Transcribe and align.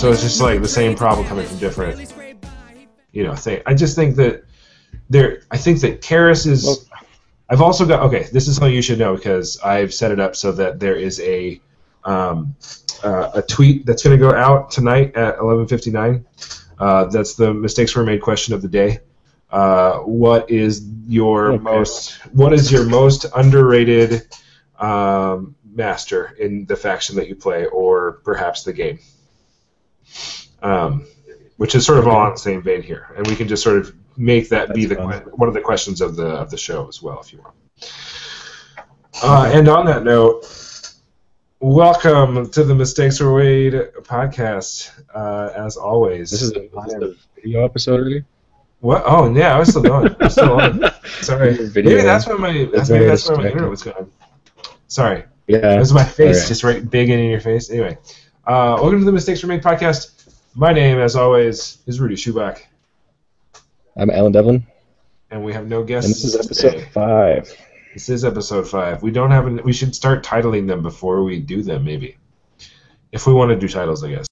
So 0.00 0.10
it's 0.10 0.22
just 0.22 0.40
like 0.40 0.62
the 0.62 0.66
same 0.68 0.96
problem 0.96 1.26
coming 1.26 1.46
from 1.46 1.58
different, 1.58 2.10
you 3.12 3.22
know, 3.22 3.34
thing. 3.34 3.60
I 3.66 3.74
just 3.74 3.94
think 3.94 4.16
that 4.16 4.44
there. 5.10 5.42
I 5.50 5.58
think 5.58 5.82
that 5.82 6.00
Kaeris 6.00 6.46
is. 6.46 6.88
I've 7.50 7.60
also 7.60 7.84
got 7.84 8.04
okay. 8.04 8.26
This 8.32 8.48
is 8.48 8.56
something 8.56 8.72
you 8.72 8.80
should 8.80 8.98
know 8.98 9.14
because 9.14 9.60
I've 9.60 9.92
set 9.92 10.10
it 10.10 10.18
up 10.18 10.36
so 10.36 10.52
that 10.52 10.80
there 10.80 10.96
is 10.96 11.20
a 11.20 11.60
um, 12.04 12.56
uh, 13.04 13.32
a 13.34 13.42
tweet 13.42 13.84
that's 13.84 14.02
going 14.02 14.18
to 14.18 14.26
go 14.26 14.34
out 14.34 14.70
tonight 14.70 15.16
at 15.16 15.36
11:59. 15.36 16.24
Uh, 16.78 17.04
that's 17.04 17.34
the 17.34 17.52
mistakes 17.52 17.94
were 17.94 18.02
made 18.02 18.22
question 18.22 18.54
of 18.54 18.62
the 18.62 18.68
day. 18.68 19.00
Uh, 19.50 19.98
what 19.98 20.50
is 20.50 20.82
your 21.08 21.52
Okay. 21.52 21.62
most 21.62 22.12
what 22.32 22.54
is 22.54 22.72
your 22.72 22.86
most 22.86 23.26
underrated 23.36 24.34
um, 24.78 25.56
master 25.70 26.34
in 26.40 26.64
the 26.64 26.74
faction 26.74 27.16
that 27.16 27.28
you 27.28 27.34
play, 27.34 27.66
or 27.66 28.12
perhaps 28.24 28.62
the 28.62 28.72
game? 28.72 28.98
Um, 30.62 31.06
which 31.56 31.74
is 31.74 31.84
sort 31.86 31.98
of 31.98 32.06
all 32.08 32.16
on 32.16 32.32
the 32.32 32.38
same 32.38 32.62
vein 32.62 32.82
here, 32.82 33.12
and 33.16 33.26
we 33.26 33.36
can 33.36 33.48
just 33.48 33.62
sort 33.62 33.76
of 33.78 33.94
make 34.16 34.48
that 34.50 34.74
be 34.74 34.84
the 34.86 34.96
fun. 34.96 35.12
one 35.36 35.48
of 35.48 35.54
the 35.54 35.60
questions 35.60 36.00
of 36.00 36.16
the 36.16 36.26
of 36.26 36.50
the 36.50 36.56
show 36.58 36.86
as 36.88 37.02
well, 37.02 37.20
if 37.20 37.32
you 37.32 37.38
want. 37.40 37.54
Uh, 39.22 39.50
and 39.52 39.68
on 39.68 39.84
that 39.86 40.04
note, 40.04 40.46
welcome 41.60 42.50
to 42.50 42.64
the 42.64 42.74
Mistakes 42.74 43.20
Were 43.20 43.38
Made 43.38 43.72
podcast. 44.02 44.90
Uh, 45.14 45.52
as 45.56 45.76
always, 45.76 46.30
This 46.30 46.42
is 46.42 46.52
a, 46.52 46.60
this 46.60 46.94
is 46.94 47.02
a 47.02 47.14
video 47.40 47.64
episode 47.64 48.00
already. 48.00 48.24
what? 48.80 49.02
Oh 49.06 49.32
yeah, 49.34 49.54
I 49.54 49.58
was 49.58 49.68
still 49.68 49.82
going. 49.82 50.14
I'm 50.20 50.30
still 50.30 50.52
on. 50.60 50.82
Sorry, 51.20 51.54
Video. 51.68 51.90
maybe 51.92 52.02
that's 52.02 52.26
why 52.26 52.34
my 52.34 52.52
that's, 52.52 52.72
That's 52.72 52.90
maybe 52.90 53.04
that's 53.06 53.28
why 53.28 53.36
my 53.36 53.46
internet 53.46 53.70
was 53.70 53.82
going. 53.82 54.10
Sorry, 54.88 55.24
Yeah. 55.46 55.76
it 55.76 55.78
was 55.78 55.92
my 55.92 56.04
face 56.04 56.36
Alright. 56.36 56.48
just 56.48 56.64
right 56.64 56.90
big 56.90 57.10
in 57.10 57.28
your 57.30 57.40
face. 57.40 57.70
Anyway, 57.70 57.98
uh, 58.46 58.78
welcome 58.80 58.98
to 59.00 59.04
the 59.04 59.12
Mistakes 59.12 59.42
Were 59.42 59.48
Made 59.48 59.62
podcast. 59.62 60.32
My 60.54 60.72
name, 60.72 60.98
as 60.98 61.16
always, 61.16 61.78
is 61.86 62.00
Rudy 62.00 62.16
Schubach, 62.16 62.60
I'm 63.96 64.10
Alan 64.10 64.32
Devlin, 64.32 64.66
and 65.30 65.44
we 65.44 65.52
have 65.52 65.66
no 65.68 65.82
guests. 65.84 66.06
and 66.06 66.14
this 66.14 66.24
is 66.24 66.34
episode 66.36 66.70
today. 66.72 66.88
five. 66.92 67.56
This 67.94 68.08
is 68.08 68.24
episode 68.24 68.68
five. 68.68 69.02
We 69.02 69.10
don't 69.10 69.30
have. 69.30 69.46
An, 69.46 69.60
we 69.64 69.72
should 69.72 69.94
start 69.94 70.24
titling 70.24 70.66
them 70.66 70.82
before 70.82 71.22
we 71.22 71.40
do 71.40 71.62
them, 71.62 71.84
maybe. 71.84 72.16
If 73.12 73.26
we 73.26 73.32
want 73.32 73.50
to 73.50 73.56
do 73.56 73.68
titles, 73.68 74.02
I 74.04 74.10
guess. 74.10 74.26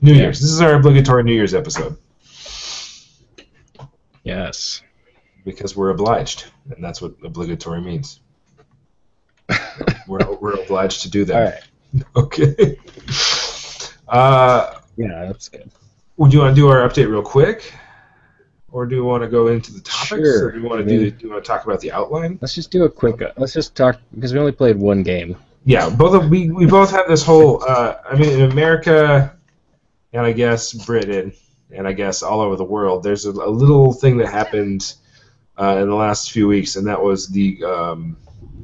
New 0.00 0.12
Yeah. 0.12 0.22
Year's. 0.22 0.40
This 0.40 0.50
is 0.50 0.60
our 0.60 0.74
obligatory 0.74 1.22
New 1.24 1.34
Year's 1.34 1.54
episode 1.54 1.96
Yes. 4.24 4.82
because 5.44 5.76
we're 5.76 5.90
obliged, 5.90 6.46
and 6.74 6.82
that's 6.82 7.00
what 7.02 7.14
obligatory 7.24 7.80
means. 7.80 8.20
we're, 10.06 10.20
we're 10.40 10.62
obliged 10.62 11.02
to 11.02 11.10
do 11.10 11.24
that. 11.26 11.36
All 11.36 11.50
right. 11.52 11.60
Okay. 12.16 12.78
Uh, 14.08 14.74
Yeah, 14.96 15.26
that's 15.26 15.48
good. 15.48 15.70
would 16.16 16.32
you 16.32 16.40
want 16.40 16.54
to 16.54 16.60
do 16.60 16.68
our 16.68 16.86
update 16.88 17.08
real 17.10 17.22
quick, 17.22 17.72
or 18.72 18.86
do 18.86 18.94
you 18.94 19.04
want 19.04 19.22
to 19.22 19.28
go 19.28 19.48
into 19.48 19.72
the 19.72 19.80
topics, 19.80 20.08
Sure. 20.28 20.48
or 20.48 20.52
do 20.52 20.60
you 20.60 20.68
want 20.68 20.80
I 20.80 20.84
to 20.84 20.88
do? 20.88 21.00
mean- 21.00 21.10
Do 21.16 21.26
you 21.26 21.32
want 21.32 21.44
to 21.44 21.48
talk 21.48 21.64
about 21.64 21.80
the 21.80 21.92
outline? 21.92 22.38
Let's 22.40 22.54
just 22.54 22.70
do 22.70 22.84
a 22.84 22.88
quick. 22.90 23.22
Uh, 23.22 23.30
let's 23.36 23.52
just 23.52 23.74
talk 23.74 23.98
because 24.14 24.32
we 24.32 24.38
only 24.38 24.52
played 24.52 24.76
one 24.76 25.02
game. 25.02 25.36
yeah, 25.64 25.88
both 25.90 26.14
of 26.14 26.28
we 26.30 26.50
we 26.50 26.66
both 26.66 26.90
have 26.90 27.06
this 27.08 27.24
whole. 27.24 27.62
Uh, 27.64 27.96
I 28.08 28.16
mean, 28.16 28.30
in 28.30 28.50
America, 28.50 29.34
and 30.12 30.26
I 30.26 30.32
guess 30.32 30.72
Britain, 30.72 31.32
and 31.70 31.86
I 31.86 31.92
guess 31.92 32.22
all 32.22 32.40
over 32.40 32.56
the 32.56 32.64
world, 32.64 33.02
there's 33.02 33.26
a, 33.26 33.30
a 33.30 33.50
little 33.50 33.92
thing 33.92 34.16
that 34.18 34.28
happened 34.28 34.94
uh, 35.58 35.78
in 35.80 35.88
the 35.88 35.94
last 35.94 36.30
few 36.32 36.48
weeks, 36.48 36.76
and 36.76 36.86
that 36.86 37.00
was 37.00 37.28
the 37.28 37.62
um, 37.64 38.16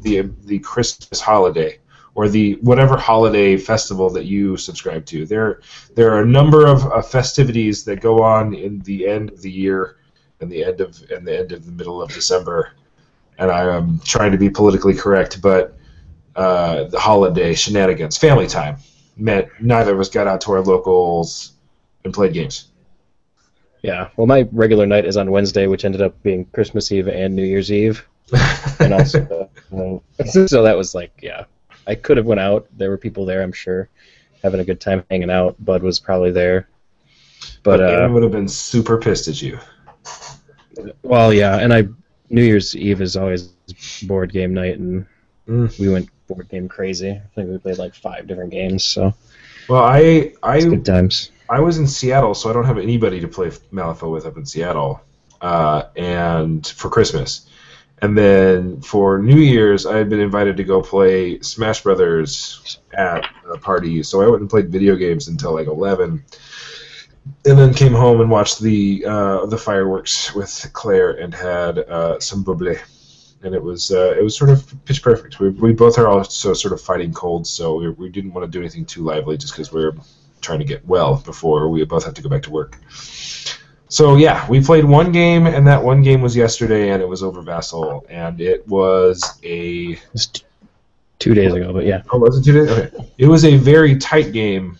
the 0.02 0.22
the 0.44 0.58
Christmas 0.60 1.20
holiday 1.20 1.78
or 2.16 2.30
the 2.30 2.54
whatever 2.62 2.96
holiday 2.96 3.58
festival 3.58 4.08
that 4.08 4.24
you 4.24 4.56
subscribe 4.56 5.04
to. 5.04 5.26
There 5.26 5.60
there 5.94 6.12
are 6.12 6.22
a 6.22 6.26
number 6.26 6.66
of 6.66 6.84
uh, 6.86 7.02
festivities 7.02 7.84
that 7.84 8.00
go 8.00 8.22
on 8.22 8.54
in 8.54 8.80
the 8.80 9.06
end 9.06 9.30
of 9.30 9.42
the 9.42 9.50
year 9.50 9.98
and 10.40 10.50
the 10.50 10.64
end 10.64 10.80
of 10.80 11.00
and 11.10 11.26
the 11.26 11.38
end 11.38 11.52
of 11.52 11.64
the 11.66 11.72
middle 11.72 12.02
of 12.02 12.10
December. 12.10 12.72
And 13.38 13.50
I 13.50 13.76
am 13.76 14.00
trying 14.02 14.32
to 14.32 14.38
be 14.38 14.48
politically 14.48 14.94
correct, 14.94 15.42
but 15.42 15.76
uh, 16.34 16.84
the 16.84 16.98
holiday 16.98 17.54
shenanigans, 17.54 18.16
family 18.16 18.46
time, 18.46 18.78
meant 19.18 19.48
neither 19.60 19.92
of 19.92 20.00
us 20.00 20.08
got 20.08 20.26
out 20.26 20.40
to 20.42 20.52
our 20.52 20.62
locals 20.62 21.52
and 22.04 22.14
played 22.14 22.32
games. 22.32 22.68
Yeah. 23.82 24.08
Well, 24.16 24.26
my 24.26 24.48
regular 24.52 24.86
night 24.86 25.04
is 25.04 25.18
on 25.18 25.30
Wednesday, 25.30 25.66
which 25.66 25.84
ended 25.84 26.00
up 26.00 26.22
being 26.22 26.46
Christmas 26.46 26.90
Eve 26.90 27.08
and 27.08 27.36
New 27.36 27.44
Year's 27.44 27.70
Eve, 27.70 28.08
and 28.80 28.94
also. 28.94 29.50
uh, 30.18 30.24
so 30.24 30.62
that 30.62 30.76
was 30.78 30.94
like, 30.94 31.12
yeah. 31.22 31.44
I 31.86 31.94
could 31.94 32.16
have 32.16 32.26
went 32.26 32.40
out. 32.40 32.66
There 32.76 32.90
were 32.90 32.98
people 32.98 33.24
there, 33.26 33.42
I'm 33.42 33.52
sure, 33.52 33.88
having 34.42 34.60
a 34.60 34.64
good 34.64 34.80
time 34.80 35.04
hanging 35.10 35.30
out. 35.30 35.56
Bud 35.64 35.82
was 35.82 36.00
probably 36.00 36.30
there. 36.32 36.68
But 37.62 37.78
But 37.78 38.04
uh, 38.04 38.08
would 38.10 38.22
have 38.22 38.32
been 38.32 38.48
super 38.48 38.98
pissed 38.98 39.28
at 39.28 39.40
you. 39.42 39.58
Well, 41.02 41.32
yeah, 41.32 41.56
and 41.58 41.72
I 41.72 41.88
New 42.28 42.42
Year's 42.42 42.76
Eve 42.76 43.00
is 43.00 43.16
always 43.16 43.48
board 44.02 44.32
game 44.32 44.54
night, 44.54 44.78
and 44.78 45.06
Mm. 45.48 45.78
we 45.78 45.88
went 45.88 46.08
board 46.26 46.48
game 46.48 46.68
crazy. 46.68 47.10
I 47.10 47.22
think 47.36 47.48
we 47.48 47.58
played 47.58 47.78
like 47.78 47.94
five 47.94 48.26
different 48.26 48.50
games, 48.50 48.82
so 48.82 49.14
Well, 49.68 49.84
I 49.84 50.32
I 50.42 50.58
good 50.60 50.84
times. 50.84 51.30
I 51.48 51.60
was 51.60 51.78
in 51.78 51.86
Seattle, 51.86 52.34
so 52.34 52.50
I 52.50 52.52
don't 52.52 52.64
have 52.64 52.78
anybody 52.78 53.20
to 53.20 53.28
play 53.28 53.50
Malifaux 53.72 54.10
with 54.10 54.26
up 54.26 54.36
in 54.36 54.44
Seattle, 54.44 55.00
uh, 55.40 55.84
and 55.94 56.66
for 56.66 56.88
Christmas, 56.88 57.46
and 58.02 58.16
then 58.16 58.80
for 58.80 59.18
New 59.18 59.40
Year's, 59.40 59.86
I 59.86 59.96
had 59.96 60.08
been 60.08 60.20
invited 60.20 60.56
to 60.56 60.64
go 60.64 60.82
play 60.82 61.40
Smash 61.40 61.82
Brothers 61.82 62.78
at 62.92 63.24
a 63.48 63.58
party, 63.58 64.02
so 64.02 64.22
I 64.22 64.28
went 64.28 64.40
and 64.40 64.50
played 64.50 64.70
video 64.70 64.96
games 64.96 65.28
until 65.28 65.54
like 65.54 65.66
eleven, 65.66 66.24
and 67.44 67.58
then 67.58 67.74
came 67.74 67.92
home 67.92 68.20
and 68.20 68.30
watched 68.30 68.60
the 68.60 69.04
uh, 69.06 69.46
the 69.46 69.58
fireworks 69.58 70.34
with 70.34 70.70
Claire 70.72 71.12
and 71.12 71.34
had 71.34 71.78
uh, 71.78 72.20
some 72.20 72.42
bubbly. 72.42 72.76
And 73.42 73.54
it 73.54 73.62
was 73.62 73.90
uh, 73.92 74.14
it 74.18 74.24
was 74.24 74.36
sort 74.36 74.50
of 74.50 74.74
pitch 74.86 75.02
perfect. 75.02 75.38
We, 75.38 75.50
we 75.50 75.72
both 75.72 75.98
are 75.98 76.08
also 76.08 76.54
sort 76.54 76.72
of 76.72 76.80
fighting 76.80 77.12
colds, 77.12 77.50
so 77.50 77.76
we, 77.76 77.90
we 77.90 78.08
didn't 78.08 78.32
want 78.32 78.50
to 78.50 78.50
do 78.50 78.60
anything 78.60 78.86
too 78.86 79.02
lively, 79.04 79.36
just 79.36 79.52
because 79.52 79.72
we 79.72 79.84
are 79.84 79.94
trying 80.40 80.58
to 80.58 80.64
get 80.64 80.84
well 80.86 81.16
before 81.24 81.68
we 81.68 81.84
both 81.84 82.04
have 82.04 82.14
to 82.14 82.22
go 82.22 82.28
back 82.28 82.42
to 82.42 82.50
work. 82.50 82.78
So 83.96 84.16
yeah, 84.16 84.46
we 84.50 84.60
played 84.60 84.84
one 84.84 85.10
game, 85.10 85.46
and 85.46 85.66
that 85.66 85.82
one 85.82 86.02
game 86.02 86.20
was 86.20 86.36
yesterday, 86.36 86.90
and 86.90 87.00
it 87.02 87.08
was 87.08 87.22
over 87.22 87.40
Vassal, 87.40 88.04
and 88.10 88.42
it 88.42 88.68
was 88.68 89.38
a 89.42 89.98
It's 90.12 90.26
t- 90.26 90.44
two 91.18 91.32
days 91.32 91.54
ago, 91.54 91.72
but 91.72 91.86
yeah, 91.86 92.02
oh 92.12 92.18
was 92.18 92.36
it 92.36 92.44
two 92.44 92.52
days? 92.52 92.68
Okay, 92.68 93.10
it 93.16 93.26
was 93.26 93.46
a 93.46 93.56
very 93.56 93.96
tight 93.96 94.32
game, 94.34 94.78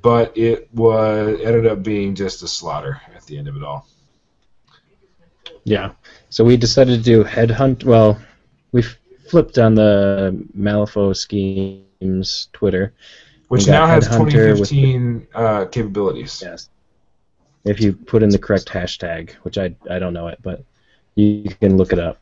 but 0.00 0.34
it 0.34 0.66
was 0.72 1.38
ended 1.42 1.66
up 1.66 1.82
being 1.82 2.14
just 2.14 2.42
a 2.42 2.48
slaughter 2.48 3.02
at 3.14 3.22
the 3.26 3.36
end 3.36 3.48
of 3.48 3.56
it 3.58 3.62
all. 3.62 3.86
yeah. 5.64 5.92
So 6.30 6.42
we 6.42 6.56
decided 6.56 6.96
to 6.96 7.04
do 7.04 7.24
headhunt. 7.24 7.84
Well, 7.84 8.18
we 8.72 8.80
flipped 9.28 9.58
on 9.58 9.74
the 9.74 10.42
Malifaux 10.56 11.14
schemes 11.14 12.48
Twitter. 12.54 12.94
Which 13.48 13.66
now 13.66 13.86
has 13.86 14.08
Headhunter 14.08 14.58
with 14.58 14.70
2015 14.70 15.26
uh, 15.34 15.66
capabilities. 15.66 16.40
Yes. 16.42 16.70
If 17.64 17.80
you 17.80 17.92
put 17.92 18.22
in 18.22 18.30
the 18.30 18.38
correct 18.38 18.66
hashtag, 18.68 19.32
which 19.42 19.58
I 19.58 19.74
I 19.90 19.98
don't 19.98 20.12
know 20.12 20.28
it, 20.28 20.38
but 20.42 20.64
you 21.14 21.50
can 21.60 21.76
look 21.76 21.92
it 21.92 21.98
up. 21.98 22.18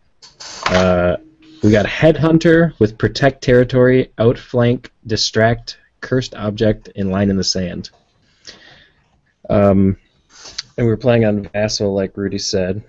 Uh, 0.66 1.16
we 1.62 1.71
got 1.71 1.86
Headhunter 1.86 2.78
with 2.78 2.98
Protect 2.98 3.42
Territory, 3.42 4.12
Outflank, 4.18 4.92
Distract, 5.06 5.78
Cursed 6.00 6.34
Object, 6.34 6.91
and 6.97 7.10
Line 7.10 7.30
in 7.30 7.36
the 7.36 7.44
Sand. 7.44 7.91
Um, 9.48 9.97
and 10.77 10.86
we 10.86 10.91
were 10.91 10.97
playing 10.97 11.24
on 11.24 11.48
Vassal, 11.48 11.94
like 11.94 12.16
Rudy 12.16 12.39
said, 12.39 12.82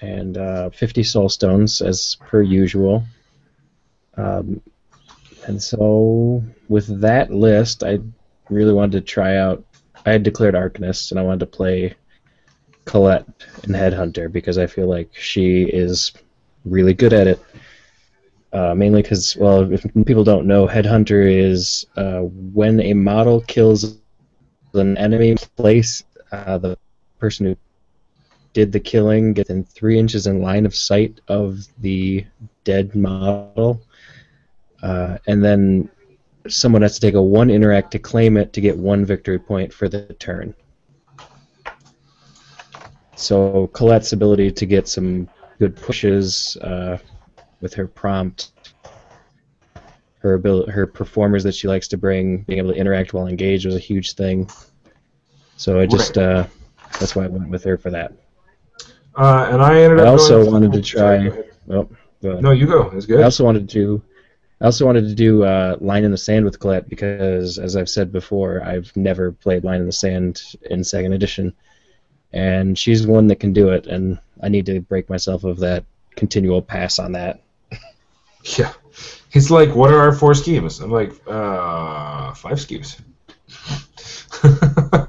and 0.00 0.36
uh, 0.36 0.70
50 0.70 1.02
Soul 1.02 1.28
Stones 1.28 1.80
as 1.80 2.16
per 2.20 2.42
usual. 2.42 3.04
Um, 4.16 4.60
and 5.46 5.62
so, 5.62 6.44
with 6.68 7.00
that 7.00 7.32
list, 7.32 7.82
I 7.82 7.98
really 8.50 8.72
wanted 8.72 8.92
to 8.92 9.00
try 9.00 9.36
out. 9.38 9.64
I 10.06 10.12
had 10.12 10.22
declared 10.22 10.54
Arcanist, 10.54 11.10
and 11.10 11.20
I 11.20 11.22
wanted 11.22 11.40
to 11.40 11.46
play 11.46 11.94
Colette 12.84 13.26
in 13.64 13.70
Headhunter 13.70 14.30
because 14.30 14.58
I 14.58 14.66
feel 14.66 14.88
like 14.88 15.10
she 15.14 15.64
is 15.64 16.12
really 16.64 16.94
good 16.94 17.12
at 17.12 17.26
it. 17.26 17.40
Uh, 18.52 18.74
mainly 18.74 19.02
because, 19.02 19.36
well, 19.36 19.72
if 19.72 19.86
people 20.06 20.24
don't 20.24 20.46
know, 20.46 20.66
Headhunter 20.66 21.30
is 21.30 21.86
uh, 21.96 22.20
when 22.20 22.80
a 22.80 22.94
model 22.94 23.42
kills 23.42 23.98
an 24.74 24.96
enemy 24.98 25.36
place, 25.56 26.02
uh, 26.32 26.58
the 26.58 26.76
person 27.18 27.46
who 27.46 27.56
did 28.52 28.72
the 28.72 28.80
killing 28.80 29.32
gets 29.32 29.50
in 29.50 29.62
three 29.62 29.98
inches 29.98 30.26
in 30.26 30.42
line 30.42 30.66
of 30.66 30.74
sight 30.74 31.20
of 31.28 31.60
the 31.78 32.26
dead 32.64 32.96
model, 32.96 33.80
uh, 34.82 35.18
and 35.28 35.44
then 35.44 35.88
someone 36.48 36.82
has 36.82 36.94
to 36.94 37.00
take 37.00 37.14
a 37.14 37.22
one 37.22 37.50
interact 37.50 37.90
to 37.92 37.98
claim 37.98 38.36
it 38.36 38.52
to 38.54 38.60
get 38.60 38.76
one 38.76 39.04
victory 39.04 39.38
point 39.38 39.72
for 39.72 39.88
the 39.88 40.02
turn. 40.14 40.54
So 43.16 43.68
Colette's 43.68 44.12
ability 44.12 44.50
to 44.52 44.66
get 44.66 44.88
some 44.88 45.28
good 45.58 45.76
pushes 45.76 46.56
uh, 46.62 46.98
with 47.60 47.74
her 47.74 47.86
prompt, 47.86 48.52
her 50.20 50.34
ability, 50.34 50.72
her 50.72 50.86
performers 50.86 51.42
that 51.44 51.54
she 51.54 51.68
likes 51.68 51.88
to 51.88 51.98
bring, 51.98 52.42
being 52.42 52.58
able 52.58 52.72
to 52.72 52.78
interact 52.78 53.12
while 53.12 53.26
engaged 53.26 53.66
was 53.66 53.76
a 53.76 53.80
huge 53.80 54.14
thing. 54.14 54.48
So 55.56 55.78
I 55.78 55.84
just 55.86 56.16
uh, 56.16 56.46
that's 56.98 57.14
why 57.14 57.24
I 57.24 57.28
went 57.28 57.50
with 57.50 57.62
her 57.64 57.76
for 57.76 57.90
that. 57.90 58.12
Uh, 59.14 59.48
and 59.52 59.60
I 59.60 59.82
ended 59.82 60.00
I 60.00 60.04
up. 60.04 60.08
also 60.08 60.40
going 60.42 60.52
wanted 60.52 60.72
to 60.72 60.82
try- 60.82 61.30
Oh. 61.70 61.88
No, 62.22 62.50
you 62.50 62.66
go. 62.66 62.90
It's 62.90 63.06
good. 63.06 63.20
I 63.20 63.22
also 63.24 63.44
wanted 63.44 63.68
to. 63.70 64.02
I 64.60 64.66
also 64.66 64.84
wanted 64.84 65.08
to 65.08 65.14
do 65.14 65.42
uh, 65.44 65.76
Line 65.80 66.04
in 66.04 66.10
the 66.10 66.18
Sand 66.18 66.44
with 66.44 66.60
Colette 66.60 66.88
because, 66.88 67.58
as 67.58 67.76
I've 67.76 67.88
said 67.88 68.12
before, 68.12 68.62
I've 68.62 68.94
never 68.94 69.32
played 69.32 69.64
Line 69.64 69.80
in 69.80 69.86
the 69.86 69.92
Sand 69.92 70.42
in 70.70 70.84
Second 70.84 71.14
Edition, 71.14 71.54
and 72.32 72.78
she's 72.78 73.06
the 73.06 73.10
one 73.10 73.26
that 73.28 73.40
can 73.40 73.52
do 73.54 73.70
it, 73.70 73.86
and 73.86 74.18
I 74.42 74.48
need 74.48 74.66
to 74.66 74.80
break 74.80 75.08
myself 75.08 75.44
of 75.44 75.58
that 75.60 75.84
continual 76.16 76.60
pass 76.62 76.98
on 76.98 77.12
that. 77.12 77.40
Yeah. 78.58 78.72
He's 79.28 79.50
like, 79.50 79.74
what 79.74 79.92
are 79.92 79.98
our 79.98 80.12
four 80.12 80.32
schemes? 80.34 80.80
I'm 80.80 80.90
like, 80.90 81.12
uh, 81.26 82.32
five 82.34 82.58
schemes. 82.60 82.96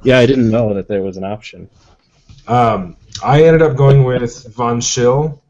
Yeah, 0.04 0.18
I 0.20 0.26
didn't 0.26 0.50
know 0.50 0.74
that 0.74 0.88
there 0.88 1.02
was 1.02 1.16
an 1.18 1.24
option. 1.24 1.70
um, 2.48 2.98
I 3.24 3.44
ended 3.44 3.62
up 3.62 3.76
going 3.78 4.04
with 4.04 4.54
Von 4.54 4.82
Schill. 4.82 5.42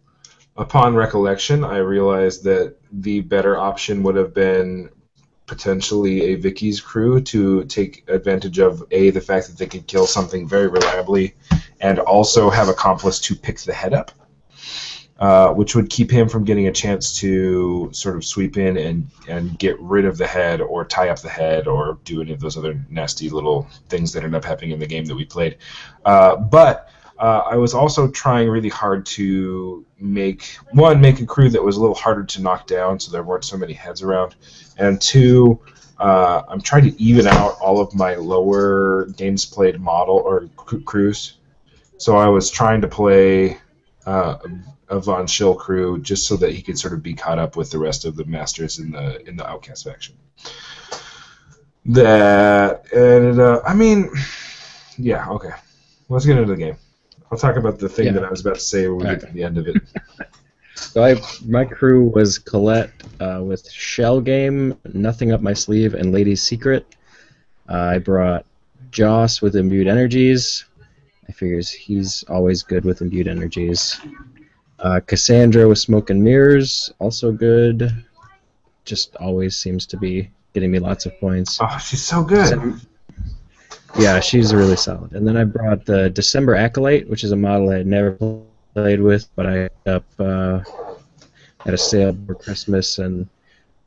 Upon 0.58 0.94
recollection, 0.94 1.64
I 1.64 1.78
realized 1.78 2.44
that 2.44 2.76
the 2.92 3.22
better 3.22 3.58
option 3.58 4.04
would 4.04 4.16
have 4.16 4.34
been 4.34 4.90
potentially 5.46 6.34
a 6.34 6.36
Vicky's 6.36 6.80
crew 6.80 7.20
to 7.20 7.66
take 7.66 8.06
advantage 8.08 8.58
of 8.60 8.84
a 8.92 9.10
the 9.10 9.20
fact 9.20 9.48
that 9.48 9.58
they 9.58 9.66
could 9.66 9.86
kill 9.86 10.08
something 10.08 10.48
very 10.48 10.68
reliably, 10.68 11.36
and 11.82 12.00
also 12.00 12.50
have 12.50 12.70
accomplice 12.70 13.20
to 13.20 13.36
pick 13.36 13.60
the 13.60 13.74
head 13.74 13.94
up, 13.94 14.12
uh, 15.20 15.54
which 15.54 15.76
would 15.76 15.90
keep 15.90 16.10
him 16.10 16.30
from 16.30 16.46
getting 16.46 16.68
a 16.68 16.72
chance 16.72 17.20
to 17.20 17.90
sort 17.92 18.16
of 18.16 18.24
sweep 18.24 18.56
in 18.58 18.78
and 18.78 19.10
and 19.28 19.60
get 19.60 19.78
rid 19.82 20.06
of 20.06 20.18
the 20.18 20.28
head 20.28 20.62
or 20.62 20.86
tie 20.86 21.10
up 21.10 21.20
the 21.22 21.30
head 21.30 21.68
or 21.68 22.00
do 22.06 22.22
any 22.22 22.32
of 22.32 22.40
those 22.40 22.58
other 22.58 22.80
nasty 22.90 23.30
little 23.30 23.68
things 23.90 24.14
that 24.14 24.24
end 24.24 24.36
up 24.36 24.46
happening 24.46 24.72
in 24.72 24.80
the 24.80 24.88
game 24.88 25.06
that 25.06 25.16
we 25.16 25.26
played. 25.26 25.58
Uh, 26.06 26.36
but 26.38 26.90
uh, 27.22 27.44
I 27.52 27.56
was 27.58 27.76
also 27.76 28.10
trying 28.10 28.50
really 28.50 28.70
hard 28.70 29.06
to 29.18 29.86
make 30.00 30.58
one 30.72 31.00
make 31.00 31.20
a 31.20 31.26
crew 31.28 31.50
that 31.50 31.64
was 31.64 31.78
a 31.78 31.80
little 31.80 31.96
harder 31.96 32.24
to 32.24 32.42
knock 32.42 32.66
down, 32.66 33.00
so 33.00 33.12
there 33.12 33.22
weren't 33.22 33.46
so 33.46 33.56
many 33.56 33.74
heads 33.74 34.02
around, 34.02 34.36
and 34.80 35.00
two, 35.00 35.60
uh, 36.00 36.42
I'm 36.48 36.62
trying 36.62 36.86
to 36.86 37.00
even 37.00 37.28
out 37.28 37.60
all 37.62 37.80
of 37.80 37.94
my 37.94 38.16
lower 38.16 39.06
games 39.18 39.46
played 39.46 39.80
model 39.80 40.16
or 40.16 40.48
crews. 40.84 41.38
So 41.98 42.18
I 42.18 42.28
was 42.28 42.50
trying 42.50 42.82
to 42.82 42.88
play 42.88 43.60
uh, 44.08 44.38
a 44.90 45.00
Von 45.00 45.28
Schill 45.28 45.54
crew 45.54 46.02
just 46.02 46.26
so 46.26 46.36
that 46.38 46.52
he 46.52 46.64
could 46.64 46.80
sort 46.80 46.94
of 46.94 47.04
be 47.04 47.14
caught 47.14 47.38
up 47.38 47.56
with 47.56 47.70
the 47.70 47.78
rest 47.78 48.04
of 48.04 48.16
the 48.16 48.26
masters 48.26 48.80
in 48.80 48.90
the 48.90 49.22
in 49.30 49.36
the 49.36 49.48
Outcast 49.48 49.84
faction. 49.84 50.16
That 51.86 52.92
and 52.92 53.40
I 53.40 53.76
mean, 53.76 54.10
yeah, 54.98 55.30
okay. 55.30 55.52
Let's 56.10 56.26
get 56.26 56.38
into 56.38 56.52
the 56.52 56.58
game. 56.58 56.78
I'll 57.32 57.38
talk 57.38 57.56
about 57.56 57.80
the 57.80 57.88
thing 57.90 58.08
Yeah. 58.08 58.12
that 58.14 58.26
I 58.26 58.30
was 58.30 58.42
about 58.42 58.56
to 58.56 58.62
say 58.62 58.88
when 58.88 58.98
we 58.98 59.04
get 59.06 59.22
to 59.22 59.28
the 59.28 59.44
end 59.44 59.58
of 59.58 59.68
it. 59.68 59.78
So 60.76 61.04
I, 61.04 61.22
my 61.46 61.64
crew 61.64 62.06
was 62.06 62.40
Colette 62.40 62.92
uh, 63.20 63.42
with 63.44 63.70
Shell 63.70 64.22
Game, 64.22 64.76
Nothing 64.94 65.32
Up 65.32 65.40
My 65.40 65.54
Sleeve, 65.54 65.94
and 65.94 66.12
Lady's 66.12 66.42
Secret. 66.42 66.96
Uh, 67.70 67.74
I 67.76 67.98
brought 68.00 68.46
Joss 68.90 69.42
with 69.42 69.56
Imbued 69.56 69.88
Energies. 69.88 70.66
I 71.30 71.34
figures 71.34 71.70
he's 71.70 72.24
always 72.30 72.64
good 72.64 72.84
with 72.84 73.02
Imbued 73.02 73.28
Energies. 73.28 74.02
Uh, 74.80 75.00
Cassandra 75.06 75.68
with 75.68 75.78
Smoke 75.78 76.10
and 76.10 76.24
Mirrors, 76.24 76.92
also 77.00 77.32
good. 77.32 78.04
Just 78.84 79.16
always 79.18 79.56
seems 79.56 79.86
to 79.88 79.98
be 79.98 80.32
getting 80.54 80.72
me 80.72 80.80
lots 80.80 81.06
of 81.06 81.18
points. 81.20 81.60
Oh, 81.62 81.78
she's 81.78 82.02
so 82.02 82.24
good. 82.24 82.82
Yeah, 84.00 84.20
she's 84.20 84.54
really 84.54 84.78
solid. 84.78 85.14
And 85.14 85.28
then 85.28 85.38
I 85.38 85.44
brought 85.44 85.86
the 85.86 86.10
December 86.10 86.56
Acolyte, 86.56 87.10
which 87.10 87.24
is 87.24 87.32
a 87.32 87.36
model 87.36 87.70
I 87.70 87.78
had 87.78 87.88
never 87.88 88.18
played 88.74 89.02
with, 89.02 89.30
but 89.36 89.46
I 89.46 89.52
ended 89.52 89.72
up 89.88 90.06
uh, 90.20 90.62
at 91.66 91.74
a 91.74 91.78
sale 91.78 92.18
for 92.26 92.36
Christmas 92.36 93.00
and 93.00 93.28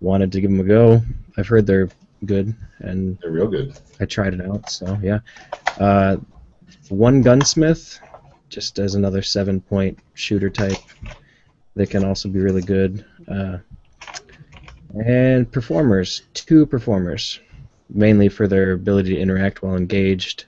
wanted 0.01 0.31
to 0.33 0.41
give 0.41 0.51
them 0.51 0.61
a 0.61 0.65
go. 0.65 1.01
I've 1.37 1.49
heard 1.49 1.67
they're 1.67 1.89
good, 2.27 2.55
and 2.79 3.19
They're 3.21 3.31
real 3.31 3.49
good. 3.49 3.79
I 4.01 4.05
tried 4.05 4.35
it 4.35 4.41
out. 4.41 4.71
So 4.71 4.99
yeah, 5.03 5.21
uh, 5.79 6.17
one 6.89 7.23
gunsmith, 7.23 7.99
just 8.49 8.79
as 8.79 8.95
another 8.95 9.23
seven-point 9.23 9.99
shooter 10.15 10.51
type. 10.51 10.79
They 11.75 11.87
can 11.87 12.05
also 12.05 12.29
be 12.29 12.41
really 12.41 12.63
good. 12.63 13.05
Uh, 13.27 13.59
and 15.05 15.51
performers, 15.51 16.23
two 16.35 16.67
performers, 16.67 17.41
mainly 17.89 18.29
for 18.29 18.49
their 18.49 18.73
ability 18.73 19.15
to 19.15 19.21
interact 19.21 19.63
while 19.63 19.77
engaged. 19.77 20.47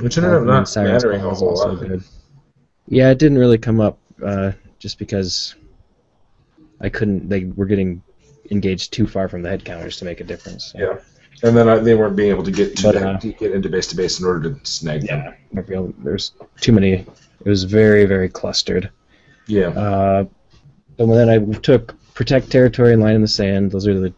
Which 0.00 0.18
ended 0.18 0.34
up 0.34 0.42
not 0.44 0.74
mattering 0.76 1.22
a 1.22 1.34
whole 1.34 1.54
lot. 1.54 1.80
good. 1.80 2.02
Yeah, 2.88 3.10
it 3.10 3.18
didn't 3.18 3.38
really 3.38 3.58
come 3.58 3.80
up 3.80 3.98
uh, 4.24 4.52
just 4.78 4.98
because 4.98 5.54
I 6.80 6.88
couldn't. 6.88 7.28
They 7.28 7.44
were 7.44 7.66
getting 7.66 8.02
engaged 8.50 8.92
too 8.92 9.06
far 9.06 9.28
from 9.28 9.42
the 9.42 9.48
head 9.48 9.64
counters 9.64 9.96
to 9.98 10.04
make 10.04 10.20
a 10.20 10.24
difference. 10.24 10.72
so. 10.72 10.78
Yeah. 10.78 10.98
And 11.42 11.56
then 11.56 11.68
I, 11.68 11.78
they 11.78 11.94
weren't 11.94 12.16
being 12.16 12.30
able 12.30 12.44
to 12.44 12.50
get 12.50 12.76
to 12.76 12.82
But, 12.82 12.96
uh, 12.96 13.16
get 13.18 13.52
into 13.52 13.68
base 13.68 13.86
to 13.88 13.96
base 13.96 14.18
in 14.20 14.26
order 14.26 14.54
to 14.54 14.66
snag 14.66 15.02
them. 15.02 15.34
I 15.56 15.62
feel 15.62 15.92
there's 15.98 16.32
too 16.60 16.72
many. 16.72 16.92
It 16.92 17.08
was 17.44 17.64
very, 17.64 18.06
very 18.06 18.28
clustered. 18.28 18.90
Yeah. 19.46 19.68
Uh, 19.68 20.24
and 20.98 21.12
then 21.12 21.28
I 21.28 21.38
took 21.58 21.94
protect 22.14 22.50
territory 22.50 22.92
and 22.92 23.02
line 23.02 23.16
in 23.16 23.20
the 23.20 23.28
sand. 23.28 23.72
Those 23.72 23.86
are 23.86 23.98
the 23.98 24.14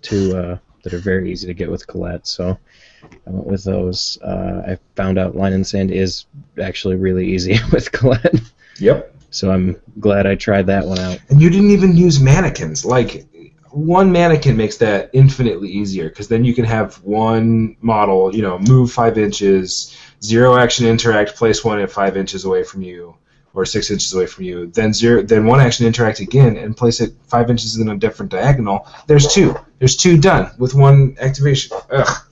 two 0.00 0.36
uh, 0.36 0.58
that 0.82 0.94
are 0.94 0.98
very 0.98 1.30
easy 1.30 1.46
to 1.46 1.54
get 1.54 1.70
with 1.70 1.86
Colette. 1.86 2.26
So 2.26 2.58
I 3.02 3.30
went 3.30 3.46
with 3.46 3.64
those. 3.64 4.18
Uh, 4.22 4.62
I 4.66 4.78
found 4.96 5.18
out 5.18 5.36
line 5.36 5.52
in 5.52 5.60
the 5.60 5.64
sand 5.64 5.90
is 5.90 6.26
actually 6.60 6.96
really 6.96 7.26
easy 7.28 7.58
with 7.72 7.92
Colette. 7.92 8.40
Yep. 8.78 9.14
So 9.30 9.50
I'm 9.50 9.80
glad 10.00 10.26
I 10.26 10.34
tried 10.34 10.66
that 10.66 10.86
one 10.86 10.98
out. 10.98 11.18
And 11.28 11.40
you 11.40 11.50
didn't 11.50 11.70
even 11.70 11.96
use 11.96 12.20
mannequins. 12.20 12.84
Like 12.84 13.26
one 13.70 14.10
mannequin 14.10 14.56
makes 14.56 14.78
that 14.78 15.10
infinitely 15.12 15.68
easier 15.68 16.08
because 16.08 16.28
then 16.28 16.44
you 16.44 16.54
can 16.54 16.64
have 16.64 16.96
one 17.04 17.76
model, 17.80 18.34
you 18.34 18.42
know, 18.42 18.58
move 18.58 18.90
five 18.90 19.16
inches, 19.18 19.96
zero 20.22 20.56
action 20.56 20.86
interact, 20.86 21.36
place 21.36 21.64
one 21.64 21.78
at 21.78 21.90
five 21.90 22.16
inches 22.16 22.44
away 22.44 22.64
from 22.64 22.82
you 22.82 23.14
or 23.54 23.64
six 23.64 23.90
inches 23.90 24.12
away 24.12 24.26
from 24.26 24.44
you. 24.44 24.66
Then 24.66 24.92
zero, 24.92 25.22
then 25.22 25.44
one 25.44 25.60
action 25.60 25.86
interact 25.86 26.20
again 26.20 26.56
and 26.56 26.76
place 26.76 27.00
it 27.00 27.12
five 27.26 27.50
inches 27.50 27.76
in 27.76 27.88
a 27.88 27.96
different 27.96 28.30
diagonal. 28.30 28.86
There's 29.06 29.32
two. 29.32 29.56
There's 29.78 29.96
two 29.96 30.18
done 30.18 30.50
with 30.58 30.74
one 30.74 31.16
activation. 31.20 31.76
Ugh. 31.90 32.26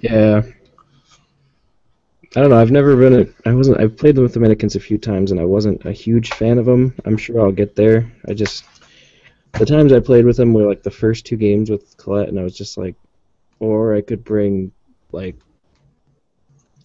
Yeah. 0.00 0.42
I 2.34 2.40
don't 2.40 2.50
know. 2.50 2.60
I've 2.60 2.70
never 2.70 2.96
been 2.96 3.20
a. 3.20 3.48
I 3.48 3.54
wasn't. 3.54 3.80
I've 3.80 3.96
played 3.96 4.14
them 4.14 4.22
with 4.22 4.34
the 4.34 4.40
mannequins 4.40 4.76
a 4.76 4.80
few 4.80 4.98
times, 4.98 5.30
and 5.30 5.40
I 5.40 5.44
wasn't 5.44 5.86
a 5.86 5.92
huge 5.92 6.34
fan 6.34 6.58
of 6.58 6.66
them. 6.66 6.94
I'm 7.06 7.16
sure 7.16 7.40
I'll 7.40 7.50
get 7.50 7.74
there. 7.74 8.12
I 8.28 8.34
just 8.34 8.64
the 9.58 9.64
times 9.64 9.92
I 9.92 10.00
played 10.00 10.26
with 10.26 10.36
them 10.36 10.52
were 10.52 10.68
like 10.68 10.82
the 10.82 10.90
first 10.90 11.24
two 11.24 11.36
games 11.36 11.70
with 11.70 11.96
Colette, 11.96 12.28
and 12.28 12.38
I 12.38 12.42
was 12.42 12.56
just 12.56 12.76
like, 12.76 12.94
or 13.58 13.94
I 13.94 14.02
could 14.02 14.22
bring 14.22 14.72
like 15.12 15.36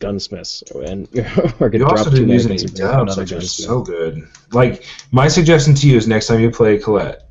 gunsmiths 0.01 0.63
and 0.83 1.07
or 1.59 1.69
could 1.69 1.73
You 1.73 1.79
drop 1.79 1.91
also 1.99 2.09
didn't 2.09 2.29
use 2.29 2.45
any 2.45 2.57
dubs, 2.57 3.15
which 3.15 3.31
are 3.31 3.41
so 3.41 3.81
good. 3.81 4.27
Like 4.51 4.83
my 5.11 5.27
suggestion 5.29 5.73
to 5.75 5.87
you 5.87 5.95
is 5.95 6.07
next 6.07 6.27
time 6.27 6.41
you 6.41 6.51
play 6.51 6.77
Colette, 6.77 7.29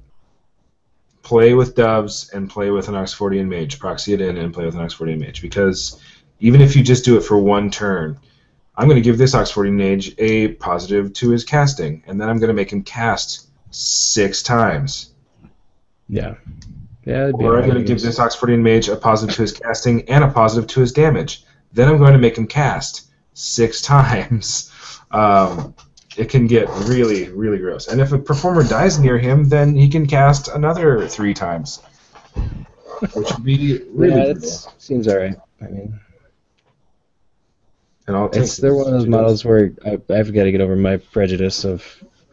play 1.23 1.53
with 1.53 1.75
dubs 1.75 2.31
and 2.31 2.49
play 2.49 2.71
with 2.71 2.89
an 2.89 2.95
Oxfordian 2.95 3.49
mage. 3.49 3.79
Proxy 3.79 4.15
it 4.15 4.21
in 4.21 4.39
and 4.39 4.55
play 4.55 4.65
with 4.65 4.75
an 4.75 4.81
Oxfordian 4.81 5.21
mage 5.21 5.43
because 5.43 6.01
even 6.39 6.61
if 6.63 6.75
you 6.75 6.83
just 6.83 7.05
do 7.05 7.19
it 7.19 7.23
for 7.23 7.37
one 7.39 7.71
turn, 7.71 8.19
I'm 8.77 8.87
going 8.87 8.97
to 8.97 9.03
give 9.03 9.19
this 9.19 9.35
Oxfordian 9.35 9.75
mage 9.75 10.15
a 10.19 10.55
positive 10.55 11.13
to 11.15 11.31
his 11.31 11.45
casting, 11.45 12.03
and 12.07 12.19
then 12.19 12.31
I'm 12.31 12.39
going 12.39 12.49
to 12.49 12.55
make 12.55 12.73
him 12.73 12.83
cast 12.83 13.49
six 13.71 14.43
times. 14.43 15.13
Yeah. 16.09 16.37
Yeah. 17.05 17.31
Or 17.35 17.59
I'm 17.59 17.69
going 17.69 17.79
to 17.79 17.85
give 17.85 18.01
this 18.01 18.19
Oxfordian 18.19 18.61
mage 18.61 18.89
a 18.89 18.97
positive 18.97 19.35
to 19.37 19.43
his 19.43 19.53
casting 19.53 20.09
and 20.09 20.25
a 20.25 20.29
positive 20.29 20.69
to 20.71 20.81
his 20.81 20.93
damage. 20.93 21.45
Then 21.73 21.89
I'm 21.89 21.99
going 21.99 22.13
to 22.13 22.19
make 22.19 22.37
him 22.37 22.47
cast 22.47 23.09
six 23.35 23.81
times. 23.83 24.71
Um, 25.11 25.75
it 26.17 26.29
can 26.29 26.47
get 26.47 26.69
really, 26.87 27.29
really 27.29 27.59
gross. 27.59 27.89
And 27.89 28.01
if 28.01 28.13
a 28.13 28.19
performer 28.19 28.65
dies 28.65 28.99
near 28.99 29.19
him, 29.19 29.49
then 29.49 29.75
he 29.77 29.89
can 29.89 30.07
cast 30.07 30.49
another 30.49 31.07
three 31.09 31.35
times, 31.35 31.81
which 33.15 33.33
would 33.33 33.45
be 33.45 33.81
really 33.93 34.29
yeah, 34.29 34.33
that 34.35 34.73
seems 34.79 35.07
alright. 35.09 35.37
I 35.63 35.67
mean, 35.67 36.01
And 38.07 38.17
I'll 38.17 38.29
take 38.29 38.43
It's 38.43 38.57
they're 38.57 38.75
one 38.75 38.87
of 38.87 38.93
those 38.93 39.07
models 39.07 39.45
where 39.45 39.73
I, 39.85 39.93
I've 40.13 40.33
got 40.35 40.45
to 40.45 40.53
get 40.53 40.61
over 40.61 40.75
my 40.77 40.97
prejudice 40.97 41.65
of 41.65 41.85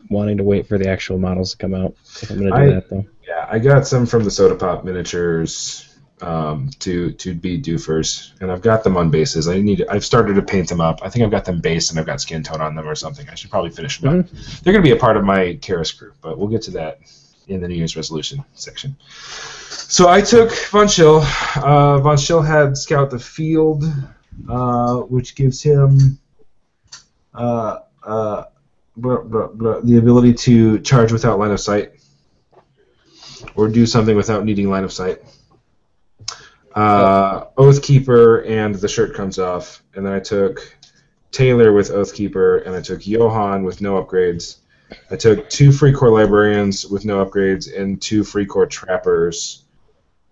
wanting 0.09 0.37
to 0.37 0.43
wait 0.43 0.67
for 0.67 0.77
the 0.77 0.89
actual 0.89 1.19
models 1.19 1.51
to 1.51 1.57
come 1.57 1.75
out. 1.75 1.95
If 2.21 2.31
I'm 2.31 2.37
gonna 2.37 2.49
do 2.49 2.55
I- 2.55 2.73
that 2.75 2.89
though. 2.89 3.05
Yeah, 3.27 3.45
I 3.49 3.59
got 3.59 3.85
some 3.85 4.05
from 4.05 4.23
the 4.23 4.31
Soda 4.31 4.55
Pop 4.55 4.85
miniatures, 4.85 5.96
um, 6.21 6.69
to 6.79 7.11
to 7.13 7.33
be 7.33 7.61
doofers, 7.61 8.31
and 8.41 8.51
I've 8.51 8.61
got 8.61 8.83
them 8.83 8.97
on 8.97 9.09
bases. 9.09 9.47
I 9.47 9.59
need. 9.59 9.85
I've 9.89 10.05
started 10.05 10.35
to 10.35 10.41
paint 10.41 10.69
them 10.69 10.81
up. 10.81 11.01
I 11.03 11.09
think 11.09 11.23
I've 11.23 11.31
got 11.31 11.45
them 11.45 11.61
based, 11.61 11.91
and 11.91 11.99
I've 11.99 12.05
got 12.05 12.21
skin 12.21 12.43
tone 12.43 12.61
on 12.61 12.75
them 12.75 12.87
or 12.87 12.95
something. 12.95 13.27
I 13.29 13.35
should 13.35 13.51
probably 13.51 13.69
finish 13.69 13.99
them 13.99 14.19
up. 14.19 14.25
They're 14.63 14.73
going 14.73 14.83
to 14.83 14.89
be 14.89 14.95
a 14.95 14.99
part 14.99 15.17
of 15.17 15.23
my 15.23 15.57
Kaeris 15.61 15.97
crew, 15.97 16.13
but 16.21 16.37
we'll 16.37 16.47
get 16.47 16.63
to 16.63 16.71
that 16.71 16.99
in 17.47 17.61
the 17.61 17.67
New 17.67 17.75
Year's 17.75 17.95
resolution 17.95 18.43
section. 18.53 18.95
So 19.69 20.09
I 20.09 20.21
took 20.21 20.51
Von 20.69 20.87
Schill. 20.87 21.21
Uh, 21.55 21.99
Von 21.99 22.17
Schill 22.17 22.41
had 22.41 22.77
Scout 22.77 23.09
the 23.09 23.19
Field, 23.19 23.83
uh, 24.49 24.97
which 25.01 25.35
gives 25.35 25.61
him 25.61 26.19
uh, 27.33 27.79
uh, 28.03 28.43
blah, 28.97 29.21
blah, 29.21 29.47
blah, 29.47 29.79
the 29.81 29.97
ability 29.97 30.33
to 30.33 30.79
charge 30.79 31.11
without 31.11 31.39
line 31.39 31.51
of 31.51 31.59
sight, 31.59 31.93
or 33.55 33.69
do 33.69 33.85
something 33.85 34.15
without 34.15 34.43
needing 34.43 34.69
line 34.69 34.83
of 34.83 34.91
sight. 34.91 35.21
Uh, 36.77 37.45
Oathkeeper 37.57 38.47
and 38.47 38.75
the 38.75 38.87
shirt 38.87 39.15
comes 39.15 39.39
off, 39.39 39.81
and 39.95 40.05
then 40.05 40.13
I 40.13 40.19
took 40.19 40.59
Taelor 41.31 41.73
with 41.73 41.89
Oathkeeper, 41.89 42.65
and 42.67 42.75
I 42.75 42.81
took 42.81 43.07
Johan 43.07 43.63
with 43.63 43.81
no 43.81 44.01
upgrades. 44.03 44.57
I 45.09 45.15
took 45.15 45.49
two 45.49 45.69
Freikorps 45.69 46.11
librarians 46.13 46.85
with 46.85 47.03
no 47.03 47.25
upgrades 47.25 47.75
and 47.75 47.99
two 48.01 48.21
Freikorps 48.21 48.69
trappers, 48.69 49.63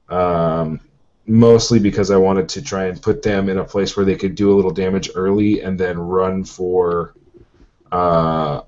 um, 0.09 0.79
mostly 1.25 1.79
because 1.79 2.11
I 2.11 2.17
wanted 2.17 2.47
to 2.49 2.61
try 2.61 2.85
and 2.85 3.01
put 3.01 3.23
them 3.23 3.49
in 3.49 3.57
a 3.57 3.63
place 3.63 3.97
where 3.97 4.05
they 4.05 4.15
could 4.15 4.35
do 4.35 4.53
a 4.53 4.55
little 4.55 4.69
damage 4.71 5.09
early 5.15 5.61
and 5.61 5.79
then 5.79 5.97
run 5.97 6.43
for 6.43 7.15
uh, 7.91 8.61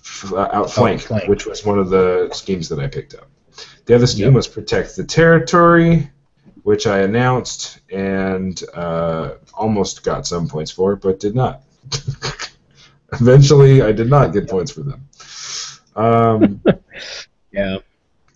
f- 0.00 0.32
outflank, 0.34 1.02
Outflank. 1.02 1.28
which 1.28 1.46
was 1.46 1.64
one 1.64 1.78
of 1.78 1.88
the 1.88 2.30
schemes 2.32 2.68
that 2.70 2.80
I 2.80 2.88
picked 2.88 3.14
up. 3.14 3.28
The 3.86 3.94
other 3.94 4.08
scheme 4.08 4.26
Yep. 4.26 4.34
was 4.34 4.48
protect 4.48 4.96
the 4.96 5.04
territory, 5.04 6.10
which 6.62 6.86
I 6.86 7.00
announced 7.00 7.80
and 7.90 8.60
uh, 8.74 9.34
almost 9.54 10.02
got 10.04 10.26
some 10.26 10.48
points 10.48 10.70
for, 10.70 10.96
but 10.96 11.20
did 11.20 11.34
not. 11.34 11.62
Eventually, 13.12 13.82
I 13.82 13.92
did 13.92 14.08
not 14.08 14.32
get 14.32 14.48
points 14.48 14.70
for 14.72 14.82
them. 14.82 15.08
Um, 15.96 16.62
Yeah. 17.52 17.78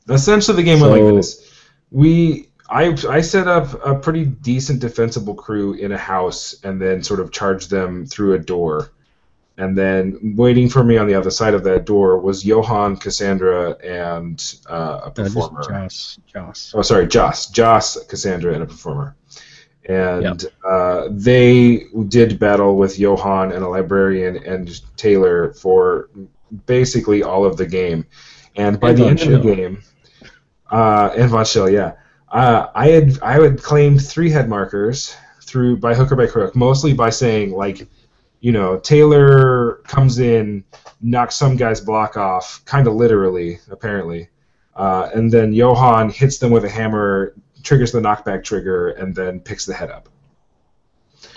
essentially, 0.08 0.56
the 0.56 0.62
game 0.64 0.80
went 0.80 0.94
So- 0.94 1.04
like 1.06 1.14
this: 1.14 1.52
we, 1.92 2.48
I, 2.68 2.96
I 3.08 3.20
set 3.20 3.46
up 3.46 3.86
a 3.86 3.94
pretty 3.94 4.24
decent 4.24 4.80
defensible 4.80 5.34
crew 5.34 5.74
in 5.74 5.92
a 5.92 5.98
house, 5.98 6.56
and 6.64 6.80
then 6.82 7.02
sort 7.04 7.20
of 7.20 7.30
charged 7.30 7.70
them 7.70 8.06
through 8.06 8.34
a 8.34 8.38
door. 8.40 8.90
And 9.56 9.78
then 9.78 10.34
waiting 10.36 10.68
for 10.68 10.82
me 10.82 10.96
on 10.96 11.06
the 11.06 11.14
other 11.14 11.30
side 11.30 11.54
of 11.54 11.62
that 11.64 11.84
door 11.84 12.18
was 12.18 12.44
Johan, 12.44 12.96
Cassandra, 12.96 13.76
and 13.84 14.42
uh, 14.68 15.00
a 15.04 15.06
Uh, 15.06 15.10
performer. 15.10 15.62
Joss. 15.62 16.18
Joss. 16.26 16.72
Oh, 16.74 16.82
sorry, 16.82 17.06
Joss, 17.06 17.50
Joss, 17.50 18.04
Cassandra, 18.06 18.52
and 18.52 18.62
a 18.64 18.66
performer. 18.66 19.14
And 19.86 20.44
uh, 20.66 21.08
they 21.10 21.84
did 22.08 22.38
battle 22.38 22.76
with 22.76 22.98
Johan 22.98 23.52
and 23.52 23.62
a 23.64 23.68
librarian 23.68 24.36
and 24.44 24.66
Taelor 24.96 25.56
for 25.56 26.08
basically 26.66 27.22
all 27.22 27.44
of 27.44 27.56
the 27.56 27.66
game. 27.66 28.06
And 28.56 28.80
by 28.80 28.90
And 28.90 28.98
the 28.98 29.06
end 29.06 29.20
of 29.22 29.42
the 29.42 29.54
game, 29.54 29.82
uh, 30.70 31.10
and 31.16 31.30
Von 31.30 31.44
Schill, 31.44 31.68
yeah, 31.68 31.92
uh, 32.30 32.68
I 32.74 32.88
had 32.88 33.18
I 33.22 33.38
would 33.38 33.62
claim 33.62 33.98
three 33.98 34.30
head 34.30 34.48
markers 34.48 35.14
through 35.42 35.76
by 35.76 35.94
hook 35.94 36.10
or 36.12 36.16
by 36.16 36.26
crook, 36.28 36.56
mostly 36.56 36.92
by 36.92 37.10
saying 37.10 37.52
like, 37.52 37.86
you 38.44 38.52
know, 38.52 38.76
Taelor 38.76 39.82
comes 39.84 40.18
in, 40.18 40.64
knocks 41.00 41.34
some 41.34 41.56
guy's 41.56 41.80
block 41.80 42.18
off, 42.18 42.62
kind 42.66 42.86
of 42.86 42.92
literally, 42.92 43.58
apparently. 43.70 44.28
Uh, 44.76 45.08
and 45.14 45.32
then 45.32 45.54
Johan 45.54 46.10
hits 46.10 46.36
them 46.36 46.50
with 46.50 46.64
a 46.66 46.68
hammer, 46.68 47.32
triggers 47.62 47.92
the 47.92 48.00
knockback 48.00 48.44
trigger, 48.44 48.90
and 48.90 49.14
then 49.14 49.40
picks 49.40 49.64
the 49.64 49.72
head 49.72 49.90
up. 49.90 50.10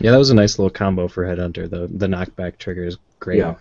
Yeah, 0.02 0.12
that 0.12 0.18
was 0.18 0.32
a 0.32 0.36
nice 0.36 0.60
little 0.60 0.70
combo 0.70 1.08
for 1.08 1.24
Headhunter. 1.24 1.70
The 1.70 1.88
the 1.88 2.08
knockback 2.08 2.58
trigger 2.58 2.84
is 2.84 2.98
great. 3.22 3.38
Yeah. 3.40 3.56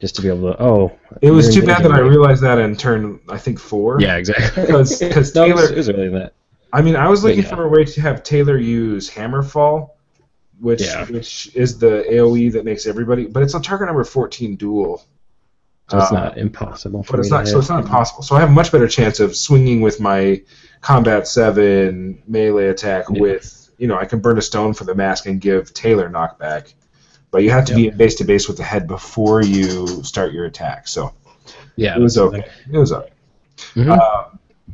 Just 0.00 0.16
to 0.16 0.22
be 0.22 0.28
able 0.28 0.54
to. 0.54 0.62
Oh. 0.62 0.98
It 1.20 1.30
was 1.30 1.54
too 1.54 1.64
bad 1.66 1.84
that 1.84 1.92
I 1.92 1.98
realized 1.98 2.42
that 2.42 2.58
in 2.58 2.74
turn, 2.74 3.20
I 3.28 3.36
think 3.36 3.58
four. 3.60 4.00
Yeah, 4.00 4.16
exactly. 4.16 4.66
'cause 4.70 5.00
No, 5.02 5.08
it 5.08 5.14
was- 5.14 5.32
Taelor- 5.34 5.70
it 5.72 5.76
was 5.76 5.88
really 5.88 6.08
that. 6.08 6.32
I 6.72 6.80
mean, 6.80 6.96
I 6.96 7.06
was 7.08 7.22
looking 7.22 7.42
Yeah. 7.44 7.54
for 7.54 7.64
a 7.64 7.68
way 7.68 7.84
to 7.84 8.00
have 8.00 8.22
Taelor 8.22 8.56
use 8.64 9.10
Hammerfall, 9.10 9.90
which 10.62 10.80
Yeah. 10.82 11.04
which 11.06 11.50
is 11.54 11.78
the 11.78 12.04
AOE 12.10 12.52
that 12.52 12.64
makes 12.64 12.86
everybody, 12.86 13.26
but 13.26 13.42
it's 13.42 13.54
on 13.54 13.62
target 13.62 13.86
number 13.88 14.04
14 14.04 14.56
dual. 14.56 15.02
So 15.90 15.98
it's 15.98 16.12
Uh, 16.12 16.14
not 16.14 16.38
impossible. 16.38 17.02
For 17.02 17.12
but 17.14 17.20
it's 17.20 17.30
me 17.30 17.38
not 17.38 17.48
so 17.48 17.58
it's 17.58 17.68
not 17.68 17.82
impossible. 17.84 18.22
So 18.22 18.36
I 18.36 18.40
have 18.40 18.48
a 18.48 18.52
much 18.52 18.70
better 18.72 18.88
chance 18.88 19.20
of 19.20 19.36
swinging 19.36 19.80
with 19.82 20.00
my 20.00 20.40
combat 20.80 21.26
seven 21.28 22.22
melee 22.26 22.68
attack 22.68 23.06
Yeah. 23.10 23.20
with 23.20 23.58
you 23.78 23.88
know 23.88 23.98
I 23.98 24.04
can 24.04 24.20
burn 24.20 24.38
a 24.38 24.42
stone 24.42 24.72
for 24.72 24.84
the 24.84 24.94
mask 24.94 25.26
and 25.26 25.40
give 25.40 25.74
Taelor 25.74 26.08
knockback, 26.10 26.72
but 27.32 27.42
you 27.42 27.50
have 27.50 27.64
to 27.66 27.74
be 27.74 27.90
base 27.90 28.14
to 28.16 28.24
base 28.24 28.46
with 28.48 28.56
the 28.56 28.62
head 28.62 28.86
before 28.86 29.42
you 29.42 29.86
start 30.04 30.32
your 30.32 30.44
attack. 30.46 30.86
So 30.88 31.12
Yeah. 31.76 31.96
it 31.96 32.00
was 32.00 32.16
okay. 32.16 32.44
It 32.72 32.78
was 32.78 32.92
okay. 32.92 33.10
Mhm. 33.74 33.98
Uh, 33.98 34.24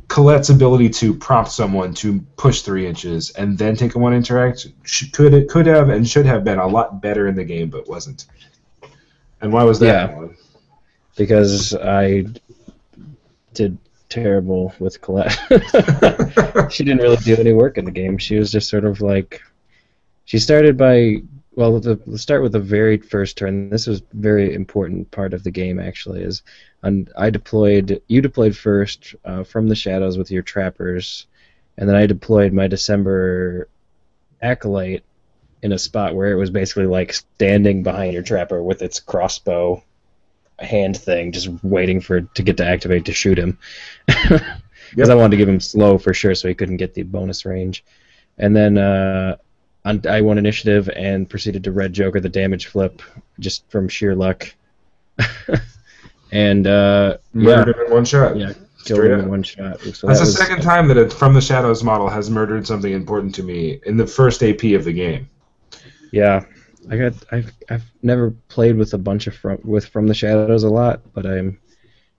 Colette's 0.07 0.49
ability 0.49 0.89
to 0.89 1.13
prompt 1.13 1.51
someone 1.51 1.93
to 1.95 2.21
push 2.37 2.61
three 2.61 2.87
inches 2.87 3.31
and 3.31 3.57
then 3.57 3.75
take 3.75 3.95
a 3.95 3.99
one 3.99 4.13
interact 4.13 4.67
could 5.11 5.33
it 5.33 5.49
could 5.49 5.65
have 5.67 5.89
and 5.89 6.07
should 6.07 6.25
have 6.25 6.43
been 6.43 6.59
a 6.59 6.67
lot 6.67 7.01
better 7.01 7.27
in 7.27 7.35
the 7.35 7.43
game, 7.43 7.69
but 7.69 7.87
wasn't. 7.87 8.25
And 9.41 9.53
why 9.53 9.63
was 9.63 9.79
that? 9.79 10.09
Yeah. 10.09 10.27
Because 11.15 11.75
I 11.75 12.25
did 13.53 13.77
terrible 14.09 14.73
with 14.79 15.01
Colette. 15.01 15.37
she 16.71 16.83
didn't 16.83 17.01
really 17.01 17.17
do 17.17 17.35
any 17.37 17.53
work 17.53 17.77
in 17.77 17.85
the 17.85 17.91
game. 17.91 18.17
She 18.17 18.37
was 18.37 18.51
just 18.51 18.69
sort 18.69 18.85
of 18.85 19.01
like 19.01 19.41
she 20.25 20.39
started 20.39 20.77
by 20.77 21.21
well, 21.59 21.77
the, 21.77 21.99
let's 22.05 22.21
start 22.21 22.41
with 22.41 22.53
the 22.53 22.59
very 22.61 22.99
first 22.99 23.37
turn. 23.37 23.69
This 23.69 23.85
was 23.85 23.99
a 23.99 24.03
very 24.13 24.53
important 24.53 25.11
part 25.11 25.33
of 25.33 25.43
the 25.43 25.51
game 25.51 25.77
actually. 25.77 26.23
Is 26.23 26.41
and 26.83 27.11
I 27.17 27.29
deployed 27.31 28.01
you 28.07 28.21
deployed 28.21 28.55
first 28.55 29.13
uh, 29.25 29.43
from 29.43 29.67
the 29.67 29.75
shadows 29.75 30.17
with 30.17 30.31
your 30.31 30.41
trappers, 30.41 31.27
and 31.77 31.89
then 31.89 31.97
I 31.97 32.05
deployed 32.05 32.53
my 32.53 32.67
December 32.67 33.67
acolyte 34.41 35.03
in 35.61 35.73
a 35.73 35.77
spot 35.77 36.15
where 36.15 36.31
it 36.31 36.37
was 36.37 36.49
basically 36.49 36.85
like 36.85 37.11
standing 37.11 37.83
behind 37.83 38.13
your 38.13 38.23
trapper 38.23 38.63
with 38.63 38.81
its 38.81 39.01
crossbow 39.01 39.83
hand 40.59 40.95
thing, 40.95 41.33
just 41.33 41.49
waiting 41.61 41.99
for 41.99 42.17
it 42.19 42.35
to 42.35 42.43
get 42.43 42.55
to 42.57 42.65
activate 42.65 43.03
to 43.03 43.13
shoot 43.13 43.37
him. 43.37 43.57
Because 44.07 44.39
Yep. 44.95 45.09
I 45.09 45.15
wanted 45.15 45.31
to 45.31 45.37
give 45.37 45.49
him 45.49 45.59
slow 45.59 45.97
for 45.97 46.13
sure, 46.13 46.35
so 46.35 46.47
he 46.47 46.55
couldn't 46.55 46.77
get 46.77 46.93
the 46.93 47.03
bonus 47.03 47.45
range. 47.45 47.83
And 48.37 48.55
then 48.55 48.77
uh, 48.77 49.35
on, 49.85 50.01
I 50.07 50.21
won 50.21 50.37
initiative 50.37 50.89
and 50.89 51.29
proceeded 51.29 51.63
to 51.63 51.71
red 51.71 51.93
Joker 51.93 52.19
the 52.19 52.29
damage 52.29 52.67
flip 52.67 53.01
just 53.39 53.69
from 53.69 53.87
sheer 53.87 54.15
luck. 54.15 54.53
and 56.31 56.67
uh, 56.67 57.17
yeah, 57.33 57.63
him 57.63 57.69
in 57.85 57.91
one 57.91 58.05
shot. 58.05 58.37
yeah, 58.37 58.53
killed 58.85 58.99
Straight 58.99 59.11
him 59.11 59.19
up. 59.19 59.23
in 59.25 59.29
one 59.29 59.43
shot. 59.43 59.79
So 59.81 59.85
That's 59.85 60.01
that 60.01 60.13
the 60.13 60.19
was- 60.21 60.37
second 60.37 60.61
time 60.61 60.87
that 60.89 60.97
a 60.97 61.09
From 61.09 61.33
the 61.33 61.41
Shadows 61.41 61.83
model 61.83 62.09
has 62.09 62.29
murdered 62.29 62.65
something 62.67 62.91
important 62.93 63.33
to 63.35 63.43
me 63.43 63.79
in 63.85 63.97
the 63.97 64.07
first 64.07 64.43
AP 64.43 64.63
of 64.75 64.83
the 64.83 64.93
game. 64.93 65.29
Yeah, 66.11 66.43
I 66.89 66.97
got. 66.97 67.13
I've 67.31 67.51
I've 67.69 67.85
never 68.01 68.31
played 68.47 68.75
with 68.77 68.93
a 68.93 68.97
bunch 68.97 69.27
of 69.27 69.35
from 69.35 69.59
with 69.63 69.85
From 69.87 70.07
the 70.07 70.13
Shadows 70.13 70.63
a 70.63 70.69
lot, 70.69 71.01
but 71.13 71.25
I'm 71.25 71.59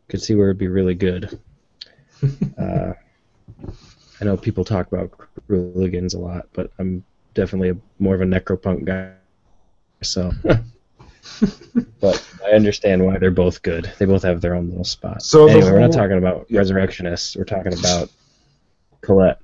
could 0.09 0.23
see 0.23 0.35
where 0.35 0.49
it'd 0.49 0.59
be 0.59 0.69
really 0.69 0.95
good. 0.95 1.39
uh, 2.59 2.93
I 4.21 4.25
know 4.25 4.37
people 4.37 4.65
talk 4.65 4.89
about 4.93 5.11
Hooligans 5.49 6.15
a 6.15 6.19
lot, 6.19 6.47
but 6.53 6.71
I'm 6.79 7.05
definitely 7.35 7.71
a, 7.71 7.77
more 7.99 8.15
of 8.15 8.21
a 8.21 8.25
Necropunk 8.25 8.85
guy. 8.85 9.13
So, 10.03 10.33
but 12.01 12.25
I 12.47 12.51
understand 12.53 13.05
why 13.05 13.19
they're 13.19 13.31
both 13.31 13.63
good. 13.63 13.91
They 13.99 14.07
both 14.07 14.23
have 14.23 14.41
their 14.41 14.55
own 14.55 14.69
little 14.69 14.85
spot. 14.85 15.23
So 15.23 15.47
anyway, 15.49 15.71
we're 15.71 15.81
not 15.81 15.93
talking 15.93 16.19
about 16.19 16.47
Yeah. 16.49 16.59
Resurrectionists. 16.59 17.37
We're 17.37 17.45
talking 17.45 17.73
about 17.79 18.11
Colette. 19.03 19.39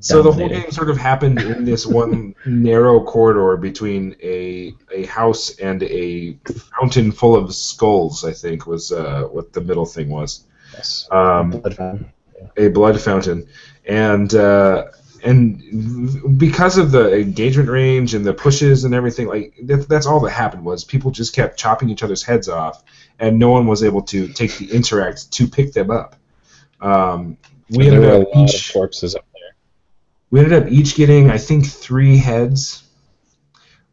So 0.00 0.20
the 0.20 0.30
whole 0.30 0.48
game 0.50 0.70
sort 0.70 0.90
of 0.90 0.98
happened 0.98 1.40
in 1.40 1.64
this 1.64 1.86
one 1.86 2.34
narrow 2.46 3.02
corridor 3.02 3.56
between 3.56 4.14
a 4.22 4.74
a 4.94 5.06
house 5.06 5.58
and 5.60 5.82
a 5.84 6.34
fountain 6.78 7.10
full 7.10 7.34
of 7.34 7.54
skulls. 7.54 8.22
I 8.22 8.32
think 8.32 8.66
was 8.66 8.92
uh, 8.92 9.22
what 9.22 9.54
the 9.54 9.62
middle 9.62 9.86
thing 9.86 10.10
was. 10.10 10.44
Yes. 10.74 11.08
Um, 11.10 11.50
Blood 11.52 11.74
Fountain. 11.76 12.12
a 12.58 12.68
blood 12.68 13.00
fountain, 13.00 13.48
and 13.86 14.34
uh, 14.34 14.88
and 15.24 16.38
because 16.38 16.78
of 16.78 16.90
the 16.90 17.14
engagement 17.14 17.68
range 17.68 18.14
and 18.14 18.24
the 18.24 18.34
pushes 18.34 18.84
and 18.84 18.94
everything, 18.94 19.26
like 19.26 19.54
that, 19.64 19.88
that's 19.88 20.06
all 20.06 20.20
that 20.20 20.30
happened 20.30 20.64
was 20.64 20.84
people 20.84 21.10
just 21.10 21.34
kept 21.34 21.58
chopping 21.58 21.90
each 21.90 22.02
other's 22.02 22.22
heads 22.22 22.48
off, 22.48 22.82
and 23.18 23.38
no 23.38 23.50
one 23.50 23.66
was 23.66 23.82
able 23.82 24.02
to 24.02 24.28
take 24.28 24.56
the 24.58 24.70
interact 24.72 25.30
to 25.32 25.46
pick 25.46 25.72
them 25.72 25.90
up. 25.90 26.16
Um, 26.80 27.36
we 27.70 27.86
ended 27.88 28.04
up 28.04 28.28
each 28.36 28.72
corpses 28.72 29.14
up 29.14 29.24
there. 29.34 29.54
we 30.30 30.40
ended 30.40 30.62
up 30.62 30.70
each 30.70 30.94
getting 30.94 31.30
I 31.30 31.38
think 31.38 31.66
three 31.66 32.16
heads 32.16 32.84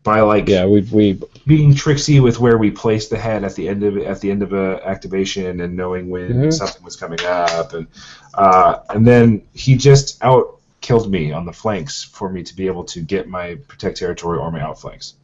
by 0.04 0.22
like 0.22 0.48
Yeah, 0.48 0.66
we 0.66 0.82
we 0.82 1.20
being 1.48 1.74
tricksy 1.74 2.20
with 2.20 2.40
where 2.40 2.58
we 2.58 2.72
placed 2.72 3.10
the 3.10 3.18
head 3.18 3.44
at 3.44 3.56
the 3.56 3.68
end 3.68 3.84
of 3.84 3.98
at 3.98 4.22
the 4.22 4.32
end 4.32 4.44
of 4.44 4.54
a 4.54 4.80
activation 4.86 5.62
and 5.62 5.76
knowing 5.76 6.10
when 6.10 6.34
Mhm. 6.34 6.54
something 6.54 6.84
was 6.84 6.96
coming 6.96 7.20
up 7.26 7.74
and 7.74 7.88
uh, 8.36 8.80
and 8.90 9.06
then 9.06 9.42
he 9.54 9.76
just 9.76 10.24
out 10.24 10.55
killed 10.86 11.10
me 11.10 11.32
on 11.32 11.46
the 11.46 11.52
flanks 11.52 12.04
for 12.04 12.30
me 12.30 12.44
to 12.44 12.56
be 12.56 12.68
able 12.68 12.84
to 12.84 13.02
get 13.02 13.28
my 13.28 13.56
protect 13.68 13.98
territory 13.98 14.38
or 14.38 14.52
my 14.52 14.62
outflanks. 14.62 15.16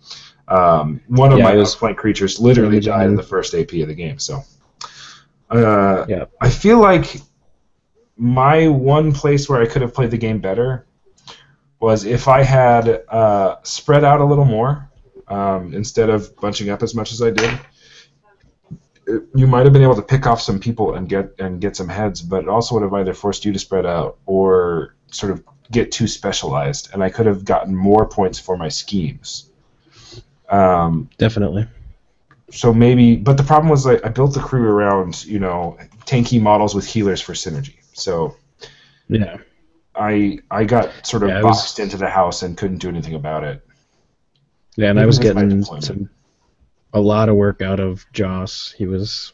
Um, 0.48 1.02
one 1.08 1.32
of 1.32 1.38
Yeah, 1.38 1.44
my 1.44 1.56
was- 1.56 1.76
outflank 1.76 1.98
creatures 2.00 2.40
literally 2.40 2.80
died 2.80 3.08
in 3.08 3.16
the 3.16 3.22
first 3.24 3.54
AP 3.54 3.82
of 3.84 3.88
the 3.88 3.94
game. 3.94 4.18
So, 4.18 4.44
uh, 5.52 6.06
Yeah. 6.10 6.26
I 6.42 6.50
feel 6.50 6.80
like 6.80 7.22
my 8.18 8.68
one 8.68 9.12
place 9.14 9.48
where 9.48 9.62
I 9.62 9.68
could 9.68 9.84
have 9.84 9.94
played 9.94 10.10
the 10.10 10.18
game 10.18 10.40
better 10.40 10.88
was 11.80 12.06
if 12.06 12.28
I 12.28 12.42
had 12.42 13.04
uh, 13.10 13.58
spread 13.62 14.04
out 14.04 14.20
a 14.20 14.26
little 14.26 14.46
more 14.46 14.90
um, 15.28 15.74
instead 15.76 16.10
of 16.10 16.36
bunching 16.38 16.70
up 16.72 16.82
as 16.84 16.94
much 16.96 17.12
as 17.14 17.22
I 17.22 17.30
did. 17.30 17.52
You 19.36 19.48
might 19.48 19.66
have 19.66 19.74
been 19.74 19.82
able 19.84 19.96
to 19.96 20.02
pick 20.02 20.28
off 20.28 20.42
some 20.42 20.60
people 20.60 20.94
and 20.96 21.08
get 21.10 21.34
and 21.40 21.60
get 21.62 21.76
some 21.76 21.88
heads, 21.90 22.22
but 22.22 22.44
it 22.44 22.50
also 22.50 22.76
would 22.76 22.84
have 22.84 22.94
either 22.94 23.14
forced 23.14 23.46
you 23.46 23.52
to 23.54 23.60
spread 23.60 23.86
out 23.86 24.18
or 24.26 24.96
sort 25.12 25.32
of 25.32 25.44
get 25.72 25.92
too 25.92 26.08
specialized, 26.08 26.90
and 26.94 27.04
I 27.04 27.10
could 27.10 27.26
have 27.26 27.46
gotten 27.46 27.76
more 27.76 28.06
points 28.08 28.40
for 28.40 28.58
my 28.58 28.68
schemes. 28.70 29.50
Um, 30.50 31.10
Definitely. 31.18 31.66
so 32.50 32.74
maybe, 32.74 33.16
but 33.16 33.38
the 33.38 33.44
problem 33.44 33.70
was 33.70 33.88
I, 33.88 33.94
I 34.04 34.10
built 34.10 34.34
the 34.34 34.42
crew 34.42 34.68
around 34.68 35.24
you 35.26 35.40
know 35.40 35.78
tanky 36.06 36.42
models 36.42 36.76
with 36.76 36.86
healers 36.86 37.22
for 37.22 37.34
synergy. 37.34 37.76
So 37.94 38.36
Yeah. 39.08 39.38
I 39.96 40.40
I 40.50 40.64
got 40.66 41.06
sort 41.06 41.24
of 41.24 41.30
Yeah, 41.30 41.40
it 41.40 41.44
was- 41.44 41.58
boxed 41.58 41.80
into 41.80 41.98
the 41.98 42.10
house 42.10 42.44
and 42.44 42.58
couldn't 42.58 42.78
do 42.80 42.90
anything 42.90 43.16
about 43.16 43.44
it. 43.44 43.66
Yeah, 44.78 44.90
and 44.90 45.00
I 45.00 45.06
was 45.06 45.20
getting 45.20 45.64
some 45.64 46.10
a 46.94 47.00
lot 47.02 47.30
of 47.30 47.36
work 47.36 47.62
out 47.62 47.80
of 47.80 48.06
Joss. 48.14 48.74
He 48.78 48.86
was 48.88 49.34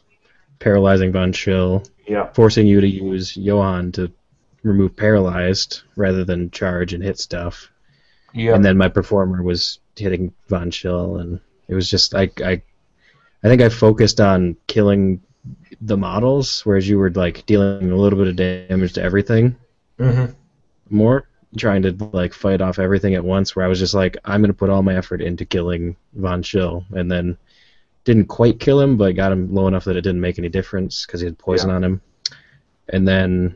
paralyzing 0.60 1.12
Von 1.12 1.32
Schill, 1.32 1.84
Yeah, 2.06 2.30
forcing 2.32 2.66
you 2.66 2.80
to 2.80 2.88
use 2.88 3.36
Johan 3.36 3.92
to 3.92 4.12
remove 4.64 4.96
paralyzed 4.96 5.82
rather 5.96 6.24
than 6.24 6.50
charge 6.50 6.94
and 6.94 7.02
hit 7.04 7.18
stuff. 7.18 7.70
yeah, 8.32 8.54
And 8.54 8.64
then 8.64 8.78
my 8.78 8.88
performer 8.88 9.42
was 9.42 9.80
hitting 9.96 10.32
Von 10.48 10.70
Schill, 10.70 11.18
and 11.18 11.40
it 11.68 11.74
was 11.74 11.90
just 11.90 12.14
I 12.14 12.30
I 12.44 12.62
I 13.42 13.48
think 13.48 13.62
I 13.62 13.68
focused 13.70 14.20
on 14.20 14.56
killing 14.68 15.22
the 15.80 15.96
models, 15.98 16.62
whereas 16.66 16.88
you 16.88 16.98
were 16.98 17.10
like 17.10 17.46
dealing 17.46 17.90
a 17.92 17.96
little 17.96 18.18
bit 18.18 18.28
of 18.28 18.36
damage 18.36 18.94
to 18.94 19.02
everything 19.02 19.56
hmm 19.98 20.38
more, 20.90 21.26
trying 21.56 21.82
to 21.82 21.92
like 22.12 22.32
fight 22.34 22.60
off 22.60 22.78
everything 22.78 23.14
at 23.14 23.24
once. 23.24 23.54
Where 23.54 23.64
I 23.64 23.68
was 23.68 23.78
just 23.78 23.94
like, 23.94 24.16
I'm 24.24 24.40
gonna 24.40 24.52
put 24.52 24.70
all 24.70 24.82
my 24.82 24.96
effort 24.96 25.20
into 25.20 25.44
killing 25.44 25.96
Von 26.14 26.42
Schill, 26.42 26.84
and 26.92 27.10
then 27.10 27.36
didn't 28.08 28.26
quite 28.26 28.58
kill 28.58 28.80
him, 28.80 28.96
but 28.96 29.14
got 29.16 29.30
him 29.32 29.54
low 29.54 29.68
enough 29.68 29.84
that 29.84 29.94
it 29.96 30.00
didn't 30.00 30.20
make 30.22 30.38
any 30.38 30.48
difference 30.48 31.04
because 31.04 31.20
he 31.20 31.26
had 31.26 31.38
poison 31.38 31.68
Yeah. 31.68 31.76
on 31.76 31.84
him. 31.84 32.00
And 32.88 33.06
then, 33.06 33.54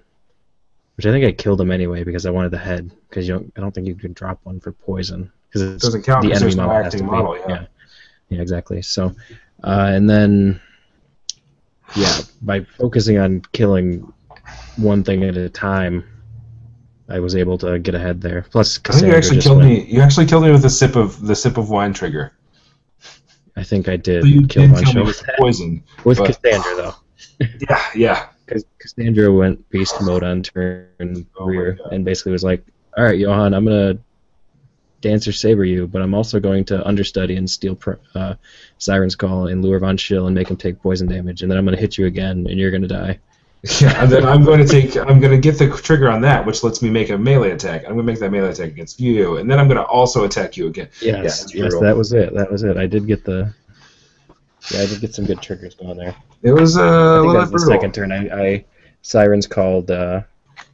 which 0.96 1.06
I 1.06 1.10
think 1.10 1.24
I 1.24 1.32
killed 1.32 1.58
him 1.60 1.70
anyway 1.70 2.04
because 2.04 2.26
I 2.26 2.30
wanted 2.30 2.50
the 2.50 2.58
head 2.58 2.90
because 3.08 3.26
you 3.26 3.32
don't, 3.34 3.50
I 3.56 3.60
don't 3.62 3.74
think 3.74 3.86
you 3.86 3.94
can 3.94 4.12
drop 4.12 4.40
one 4.44 4.60
for 4.60 4.72
poison 4.72 5.32
because 5.48 5.62
it 5.62 5.80
Doesn't 5.80 6.02
count 6.02 6.22
The 6.26 6.34
enemy 6.34 6.54
model 6.54 6.74
has 6.74 6.86
acting 6.86 6.98
to 7.00 7.04
be- 7.04 7.10
model, 7.10 7.36
yeah. 7.38 7.48
yeah, 7.48 7.64
yeah, 8.28 8.40
exactly. 8.42 8.82
So, 8.82 9.14
uh, 9.64 9.90
and 9.94 10.08
then, 10.08 10.60
yeah, 11.96 12.18
by 12.42 12.60
focusing 12.78 13.16
on 13.18 13.40
killing 13.52 14.12
one 14.76 15.02
thing 15.02 15.24
at 15.24 15.36
a 15.38 15.48
time, 15.48 16.04
I 17.08 17.20
was 17.20 17.36
able 17.36 17.56
to 17.58 17.78
get 17.78 17.94
ahead 17.94 18.20
there. 18.20 18.44
Plus, 18.50 18.78
I 18.88 18.92
think 18.92 19.06
you 19.06 19.14
actually 19.14 19.40
killed 19.40 19.58
went- 19.58 19.70
me. 19.70 19.84
You 19.86 20.00
actually 20.02 20.26
killed 20.26 20.44
me 20.44 20.50
with 20.52 20.62
the 20.62 20.70
sip 20.70 20.94
of 20.96 21.20
the 21.26 21.34
sip 21.34 21.56
of 21.56 21.70
wine 21.70 21.92
trigger. 21.94 22.32
I 23.56 23.62
think 23.64 23.88
I 23.88 23.96
did 23.96 24.22
So 24.22 24.28
you 24.28 24.46
kill 24.46 24.68
did 24.68 24.94
me 24.94 25.02
with 25.02 25.22
poison. 25.38 25.84
with 26.04 26.18
but- 26.18 26.26
Cassandra 26.26 26.74
though. 26.76 26.94
Yeah, 27.68 27.82
yeah. 27.94 28.28
Because 28.44 28.64
Cassandra 28.78 29.32
went 29.32 29.68
beast 29.70 30.00
mode 30.02 30.22
on 30.22 30.42
turn 30.42 31.26
Oh 31.38 31.46
rear 31.46 31.78
and 31.90 32.04
basically 32.04 32.32
was 32.32 32.44
like, 32.44 32.64
"All 32.96 33.04
right, 33.04 33.18
Johan, 33.18 33.54
I'm 33.54 33.64
gonna 33.64 33.98
dancer 35.00 35.32
saber 35.32 35.64
you, 35.64 35.86
but 35.86 36.02
I'm 36.02 36.14
also 36.14 36.40
going 36.40 36.64
to 36.66 36.84
understudy 36.86 37.36
and 37.36 37.48
steal 37.48 37.78
uh, 38.14 38.34
Siren's 38.78 39.16
Call 39.16 39.46
and 39.48 39.62
lure 39.62 39.78
Von 39.78 39.96
Schill 39.96 40.26
and 40.26 40.34
make 40.34 40.48
him 40.50 40.56
take 40.56 40.80
poison 40.82 41.08
damage, 41.08 41.42
and 41.42 41.50
then 41.50 41.58
I'm 41.58 41.64
gonna 41.64 41.76
hit 41.76 41.96
you 41.96 42.06
again, 42.06 42.46
and 42.48 42.58
you're 42.58 42.70
gonna 42.70 42.88
die." 42.88 43.18
Yeah, 43.80 44.02
and 44.02 44.10
then 44.10 44.24
I'm 44.26 44.44
going 44.44 44.58
to 44.58 44.66
take. 44.66 44.96
I'm 44.96 45.20
going 45.20 45.30
to 45.30 45.38
get 45.38 45.56
the 45.56 45.70
trigger 45.70 46.08
on 46.10 46.20
that, 46.22 46.44
which 46.44 46.64
lets 46.64 46.82
me 46.82 46.90
make 46.90 47.10
a 47.10 47.18
melee 47.18 47.52
attack. 47.52 47.82
I'm 47.82 47.94
going 47.94 47.98
to 47.98 48.02
make 48.12 48.18
that 48.18 48.30
melee 48.32 48.50
attack 48.50 48.68
against 48.68 48.98
you, 48.98 49.36
and 49.36 49.48
then 49.48 49.60
I'm 49.60 49.68
going 49.68 49.78
to 49.78 49.84
also 49.86 50.24
attack 50.24 50.56
you 50.56 50.66
again. 50.66 50.88
Yes, 51.00 51.44
it's 51.44 51.54
yes, 51.54 51.72
that 51.78 51.96
was 51.96 52.12
it. 52.12 52.34
That 52.34 52.50
was 52.50 52.64
it. 52.64 52.76
I 52.76 52.86
did 52.86 53.06
get 53.06 53.24
the. 53.24 53.54
Yeah, 54.72 54.80
I 54.80 54.86
did 54.86 55.00
get 55.00 55.14
some 55.14 55.26
good 55.26 55.40
triggers 55.40 55.74
going 55.76 55.96
there. 55.96 56.16
It 56.42 56.50
was 56.52 56.76
uh, 56.76 56.82
I 56.82 56.86
a 56.86 57.20
think 57.20 57.26
little 57.26 57.32
that 57.44 57.52
was 57.52 57.64
the 57.64 57.70
second 57.70 57.94
turn. 57.94 58.10
I, 58.10 58.28
I 58.46 58.64
Sirens 59.02 59.46
called 59.46 59.92
uh, 59.92 60.22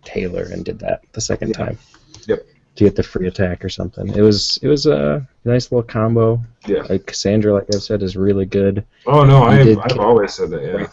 Taelor 0.06 0.50
and 0.50 0.64
did 0.64 0.78
that 0.78 1.02
the 1.12 1.20
second 1.20 1.50
Yeah. 1.50 1.64
time. 1.66 1.78
Yep. 2.26 2.46
To 2.76 2.84
get 2.84 2.96
the 2.96 3.02
free 3.02 3.26
attack 3.26 3.64
or 3.64 3.68
something. 3.68 4.08
It 4.14 4.22
was 4.22 4.58
it 4.62 4.68
was 4.68 4.86
a 4.86 5.26
nice 5.44 5.70
little 5.70 5.82
combo. 5.82 6.42
Yeah. 6.66 6.82
Like 6.88 7.04
Cassandra, 7.04 7.52
like 7.52 7.66
I've 7.74 7.82
said, 7.82 8.02
is 8.02 8.16
really 8.16 8.46
good. 8.46 8.84
Oh 9.06 9.24
no, 9.24 9.42
I've, 9.42 9.76
I've 9.78 9.98
always 9.98 10.32
said 10.32 10.50
that. 10.50 10.62
Yeah. 10.62 10.70
Right. 10.70 10.88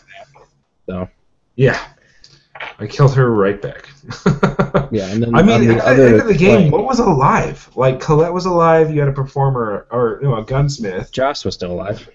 So 0.87 1.09
Yeah. 1.55 1.79
I 2.79 2.87
killed 2.87 3.15
her 3.15 3.29
right 3.31 3.61
back. 3.61 3.89
yeah, 4.91 5.07
and 5.07 5.23
then 5.23 5.35
I 5.35 5.41
mean, 5.41 5.67
the 5.67 5.85
at 5.85 5.95
the 5.95 6.05
end 6.05 6.15
of 6.15 6.27
the 6.27 6.33
game, 6.33 6.69
flank, 6.69 6.73
what 6.73 6.85
was 6.85 6.99
alive? 6.99 7.69
Like 7.75 7.99
Colette 7.99 8.33
was 8.33 8.45
alive. 8.45 8.93
You 8.93 8.99
had 8.99 9.09
a 9.09 9.13
performer 9.13 9.87
or 9.91 10.19
no, 10.21 10.35
a 10.35 10.43
gunsmith. 10.43 11.11
Joss 11.11 11.45
was 11.45 11.53
still 11.53 11.71
alive. 11.71 12.09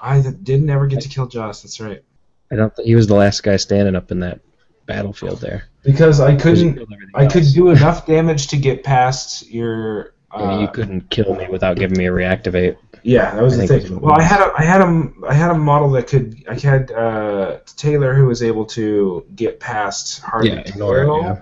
I 0.00 0.20
didn't 0.20 0.70
ever 0.70 0.86
get 0.86 1.00
to 1.02 1.08
kill 1.08 1.26
Joss. 1.26 1.62
That's 1.62 1.80
right. 1.80 2.02
I 2.50 2.56
don't. 2.56 2.74
Th- 2.74 2.86
he 2.86 2.94
was 2.94 3.06
the 3.06 3.14
last 3.14 3.42
guy 3.42 3.56
standing 3.56 3.96
up 3.96 4.10
in 4.10 4.20
that 4.20 4.40
battlefield 4.86 5.40
there. 5.40 5.64
Because 5.84 6.20
I 6.20 6.36
couldn't. 6.36 6.80
I 7.14 7.26
could 7.26 7.44
do 7.52 7.70
enough 7.70 8.06
damage 8.06 8.48
to 8.48 8.56
get 8.56 8.84
past 8.84 9.48
your. 9.50 10.14
Uh, 10.30 10.36
I 10.36 10.50
mean, 10.50 10.60
you 10.60 10.68
couldn't 10.68 11.10
kill 11.10 11.34
me 11.34 11.48
without 11.48 11.76
giving 11.76 11.98
me 11.98 12.06
a 12.06 12.10
reactivate. 12.10 12.76
Yeah, 13.02 13.34
that 13.34 13.42
was 13.42 13.58
I 13.58 13.66
the 13.66 13.80
thing. 13.80 14.00
Well, 14.00 14.14
I 14.18 14.22
had 14.22 14.40
a, 14.40 14.52
I 14.56 14.62
had 14.64 14.80
a, 14.80 15.10
I 15.28 15.34
had 15.34 15.50
a 15.50 15.54
model 15.54 15.90
that 15.92 16.06
could. 16.08 16.44
I 16.48 16.54
had 16.58 16.90
uh, 16.90 17.58
Taelor 17.76 18.16
who 18.16 18.26
was 18.26 18.42
able 18.42 18.64
to 18.66 19.24
get 19.34 19.60
past 19.60 20.20
hard 20.20 20.44
Yeah, 20.46 20.54
ignore 20.60 21.02
it, 21.02 21.22
yeah. 21.22 21.40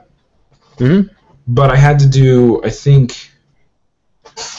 Mhm. 0.79 1.11
But 1.47 1.71
I 1.71 1.77
had 1.77 1.99
to 2.01 2.07
do. 2.09 2.63
I 2.65 2.71
think. 2.71 3.31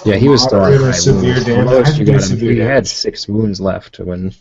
Yeah, 0.05 0.15
he 0.15 0.29
was 0.29 0.43
still 0.43 0.61
on 0.61 0.71
high 0.73 0.91
severe 0.91 1.33
wounds. 1.33 1.45
damage. 1.45 1.67
I 1.67 1.75
had 1.75 1.85
to 1.85 1.93
do 1.97 2.05
got 2.05 2.13
him- 2.15 2.21
severe 2.21 2.51
he 2.53 2.59
had 2.59 2.67
damage. 2.69 2.87
six 2.87 3.27
wounds 3.27 3.59
left 3.61 3.99
when. 3.99 4.33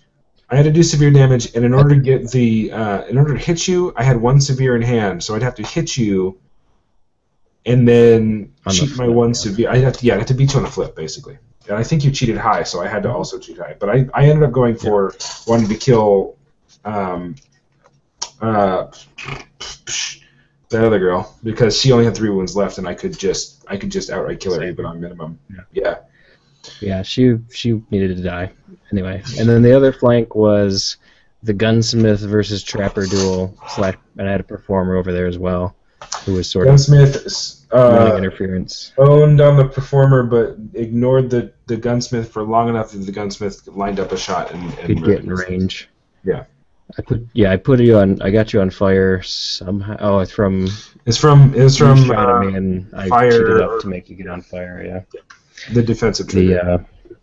I 0.51 0.57
had 0.57 0.65
to 0.67 0.71
do 0.73 0.83
severe 0.83 1.11
damage, 1.11 1.55
and 1.57 1.65
in 1.65 1.73
order 1.75 1.95
to 1.95 2.01
get 2.01 2.31
the, 2.31 2.71
uh, 2.71 3.05
in 3.07 3.17
order 3.19 3.33
to 3.33 3.41
hit 3.41 3.67
you, 3.67 3.93
I 3.97 4.05
had 4.05 4.21
one 4.21 4.41
severe 4.41 4.77
in 4.77 4.83
hand, 4.83 5.25
so 5.25 5.35
I'd 5.35 5.43
have 5.43 5.55
to 5.57 5.63
hit 5.65 5.97
you, 5.97 6.39
and 7.67 7.89
then 7.89 8.53
On 8.67 8.73
the 8.73 8.79
cheat 8.79 8.97
my 8.97 9.09
one 9.09 9.31
yeah. 9.31 9.33
severe. 9.33 9.71
I 9.71 9.79
have 9.79 9.97
to, 9.97 10.07
yeah, 10.07 10.15
I 10.15 10.19
had 10.19 10.27
to 10.29 10.35
beat 10.35 10.53
you 10.53 10.59
on 10.59 10.65
the 10.65 10.71
flip, 10.71 10.95
basically. 10.95 11.39
And 11.69 11.77
I 11.77 11.83
think 11.83 12.05
you 12.05 12.11
cheated 12.11 12.37
high, 12.37 12.63
so 12.63 12.83
I 12.83 12.89
had 12.89 13.03
to 13.05 13.13
also 13.13 13.39
cheat 13.39 13.59
high. 13.59 13.77
But 13.79 13.91
I, 13.91 14.07
I 14.13 14.27
ended 14.27 14.43
up 14.43 14.53
going 14.53 14.77
for 14.77 15.15
wanting 15.47 15.69
to 15.69 15.77
kill, 15.77 16.37
um, 16.85 17.37
uh, 18.41 18.89
that 20.71 20.85
other 20.85 20.99
girl 20.99 21.37
because 21.43 21.79
she 21.81 21.93
only 21.93 22.05
had 22.05 22.15
three 22.15 22.31
wounds 22.31 22.57
left, 22.57 22.79
and 22.79 22.87
I 22.87 22.95
could 22.95 23.19
just, 23.19 23.65
I 23.69 23.77
could 23.77 23.91
just 23.91 24.11
outright 24.11 24.41
kill 24.41 24.55
her 24.55 24.61
Save 24.61 24.73
even 24.73 24.85
on 24.85 25.01
minimum. 25.01 25.39
Yeah. 25.51 25.61
yeah. 25.73 25.97
Yeah, 26.81 27.03
she 27.03 27.39
she 27.51 27.83
needed 27.91 28.17
to 28.17 28.23
die 28.23 28.51
anyway. 28.91 29.23
And 29.39 29.49
then 29.49 29.63
the 29.63 29.77
other 29.77 29.93
flank 29.93 30.35
was 30.35 30.97
the 31.43 31.53
gunsmith 31.53 32.21
versus 32.21 32.63
trapper 32.63 33.07
duel 33.07 33.55
slash, 33.69 33.97
and 34.17 34.29
I 34.29 34.33
had 34.33 34.41
a 34.41 34.45
performer 34.45 34.97
over 34.97 35.13
there 35.13 35.27
as 35.27 35.39
well, 35.39 35.77
who 36.25 36.35
was 36.35 36.49
sort 36.49 36.67
of 36.67 36.73
Gunsmith 36.73 37.65
uh, 37.73 38.15
interference. 38.17 38.93
owned 38.99 39.41
on 39.41 39.57
the 39.57 39.65
performer, 39.65 40.23
but 40.23 40.57
ignored 40.75 41.31
the, 41.31 41.53
the 41.67 41.77
gunsmith 41.77 42.31
for 42.31 42.43
long 42.43 42.69
enough 42.69 42.93
that 42.93 42.99
the 42.99 43.13
gunsmith 43.13 43.67
lined 43.69 44.01
up 44.01 44.13
a 44.13 44.17
shot 44.17 44.53
and, 44.53 44.63
and 44.79 44.87
Could 44.87 45.05
get 45.05 45.25
in 45.25 45.31
range. 45.31 45.89
Yeah. 46.23 46.45
I 46.99 47.03
put 47.03 47.27
yeah, 47.33 47.51
I 47.51 47.57
put 47.57 47.81
you 47.81 47.99
on. 47.99 48.21
I 48.23 48.31
got 48.31 48.53
you 48.53 48.61
on 48.61 48.71
fire 48.71 49.23
somehow. 49.23 49.97
Oh, 50.01 50.19
it's 50.21 50.31
from 50.31 50.69
It's 51.07 51.17
from 51.17 51.53
it's 51.55 51.77
from 51.77 52.05
shot 52.05 52.29
uh, 52.29 52.41
me 52.41 52.55
and 52.57 52.95
I 52.95 53.09
fire- 53.09 53.31
cheated 53.31 53.61
up 53.63 53.81
to 53.81 53.89
make 53.89 54.09
you 54.11 54.17
get 54.17 54.29
on 54.29 54.43
fire. 54.43 54.85
Yeah. 54.85 55.21
the 55.73 55.83
defensive 55.83 56.29
trigger. 56.29 56.55
the 56.55 56.73
uh, 56.73 56.79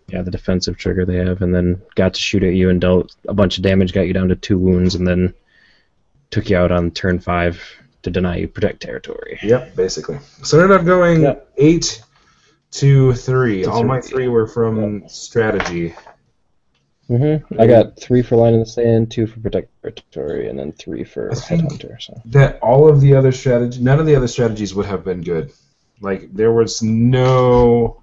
yeah 0.08 0.24
the 0.24 0.32
defensive 0.32 0.78
trigger 0.78 1.06
they 1.06 1.18
have, 1.18 1.42
and 1.42 1.54
then 1.54 1.82
got 1.96 2.16
to 2.16 2.20
shoot 2.20 2.44
at 2.44 2.56
you 2.56 2.70
and 2.70 2.82
dealt 2.82 3.16
a 3.28 3.34
bunch 3.34 3.58
of 3.58 3.64
damage, 3.64 3.94
got 3.94 4.08
you 4.08 4.14
down 4.14 4.30
to 4.30 4.36
two 4.36 4.58
wounds, 4.58 4.96
and 4.96 5.08
then 5.08 5.34
took 6.32 6.50
you 6.50 6.58
out 6.58 6.72
on 6.72 6.92
turn 6.92 7.20
five 7.20 7.62
to 8.04 8.10
deny 8.10 8.38
you 8.38 8.48
protect 8.48 8.82
territory. 8.82 9.40
Yep, 9.44 9.76
basically. 9.76 10.20
So 10.44 10.60
I 10.60 10.64
ended 10.64 10.80
up 10.80 10.86
going 10.86 11.22
Yep. 11.22 11.54
eight 11.58 12.04
to 12.72 13.14
three. 13.14 13.64
To 13.64 13.72
All 13.72 13.84
my 13.84 14.00
three. 14.02 14.10
three 14.12 14.28
were 14.28 14.48
from 14.48 15.08
strategy. 15.08 15.94
hmm 17.08 17.36
I 17.60 17.68
got 17.68 18.00
three 18.00 18.22
for 18.22 18.38
line 18.38 18.54
in 18.54 18.62
the 18.62 18.66
sand, 18.66 19.12
two 19.12 19.28
for 19.28 19.40
protect 19.42 19.70
territory, 19.82 20.48
and 20.50 20.58
then 20.58 20.72
three 20.72 21.04
for 21.04 21.30
headhunter. 21.32 22.02
So 22.02 22.22
That 22.26 22.60
all 22.62 22.88
of 22.88 23.02
the 23.02 23.16
other 23.16 23.32
strategy, 23.34 23.82
none 23.82 24.00
of 24.00 24.06
the 24.06 24.16
other 24.16 24.28
strategies 24.28 24.74
would 24.74 24.86
have 24.86 25.04
been 25.04 25.22
good. 25.22 25.52
Like 26.00 26.34
there 26.34 26.52
was 26.54 26.82
no. 26.82 28.02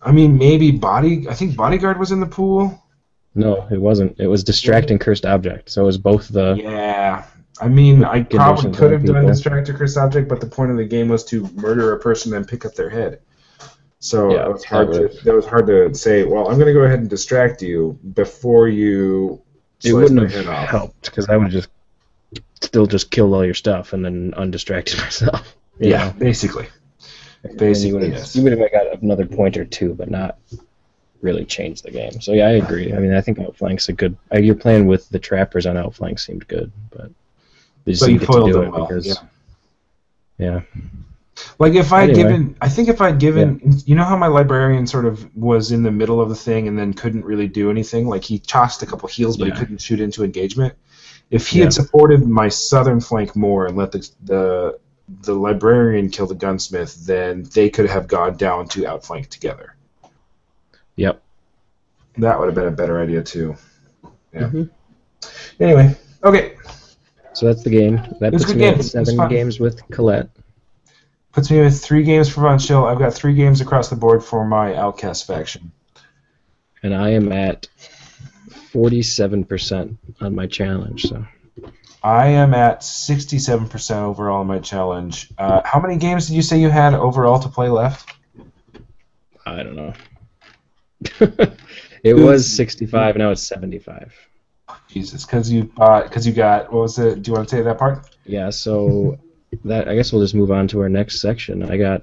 I 0.00 0.12
mean, 0.12 0.38
maybe 0.38 0.70
body. 0.70 1.26
I 1.28 1.34
think 1.34 1.56
bodyguard 1.56 1.98
was 1.98 2.12
in 2.12 2.20
the 2.20 2.26
pool. 2.26 2.80
no, 3.34 3.66
it 3.70 3.80
wasn't. 3.80 4.20
It 4.20 4.28
was 4.28 4.44
distracting 4.44 4.98
cursed 4.98 5.26
object. 5.26 5.70
So 5.70 5.82
it 5.82 5.86
was 5.86 5.98
both 5.98 6.28
the 6.28 6.54
Yeah, 6.56 7.24
I 7.60 7.68
mean, 7.68 8.04
I 8.04 8.22
probably 8.22 8.72
could 8.72 8.90
have 8.90 9.08
on 9.08 9.14
done 9.14 9.26
distract 9.26 9.68
a 9.68 9.74
cursed 9.74 9.96
object, 9.96 10.28
but 10.28 10.40
the 10.40 10.46
point 10.46 10.70
of 10.70 10.76
the 10.76 10.84
game 10.84 11.08
was 11.08 11.24
to 11.26 11.48
murder 11.54 11.92
a 11.92 12.00
person 12.00 12.34
and 12.34 12.46
pick 12.46 12.64
up 12.64 12.74
their 12.74 12.90
head. 12.90 13.20
So 14.00 14.34
Yeah, 14.34 14.46
it 14.46 14.52
was 14.52 14.64
hard 14.64 14.92
that 14.92 15.18
to, 15.18 15.24
that 15.24 15.34
was 15.34 15.46
hard 15.46 15.66
to 15.68 15.94
say. 15.94 16.24
Well, 16.24 16.48
I'm 16.48 16.54
going 16.54 16.66
to 16.66 16.72
go 16.72 16.80
ahead 16.80 16.98
and 16.98 17.08
distract 17.08 17.62
you 17.62 17.98
before 18.12 18.68
you. 18.68 19.40
It 19.82 19.92
wouldn't 19.92 20.30
have 20.30 20.48
off. 20.48 20.68
helped 20.68 21.04
because 21.04 21.28
I 21.28 21.36
would 21.36 21.44
have 21.44 21.52
just 21.52 21.68
still 22.60 22.86
just 22.86 23.10
killed 23.10 23.32
all 23.32 23.44
your 23.44 23.54
stuff 23.54 23.92
and 23.92 24.04
then 24.04 24.34
undistracted 24.36 24.98
myself. 25.00 25.56
Yeah, 25.78 26.08
know? 26.08 26.14
basically. 26.18 26.68
Basically, 27.56 27.88
you 27.88 27.94
would 27.94 28.02
have 28.04 28.12
yes. 28.12 28.36
you 28.36 28.42
would 28.42 28.58
have 28.58 28.72
got 28.72 29.02
another 29.02 29.26
point 29.26 29.56
or 29.56 29.64
two, 29.64 29.94
but 29.94 30.10
not 30.10 30.38
really 31.20 31.44
changed 31.44 31.84
the 31.84 31.90
game. 31.90 32.20
So 32.20 32.32
yeah, 32.32 32.46
I 32.46 32.52
agree. 32.52 32.92
I 32.92 32.98
mean, 32.98 33.14
I 33.14 33.20
think 33.20 33.38
Outflank's 33.38 33.88
a 33.88 33.92
good. 33.92 34.16
Uh, 34.32 34.36
your 34.36 34.44
you're 34.44 34.54
playing 34.54 34.86
with 34.86 35.08
the 35.10 35.18
trappers 35.18 35.66
on 35.66 35.76
Outflank 35.76 36.18
seemed 36.18 36.46
good, 36.48 36.72
but 36.90 37.10
they 37.84 37.92
just 37.92 38.02
But 38.02 38.12
you 38.12 38.18
didn't 38.18 38.20
get 38.20 38.26
to 38.26 38.32
foiled 38.32 38.46
do 38.46 38.52
them 38.54 38.64
it 38.64 38.70
well. 38.72 38.86
because 38.86 39.06
yeah. 39.06 39.14
yeah. 40.38 40.60
Like 41.58 41.74
if 41.74 41.92
I'd 41.92 42.10
Anyway. 42.10 42.22
given, 42.22 42.56
I 42.60 42.68
think 42.68 42.88
if 42.88 43.00
I'd 43.00 43.18
given, 43.18 43.60
you 43.86 43.94
know 43.96 44.04
how 44.04 44.16
my 44.16 44.28
librarian 44.28 44.86
sort 44.86 45.04
of 45.04 45.34
was 45.36 45.72
in 45.72 45.82
the 45.82 45.90
middle 45.90 46.20
of 46.20 46.28
the 46.28 46.34
thing 46.36 46.68
and 46.68 46.78
then 46.78 46.94
couldn't 46.94 47.24
really 47.24 47.48
do 47.48 47.70
anything. 47.70 48.06
Like 48.06 48.22
he 48.22 48.38
tossed 48.38 48.82
a 48.82 48.86
couple 48.86 49.08
heals, 49.08 49.36
but 49.36 49.48
Yeah. 49.48 49.54
he 49.54 49.58
couldn't 49.60 49.78
shoot 49.78 50.00
into 50.00 50.22
engagement. 50.24 50.74
If 51.30 51.48
he 51.48 51.58
Yeah. 51.58 51.64
had 51.64 51.72
supported 51.72 52.26
my 52.26 52.48
southern 52.48 53.00
flank 53.00 53.34
more 53.34 53.66
and 53.66 53.76
let 53.76 53.92
the 53.92 54.08
the 54.24 54.78
the 55.22 55.34
librarian 55.34 56.08
kill 56.08 56.26
the 56.26 56.34
gunsmith, 56.34 57.04
then 57.04 57.42
they 57.52 57.68
could 57.68 57.90
have 57.90 58.06
gone 58.08 58.36
down 58.36 58.66
to 58.68 58.86
outflank 58.86 59.28
together. 59.28 59.74
Yep. 60.96 61.20
That 62.18 62.38
would 62.38 62.46
have 62.46 62.54
been 62.54 62.68
a 62.68 62.70
better 62.70 63.00
idea 63.02 63.22
too. 63.22 63.56
Yeah. 64.32 64.48
Mhm. 64.48 64.70
Anyway, 65.60 65.94
okay, 66.22 66.53
So 67.34 67.46
that's 67.46 67.62
the 67.62 67.70
game. 67.70 67.96
That 68.20 68.28
It 68.28 68.32
was 68.34 68.42
a 68.42 68.46
puts 68.46 68.54
me 68.54 68.60
game. 68.62 68.74
at 68.78 68.84
seven 68.84 69.28
games 69.28 69.60
with 69.60 69.86
Colette. 69.90 70.28
puts 71.32 71.50
me 71.50 71.60
with 71.60 71.80
three 71.82 72.02
games 72.04 72.28
for 72.28 72.42
Von 72.42 72.58
Schill. 72.58 72.84
I've 72.86 72.98
got 72.98 73.12
three 73.12 73.34
games 73.34 73.60
across 73.60 73.88
the 73.90 73.96
board 73.96 74.22
for 74.24 74.44
my 74.46 74.74
Outcast 74.76 75.26
faction. 75.26 75.72
and 76.82 76.94
I 76.94 77.10
am 77.10 77.32
at 77.32 77.66
forty-seven 78.72 79.44
percent 79.44 79.96
on 80.20 80.34
my 80.34 80.46
challenge. 80.46 81.02
So 81.06 81.26
I 82.02 82.26
am 82.28 82.52
at 82.54 82.80
67% 82.82 83.96
overall 84.02 84.40
on 84.40 84.46
my 84.46 84.58
challenge. 84.58 85.30
Uh, 85.38 85.62
how 85.64 85.80
many 85.80 85.96
games 85.96 86.26
did 86.28 86.34
you 86.34 86.42
say 86.42 86.60
you 86.60 86.68
had 86.68 86.92
overall 86.94 87.38
to 87.40 87.48
play 87.48 87.68
left? 87.70 88.12
I 89.46 89.62
don't 89.62 89.74
know. 89.76 89.92
it 92.04 92.14
was 92.14 92.50
sixty-five. 92.50 93.16
Now 93.16 93.30
it's 93.30 93.50
Jesus, 94.94 95.26
because 95.26 95.50
you 95.50 95.64
because 95.64 96.24
you 96.24 96.32
got, 96.32 96.72
what 96.72 96.82
was 96.82 96.98
it? 97.00 97.20
Do 97.20 97.30
you 97.30 97.34
want 97.34 97.48
to 97.48 97.56
say 97.56 97.62
that 97.62 97.78
part? 97.78 98.08
Yeah. 98.24 98.50
So 98.50 99.18
that 99.64 99.88
I 99.88 99.96
guess 99.96 100.12
we'll 100.12 100.22
just 100.22 100.36
move 100.36 100.52
on 100.52 100.68
to 100.68 100.80
our 100.80 100.88
next 100.88 101.20
section. 101.20 101.64
I 101.64 101.76
got. 101.76 102.02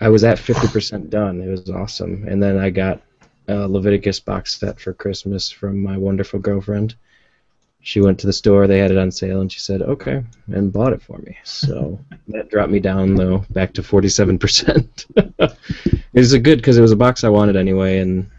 I 0.00 0.08
was 0.08 0.24
at 0.24 0.40
fifty 0.40 0.66
percent 0.66 1.08
done. 1.08 1.40
It 1.40 1.48
was 1.48 1.70
awesome, 1.70 2.24
and 2.26 2.42
then 2.42 2.58
I 2.58 2.70
got 2.70 3.00
a 3.46 3.68
Leviticus 3.68 4.18
box 4.18 4.58
set 4.58 4.80
for 4.80 4.92
Christmas 4.92 5.50
from 5.50 5.80
my 5.80 5.96
wonderful 5.96 6.40
girlfriend. 6.40 6.96
She 7.84 8.00
went 8.00 8.18
to 8.20 8.26
the 8.26 8.32
store, 8.32 8.66
they 8.66 8.78
had 8.78 8.90
it 8.90 8.98
on 8.98 9.12
sale, 9.12 9.40
and 9.40 9.50
she 9.50 9.60
said, 9.60 9.82
"Okay," 9.82 10.24
and 10.48 10.72
bought 10.72 10.92
it 10.92 11.02
for 11.02 11.18
me. 11.18 11.38
So 11.44 12.00
that 12.28 12.50
dropped 12.50 12.72
me 12.72 12.80
down 12.80 13.14
though, 13.14 13.44
back 13.50 13.72
to 13.74 13.84
forty-seven 13.84 14.38
percent. 14.38 15.06
It 16.14 16.18
was 16.18 16.34
good 16.34 16.58
because 16.58 16.76
it 16.76 16.82
was 16.82 16.92
a 16.92 16.96
box 16.96 17.24
I 17.24 17.30
wanted 17.30 17.56
anyway, 17.56 17.98
and 18.00 18.30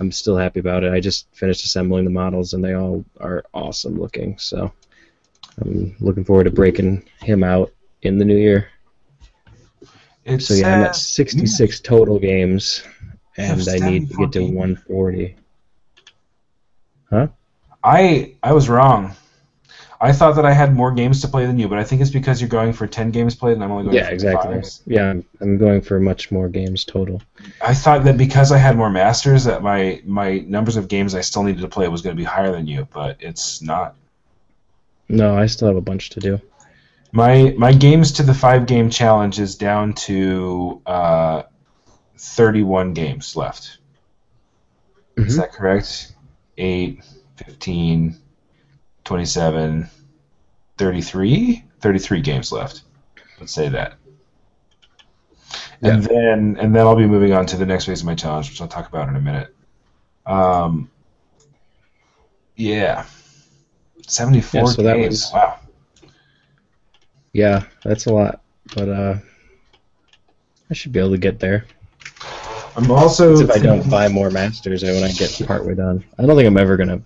I'm 0.00 0.10
still 0.10 0.36
happy 0.36 0.60
about 0.60 0.82
it. 0.82 0.92
I 0.92 0.98
just 0.98 1.26
finished 1.34 1.62
assembling 1.64 2.04
the 2.06 2.10
models, 2.10 2.54
and 2.54 2.64
they 2.64 2.72
all 2.74 3.04
are 3.20 3.44
awesome 3.52 4.00
looking. 4.00 4.38
So 4.38 4.72
I'm 5.60 5.94
looking 6.00 6.24
forward 6.24 6.44
to 6.44 6.50
breaking 6.50 7.04
him 7.22 7.44
out 7.44 7.70
in 8.02 8.18
the 8.18 8.24
new 8.24 8.36
year. 8.36 8.68
It 10.24 10.40
So 10.40 10.54
yeah, 10.54 10.76
I'm 10.76 10.84
at 10.84 10.96
says- 10.96 11.06
66 11.06 11.80
total 11.80 12.18
games, 12.18 12.82
and 13.36 13.60
I 13.68 13.78
need 13.90 14.08
to 14.10 14.16
get 14.16 14.32
to 14.32 14.40
74 14.40 14.54
140. 14.54 15.36
I 17.82 18.34
I 18.42 18.52
was 18.52 18.68
wrong. 18.68 19.14
I 20.02 20.12
thought 20.12 20.34
that 20.36 20.46
I 20.46 20.52
had 20.52 20.74
more 20.74 20.90
games 20.92 21.20
to 21.20 21.28
play 21.28 21.44
than 21.44 21.58
you, 21.58 21.68
but 21.68 21.78
I 21.78 21.84
think 21.84 22.00
it's 22.00 22.10
because 22.10 22.40
you're 22.40 22.48
going 22.48 22.72
for 22.72 22.86
10 22.86 23.10
games 23.10 23.34
played 23.34 23.52
and 23.54 23.62
I'm 23.62 23.70
only 23.70 23.84
going 23.84 23.96
Yeah, 23.96 24.06
for 24.08 24.14
exactly. 24.14 24.54
five. 24.62 24.70
Yeah, 24.86 25.10
I'm, 25.10 25.24
I'm 25.42 25.58
going 25.58 25.82
for 25.82 26.00
much 26.00 26.30
more 26.32 26.48
games 26.48 26.84
total. 26.86 27.20
I 27.60 27.74
thought 27.74 28.04
that 28.04 28.16
because 28.16 28.50
I 28.50 28.56
had 28.56 28.76
more 28.76 28.88
masters, 28.88 29.44
that 29.44 29.62
my 29.62 30.00
my 30.06 30.38
numbers 30.46 30.76
of 30.76 30.88
games 30.88 31.14
I 31.14 31.20
still 31.20 31.42
needed 31.42 31.60
to 31.60 31.68
play 31.68 31.86
was 31.88 32.00
going 32.00 32.16
to 32.16 32.20
be 32.20 32.24
higher 32.24 32.50
than 32.50 32.66
you, 32.66 32.88
but 32.92 33.18
it's 33.20 33.60
not. 33.60 33.94
No, 35.10 35.36
I 35.36 35.46
still 35.46 35.68
have 35.68 35.76
a 35.76 35.82
bunch 35.82 36.08
to 36.10 36.20
do. 36.20 36.40
My 37.12 37.54
my 37.58 37.72
games 37.72 38.12
to 38.12 38.22
the 38.22 38.32
five 38.34 38.66
game 38.66 38.88
challenge 38.88 39.38
is 39.38 39.54
down 39.56 39.92
to 39.94 40.80
uh, 40.86 41.42
31 42.16 42.94
games 42.94 43.36
left. 43.36 43.78
Is 45.16 45.34
Mhm. 45.34 45.40
that 45.40 45.52
correct? 45.52 46.12
8, 46.56 47.02
15, 47.36 48.16
27, 49.14 49.90
33? 50.78 51.64
33 51.80 52.20
games 52.20 52.52
left. 52.52 52.82
Let's 53.40 53.52
say 53.52 53.68
that. 53.68 53.94
And 55.82 56.04
then 56.04 56.56
and 56.60 56.72
then 56.72 56.86
I'll 56.86 56.94
be 56.94 57.06
moving 57.08 57.32
on 57.32 57.44
to 57.46 57.56
the 57.56 57.66
next 57.66 57.86
phase 57.86 58.02
of 58.02 58.06
my 58.06 58.14
challenge, 58.14 58.50
which 58.50 58.60
I'll 58.60 58.68
talk 58.68 58.86
about 58.86 59.08
in 59.08 59.16
a 59.16 59.20
minute. 59.20 59.52
Um, 60.26 60.88
yeah. 62.54 63.04
74 64.06 64.60
Yeah, 64.60 64.64
so 64.66 64.82
that 64.84 64.94
games. 64.94 65.08
was- 65.08 65.30
Wow. 65.34 65.58
Yeah, 67.32 67.64
that's 67.82 68.06
a 68.06 68.12
lot, 68.14 68.42
but 68.76 68.88
uh, 68.88 69.16
I 70.70 70.74
should 70.74 70.92
be 70.92 71.00
able 71.00 71.10
to 71.10 71.18
get 71.18 71.40
there. 71.40 71.64
I'm 72.76 72.88
also 72.92 73.36
if 73.40 73.50
I 73.50 73.58
don't 73.58 73.90
buy 73.90 74.06
more 74.06 74.30
masters 74.30 74.84
when 74.84 75.02
I 75.02 75.10
get 75.10 75.36
partway 75.48 75.74
done. 75.74 76.04
I 76.16 76.26
don't 76.26 76.36
think 76.36 76.46
I'm 76.46 76.56
ever 76.56 76.76
gonna, 76.76 77.02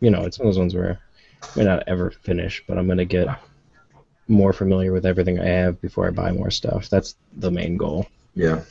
you 0.00 0.10
know, 0.10 0.24
it's 0.24 0.40
one 0.40 0.48
of 0.48 0.54
those 0.54 0.58
ones 0.58 0.74
where 0.74 0.98
may 1.54 1.64
not 1.64 1.84
ever 1.86 2.10
finish, 2.10 2.62
but 2.66 2.78
I'm 2.78 2.88
gonna 2.88 3.04
get 3.04 3.28
more 4.28 4.52
familiar 4.52 4.92
with 4.92 5.06
everything 5.06 5.38
I 5.38 5.46
have 5.46 5.80
before 5.80 6.06
I 6.06 6.10
buy 6.10 6.32
more 6.32 6.50
stuff. 6.50 6.88
That's 6.88 7.16
the 7.36 7.50
main 7.50 7.76
goal. 7.76 8.06
Yeah, 8.34 8.62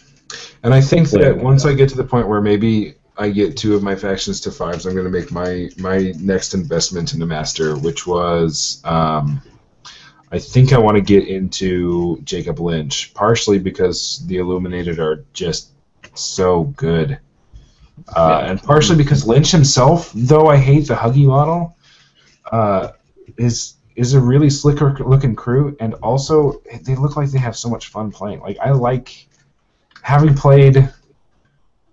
and 0.63 0.73
I 0.73 0.81
think 0.81 1.09
that 1.11 1.37
once 1.37 1.65
I 1.65 1.73
get 1.73 1.89
to 1.89 1.95
the 1.95 2.03
point 2.03 2.27
where 2.27 2.41
maybe 2.41 2.95
I 3.17 3.29
get 3.29 3.55
two 3.55 3.75
of 3.75 3.83
my 3.83 3.95
factions 3.95 4.41
to 4.41 4.51
fives, 4.51 4.85
I'm 4.85 4.93
going 4.93 5.05
to 5.05 5.11
make 5.11 5.31
my 5.31 5.69
my 5.77 6.13
next 6.19 6.53
investment 6.53 7.13
in 7.13 7.19
the 7.19 7.25
master, 7.25 7.77
which 7.77 8.05
was 8.05 8.81
um, 8.83 9.41
I 10.31 10.39
think 10.39 10.73
I 10.73 10.79
want 10.79 10.95
to 10.95 11.01
get 11.01 11.27
into 11.27 12.19
Jacob 12.23 12.59
Lynch, 12.59 13.13
partially 13.13 13.59
because 13.59 14.25
the 14.27 14.37
Illuminated 14.37 14.99
are 14.99 15.23
just 15.33 15.69
so 16.13 16.63
good, 16.63 17.19
uh, 18.15 18.43
and 18.45 18.61
partially 18.61 18.97
because 18.97 19.25
Lynch 19.25 19.51
himself, 19.51 20.11
though 20.13 20.47
I 20.47 20.57
hate 20.57 20.87
the 20.87 20.95
Huggy 20.95 21.25
model, 21.25 21.77
uh, 22.51 22.91
is 23.37 23.75
is 23.95 24.13
a 24.13 24.19
really 24.19 24.49
slicker 24.49 24.95
looking 25.05 25.35
crew, 25.35 25.75
and 25.79 25.93
also 25.95 26.61
they 26.83 26.95
look 26.95 27.15
like 27.15 27.29
they 27.31 27.39
have 27.39 27.55
so 27.55 27.69
much 27.69 27.87
fun 27.87 28.11
playing. 28.11 28.41
Like 28.41 28.57
I 28.59 28.71
like 28.71 29.27
having 30.01 30.35
played 30.35 30.89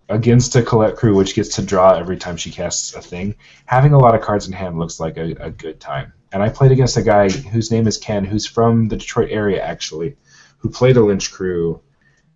against 0.09 0.55
a 0.57 0.62
Colette 0.62 0.97
crew, 0.97 1.17
which 1.17 1.35
gets 1.35 1.57
to 1.57 1.62
draw 1.62 1.95
every 1.95 2.17
time 2.17 2.37
she 2.37 2.51
casts 2.51 2.95
a 2.95 3.01
thing, 3.01 3.35
having 3.67 3.95
a 3.95 3.99
lot 3.99 4.15
of 4.15 4.21
cards 4.21 4.47
in 4.47 4.53
hand 4.53 4.79
looks 4.79 5.01
like 5.01 5.17
a, 5.17 5.33
a 5.41 5.51
good 5.51 5.81
time. 5.81 6.12
And 6.33 6.43
I 6.43 6.49
played 6.49 6.73
against 6.73 6.97
a 6.97 7.03
guy 7.03 7.31
whose 7.31 7.71
name 7.71 7.87
is 7.87 7.99
Ken, 7.99 8.25
who's 8.25 8.47
from 8.47 8.88
the 8.88 8.97
Detroit 8.97 9.31
area 9.31 9.62
actually, 9.62 10.17
who 10.59 10.69
played 10.69 10.97
a 10.97 11.05
Lynch 11.05 11.33
crew, 11.33 11.81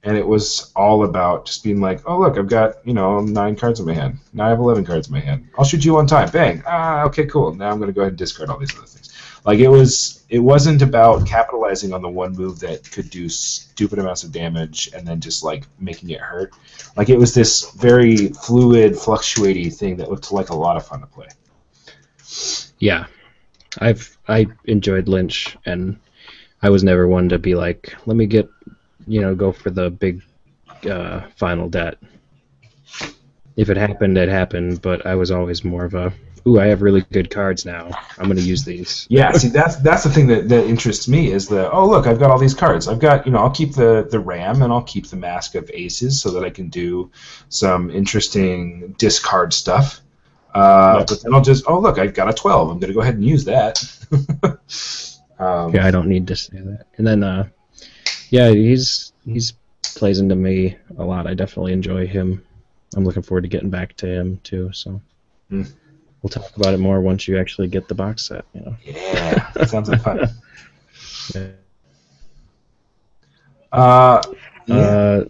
and 0.06 0.16
it 0.16 0.26
was 0.26 0.72
all 0.76 1.04
about 1.04 1.46
just 1.46 1.64
being 1.64 1.80
like, 1.80 2.00
oh 2.06 2.20
look, 2.20 2.38
I've 2.38 2.48
got 2.48 2.76
you 2.86 2.94
know 2.94 3.20
nine 3.20 3.56
cards 3.56 3.80
in 3.80 3.86
my 3.86 3.92
hand. 3.92 4.18
Now 4.32 4.46
I 4.46 4.50
have 4.50 4.60
eleven 4.60 4.84
cards 4.84 5.08
in 5.08 5.12
my 5.12 5.20
hand. 5.20 5.48
I'll 5.58 5.64
shoot 5.64 5.84
you 5.84 5.94
one 5.94 6.06
time. 6.06 6.30
Bang. 6.30 6.62
Ah, 6.66 7.02
okay, 7.04 7.26
cool. 7.26 7.54
Now 7.54 7.70
I'm 7.70 7.78
gonna 7.80 7.92
go 7.92 8.02
ahead 8.02 8.12
and 8.12 8.18
discard 8.18 8.48
all 8.48 8.58
these 8.58 8.74
other 8.76 8.86
things. 8.86 9.12
Like 9.44 9.58
it 9.60 9.68
was, 9.68 10.24
it 10.28 10.40
wasn't 10.40 10.82
about 10.82 11.24
capitalizing 11.24 11.92
on 11.92 12.02
the 12.02 12.08
one 12.08 12.32
move 12.32 12.58
that 12.60 12.90
could 12.90 13.10
do 13.10 13.28
stupid 13.28 14.00
amounts 14.00 14.24
of 14.24 14.32
damage 14.32 14.90
and 14.92 15.06
then 15.06 15.20
just 15.20 15.44
like 15.44 15.66
making 15.78 16.10
it 16.10 16.20
hurt. 16.20 16.52
Like 16.96 17.10
it 17.10 17.16
was 17.16 17.32
this 17.32 17.70
very 17.72 18.30
fluid, 18.30 18.96
fluctuating 18.96 19.70
thing 19.70 19.96
that 19.98 20.10
looked 20.10 20.32
like 20.32 20.50
a 20.50 20.56
lot 20.56 20.76
of 20.76 20.84
fun 20.84 21.00
to 21.00 21.06
play. 21.06 21.28
Yeah, 22.78 23.06
I've 23.78 24.18
I 24.28 24.46
enjoyed 24.64 25.08
Lynch, 25.08 25.56
and 25.64 25.98
I 26.62 26.70
was 26.70 26.82
never 26.82 27.06
one 27.06 27.28
to 27.28 27.38
be 27.38 27.54
like, 27.54 27.94
let 28.06 28.16
me 28.16 28.26
get, 28.26 28.48
you 29.06 29.20
know, 29.20 29.34
go 29.34 29.52
for 29.52 29.70
the 29.70 29.90
big 29.90 30.22
uh, 30.90 31.22
final 31.36 31.68
debt. 31.68 31.98
If 33.56 33.70
it 33.70 33.76
happened, 33.76 34.18
it 34.18 34.28
happened, 34.28 34.82
but 34.82 35.06
I 35.06 35.14
was 35.14 35.30
always 35.30 35.64
more 35.64 35.84
of 35.84 35.94
a, 35.94 36.12
ooh, 36.46 36.60
I 36.60 36.66
have 36.66 36.82
really 36.82 37.00
good 37.12 37.30
cards 37.30 37.64
now. 37.64 37.88
I'm 38.18 38.26
going 38.26 38.36
to 38.36 38.42
use 38.42 38.64
these. 38.64 39.06
Yeah, 39.08 39.32
see 39.32 39.48
that's 39.48 39.76
that's 39.76 40.04
the 40.04 40.10
thing 40.10 40.26
that, 40.26 40.48
that 40.50 40.66
interests 40.66 41.08
me 41.08 41.32
is 41.32 41.48
the 41.48 41.70
oh 41.70 41.88
look 41.88 42.06
I've 42.06 42.18
got 42.18 42.30
all 42.30 42.38
these 42.38 42.54
cards 42.54 42.86
I've 42.86 42.98
got 42.98 43.24
you 43.26 43.32
know 43.32 43.38
I'll 43.38 43.50
keep 43.50 43.72
the 43.74 44.06
the 44.10 44.20
ram 44.20 44.60
and 44.62 44.70
I'll 44.72 44.82
keep 44.82 45.06
the 45.06 45.16
mask 45.16 45.54
of 45.54 45.70
aces 45.72 46.20
so 46.20 46.30
that 46.32 46.44
I 46.44 46.50
can 46.50 46.68
do 46.68 47.10
some 47.48 47.90
interesting 47.90 48.94
discard 48.98 49.54
stuff. 49.54 50.00
Uh, 50.54 50.96
Yeah. 50.98 51.04
But 51.08 51.22
then 51.22 51.34
I'll 51.34 51.42
just 51.42 51.64
oh 51.66 51.78
look 51.80 51.98
I've 51.98 52.14
got 52.14 52.28
a 52.28 52.34
twelve 52.34 52.70
I'm 52.70 52.78
gonna 52.78 52.92
go 52.92 53.00
ahead 53.00 53.14
and 53.14 53.24
use 53.24 53.44
that. 53.46 53.82
Um, 55.38 55.74
Yeah, 55.74 55.86
I 55.86 55.90
don't 55.90 56.08
need 56.08 56.26
to 56.28 56.36
say 56.36 56.58
that. 56.58 56.86
And 56.96 57.06
then, 57.06 57.22
uh, 57.22 57.48
yeah, 58.30 58.50
he's 58.50 59.12
he's 59.24 59.52
plays 59.94 60.18
into 60.20 60.36
me 60.36 60.76
a 60.98 61.04
lot. 61.04 61.26
I 61.26 61.34
definitely 61.34 61.72
enjoy 61.72 62.06
him. 62.06 62.44
I'm 62.96 63.04
looking 63.04 63.22
forward 63.22 63.42
to 63.42 63.48
getting 63.48 63.70
back 63.70 63.94
to 63.96 64.06
him 64.06 64.38
too. 64.42 64.70
So 64.72 65.00
Hmm. 65.48 65.62
we'll 66.22 66.30
talk 66.30 66.56
about 66.56 66.74
it 66.74 66.78
more 66.78 67.00
once 67.00 67.28
you 67.28 67.38
actually 67.38 67.68
get 67.68 67.88
the 67.88 67.94
box 67.94 68.26
set. 68.26 68.44
You 68.54 68.60
know. 68.62 68.76
Yeah, 68.84 69.50
that 69.54 69.68
sounds 69.70 69.88
like 69.88 70.02
fun. 70.02 70.28
Yeah. 71.34 71.48
Uh, 73.72 74.22
yeah. 74.66 74.74
Uh, 74.76 75.24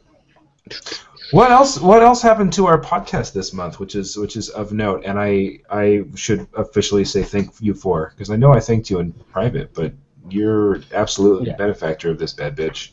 What 1.33 1.51
else? 1.51 1.81
What 1.81 2.03
else 2.03 2.23
happened 2.23 2.53
to 2.55 2.67
our 2.67 2.81
podcast 2.81 3.33
this 3.33 3.53
month, 3.53 3.81
which 3.81 3.95
is 3.97 4.17
which 4.17 4.37
is 4.37 4.49
of 4.51 4.73
note, 4.73 5.03
and 5.05 5.19
I 5.19 5.59
I 5.69 6.05
should 6.15 6.47
officially 6.57 7.05
say 7.05 7.23
thank 7.25 7.51
you 7.61 7.75
for 7.75 8.13
because 8.15 8.31
I 8.31 8.37
know 8.37 8.53
I 8.53 8.61
thanked 8.61 8.91
you 8.91 9.01
in 9.01 9.13
private, 9.13 9.75
but 9.75 9.93
you're 10.31 10.81
absolutely 10.93 11.49
Yeah. 11.49 11.55
a 11.55 11.57
benefactor 11.57 12.11
of 12.11 12.19
this 12.19 12.33
bad 12.33 12.57
bitch. 12.57 12.91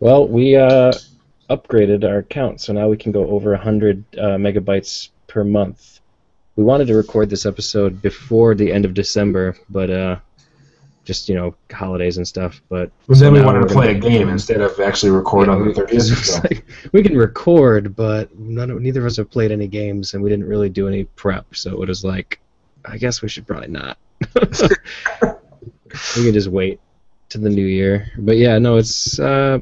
well, 0.00 0.26
we 0.28 0.56
uh, 0.56 0.92
upgraded 1.50 2.04
our 2.08 2.18
account, 2.18 2.60
so 2.60 2.72
now 2.72 2.88
we 2.88 2.96
can 2.96 3.12
go 3.12 3.26
over 3.28 3.50
100 3.50 4.04
uh, 4.16 4.20
megabytes 4.36 5.10
per 5.26 5.44
month. 5.44 6.00
We 6.56 6.64
wanted 6.64 6.86
to 6.88 6.94
record 6.94 7.30
this 7.30 7.46
episode 7.46 8.00
before 8.02 8.54
the 8.54 8.72
end 8.72 8.84
of 8.84 8.94
December, 8.94 9.56
but 9.70 9.90
uh, 9.90 10.16
just 11.04 11.28
you 11.28 11.34
know 11.34 11.54
holidays 11.72 12.16
and 12.16 12.26
stuff. 12.26 12.60
But 12.68 12.90
And 13.08 13.16
so 13.16 13.24
then 13.24 13.32
we 13.32 13.42
wanted 13.42 13.66
to 13.68 13.74
play 13.74 13.90
a 13.96 13.98
game 13.98 14.28
instead 14.28 14.60
of 14.60 14.78
actually 14.80 15.10
record 15.12 15.48
on 15.48 15.60
the 15.62 15.68
Yeah, 15.68 15.74
thirtieth. 15.74 16.02
it's 16.12 16.44
like, 16.44 16.64
we 16.92 17.02
can 17.02 17.16
record, 17.16 17.96
but 17.96 18.36
none 18.38 18.70
of, 18.70 18.80
neither 18.80 19.00
of 19.00 19.06
us 19.06 19.16
have 19.16 19.30
played 19.30 19.50
any 19.52 19.66
games, 19.66 20.14
and 20.14 20.22
we 20.22 20.30
didn't 20.30 20.46
really 20.46 20.68
do 20.68 20.86
any 20.86 21.04
prep. 21.04 21.56
So 21.56 21.82
it 21.82 21.88
was 21.88 22.04
like, 22.04 22.40
I 22.84 22.98
guess 22.98 23.20
we 23.22 23.28
should 23.28 23.46
probably 23.46 23.68
not. 23.68 23.98
we 26.16 26.24
can 26.24 26.32
just 26.32 26.48
wait 26.48 26.80
to 27.30 27.38
the 27.38 27.50
new 27.50 27.66
year. 27.66 28.10
But 28.18 28.36
yeah, 28.36 28.58
no, 28.58 28.76
it's 28.76 29.18
uh, 29.18 29.58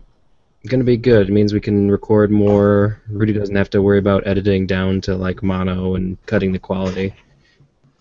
gonna 0.66 0.84
be 0.84 0.96
good. 0.96 1.28
It 1.28 1.32
means 1.32 1.52
we 1.52 1.60
can 1.60 1.90
record 1.90 2.30
more. 2.30 3.00
Rudy 3.08 3.32
doesn't 3.32 3.56
have 3.56 3.70
to 3.70 3.82
worry 3.82 3.98
about 3.98 4.26
editing 4.26 4.66
down 4.66 5.00
to 5.02 5.16
like 5.16 5.42
mono 5.42 5.94
and 5.94 6.16
cutting 6.26 6.52
the 6.52 6.58
quality. 6.58 7.14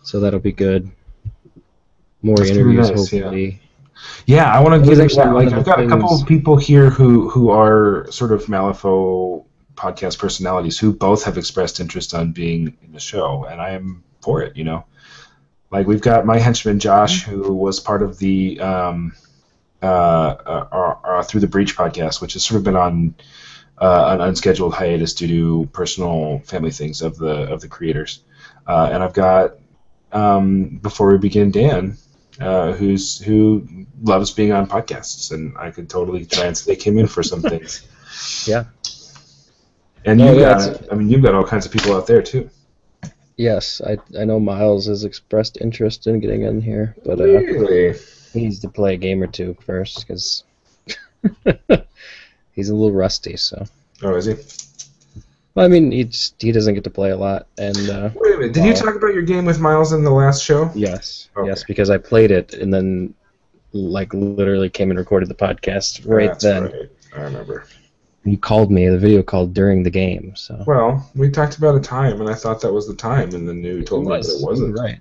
So 0.04 0.20
that'll 0.20 0.40
be 0.40 0.52
good. 0.52 0.92
More 2.22 2.38
That's 2.38 2.52
interviews, 2.52 2.90
nice, 2.90 3.14
yeah. 3.14 3.22
hopefully. 3.22 3.62
Yeah, 4.26 4.52
I 4.52 4.60
want 4.60 4.84
to 4.84 4.90
give 4.90 5.00
actually 5.00 5.26
that. 5.26 5.34
Like, 5.34 5.54
I've 5.54 5.66
got 5.66 5.80
a 5.80 5.88
couple 5.88 6.14
of 6.14 6.28
people 6.28 6.58
here 6.58 6.90
who 6.90 7.30
who 7.30 7.50
are 7.50 8.08
sort 8.12 8.32
of 8.32 8.46
Malifaux 8.46 9.46
podcast 9.76 10.20
personalities 10.20 10.78
who 10.78 10.94
both 10.94 11.24
have 11.24 11.38
expressed 11.38 11.80
interest 11.80 12.14
on 12.14 12.32
being 12.32 12.78
in 12.84 12.92
the 12.92 13.00
show, 13.00 13.46
and 13.46 13.62
I 13.62 13.72
am 13.72 14.04
for 14.22 14.42
it. 14.42 14.56
You 14.56 14.64
know, 14.64 14.86
like 15.72 15.88
we've 15.88 16.02
got 16.02 16.26
my 16.26 16.38
henchman 16.38 16.80
Josh, 16.80 17.24
who 17.24 17.54
was 17.54 17.80
part 17.80 18.04
of 18.04 18.18
the 18.20 18.60
um, 18.60 19.14
uh, 19.82 19.86
uh, 19.86 20.68
uh, 20.72 21.08
uh, 21.08 21.24
through 21.24 21.42
the 21.42 21.48
Breach 21.48 21.76
podcast, 21.76 22.22
which 22.22 22.34
has 22.34 22.44
sort 22.44 22.58
of 22.58 22.64
been 22.64 22.76
on 22.76 23.16
uh, 23.78 24.10
an 24.14 24.22
unscheduled 24.22 24.74
hiatus 24.74 25.14
due 25.14 25.28
to 25.28 25.70
personal 25.72 26.40
family 26.46 26.72
things 26.72 27.02
of 27.02 27.18
the 27.18 27.52
of 27.52 27.62
the 27.62 27.68
creators, 27.68 28.24
uh, 28.68 28.90
and 28.92 29.02
I've 29.02 29.14
got 29.14 29.56
um, 30.12 30.78
before 30.78 31.12
we 31.12 31.18
begin 31.18 31.52
Dan 31.52 31.98
uh, 32.42 32.74
who's 32.74 33.20
who 33.20 33.68
loves 34.02 34.32
being 34.32 34.52
on 34.52 34.68
podcasts, 34.68 35.32
and 35.32 35.58
I 35.58 35.72
could 35.72 35.90
totally 35.90 36.26
try 36.26 36.46
and 36.46 36.58
stick 36.58 36.82
him 36.86 36.98
in 36.98 37.08
for 37.08 37.24
some 37.24 37.42
things. 37.54 37.88
Yeah. 38.48 38.66
And 40.04 40.20
you 40.20 40.40
yeah, 40.40 40.58
got, 40.58 40.92
I 40.92 40.96
mean, 40.96 41.10
you've 41.10 41.22
got 41.22 41.36
all 41.36 41.44
kinds 41.44 41.66
of 41.66 41.72
people 41.72 41.94
out 41.94 42.08
there 42.08 42.24
too. 42.24 42.50
Yes, 43.38 43.82
I 43.86 43.98
I 44.20 44.26
know 44.26 44.40
Miles 44.40 44.88
has 44.88 45.04
expressed 45.04 45.58
interest 45.62 46.08
in 46.08 46.20
getting 46.20 46.44
in 46.44 46.62
here, 46.62 46.96
but 47.06 47.20
uh, 47.20 47.24
Really? 47.26 47.94
he 48.34 48.42
needs 48.42 48.60
to 48.60 48.70
play 48.70 48.94
a 48.94 48.98
game 48.98 49.22
or 49.22 49.28
two 49.28 49.56
first 49.66 50.06
because 50.06 50.44
he's 52.52 52.70
a 52.70 52.76
little 52.76 52.92
rusty. 52.92 53.38
So, 53.38 53.66
Oh, 54.04 54.16
is 54.16 54.26
he? 54.26 54.36
well, 55.56 55.66
I 55.66 55.68
mean, 55.70 55.92
he 55.92 56.06
just, 56.06 56.42
he 56.42 56.52
doesn't 56.52 56.74
get 56.76 56.84
to 56.86 56.90
play 56.90 57.12
a 57.12 57.18
lot, 57.18 57.48
and 57.58 57.90
uh, 57.90 58.10
Wait 58.16 58.36
a 58.36 58.38
minute. 58.38 58.54
Did 58.54 58.66
you 58.66 58.74
talk 58.74 58.96
about 58.96 59.14
your 59.14 59.24
game 59.24 59.46
with 59.46 59.60
Miles 59.60 59.94
in 59.94 60.04
the 60.04 60.12
last 60.12 60.44
show? 60.44 60.70
yes, 60.76 61.30
Okay. 61.36 61.48
yes, 61.48 61.64
because 61.64 61.90
I 61.90 61.98
played 61.98 62.32
it 62.32 62.54
and 62.54 62.74
then 62.74 63.14
like 63.74 64.14
literally 64.14 64.70
came 64.70 64.90
and 64.92 65.00
recorded 65.00 65.30
the 65.30 65.34
podcast 65.36 66.06
right 66.06 66.28
That's 66.30 66.44
then. 66.44 66.64
right. 66.64 66.90
I 67.16 67.22
remember. 67.22 67.66
You 68.24 68.38
called 68.38 68.70
me, 68.72 68.88
the 68.88 69.00
video 69.00 69.24
called 69.24 69.54
during 69.54 69.82
the 69.84 69.90
game, 69.90 70.34
so 70.36 70.64
Well, 70.68 71.10
we 71.16 71.30
talked 71.32 71.58
about 71.58 71.76
a 71.76 71.80
time, 71.80 72.22
and 72.22 72.30
I 72.30 72.36
thought 72.36 72.62
that 72.62 72.72
was 72.72 72.88
the 72.88 72.96
time, 72.96 73.34
and 73.34 73.48
then 73.50 73.64
you 73.64 73.84
told 73.84 74.06
me 74.06 74.12
that 74.12 74.20
it 74.28 74.46
wasn't. 74.46 74.76
were 74.76 74.84
right. 74.84 75.00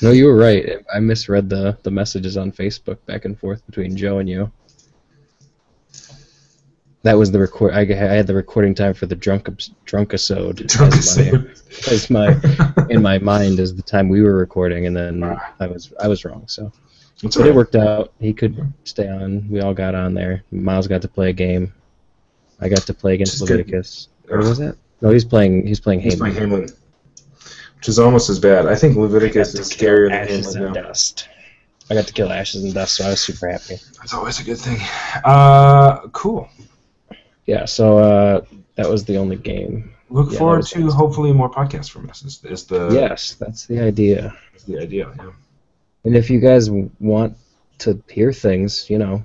No, 0.00 0.10
you 0.12 0.26
were 0.26 0.36
right. 0.36 0.78
I 0.94 1.00
misread 1.00 1.50
the 1.50 1.76
the 1.82 1.90
messages 1.90 2.36
on 2.36 2.52
Facebook 2.52 2.98
back 3.06 3.24
and 3.24 3.38
forth 3.38 3.66
between 3.66 3.96
Joe 3.96 4.18
and 4.18 4.28
you. 4.28 4.50
That 7.04 7.18
was 7.18 7.32
the 7.32 7.40
record. 7.40 7.72
I, 7.74 7.80
I 7.80 8.14
had 8.14 8.28
the 8.28 8.34
recording 8.34 8.76
time 8.76 8.94
for 8.94 9.06
the 9.06 9.16
drunk 9.16 9.48
drunk 9.84 10.10
episode. 10.10 10.56
Drunk 10.68 10.94
as 10.94 11.18
my, 11.18 11.44
as 11.90 12.10
my 12.10 12.86
in 12.90 13.02
my 13.02 13.18
mind 13.18 13.58
as 13.58 13.74
the 13.74 13.82
time 13.82 14.08
we 14.08 14.22
were 14.22 14.36
recording, 14.36 14.86
and 14.86 14.96
then 14.96 15.24
Ah. 15.24 15.52
I 15.58 15.66
was 15.66 15.92
I 16.00 16.06
was 16.06 16.24
wrong. 16.24 16.44
So, 16.46 16.70
It's 17.24 17.36
but 17.36 17.42
all 17.42 17.48
it 17.48 17.54
worked 17.56 17.74
out. 17.74 18.12
He 18.20 18.32
could 18.32 18.72
stay 18.84 19.08
on. 19.08 19.48
We 19.50 19.60
all 19.60 19.74
got 19.74 19.96
on 19.96 20.14
there. 20.14 20.44
Miles 20.52 20.86
got 20.86 21.02
to 21.02 21.08
play 21.08 21.30
a 21.30 21.32
game. 21.32 21.72
I 22.62 22.68
got 22.68 22.82
to 22.86 22.94
play 22.94 23.14
against 23.14 23.40
Which 23.40 23.48
good. 23.48 23.58
Leviticus. 23.58 24.08
Or 24.30 24.38
was 24.38 24.58
that? 24.58 24.76
No, 25.00 25.10
he's 25.10 25.24
playing. 25.24 25.66
He's 25.66 25.80
playing 25.80 26.00
He's 26.00 26.14
Haman. 26.14 26.32
playing 26.34 26.50
Hamelin, 26.50 26.76
which 27.76 27.88
is 27.88 27.98
almost 27.98 28.30
as 28.30 28.38
bad. 28.38 28.66
I 28.66 28.76
think 28.76 28.96
Leviticus 28.96 29.56
I 29.56 29.60
is 29.60 29.68
got 29.68 29.72
to 29.72 29.78
kill 29.78 29.88
scarier 29.88 30.08
than 30.08 30.12
Ashes 30.12 30.56
Hamelin 30.56 30.64
and 30.66 30.74
now. 30.74 30.82
Dust. 30.82 31.28
I 31.90 31.94
got 31.94 32.06
to 32.06 32.12
kill 32.12 32.32
Ashes 32.32 32.62
and 32.64 32.72
Dust, 32.72 32.96
so 32.96 33.04
I 33.04 33.10
was 33.10 33.20
super 33.20 33.48
happy. 33.48 33.76
That's 33.98 34.14
always 34.14 34.38
a 34.40 34.44
good 34.44 34.58
thing. 34.58 34.78
Uh, 35.24 36.06
cool. 36.12 36.48
Yeah, 37.46 37.64
so 37.64 37.98
uh, 37.98 38.40
that 38.76 38.88
was 38.88 39.04
the 39.04 39.16
only 39.16 39.36
game. 39.36 39.92
Look 40.08 40.30
Yeah, 40.32 40.38
forward 40.38 40.64
to 40.66 40.78
awesome. 40.84 40.88
hopefully 40.96 41.32
more 41.32 41.50
podcasts 41.50 41.90
from 41.90 42.08
us. 42.08 42.22
Is, 42.24 42.44
is 42.44 42.64
the 42.66 42.90
yes, 42.92 43.34
that's 43.34 43.66
the 43.66 43.80
idea. 43.80 44.36
is 44.54 44.62
the 44.64 44.78
idea? 44.78 45.12
Yeah. 45.18 45.30
And 46.04 46.16
if 46.16 46.30
you 46.30 46.38
guys 46.38 46.70
want 46.70 47.36
to 47.78 48.00
hear 48.08 48.32
things, 48.32 48.88
you 48.88 48.98
know, 48.98 49.24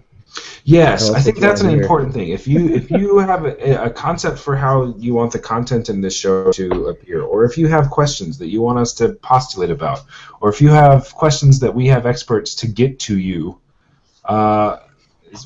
Yes, 0.63 1.09
I 1.11 1.21
think 1.21 1.39
that's 1.39 1.61
an 1.61 1.67
wanna 1.67 1.81
important 1.81 2.13
thing. 2.13 2.29
If 2.29 2.47
you 2.47 2.69
if 2.69 2.91
you 2.91 3.17
have 3.31 3.45
a, 3.45 3.85
a 3.85 3.89
concept 3.89 4.39
for 4.39 4.55
how 4.55 4.95
you 4.97 5.13
want 5.13 5.31
the 5.31 5.39
content 5.39 5.89
in 5.89 6.01
this 6.01 6.15
show 6.15 6.51
to 6.51 6.87
appear, 6.87 7.21
or 7.21 7.45
if 7.45 7.57
you 7.57 7.67
have 7.67 7.89
questions 7.89 8.37
that 8.39 8.47
you 8.47 8.61
want 8.61 8.79
us 8.79 8.93
to 8.95 9.13
postulate 9.13 9.69
about, 9.69 10.01
or 10.41 10.49
if 10.49 10.61
you 10.61 10.69
have 10.69 11.13
questions 11.13 11.59
that 11.59 11.73
we 11.73 11.87
have 11.87 12.05
experts 12.05 12.55
to 12.55 12.67
get 12.67 12.99
to 12.99 13.17
you, 13.17 13.59
uh, 14.25 14.77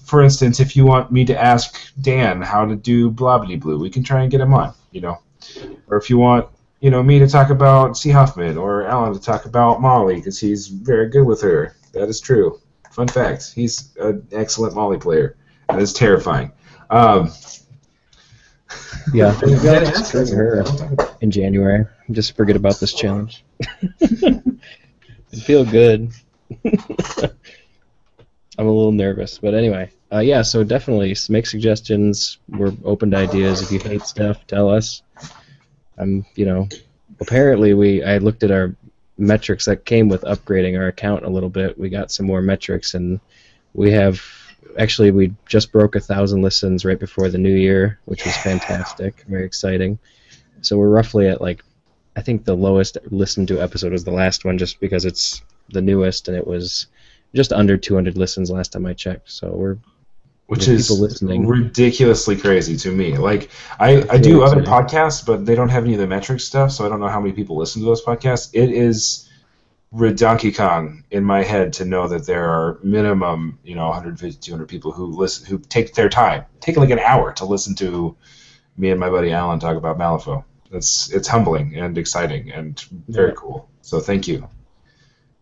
for 0.06 0.22
instance, 0.22 0.60
if 0.60 0.76
you 0.76 0.86
want 0.86 1.12
me 1.12 1.26
to 1.26 1.40
ask 1.40 1.78
Dan 2.02 2.42
how 2.42 2.66
to 2.66 2.76
do 2.76 3.10
blah 3.10 3.38
blue, 3.38 3.80
we 3.80 3.90
can 3.90 4.04
try 4.04 4.22
and 4.22 4.32
get 4.32 4.42
him 4.42 4.54
on. 4.54 4.74
You 4.92 5.02
know, 5.02 5.20
or 5.88 5.98
if 5.98 6.10
you 6.10 6.18
want 6.18 6.48
you 6.82 6.90
know 6.90 7.02
me 7.02 7.20
to 7.20 7.28
talk 7.28 7.50
about 7.50 7.98
C. 7.98 8.10
Huffman 8.10 8.58
or 8.58 8.86
Alan 8.86 9.14
to 9.14 9.22
talk 9.22 9.46
about 9.46 9.82
Molly 9.82 10.16
because 10.16 10.40
he's 10.40 10.68
very 10.68 11.10
good 11.10 11.26
with 11.26 11.42
her. 11.42 11.76
That 11.94 12.10
is 12.10 12.20
true. 12.20 12.61
Fun 12.92 13.08
fact: 13.08 13.54
he's 13.54 13.96
an 13.98 14.28
excellent 14.32 14.76
Molly 14.76 14.98
player, 14.98 15.36
and 15.70 15.82
it's 15.82 15.94
terrifying. 15.94 16.52
Um, 16.90 17.32
yeah, 19.14 19.34
Yeah, 19.34 19.40
maybe 19.42 19.70
I'll 19.70 19.84
yeah, 19.84 19.92
just 19.92 20.12
bring 20.12 20.28
her 20.28 20.64
in 21.22 21.32
January. 21.32 21.86
Just 22.12 22.36
forget 22.36 22.56
about 22.56 22.80
this 22.80 22.94
challenge. 22.94 23.44
I 25.34 25.36
feel 25.44 25.66
good. 25.66 26.12
I'm 28.58 28.68
a 28.68 28.72
little 28.72 28.92
nervous, 28.92 29.40
but 29.40 29.54
anyway, 29.54 29.92
uh, 30.12 30.20
yeah. 30.20 30.42
So 30.42 30.64
definitely 30.64 31.16
make 31.30 31.46
suggestions. 31.48 32.40
We're 32.50 32.74
open 32.84 33.12
to 33.12 33.18
ideas. 33.18 33.62
If 33.62 33.72
you 33.72 33.80
hate 33.80 34.04
stuff, 34.04 34.46
tell 34.48 34.70
us. 34.70 35.04
I'm, 35.98 36.26
you 36.36 36.46
know, 36.46 36.68
apparently 37.20 37.74
we. 37.74 38.04
I 38.04 38.18
looked 38.18 38.44
at 38.44 38.52
our 38.52 38.76
metrics 39.18 39.66
that 39.66 39.86
came 39.86 40.10
with 40.10 40.22
upgrading 40.24 40.78
our 40.80 40.88
account 40.88 41.26
a 41.26 41.30
little 41.30 41.50
bit. 41.50 41.78
We 41.78 41.90
got 41.90 42.12
some 42.12 42.26
more 42.26 42.42
metrics, 42.42 42.94
and 42.94 43.20
we 43.74 43.92
have 43.92 44.22
actually 44.78 45.12
we 45.12 45.34
just 45.46 45.72
broke 45.72 45.96
a 45.96 46.00
thousand 46.00 46.42
listens 46.42 46.86
right 46.86 47.00
before 47.00 47.30
the 47.30 47.38
new 47.38 47.54
year, 47.54 48.00
which 48.06 48.26
was 48.26 48.36
fantastic, 48.38 49.24
very 49.28 49.46
exciting. 49.46 50.00
So 50.62 50.78
we're 50.78 50.90
roughly 50.90 51.28
at 51.28 51.42
like, 51.42 51.64
I 52.16 52.22
think 52.22 52.44
the 52.44 52.56
lowest 52.56 52.98
listened 53.10 53.48
to 53.50 53.62
episode 53.62 53.92
was 53.92 54.04
the 54.04 54.12
last 54.12 54.46
one, 54.46 54.58
just 54.58 54.80
because 54.80 55.06
it's 55.06 55.42
the 55.70 55.82
newest, 55.82 56.28
and 56.28 56.38
it 56.38 56.46
was 56.46 56.88
just 57.34 57.54
under 57.54 57.78
200 57.78 58.18
listens 58.18 58.52
last 58.52 58.74
time 58.74 58.86
I 58.86 58.94
checked. 58.94 59.32
So 59.32 59.50
we're 59.50 59.78
which 60.52 60.68
is 60.68 60.92
listening. 60.92 61.48
ridiculously 61.48 62.36
crazy 62.36 62.76
to 62.76 62.92
me. 62.92 63.18
Like 63.18 63.50
I, 63.80 64.04
I 64.10 64.18
do 64.18 64.44
other 64.44 64.62
podcasts, 64.62 65.26
but 65.26 65.46
they 65.46 65.56
don't 65.56 65.70
have 65.70 65.86
any 65.86 65.94
of 65.94 66.00
the 66.02 66.08
metric 66.08 66.42
stuff, 66.42 66.72
so 66.74 66.86
I 66.86 66.90
don't 66.90 67.00
know 67.00 67.08
how 67.08 67.22
many 67.22 67.32
people 67.32 67.56
listen 67.56 67.82
to 67.82 67.86
those 67.86 68.04
podcasts. 68.04 68.50
It 68.52 68.70
is 68.70 69.30
Donkey 70.16 70.52
Kong 70.52 71.06
in 71.10 71.24
my 71.24 71.42
head 71.44 71.72
to 71.74 71.86
know 71.86 72.10
that 72.10 72.26
there 72.26 72.50
are 72.50 72.80
minimum, 72.84 73.60
you 73.64 73.76
know, 73.76 73.88
150, 73.88 74.40
200 74.42 74.68
people 74.68 74.92
who 74.92 75.06
listen, 75.06 75.46
who 75.46 75.58
take 75.58 75.94
their 75.94 76.10
time, 76.10 76.44
take 76.60 76.76
like 76.76 76.90
an 76.90 77.00
hour 77.00 77.32
to 77.34 77.46
listen 77.46 77.74
to 77.76 78.16
me 78.76 78.90
and 78.92 79.00
my 79.00 79.10
buddy 79.10 79.32
Alan 79.32 79.60
talk 79.60 79.78
about 79.78 79.98
Malifaux. 79.98 80.44
It's 80.74 81.10
it's 81.12 81.30
humbling 81.30 81.78
and 81.78 81.98
exciting 81.98 82.52
and 82.52 82.78
very 83.08 83.30
Yeah. 83.30 83.36
cool. 83.38 83.70
So 83.82 84.02
thank 84.02 84.28
you. 84.28 84.50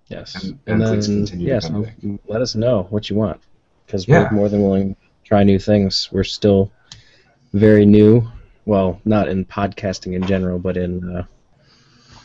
Yes. 0.08 0.36
And- 0.36 0.60
And, 0.68 0.82
and 0.84 0.92
please 0.92 1.08
then, 1.08 1.18
continue 1.26 1.48
to 1.60 1.62
come 1.68 1.86
so 2.02 2.20
let 2.28 2.42
us 2.42 2.54
know 2.56 2.86
what 2.92 3.10
you 3.10 3.16
want. 3.16 3.42
Because 3.86 4.08
Yeah. 4.08 4.24
we're 4.24 4.32
more 4.38 4.50
than 4.50 4.62
willing 4.62 4.96
try 5.30 5.44
new 5.44 5.60
things. 5.60 6.10
We're 6.12 6.24
still 6.24 6.72
very 7.54 7.86
new. 7.86 8.28
Well, 8.66 9.00
not 9.06 9.28
in 9.28 9.46
podcasting 9.46 10.16
in 10.16 10.24
general, 10.26 10.58
but 10.58 10.76
in, 10.76 11.18
uh, 11.18 11.24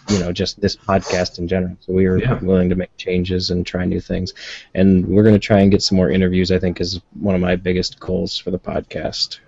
you 0.09 0.19
know, 0.21 0.33
just 0.33 0.59
this 0.59 0.75
podcast 0.75 1.38
in 1.38 1.47
general. 1.47 1.77
So 1.81 1.93
we 1.93 2.07
are 2.07 2.19
Yeah. 2.19 2.38
willing 2.40 2.71
to 2.71 2.77
make 2.77 2.97
changes 2.97 3.51
and 3.51 3.67
try 3.67 3.85
new 3.85 4.01
things. 4.01 4.33
And 4.75 5.07
we're 5.07 5.23
going 5.23 5.35
to 5.35 5.47
try 5.49 5.61
and 5.61 5.71
get 5.71 5.83
some 5.83 5.97
more 5.97 6.11
interviews, 6.11 6.51
I 6.51 6.59
think, 6.59 6.81
is 6.81 7.01
one 7.21 7.35
of 7.35 7.43
my 7.43 7.57
biggest 7.57 8.01
goals 8.01 8.38
for 8.38 8.51
the 8.51 8.59
podcast. 8.59 9.38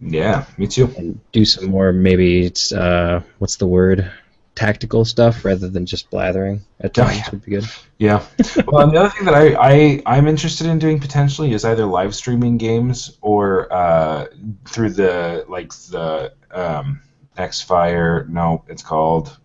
Yeah, 0.00 0.44
me 0.58 0.66
too. 0.66 0.92
And 0.98 1.20
do 1.30 1.44
some 1.44 1.66
more, 1.66 1.92
maybe, 1.92 2.44
it's, 2.44 2.72
uh, 2.72 3.22
what's 3.38 3.56
the 3.56 3.68
word? 3.68 4.10
Tactical 4.54 5.04
stuff 5.04 5.44
rather 5.44 5.68
than 5.68 5.84
just 5.84 6.08
blathering 6.10 6.62
at 6.80 6.96
Oh, 6.98 7.02
times 7.04 7.16
yeah. 7.18 7.30
would 7.32 7.44
be 7.44 7.50
good. 7.52 7.64
Yeah. 7.98 8.24
Well, 8.66 8.88
the 8.90 8.98
other 8.98 9.08
thing 9.10 9.24
that 9.24 9.34
I, 9.34 9.54
I 9.58 10.02
I'm 10.06 10.26
interested 10.28 10.66
in 10.68 10.78
doing 10.78 11.00
potentially 11.00 11.52
is 11.52 11.64
either 11.64 11.84
live 11.86 12.14
streaming 12.14 12.56
games 12.56 13.18
or 13.20 13.72
uh, 13.72 14.26
through 14.68 14.90
the 14.90 15.44
like 15.48 15.72
the 15.90 16.32
um, 16.52 17.00
Xfire. 17.36 18.28
No, 18.28 18.64
it's 18.68 18.82
called 18.82 19.36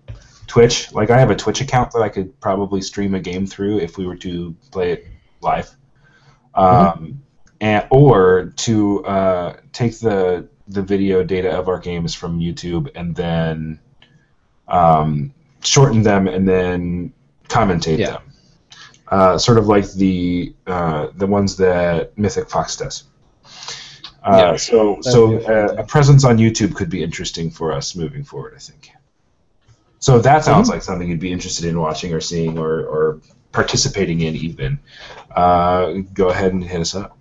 Twitch. 0.47 0.91
Like 0.93 1.09
I 1.09 1.17
have 1.19 1.31
a 1.31 1.35
Twitch 1.35 1.61
account 1.61 1.91
that 1.93 2.01
I 2.01 2.09
could 2.09 2.39
probably 2.39 2.81
stream 2.81 3.15
a 3.15 3.19
game 3.19 3.45
through 3.47 3.79
if 3.79 3.97
we 3.97 4.05
were 4.05 4.17
to 4.17 4.55
play 4.71 4.91
it 4.93 5.07
live. 5.41 5.69
Um, 6.53 7.23
and 7.61 7.87
or 7.91 8.53
to 8.57 9.05
uh, 9.05 9.57
take 9.73 9.99
the 9.99 10.47
the 10.67 10.81
video 10.83 11.23
data 11.23 11.51
of 11.51 11.67
our 11.67 11.79
games 11.79 12.13
from 12.13 12.39
YouTube 12.39 12.91
and 12.95 13.15
then 13.15 13.79
um, 14.69 15.33
shorten 15.63 16.03
them 16.03 16.27
and 16.27 16.47
then 16.47 17.13
commentate 17.47 17.97
Yeah. 17.99 18.11
them. 18.11 18.21
Uh, 19.07 19.37
sort 19.37 19.57
of 19.57 19.67
like 19.67 19.91
the 19.93 20.53
uh, 20.67 21.07
the 21.15 21.25
ones 21.27 21.55
that 21.57 22.15
Mythic 22.17 22.49
Fox 22.49 22.75
does. 22.77 23.03
Uh, 24.23 24.37
Yeah. 24.37 24.55
So 24.57 24.99
That'd 25.03 25.11
so 25.13 25.33
a 25.35 25.39
fun 25.41 25.53
uh, 25.57 25.67
thing. 25.69 25.77
a 25.79 25.83
presence 25.83 26.23
on 26.25 26.37
YouTube 26.37 26.75
could 26.75 26.89
be 26.89 27.01
interesting 27.03 27.49
for 27.51 27.71
us 27.71 27.95
moving 27.95 28.23
forward. 28.23 28.53
I 28.55 28.59
think. 28.59 28.91
So 29.99 30.17
if 30.17 30.23
that 30.23 30.43
sounds 30.45 30.67
Mm-hmm. 30.67 30.75
like 30.75 30.83
something 30.83 31.09
you'd 31.09 31.19
be 31.19 31.31
interested 31.31 31.65
in 31.65 31.79
watching 31.79 32.13
or 32.13 32.21
seeing 32.21 32.57
or, 32.57 32.85
or 32.85 33.19
participating 33.51 34.21
in, 34.21 34.35
even, 34.35 34.79
uh, 35.35 35.93
go 36.13 36.29
ahead 36.29 36.53
and 36.53 36.63
hit 36.63 36.79
us 36.79 36.95
up. 36.95 37.17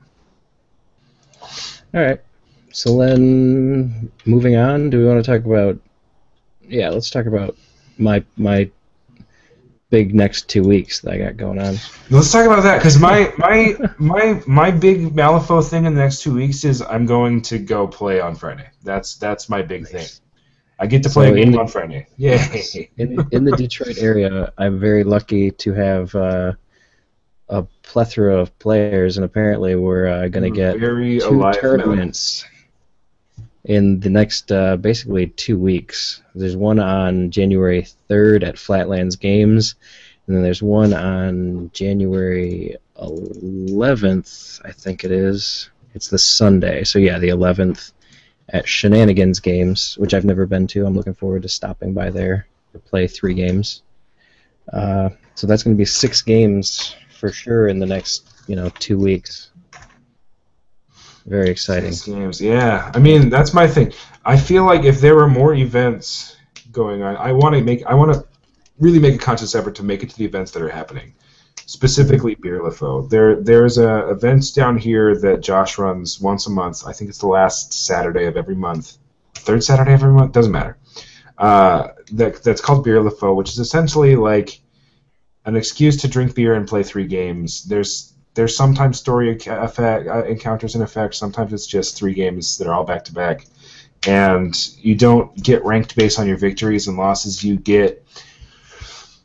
All 1.95 2.01
right. 2.03 2.21
So 2.73 2.99
then, 2.99 4.13
moving 4.27 4.57
on, 4.57 4.91
do 4.91 4.99
we 4.99 5.07
want 5.07 5.25
to 5.25 5.29
talk 5.29 5.45
about? 5.45 5.79
Yeah, 6.69 6.91
let's 6.91 7.11
talk 7.11 7.27
about 7.27 7.57
my 7.99 8.25
my 8.37 8.71
big 9.91 10.15
next 10.15 10.49
two 10.49 10.63
weeks 10.63 11.01
that 11.01 11.15
I 11.15 11.19
got 11.19 11.37
going 11.37 11.59
on. 11.59 11.77
Let's 12.11 12.31
talk 12.31 12.45
about 12.47 12.63
that 12.63 12.79
because 12.79 12.99
my 12.99 13.33
my 13.39 13.77
my 13.99 14.43
my 14.47 14.71
big 14.71 15.15
Malifaux 15.15 15.69
thing 15.69 15.85
in 15.87 15.95
the 15.95 16.01
next 16.01 16.23
two 16.23 16.35
weeks 16.35 16.65
is 16.65 16.83
I'm 16.83 17.07
going 17.07 17.43
to 17.43 17.59
go 17.59 17.87
play 17.87 18.21
on 18.21 18.35
Friday. 18.35 18.69
That's 18.85 19.17
that's 19.17 19.49
my 19.49 19.63
big 19.63 19.89
thing. 19.89 20.07
I 20.81 20.87
get 20.87 21.03
to 21.03 21.11
play 21.11 21.29
So 21.29 21.33
a 21.33 21.37
game 21.37 21.53
the- 21.53 21.61
on 21.61 21.69
Friday. 21.69 22.07
Yay! 22.17 22.91
In 22.99 23.27
in 23.33 23.45
the 23.45 23.57
Detroit 23.57 23.99
area, 23.99 24.53
I'm 24.59 24.79
very 24.79 25.05
lucky 25.05 25.51
to 25.51 25.73
have 25.73 26.15
uh, 26.15 26.53
a 27.49 27.63
plethora 27.83 28.37
of 28.39 28.57
players, 28.59 29.17
and 29.17 29.25
apparently 29.25 29.75
we're 29.75 30.07
uh, 30.07 30.29
going 30.29 30.45
to 30.45 30.57
get 30.57 30.79
very 30.79 31.19
two 31.19 31.51
tournaments 31.55 32.45
in 33.69 34.01
the 34.01 34.09
next 34.09 34.51
uh, 34.51 34.77
basically 34.79 35.27
two 35.29 35.59
weeks. 35.59 36.23
There's 36.35 36.57
one 36.57 36.81
on 36.81 37.31
January 37.31 37.87
3rd 38.09 38.43
at 38.43 38.59
Flatlands 38.59 39.17
Games, 39.17 39.75
and 40.27 40.35
then 40.35 40.43
there's 40.43 40.63
one 40.63 40.95
on 40.95 41.71
January 41.75 42.77
11th, 42.97 44.61
I 44.65 44.73
think 44.73 45.05
it 45.05 45.13
is. 45.13 45.71
It's 45.95 46.09
the 46.09 46.19
Sunday, 46.19 46.83
so 46.85 46.99
yeah, 46.99 47.19
the 47.19 47.29
11th 47.29 47.93
at 48.49 48.67
Shenanigans 48.67 49.39
Games, 49.39 49.99
which 49.99 50.15
I've 50.15 50.25
never 50.25 50.47
been 50.47 50.67
to. 50.69 50.87
I'm 50.87 50.97
looking 50.97 51.15
forward 51.15 51.43
to 51.43 51.49
stopping 51.49 51.93
by 51.93 52.09
there 52.11 52.47
to 52.73 52.79
play 52.79 53.07
three 53.07 53.35
games. 53.35 53.83
Uh, 54.73 55.11
so 55.35 55.47
that's 55.47 55.63
going 55.63 55.77
to 55.77 55.79
be 55.79 55.85
six 55.85 56.23
games 56.23 56.95
for 57.21 57.31
sure 57.31 57.69
in 57.69 57.79
the 57.79 57.87
next, 57.87 58.31
you 58.47 58.57
know, 58.57 58.71
two 58.79 58.99
weeks. 58.99 59.51
Very 61.29 61.51
exciting. 61.51 61.93
Six 61.93 62.07
games. 62.07 62.41
Yeah, 62.41 62.91
I 62.95 62.99
mean 62.99 63.29
that's 63.29 63.53
my 63.53 63.67
thing. 63.67 63.93
I 64.25 64.39
feel 64.39 64.65
like 64.65 64.85
if 64.85 65.01
there 65.01 65.15
were 65.15 65.29
more 65.29 65.55
events 65.55 66.37
going 66.73 67.03
on, 67.03 67.17
I 67.17 67.33
want 67.33 67.55
to 67.55 67.63
make 67.63 67.85
I 67.85 67.95
want 67.95 68.15
to 68.15 68.27
really 68.79 68.99
make 68.99 69.15
a 69.15 69.19
conscious 69.19 69.55
effort 69.55 69.75
to 69.77 69.83
make 69.83 70.03
it 70.03 70.09
to 70.09 70.17
the 70.17 70.25
events 70.25 70.53
that 70.53 70.63
are 70.63 70.71
happening. 70.71 71.13
Specifically, 71.67 72.35
Beer 72.35 72.61
LaFaux. 72.61 73.11
There, 73.11 73.43
there's 73.43 73.77
a 73.77 74.09
events 74.09 74.53
down 74.53 74.79
here 74.79 75.15
that 75.19 75.43
Josh 75.43 75.77
runs 75.77 76.19
once 76.19 76.47
a 76.47 76.51
month. 76.51 76.87
I 76.87 76.95
think 76.95 77.11
it's 77.11 77.19
the 77.19 77.27
last 77.27 77.75
Saturday 77.75 78.25
of 78.25 78.39
every 78.39 78.57
month, 78.57 78.97
third 79.35 79.63
Saturday 79.63 79.93
of 79.93 80.01
every 80.03 80.15
month. 80.15 80.33
Doesn't 80.33 80.53
matter. 80.53 80.79
Uh, 81.37 81.89
that 82.13 82.43
that's 82.43 82.63
called 82.63 82.85
Beer 82.85 83.03
LaFaux, 83.03 83.37
which 83.37 83.51
is 83.51 83.59
essentially 83.59 84.17
like 84.17 84.61
an 85.45 85.57
excuse 85.57 85.99
to 85.99 86.09
drink 86.09 86.35
beer 86.35 86.55
and 86.55 86.67
play 86.67 86.83
three 86.83 87.07
games. 87.07 87.65
There's 87.65 88.15
there's 88.39 88.57
sometimes 88.57 88.97
story 88.97 89.33
effect, 89.33 90.07
uh, 90.07 90.23
encounters 90.23 90.77
in 90.77 90.83
effect. 90.83 91.17
Sometimes 91.17 91.53
it's 91.53 91.67
just 91.67 91.97
three 91.97 92.15
games 92.15 92.57
that 92.59 92.69
are 92.69 92.73
all 92.73 92.85
back 92.85 93.05
to 93.07 93.13
back, 93.13 93.47
and 94.07 94.55
you 94.79 94.95
don't 94.95 95.35
get 95.43 95.65
ranked 95.65 95.97
based 95.97 96.21
on 96.21 96.29
your 96.29 96.37
victories 96.37 96.87
and 96.87 96.97
losses. 96.97 97.43
You 97.43 97.57
get 97.57 98.07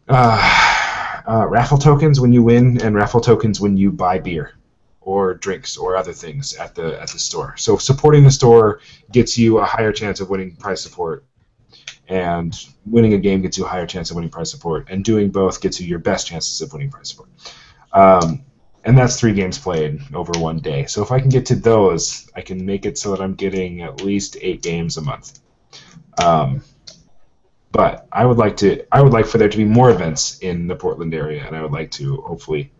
uh, 0.09 1.21
uh, 1.27 1.45
raffle 1.47 1.77
tokens 1.77 2.19
when 2.19 2.33
you 2.33 2.41
win, 2.41 2.81
and 2.81 2.95
raffle 2.95 3.21
tokens 3.21 3.61
when 3.61 3.77
you 3.77 3.91
buy 3.91 4.17
beer 4.17 4.55
or 4.99 5.35
drinks 5.35 5.77
or 5.77 5.95
other 5.95 6.11
things 6.11 6.55
at 6.55 6.73
the 6.73 6.99
at 6.99 7.09
the 7.09 7.19
store. 7.19 7.55
So 7.55 7.77
supporting 7.77 8.23
the 8.23 8.31
store 8.31 8.79
gets 9.11 9.37
you 9.37 9.59
a 9.59 9.63
higher 9.63 9.91
chance 9.91 10.21
of 10.21 10.31
winning 10.31 10.55
prize 10.55 10.81
support, 10.81 11.23
and 12.07 12.51
winning 12.87 13.13
a 13.13 13.19
game 13.19 13.43
gets 13.43 13.59
you 13.59 13.65
a 13.65 13.69
higher 13.69 13.85
chance 13.85 14.09
of 14.09 14.15
winning 14.15 14.31
prize 14.31 14.49
support, 14.49 14.87
and 14.89 15.05
doing 15.05 15.29
both 15.29 15.61
gets 15.61 15.79
you 15.79 15.85
your 15.85 15.99
best 15.99 16.25
chances 16.25 16.61
of 16.61 16.73
winning 16.73 16.89
prize 16.89 17.09
support. 17.09 17.29
Um, 17.91 18.43
and 18.83 18.97
that's 18.97 19.19
three 19.19 19.33
games 19.33 19.57
played 19.57 20.01
over 20.13 20.31
one 20.39 20.59
day. 20.59 20.85
So 20.85 21.01
if 21.01 21.11
I 21.11 21.19
can 21.19 21.29
get 21.29 21.45
to 21.47 21.55
those, 21.55 22.29
I 22.35 22.41
can 22.41 22.65
make 22.65 22.85
it 22.85 22.97
so 22.97 23.11
that 23.11 23.21
I'm 23.21 23.35
getting 23.35 23.81
at 23.81 24.01
least 24.01 24.37
eight 24.41 24.61
games 24.61 24.97
a 24.97 25.01
month. 25.01 25.39
Um, 26.21 26.63
but 27.71 28.07
I 28.11 28.25
would 28.25 28.37
like 28.37 28.57
to. 28.57 28.85
I 28.91 29.01
would 29.01 29.13
like 29.13 29.25
for 29.25 29.37
there 29.39 29.49
to 29.49 29.57
be 29.57 29.65
more 29.65 29.89
events 29.89 30.37
in 30.39 30.67
the 30.67 30.75
Portland 30.75 31.13
area, 31.13 31.45
and 31.45 31.55
I 31.55 31.61
would 31.63 31.71
like 31.71 31.89
to 31.91 32.17
hopefully 32.17 32.71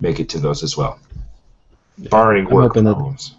make 0.00 0.18
it 0.18 0.28
to 0.30 0.38
those 0.38 0.62
as 0.62 0.76
well, 0.76 0.98
barring 1.98 2.46
I'm 2.46 2.54
work 2.54 2.72
problems. 2.72 3.36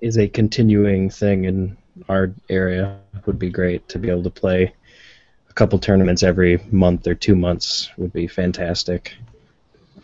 Is 0.00 0.18
a 0.18 0.28
continuing 0.28 1.10
thing 1.10 1.44
in 1.44 1.76
our 2.08 2.32
area 2.50 2.98
it 3.16 3.26
would 3.26 3.38
be 3.38 3.50
great 3.50 3.88
to 3.88 3.98
be 3.98 4.10
able 4.10 4.22
to 4.22 4.30
play 4.30 4.72
a 5.48 5.52
couple 5.52 5.78
tournaments 5.78 6.22
every 6.22 6.60
month 6.70 7.06
or 7.06 7.14
two 7.14 7.36
months 7.36 7.90
would 7.96 8.12
be 8.12 8.26
fantastic. 8.26 9.14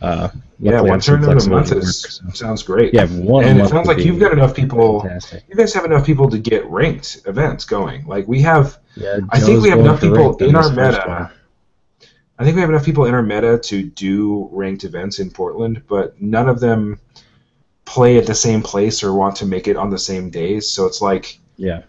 Uh, 0.01 0.29
Yeah, 0.59 0.73
luckily 0.73 0.77
I 0.77 0.81
one 0.81 0.91
have 0.91 1.05
some 1.05 1.21
tournament 1.21 1.47
a 1.47 1.51
month 1.51 1.73
is, 1.73 2.21
work, 2.25 2.35
so- 2.35 2.45
sounds 2.47 2.63
great. 2.63 2.95
Yeah, 2.95 3.07
one. 3.07 3.45
a 3.45 3.49
and 3.49 3.61
it 3.61 3.69
sounds 3.69 3.87
like 3.87 3.99
you've 3.99 4.19
got 4.19 4.33
enough 4.33 4.55
people. 4.55 5.01
Fantastic. 5.01 5.45
You 5.49 5.55
guys 5.55 5.73
have 5.75 5.85
enough 5.85 6.05
people 6.07 6.29
to 6.31 6.39
get 6.39 6.69
ranked 6.71 7.23
events 7.27 7.65
going. 7.65 8.07
Like 8.07 8.27
we 8.29 8.41
have 8.43 8.79
Yeah, 8.97 9.21
I 9.31 9.41
think 9.41 9.63
we 9.63 9.71
have 9.71 9.79
enough 9.81 10.01
people 10.01 10.37
in 10.37 10.55
our 10.57 10.71
meta. 10.71 11.33
I 12.39 12.45
think 12.45 12.55
we 12.55 12.63
have 12.63 12.71
enough 12.71 12.85
people 12.85 13.05
in 13.05 13.15
our 13.15 13.23
meta 13.23 13.59
to 13.59 13.83
do 13.83 14.49
ranked 14.53 14.85
events 14.85 15.19
in 15.19 15.31
Portland, 15.31 15.83
but 15.87 16.21
none 16.21 16.49
of 16.49 16.59
them 16.61 16.99
play 17.85 18.17
at 18.17 18.27
the 18.27 18.35
same 18.35 18.63
place 18.63 19.03
or 19.03 19.13
want 19.13 19.37
to 19.37 19.47
make 19.47 19.69
it 19.69 19.77
on 19.77 19.91
the 19.91 19.99
same 19.99 20.31
days. 20.31 20.71
So 20.71 20.87
it's 20.87 21.03
like 21.03 21.39
Yeah, 21.57 21.83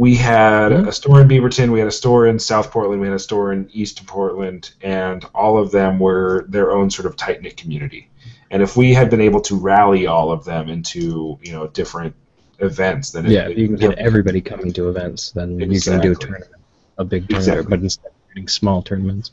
we 0.00 0.14
had 0.16 0.72
Mhm. 0.72 0.88
a 0.88 0.92
store 0.92 1.20
in 1.20 1.28
Beaverton, 1.28 1.70
we 1.70 1.78
had 1.78 1.86
a 1.86 1.92
store 2.02 2.26
in 2.26 2.38
South 2.38 2.70
Portland, 2.70 3.02
we 3.02 3.06
had 3.06 3.14
a 3.14 3.18
store 3.18 3.52
in 3.52 3.68
East 3.70 4.06
Portland, 4.06 4.70
and 4.80 5.26
all 5.34 5.58
of 5.58 5.72
them 5.72 5.98
were 5.98 6.46
their 6.48 6.72
own 6.72 6.88
sort 6.88 7.04
of 7.04 7.16
tight 7.16 7.42
knit 7.42 7.58
community. 7.58 8.08
And 8.50 8.62
if 8.62 8.78
we 8.78 8.94
had 8.94 9.10
been 9.10 9.20
able 9.20 9.42
to 9.42 9.54
rally 9.56 10.06
all 10.06 10.32
of 10.32 10.42
them 10.42 10.70
into 10.70 11.38
you 11.42 11.52
know 11.52 11.66
different 11.66 12.14
events, 12.60 13.10
then 13.10 13.26
yeah. 13.26 13.48
it 13.48 13.58
you 13.58 13.66
can 13.66 13.76
get 13.76 13.98
everybody 13.98 14.40
coming 14.40 14.72
to 14.72 14.88
events, 14.88 15.32
then 15.32 15.60
you 15.60 15.78
can 15.78 16.00
do 16.00 16.12
a 16.12 16.14
tournament, 16.14 16.50
a 16.96 17.04
big 17.04 17.28
tournament, 17.28 17.48
Exactly. 17.58 17.70
but 17.76 17.82
instead 17.82 18.06
of 18.06 18.34
doing 18.34 18.48
small 18.48 18.80
tournaments. 18.80 19.30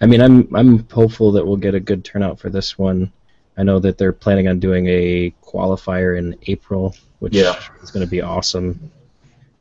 I 0.00 0.06
mean, 0.06 0.20
I'm 0.20 0.48
I'm 0.54 0.86
hopeful 0.88 1.32
that 1.32 1.44
we'll 1.44 1.56
get 1.56 1.74
a 1.74 1.80
good 1.80 2.04
turnout 2.04 2.38
for 2.38 2.48
this 2.48 2.78
one. 2.78 3.10
I 3.58 3.64
know 3.64 3.80
that 3.80 3.98
they're 3.98 4.12
planning 4.12 4.46
on 4.46 4.60
doing 4.60 4.86
a 4.86 5.34
qualifier 5.42 6.16
in 6.16 6.36
April, 6.46 6.94
which 7.18 7.34
Yeah. 7.34 7.56
is 7.82 7.90
going 7.90 8.06
to 8.06 8.10
be 8.10 8.20
awesome 8.20 8.92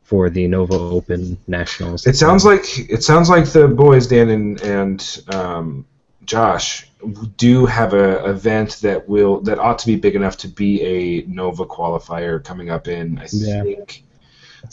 for 0.06 0.30
the 0.30 0.48
Nova 0.48 0.76
Open 0.76 1.38
Nationals. 1.48 2.06
It 2.06 2.16
sounds 2.16 2.46
like 2.46 2.64
it 2.90 3.04
sounds 3.04 3.28
like 3.28 3.46
the 3.52 3.68
boys 3.68 4.08
Dan 4.08 4.30
and 4.30 4.62
and 4.62 5.22
um, 5.34 5.86
Josh 6.24 6.90
do 7.38 7.66
have 7.66 7.94
a 7.94 8.24
event 8.30 8.78
that 8.82 9.08
will 9.10 9.42
that 9.42 9.60
ought 9.60 9.80
to 9.80 9.88
be 9.88 9.96
big 9.96 10.16
enough 10.16 10.38
to 10.38 10.48
be 10.48 10.82
a 10.82 11.26
Nova 11.28 11.66
qualifier 11.66 12.44
coming 12.44 12.70
up 12.70 12.88
in 12.88 13.18
I 13.18 13.28
Yeah. 13.32 13.64
think 13.64 14.04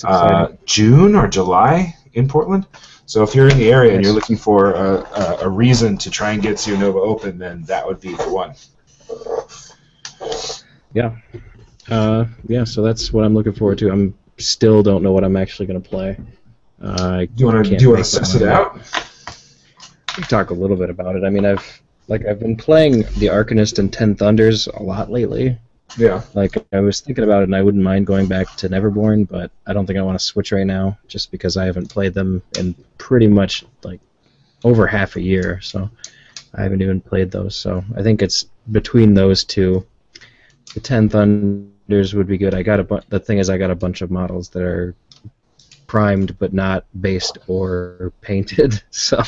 uh, 0.05 0.49
June 0.67 1.15
or 1.17 1.29
July 1.29 1.95
in 2.13 2.29
Portland. 2.29 2.67
So 3.07 3.23
if 3.23 3.35
you're 3.35 3.49
in 3.49 3.59
the 3.59 3.71
area 3.73 3.95
and 3.95 4.05
you're 4.05 4.15
looking 4.15 4.37
for 4.37 4.73
a, 4.73 4.95
a, 5.03 5.39
a 5.43 5.49
reason 5.49 5.99
to 5.99 6.11
try 6.11 6.33
and 6.33 6.43
get 6.43 6.57
to 6.59 6.77
Nova 6.77 6.99
Open, 6.99 7.39
then 7.39 7.63
that 7.65 7.87
would 7.87 8.01
be 8.01 8.15
the 8.15 8.31
one. 8.31 8.55
Yeah. 10.95 11.17
Uh, 11.91 12.27
yeah, 12.47 12.65
so 12.65 12.83
that's 12.83 13.13
what 13.13 13.25
I'm 13.25 13.35
looking 13.35 13.53
forward 13.55 13.79
to. 13.79 13.91
I'm 13.91 14.15
still 14.39 14.83
don't 14.83 15.03
know 15.03 15.13
what 15.13 15.25
I'm 15.25 15.37
actually 15.37 15.67
going 15.67 15.83
to 15.83 15.89
play. 15.89 16.17
Uh, 16.81 17.21
Do 17.21 17.29
you 17.37 17.47
want 17.47 17.67
to 17.67 17.77
do 17.77 17.83
you 17.83 17.91
want 17.91 18.01
to 18.01 18.05
suss 18.05 18.35
it 18.35 18.43
out? 18.43 18.77
We 20.17 20.25
talk 20.25 20.51
a 20.51 20.55
little 20.55 20.77
bit 20.77 20.91
about 20.91 21.17
it. 21.17 21.25
I 21.25 21.31
mean, 21.31 21.47
I've 21.47 21.83
like 22.09 22.27
I've 22.27 22.41
been 22.41 22.57
playing 22.57 22.99
the 23.19 23.29
Arcanist 23.29 23.79
and 23.79 23.93
Ten 23.93 24.15
Thunders 24.15 24.67
a 24.67 24.83
lot 24.83 25.11
lately. 25.11 25.59
Yeah. 25.97 26.23
Like 26.35 26.57
I 26.73 26.81
was 26.81 27.01
thinking 27.01 27.25
about 27.25 27.43
it, 27.43 27.45
and 27.45 27.55
I 27.55 27.63
wouldn't 27.63 27.83
mind 27.83 28.07
going 28.07 28.27
back 28.27 28.55
to 28.57 28.69
Neverborn, 28.69 29.29
but 29.29 29.51
I 29.67 29.73
don't 29.73 29.87
think 29.87 29.99
I 29.99 30.03
want 30.03 30.19
to 30.19 30.25
switch 30.25 30.53
right 30.53 30.67
now, 30.67 30.99
just 31.07 31.31
because 31.31 31.57
I 31.57 31.67
haven't 31.67 31.91
played 31.91 32.15
them 32.15 32.43
in 32.59 32.75
pretty 32.99 33.29
much 33.29 33.65
like 33.83 34.01
over 34.65 34.87
half 34.87 35.17
a 35.17 35.21
year. 35.21 35.61
So 35.61 35.91
I 36.55 36.63
haven't 36.63 36.83
even 36.83 37.01
played 37.01 37.31
those. 37.31 37.57
So 37.57 37.85
I 37.97 38.03
think 38.03 38.23
it's 38.23 38.47
between 38.71 39.15
those 39.15 39.45
two. 39.45 39.87
The 40.75 40.81
Ten 40.81 41.09
Thunders 41.09 41.72
would 42.15 42.27
be 42.27 42.39
good. 42.39 42.55
I 42.55 42.63
got 42.63 42.81
a 42.81 42.85
bu- 42.85 43.01
the 43.09 43.21
thing 43.21 43.39
is, 43.39 43.51
I 43.51 43.59
got 43.59 43.71
a 43.71 43.75
bunch 43.75 44.03
of 44.03 44.11
models 44.11 44.49
that 44.51 44.63
are 44.63 44.95
primed 45.87 46.39
but 46.39 46.53
not 46.53 46.85
based 47.01 47.39
or 47.47 48.13
painted. 48.21 48.83
So 48.91 49.23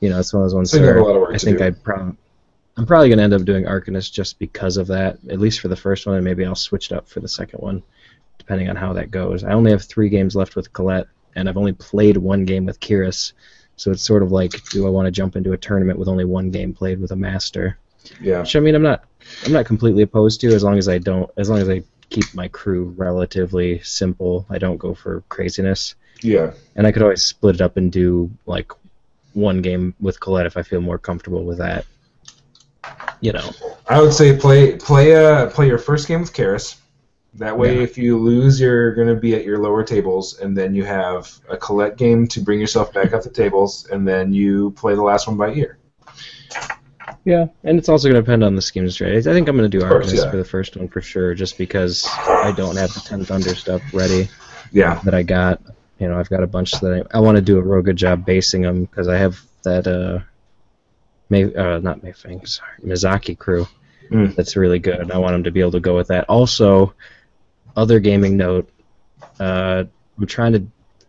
you 0.00 0.10
know, 0.10 0.18
it's 0.18 0.32
one 0.34 0.42
of 0.42 0.46
those 0.46 0.54
ones. 0.54 0.70
So 0.72 0.78
you 0.78 0.84
have 0.84 0.96
a 0.96 1.02
where 1.02 1.12
lot 1.12 1.16
of 1.16 1.22
work 1.22 1.34
I 1.34 1.38
think 1.38 1.58
do. 1.58 1.64
I 1.64 1.70
probably. 1.70 2.16
I'm 2.76 2.86
probably 2.86 3.08
going 3.08 3.18
to 3.18 3.24
end 3.24 3.34
up 3.34 3.44
doing 3.44 3.66
Arcanist 3.66 4.12
just 4.12 4.38
because 4.38 4.78
of 4.78 4.86
that, 4.86 5.18
at 5.28 5.38
least 5.38 5.60
for 5.60 5.68
the 5.68 5.76
first 5.76 6.06
one, 6.06 6.16
and 6.16 6.24
maybe 6.24 6.44
I'll 6.44 6.54
switch 6.54 6.90
it 6.90 6.96
up 6.96 7.06
for 7.06 7.20
the 7.20 7.28
second 7.28 7.60
one, 7.60 7.82
depending 8.38 8.70
on 8.70 8.76
how 8.76 8.94
that 8.94 9.10
goes. 9.10 9.44
I 9.44 9.52
only 9.52 9.70
have 9.72 9.82
three 9.82 10.08
games 10.08 10.34
left 10.34 10.56
with 10.56 10.72
Colette, 10.72 11.06
and 11.36 11.50
I've 11.50 11.58
only 11.58 11.74
played 11.74 12.16
one 12.16 12.46
game 12.46 12.64
with 12.64 12.80
Kaeris, 12.80 13.34
so 13.76 13.90
it's 13.90 14.02
sort 14.02 14.22
of 14.22 14.32
like, 14.32 14.52
do 14.70 14.86
I 14.86 14.90
want 14.90 15.04
to 15.06 15.10
jump 15.10 15.36
into 15.36 15.52
a 15.52 15.58
tournament 15.58 15.98
with 15.98 16.08
only 16.08 16.24
one 16.24 16.50
game 16.50 16.72
played 16.72 16.98
with 16.98 17.10
a 17.10 17.16
master? 17.16 17.78
Yeah. 18.20 18.40
Which 18.40 18.56
I 18.56 18.60
mean, 18.60 18.74
I'm 18.74 18.82
not, 18.82 19.04
I'm 19.44 19.52
not 19.52 19.66
completely 19.66 20.02
opposed 20.02 20.40
to, 20.42 20.48
as 20.54 20.62
long 20.62 20.78
as 20.78 20.88
I 20.88 20.98
don't, 20.98 21.30
as 21.36 21.48
long 21.50 21.58
as 21.60 21.68
I 21.68 21.82
keep 22.10 22.34
my 22.34 22.48
crew 22.48 22.94
relatively 22.96 23.80
simple. 23.80 24.46
I 24.50 24.58
don't 24.58 24.76
go 24.76 24.94
for 24.94 25.22
craziness, 25.28 25.94
Yeah. 26.22 26.52
and 26.76 26.86
I 26.86 26.92
could 26.92 27.02
always 27.02 27.22
split 27.22 27.56
it 27.56 27.60
up 27.60 27.76
and 27.76 27.90
do 27.90 28.30
like 28.46 28.70
one 29.32 29.62
game 29.62 29.94
with 30.00 30.20
Colette 30.20 30.46
if 30.46 30.56
I 30.56 30.62
feel 30.62 30.80
more 30.82 30.98
comfortable 30.98 31.44
with 31.44 31.58
that. 31.58 31.86
You 33.20 33.32
know. 33.32 33.50
I 33.88 34.00
would 34.00 34.12
say 34.12 34.36
play 34.36 34.76
play 34.76 35.14
uh 35.14 35.48
play 35.50 35.68
your 35.68 35.78
first 35.78 36.08
game 36.08 36.20
with 36.20 36.32
Kaeris. 36.32 36.76
That 37.34 37.56
way, 37.56 37.76
Yeah. 37.76 37.82
if 37.84 37.96
you 37.96 38.18
lose, 38.18 38.60
you're 38.60 38.94
going 38.94 39.08
to 39.08 39.14
be 39.14 39.34
at 39.34 39.44
your 39.46 39.58
lower 39.58 39.82
tables, 39.84 40.38
and 40.38 40.54
then 40.54 40.74
you 40.74 40.84
have 40.84 41.32
a 41.48 41.56
Colette 41.56 41.96
game 41.96 42.26
to 42.28 42.40
bring 42.40 42.60
yourself 42.60 42.92
back 42.92 43.14
up 43.14 43.22
the 43.22 43.30
tables, 43.30 43.88
and 43.90 44.06
then 44.06 44.34
you 44.34 44.72
play 44.72 44.94
the 44.94 45.02
last 45.02 45.26
one 45.26 45.38
by 45.38 45.54
ear. 45.54 45.78
Yeah, 47.24 47.46
and 47.62 47.78
it's 47.78 47.88
also 47.88 48.08
going 48.08 48.16
to 48.16 48.22
depend 48.22 48.42
on 48.42 48.56
the 48.56 48.62
scheme 48.62 48.88
strategy. 48.90 49.30
I 49.30 49.32
think 49.32 49.48
I'm 49.48 49.56
going 49.56 49.70
to 49.70 49.78
do 49.78 49.86
course, 49.86 50.12
Arcanist 50.12 50.24
yeah. 50.24 50.30
for 50.30 50.36
the 50.36 50.44
first 50.44 50.76
one 50.76 50.88
for 50.88 51.00
sure, 51.00 51.34
just 51.34 51.56
because 51.56 52.04
I 52.26 52.52
don't 52.56 52.76
have 52.76 52.92
the 52.94 53.00
Ten 53.00 53.24
Thunder 53.24 53.54
stuff 53.54 53.80
ready 53.94 54.28
Yeah. 54.72 55.00
that 55.04 55.14
I 55.14 55.22
got. 55.22 55.60
You 56.00 56.08
know, 56.08 56.18
I've 56.18 56.28
got 56.30 56.42
a 56.42 56.48
bunch 56.48 56.72
that 56.80 57.06
I, 57.12 57.18
I 57.18 57.20
want 57.20 57.36
to 57.36 57.42
do 57.42 57.58
a 57.58 57.62
real 57.62 57.82
good 57.82 57.96
job 57.96 58.24
basing 58.26 58.62
them 58.62 58.84
because 58.86 59.06
I 59.06 59.18
have 59.18 59.40
that 59.62 59.86
uh, 59.86 60.18
May 61.30 61.54
uh 61.54 61.78
not 61.78 62.02
Mei 62.02 62.10
Feng, 62.12 62.44
sorry, 62.46 62.72
Misaki 62.84 63.38
crew 63.38 63.66
Mm. 64.10 64.34
that's 64.34 64.56
really 64.56 64.78
good, 64.78 64.98
and 65.00 65.10
I 65.10 65.16
want 65.16 65.32
them 65.32 65.44
to 65.44 65.50
be 65.50 65.60
able 65.60 65.70
to 65.72 65.80
go 65.80 65.96
with 65.96 66.08
that. 66.08 66.28
Also, 66.28 66.92
other 67.74 67.98
gaming 67.98 68.36
note, 68.36 68.68
uh, 69.40 69.84
I'm 70.18 70.26
trying 70.26 70.52
to 70.52 70.66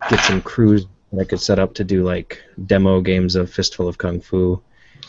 get 0.10 0.22
some 0.22 0.42
crews 0.42 0.86
that 1.12 1.20
I 1.20 1.26
could 1.26 1.42
set 1.42 1.60
up 1.60 1.74
to 1.76 1.84
do 1.84 2.04
like 2.04 2.42
demo 2.66 3.02
games 3.02 3.36
of 3.36 3.50
Fistful 3.52 3.90
of 3.90 3.98
Kung 3.98 4.22
Fu, 4.22 4.62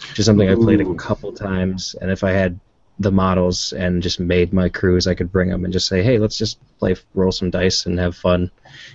which 0.09 0.19
is 0.19 0.27
something 0.27 0.49
I 0.49 0.55
played 0.55 0.81
a 0.81 0.95
couple 0.95 1.33
times. 1.33 1.95
And 2.01 2.11
if 2.11 2.25
I 2.25 2.31
had 2.31 2.59
the 2.99 3.13
models 3.13 3.73
and 3.73 4.03
just 4.03 4.21
made 4.21 4.53
my 4.53 4.69
crews, 4.69 5.07
I 5.07 5.15
could 5.15 5.33
bring 5.33 5.51
them 5.51 5.65
and 5.65 5.73
just 5.73 5.89
say, 5.89 6.03
"Hey, 6.03 6.19
let's 6.19 6.39
just 6.39 6.59
play, 6.79 6.97
roll 7.15 7.33
some 7.33 7.51
dice 7.51 7.87
and 7.87 7.99
have 7.99 8.17
fun." 8.17 8.51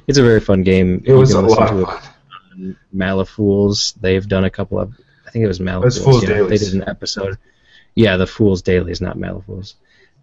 It's 0.08 0.18
a 0.18 0.24
very 0.24 0.40
fun 0.40 0.64
game. 0.64 1.02
It 1.06 1.14
was 1.14 1.34
a 1.34 1.42
lot 1.42 1.74
of 1.74 1.88
fun. 1.88 2.78
Malafools. 2.96 3.96
They've 4.00 4.28
done 4.28 4.46
a 4.46 4.50
couple 4.50 4.80
of. 4.80 4.94
I 5.28 5.32
think 5.32 5.44
it 5.44 5.48
was 5.48 5.60
Malafools. 5.60 6.04
Fool's 6.04 6.24
yeah, 6.24 6.44
they 6.44 6.58
did 6.58 6.74
an 6.74 6.88
episode. 6.88 7.38
Yeah, 7.96 8.18
the 8.18 8.28
Fools 8.28 8.62
Dailies, 8.62 9.02
not 9.02 9.18
Malafools. 9.18 9.76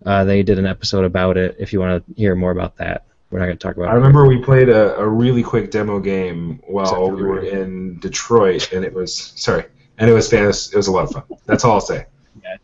Uh, 0.04 0.24
they 0.24 0.42
did 0.42 0.58
an 0.58 0.66
episode 0.66 1.04
about 1.04 1.36
it. 1.36 1.56
If 1.58 1.72
you 1.72 1.80
want 1.80 2.06
to 2.06 2.14
hear 2.14 2.34
more 2.34 2.50
about 2.50 2.76
that, 2.76 3.04
we're 3.30 3.38
not 3.38 3.46
going 3.46 3.58
to 3.58 3.62
talk 3.66 3.76
about. 3.76 3.88
I 3.88 3.94
remember 3.94 4.26
we 4.26 4.42
played 4.42 4.68
a, 4.68 4.96
a 4.96 5.06
really 5.06 5.42
quick 5.42 5.70
demo 5.70 5.98
game 5.98 6.60
while 6.66 7.10
we 7.10 7.22
were 7.22 7.40
in 7.40 7.98
Detroit, 7.98 8.72
and 8.72 8.84
it 8.84 8.92
was 8.92 9.32
sorry, 9.36 9.64
and 9.98 10.10
it 10.10 10.12
was 10.12 10.28
fantastic. 10.30 10.74
It 10.74 10.76
was 10.76 10.86
a 10.88 10.92
lot 10.92 11.04
of 11.04 11.10
fun. 11.12 11.22
That's 11.46 11.64
all 11.64 11.72
I'll 11.72 11.80
say. 11.80 12.06
Yeah. 12.42 12.56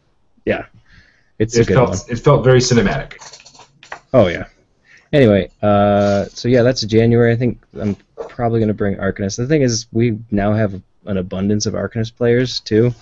yeah. 0.44 0.64
It's 1.38 1.56
a 1.56 1.60
It 1.62 1.66
felt 1.68 1.88
one. 1.90 1.98
it 2.08 2.16
felt 2.16 2.44
very 2.44 2.60
cinematic. 2.60 3.16
Oh 4.12 4.26
yeah. 4.28 4.46
Anyway, 5.12 5.50
uh, 5.62 6.24
so 6.26 6.48
yeah, 6.48 6.62
that's 6.62 6.80
January. 6.82 7.32
I 7.32 7.36
think 7.36 7.62
I'm 7.80 7.96
probably 8.28 8.60
going 8.60 8.68
to 8.68 8.74
bring 8.74 8.96
Arcanist. 8.96 9.36
The 9.36 9.46
thing 9.46 9.62
is, 9.62 9.86
we 9.92 10.18
now 10.30 10.52
have 10.54 10.80
an 11.06 11.16
abundance 11.18 11.66
of 11.66 11.74
Arcanist 11.74 12.16
players 12.16 12.60
too, 12.60 12.94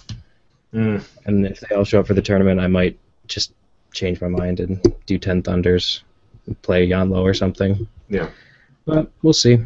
Mm. 0.75 1.03
and 1.27 1.47
if 1.47 1.61
they 1.61 1.75
all 1.75 1.85
show 1.85 2.01
up 2.01 2.07
for 2.07 2.15
the 2.15 2.23
tournament, 2.23 2.61
I 2.61 2.67
might 2.69 2.97
just 3.27 3.53
change 3.93 4.21
my 4.21 4.29
mind 4.29 4.61
and 4.61 4.81
do 5.07 5.19
Ten 5.19 5.43
Thunders, 5.43 6.03
and 6.47 6.61
play 6.63 6.85
Yan 6.85 7.11
Lo 7.11 7.25
or 7.25 7.35
something. 7.35 7.87
Yeah. 8.09 8.31
But 8.87 9.11
we'll 9.23 9.33
see. 9.33 9.59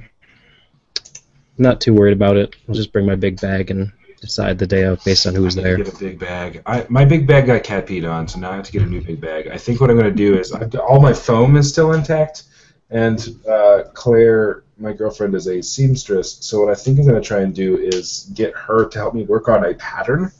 Not 1.56 1.80
too 1.80 1.94
worried 1.94 2.14
about 2.14 2.36
it. 2.36 2.56
I'll 2.68 2.74
just 2.74 2.92
bring 2.92 3.06
my 3.06 3.14
big 3.16 3.40
bag 3.40 3.70
and 3.70 3.92
decide 4.24 4.58
the 4.58 4.66
day 4.66 4.82
of 4.82 5.02
based 5.04 5.26
on 5.26 5.34
who's 5.34 5.54
there. 5.54 5.76
Get 5.76 5.92
a 5.92 5.96
big 5.96 6.18
bag. 6.18 6.62
I, 6.66 6.86
my 6.88 7.04
big 7.04 7.26
bag 7.26 7.46
got 7.46 7.62
cat 7.62 7.86
peed 7.86 8.10
on, 8.10 8.26
so 8.28 8.38
now 8.38 8.52
I 8.52 8.56
have 8.56 8.64
to 8.64 8.72
get 8.72 8.82
a 8.82 8.86
new 8.86 9.00
big 9.00 9.20
bag. 9.20 9.48
I 9.48 9.58
think 9.58 9.80
what 9.80 9.90
I'm 9.90 9.96
going 9.96 10.10
to 10.10 10.22
do 10.26 10.38
is 10.38 10.52
I've, 10.52 10.74
all 10.76 11.00
my 11.00 11.12
foam 11.12 11.56
is 11.56 11.68
still 11.68 11.92
intact, 11.92 12.44
and 12.90 13.18
uh, 13.48 13.84
Claire, 13.92 14.64
my 14.78 14.92
girlfriend, 14.92 15.34
is 15.34 15.46
a 15.46 15.62
seamstress. 15.62 16.38
So 16.40 16.60
what 16.60 16.70
I 16.70 16.74
think 16.74 16.98
I'm 16.98 17.06
going 17.06 17.20
to 17.20 17.26
try 17.26 17.40
and 17.40 17.54
do 17.54 17.76
is 17.78 18.30
get 18.34 18.54
her 18.54 18.88
to 18.88 18.98
help 18.98 19.14
me 19.14 19.24
work 19.24 19.48
on 19.48 19.64
a 19.64 19.74
pattern, 19.74 20.32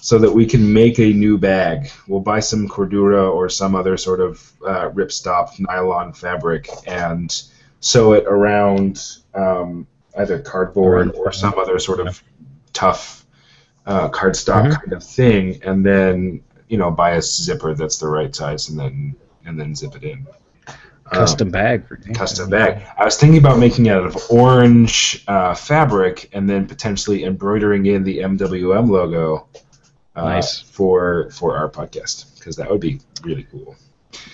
so 0.00 0.18
that 0.18 0.32
we 0.32 0.44
can 0.46 0.72
make 0.72 0.98
a 0.98 1.12
new 1.12 1.38
bag. 1.38 1.90
We'll 2.08 2.20
buy 2.20 2.40
some 2.40 2.68
cordura 2.68 3.32
or 3.32 3.48
some 3.48 3.76
other 3.76 3.96
sort 3.96 4.20
of 4.20 4.52
uh, 4.66 4.90
ripstop 4.90 5.60
nylon 5.60 6.12
fabric 6.12 6.68
and 6.88 7.30
sew 7.78 8.12
it 8.14 8.24
around 8.26 9.00
um, 9.34 9.86
either 10.18 10.40
cardboard 10.40 11.14
or 11.14 11.30
some 11.30 11.54
other 11.56 11.78
sort 11.78 12.00
of 12.00 12.22
tough 12.72 13.26
uh, 13.86 14.08
cardstock 14.10 14.66
Mhm. 14.66 14.80
kind 14.80 14.92
of 14.92 15.02
thing, 15.02 15.60
and 15.64 15.84
then 15.84 16.40
you 16.68 16.78
know 16.78 16.90
buy 16.90 17.10
a 17.12 17.22
zipper 17.22 17.74
that's 17.74 17.98
the 17.98 18.08
right 18.08 18.34
size, 18.34 18.68
and 18.68 18.78
then 18.78 19.14
and 19.44 19.58
then 19.58 19.74
zip 19.74 19.96
it 19.96 20.04
in. 20.04 20.26
Um, 20.68 20.74
Custom 21.18 21.50
bag 21.50 21.86
for 21.86 21.96
custom 22.14 22.48
bag. 22.48 22.80
I 22.96 23.04
was 23.04 23.16
thinking 23.16 23.38
about 23.38 23.58
making 23.58 23.86
it 23.86 23.90
out 23.90 24.06
of 24.06 24.16
orange 24.30 25.24
uh, 25.28 25.54
fabric 25.54 26.30
and 26.32 26.48
then 26.48 26.66
potentially 26.66 27.24
embroidering 27.24 27.84
in 27.86 28.02
the 28.04 28.20
MWM 28.20 28.88
logo 28.88 29.46
uh, 30.16 30.22
Nice. 30.24 30.60
for 30.60 31.28
for 31.30 31.56
our 31.56 31.68
podcast 31.68 32.38
because 32.38 32.56
that 32.56 32.70
would 32.70 32.80
be 32.80 33.00
really 33.24 33.46
cool. 33.50 33.76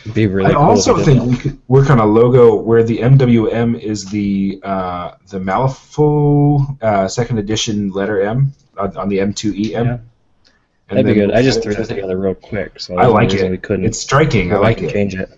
It'd 0.02 0.14
be 0.14 0.26
really 0.26 0.50
I 0.50 0.54
cool 0.54 0.62
also 0.62 0.96
think 1.04 1.20
that. 1.20 1.26
we 1.28 1.36
could 1.36 1.58
work 1.68 1.90
on 1.90 1.98
a 2.00 2.06
logo 2.06 2.56
where 2.56 2.82
the 2.82 2.98
MWM 2.98 3.78
is 3.80 4.06
the 4.06 4.60
uh, 4.62 5.12
the 5.28 5.38
Malifaux 5.38 6.82
uh, 6.82 7.06
second 7.08 7.38
edition 7.38 7.90
letter 7.90 8.20
M 8.22 8.52
on, 8.76 8.96
on 8.96 9.08
the 9.08 9.18
M2EM. 9.18 9.70
Yeah. 9.70 9.98
That'd 10.88 11.06
be 11.06 11.14
good. 11.14 11.30
I 11.32 11.42
just 11.42 11.62
threw 11.62 11.72
it 11.72 11.78
that 11.78 11.88
together 11.88 12.16
real 12.16 12.34
quick, 12.34 12.80
so 12.80 12.96
I 12.96 13.06
like 13.06 13.32
it. 13.34 13.50
We 13.50 13.58
couldn't. 13.58 13.84
It's 13.84 13.98
striking. 13.98 14.52
I 14.52 14.56
like 14.58 14.78
back 14.78 14.84
it. 14.86 14.92
change 14.92 15.14
it. 15.14 15.28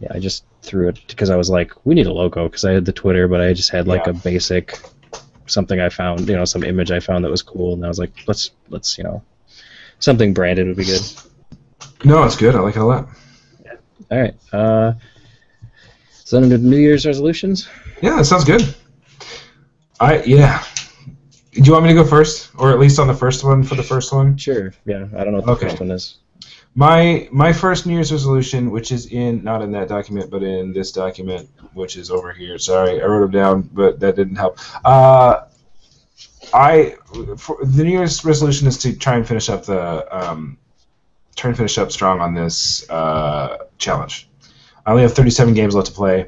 Yeah, 0.00 0.12
I 0.12 0.20
just 0.20 0.44
threw 0.62 0.88
it 0.88 1.00
because 1.08 1.28
I 1.28 1.36
was 1.36 1.50
like, 1.50 1.72
we 1.84 1.94
need 1.96 2.06
a 2.06 2.12
logo 2.12 2.46
because 2.48 2.64
I 2.64 2.72
had 2.72 2.84
the 2.84 2.92
Twitter, 2.92 3.26
but 3.26 3.40
I 3.40 3.52
just 3.52 3.70
had 3.70 3.88
like 3.88 4.06
Yeah. 4.06 4.10
a 4.10 4.14
basic 4.14 4.78
something 5.46 5.80
I 5.80 5.88
found, 5.88 6.28
you 6.28 6.36
know, 6.36 6.44
some 6.44 6.62
image 6.62 6.90
I 6.92 7.00
found 7.00 7.24
that 7.24 7.30
was 7.30 7.42
cool, 7.42 7.74
and 7.74 7.84
I 7.84 7.88
was 7.88 7.98
like, 7.98 8.12
let's 8.28 8.52
let's 8.68 8.96
you 8.96 9.02
know, 9.04 9.22
something 9.98 10.32
branded 10.34 10.68
would 10.68 10.76
be 10.76 10.84
good. 10.84 11.02
No, 12.04 12.22
it's 12.24 12.36
good. 12.36 12.54
I 12.54 12.60
like 12.60 12.76
it 12.76 12.80
a 12.80 12.84
lot. 12.84 13.08
Yeah. 13.64 13.72
All 14.10 14.18
right. 14.20 14.34
Uh, 14.52 14.92
so 16.10 16.40
then 16.40 16.62
New 16.70 16.76
Year's 16.78 17.06
resolutions. 17.06 17.68
Yeah, 18.02 18.16
that 18.16 18.24
sounds 18.26 18.44
good. 18.44 18.74
I 20.00 20.22
yeah. 20.22 20.62
Do 21.52 21.62
you 21.62 21.72
want 21.72 21.84
me 21.84 21.90
to 21.90 21.94
go 21.94 22.04
first, 22.04 22.50
or 22.56 22.70
at 22.70 22.78
least 22.78 22.98
on 23.00 23.08
the 23.08 23.14
first 23.14 23.42
one 23.42 23.64
for 23.64 23.74
the 23.74 23.82
first 23.82 24.12
one? 24.12 24.36
Sure. 24.36 24.72
Yeah, 24.84 25.06
I 25.16 25.24
don't 25.24 25.32
know 25.32 25.40
what 25.40 25.46
the 25.46 25.52
Okay. 25.52 25.68
first 25.68 25.80
one 25.80 25.90
is. 25.90 26.18
My 26.76 27.28
my 27.32 27.52
first 27.52 27.86
New 27.86 27.94
Year's 27.94 28.12
resolution, 28.12 28.70
which 28.70 28.92
is 28.92 29.06
in 29.06 29.42
not 29.42 29.62
in 29.62 29.72
that 29.72 29.88
document, 29.88 30.30
but 30.30 30.44
in 30.44 30.72
this 30.72 30.92
document, 30.92 31.48
which 31.72 31.96
is 31.96 32.10
over 32.10 32.32
here. 32.32 32.58
Sorry, 32.58 33.02
I 33.02 33.06
wrote 33.06 33.22
them 33.22 33.30
down, 33.32 33.62
but 33.72 33.98
that 34.00 34.14
didn't 34.14 34.36
help. 34.36 34.58
Uh, 34.84 35.46
I 36.54 36.94
for, 37.36 37.58
the 37.64 37.82
New 37.82 37.90
Year's 37.90 38.24
resolution 38.24 38.68
is 38.68 38.78
to 38.78 38.96
try 38.96 39.16
and 39.16 39.26
finish 39.26 39.48
up 39.48 39.64
the 39.64 40.06
um, 40.16 40.58
try 41.38 41.48
and 41.48 41.56
finish 41.56 41.78
up 41.78 41.92
strong 41.92 42.20
on 42.20 42.34
this 42.34 42.88
uh, 42.90 43.58
challenge. 43.78 44.28
I 44.84 44.90
only 44.90 45.02
have 45.02 45.14
37 45.14 45.54
games 45.54 45.74
left 45.74 45.86
to 45.86 45.92
play. 45.92 46.26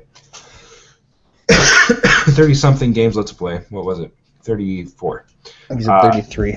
thirty 1.51 2.55
something 2.55 2.93
games 2.93 3.17
left 3.17 3.29
to 3.29 3.35
play. 3.35 3.65
What 3.71 3.85
was 3.85 3.99
it? 3.99 4.15
Thirty 4.43 4.85
four. 4.85 5.27
I 5.45 5.49
think 5.69 5.81
it's 5.81 5.89
Uh, 5.89 6.01
33. 6.13 6.57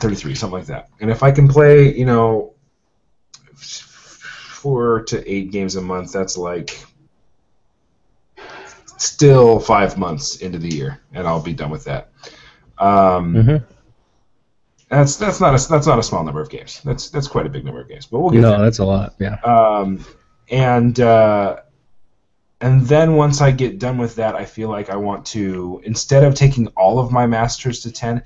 33, 0.00 0.34
something 0.34 0.58
like 0.58 0.66
that. 0.66 0.88
And 1.00 1.10
if 1.10 1.22
I 1.22 1.30
can 1.30 1.48
play, 1.48 1.94
you 1.94 2.06
know, 2.06 2.54
four 3.54 5.02
to 5.04 5.30
eight 5.30 5.52
games 5.52 5.76
a 5.76 5.82
month, 5.82 6.12
that's 6.12 6.38
like 6.38 6.78
still 8.96 9.60
five 9.60 9.98
months 9.98 10.36
into 10.36 10.58
the 10.58 10.68
year, 10.74 11.00
and 11.12 11.26
I'll 11.26 11.42
be 11.42 11.52
done 11.52 11.70
with 11.70 11.84
that. 11.84 12.10
Um, 12.78 13.34
Mhm. 13.34 13.64
That's 14.88 15.16
that's 15.16 15.40
not 15.40 15.48
a 15.60 15.68
that's 15.68 15.86
not 15.86 15.98
a 15.98 16.02
small 16.02 16.22
number 16.24 16.40
of 16.40 16.48
games. 16.48 16.80
That's 16.84 17.10
that's 17.10 17.26
quite 17.26 17.44
a 17.46 17.48
big 17.48 17.64
number 17.64 17.80
of 17.80 17.88
games, 17.88 18.06
but 18.06 18.20
we'll 18.20 18.30
get 18.30 18.40
No, 18.40 18.50
there. 18.50 18.60
that's 18.60 18.78
a 18.78 18.84
lot. 18.84 19.14
Yeah. 19.18 19.34
Um, 19.42 20.04
and 20.50 20.98
uh, 21.00 21.56
and 22.60 22.82
then 22.82 23.16
once 23.16 23.40
I 23.40 23.50
get 23.50 23.78
done 23.80 23.98
with 23.98 24.14
that, 24.16 24.36
I 24.36 24.44
feel 24.44 24.68
like 24.68 24.88
I 24.88 24.96
want 24.96 25.26
to 25.26 25.80
instead 25.84 26.22
of 26.22 26.34
taking 26.34 26.68
all 26.68 26.98
of 27.00 27.10
my 27.10 27.26
masters 27.26 27.80
to 27.82 27.90
ten. 27.92 28.22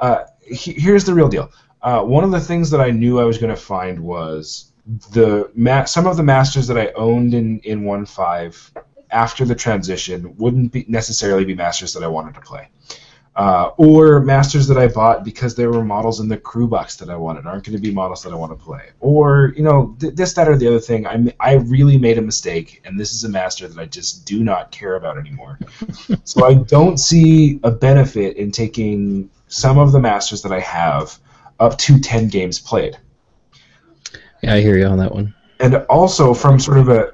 Uh, 0.00 0.24
he, 0.46 0.72
here's 0.72 1.04
the 1.04 1.12
real 1.12 1.28
deal. 1.28 1.52
Uh, 1.82 2.02
one 2.02 2.24
of 2.24 2.30
the 2.30 2.40
things 2.40 2.70
that 2.70 2.80
I 2.80 2.90
knew 2.90 3.20
I 3.20 3.24
was 3.24 3.36
going 3.38 3.54
to 3.54 3.60
find 3.60 4.00
was 4.00 4.72
the 5.12 5.50
ma- 5.54 5.84
some 5.84 6.06
of 6.06 6.16
the 6.16 6.22
masters 6.22 6.66
that 6.68 6.78
I 6.78 6.88
owned 6.92 7.34
in 7.34 7.58
in 7.60 7.84
one 7.84 8.06
five 8.06 8.72
after 9.10 9.44
the 9.44 9.54
transition 9.54 10.34
wouldn't 10.38 10.72
be 10.72 10.84
necessarily 10.88 11.44
be 11.44 11.54
masters 11.54 11.92
that 11.92 12.02
I 12.02 12.08
wanted 12.08 12.34
to 12.34 12.40
play. 12.40 12.68
Uh, 13.38 13.70
or 13.76 14.18
masters 14.18 14.66
that 14.66 14.76
I 14.76 14.88
bought 14.88 15.24
because 15.24 15.54
there 15.54 15.70
were 15.70 15.84
models 15.84 16.18
in 16.18 16.28
the 16.28 16.36
crew 16.36 16.66
box 16.66 16.96
that 16.96 17.08
I 17.08 17.14
wanted 17.14 17.46
aren't 17.46 17.62
going 17.62 17.76
to 17.76 17.80
be 17.80 17.94
models 17.94 18.24
that 18.24 18.32
I 18.32 18.34
want 18.34 18.50
to 18.50 18.56
play. 18.56 18.90
Or 18.98 19.54
you 19.56 19.62
know 19.62 19.94
th- 20.00 20.16
this, 20.16 20.32
that, 20.32 20.48
or 20.48 20.56
the 20.56 20.66
other 20.66 20.80
thing. 20.80 21.06
I 21.06 21.12
m- 21.12 21.30
I 21.38 21.52
really 21.54 21.98
made 21.98 22.18
a 22.18 22.20
mistake, 22.20 22.82
and 22.84 22.98
this 22.98 23.12
is 23.12 23.22
a 23.22 23.28
master 23.28 23.68
that 23.68 23.80
I 23.80 23.86
just 23.86 24.26
do 24.26 24.42
not 24.42 24.72
care 24.72 24.96
about 24.96 25.18
anymore. 25.18 25.60
so 26.24 26.46
I 26.46 26.54
don't 26.54 26.96
see 26.96 27.60
a 27.62 27.70
benefit 27.70 28.38
in 28.38 28.50
taking 28.50 29.30
some 29.46 29.78
of 29.78 29.92
the 29.92 30.00
masters 30.00 30.42
that 30.42 30.50
I 30.50 30.58
have 30.58 31.16
up 31.60 31.78
to 31.78 32.00
ten 32.00 32.26
games 32.26 32.58
played. 32.58 32.98
Yeah, 34.42 34.54
I 34.54 34.60
hear 34.60 34.76
you 34.76 34.86
on 34.86 34.98
that 34.98 35.14
one. 35.14 35.32
And 35.60 35.76
also 35.88 36.34
from 36.34 36.58
sort 36.58 36.78
of 36.78 36.88
a 36.88 37.12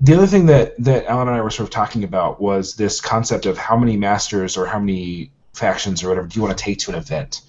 the 0.00 0.14
other 0.14 0.26
thing 0.26 0.46
that 0.46 0.82
that 0.82 1.04
Alan 1.04 1.28
and 1.28 1.36
I 1.36 1.42
were 1.42 1.50
sort 1.50 1.68
of 1.68 1.74
talking 1.74 2.04
about 2.04 2.40
was 2.40 2.74
this 2.74 3.02
concept 3.02 3.44
of 3.44 3.58
how 3.58 3.76
many 3.76 3.98
masters 3.98 4.56
or 4.56 4.64
how 4.64 4.78
many 4.78 5.30
factions 5.58 6.02
or 6.02 6.08
whatever 6.08 6.26
do 6.26 6.38
you 6.38 6.42
want 6.46 6.56
to 6.56 6.64
take 6.64 6.78
to 6.78 6.90
an 6.92 6.96
event. 6.96 7.42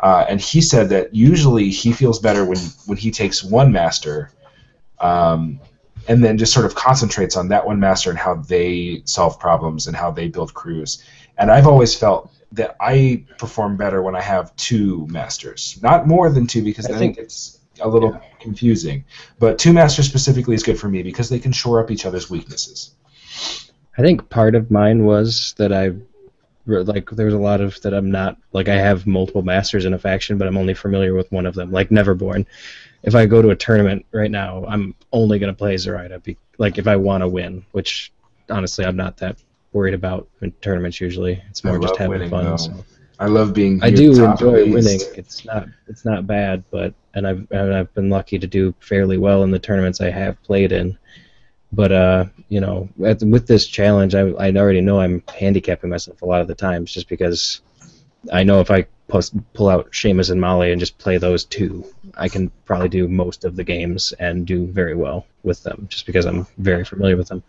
Uh, 0.00 0.24
and 0.28 0.40
he 0.40 0.60
said 0.60 0.88
that 0.90 1.14
usually 1.14 1.70
he 1.70 1.92
feels 1.92 2.18
better 2.18 2.44
when 2.44 2.58
when 2.86 2.98
he 2.98 3.10
takes 3.10 3.42
one 3.44 3.72
master, 3.72 4.30
um, 5.00 5.60
and 6.08 6.22
then 6.22 6.36
just 6.36 6.52
sort 6.52 6.66
of 6.66 6.74
concentrates 6.74 7.36
on 7.36 7.48
that 7.48 7.64
one 7.64 7.80
master 7.80 8.10
and 8.10 8.18
how 8.18 8.34
they 8.34 9.02
solve 9.04 9.38
problems 9.38 9.86
and 9.86 9.96
how 9.96 10.10
they 10.10 10.28
build 10.28 10.52
crews. 10.52 11.02
And 11.38 11.50
I've 11.50 11.66
always 11.66 11.94
felt 11.94 12.30
that 12.52 12.76
I 12.80 13.24
perform 13.38 13.76
better 13.76 14.02
when 14.02 14.14
I 14.14 14.20
have 14.20 14.54
two 14.56 15.06
masters, 15.08 15.78
not 15.82 16.06
more 16.06 16.30
than 16.30 16.46
two 16.46 16.62
because 16.62 16.86
I 16.86 16.94
I, 16.94 16.98
think- 16.98 17.16
think 17.16 17.26
it's 17.26 17.60
a 17.80 17.88
little 17.88 18.20
confusing. 18.40 19.04
But 19.38 19.58
two 19.58 19.72
masters 19.72 20.06
specifically 20.06 20.54
is 20.54 20.62
good 20.62 20.78
for 20.78 20.88
me 20.88 21.02
because 21.02 21.28
they 21.28 21.38
can 21.40 21.52
shore 21.52 21.80
up 21.82 21.90
each 21.90 22.04
other's 22.06 22.28
weaknesses. 22.30 22.94
I 23.96 24.02
think 24.02 24.28
part 24.28 24.54
of 24.54 24.70
mine 24.70 25.04
was 25.04 25.54
that 25.56 25.72
I 25.72 25.92
like 26.66 27.10
there's 27.10 27.34
a 27.34 27.38
lot 27.38 27.60
of 27.60 27.80
that 27.82 27.94
I'm 27.94 28.10
not 28.10 28.36
like 28.52 28.68
I 28.68 28.76
have 28.76 29.06
multiple 29.06 29.42
masters 29.42 29.84
in 29.84 29.94
a 29.94 29.98
faction, 29.98 30.38
but 30.38 30.48
I'm 30.48 30.56
only 30.56 30.74
familiar 30.74 31.14
with 31.14 31.30
one 31.30 31.46
of 31.46 31.54
them, 31.54 31.70
like 31.70 31.90
Neverborn. 31.90 32.46
If 33.02 33.14
I 33.14 33.26
go 33.26 33.42
to 33.42 33.50
a 33.50 33.56
tournament 33.56 34.06
right 34.12 34.30
now, 34.30 34.64
I'm 34.66 34.94
only 35.12 35.38
gonna 35.38 35.54
play 35.54 35.76
Zoraida, 35.76 36.20
be, 36.20 36.36
like 36.58 36.78
if 36.78 36.86
I 36.86 36.96
want 36.96 37.22
to 37.22 37.28
win, 37.28 37.64
which 37.72 38.12
honestly 38.48 38.84
I'm 38.84 38.96
not 38.96 39.18
that 39.18 39.36
worried 39.72 39.94
about 39.94 40.28
in 40.40 40.52
tournaments 40.62 41.00
usually. 41.00 41.42
It's 41.50 41.64
more 41.64 41.78
just 41.78 41.96
having 41.96 42.12
winning, 42.12 42.30
fun. 42.30 42.58
so. 42.58 42.84
I 43.18 43.26
love 43.26 43.54
being. 43.54 43.82
I 43.82 43.90
do 43.90 44.12
the 44.14 44.26
top 44.26 44.40
of 44.40 44.48
enjoy 44.48 44.72
winning. 44.72 45.00
It's 45.16 45.44
not 45.44 45.68
it's 45.86 46.04
not 46.04 46.26
bad, 46.26 46.64
but 46.70 46.94
and 47.14 47.26
I've 47.26 47.46
and 47.50 47.74
I've 47.74 47.92
been 47.94 48.10
lucky 48.10 48.38
to 48.38 48.46
do 48.46 48.74
fairly 48.80 49.18
well 49.18 49.42
in 49.44 49.50
the 49.50 49.58
tournaments 49.58 50.00
I 50.00 50.10
have 50.10 50.42
played 50.42 50.72
in. 50.72 50.98
But 51.74 51.92
uh, 51.92 52.24
you 52.48 52.60
know, 52.60 52.88
at, 53.04 53.22
with 53.22 53.46
this 53.46 53.66
challenge, 53.66 54.14
I 54.14 54.28
I 54.30 54.52
already 54.52 54.80
know 54.80 55.00
I'm 55.00 55.22
handicapping 55.28 55.90
myself 55.90 56.22
a 56.22 56.26
lot 56.26 56.40
of 56.40 56.48
the 56.48 56.54
times 56.54 56.92
just 56.92 57.08
because 57.08 57.60
I 58.32 58.44
know 58.44 58.60
if 58.60 58.70
I 58.70 58.86
post, 59.08 59.34
pull 59.52 59.68
out 59.68 59.90
Seamus 59.92 60.30
and 60.30 60.40
Molly 60.40 60.70
and 60.72 60.80
just 60.80 60.98
play 60.98 61.18
those 61.18 61.44
two, 61.44 61.84
I 62.16 62.28
can 62.28 62.50
probably 62.64 62.88
do 62.88 63.08
most 63.08 63.44
of 63.44 63.56
the 63.56 63.64
games 63.64 64.12
and 64.18 64.46
do 64.46 64.66
very 64.66 64.94
well 64.94 65.26
with 65.42 65.62
them 65.62 65.86
just 65.90 66.06
because 66.06 66.24
I'm 66.26 66.46
very 66.58 66.84
familiar 66.84 67.16
with 67.16 67.28
them. 67.28 67.42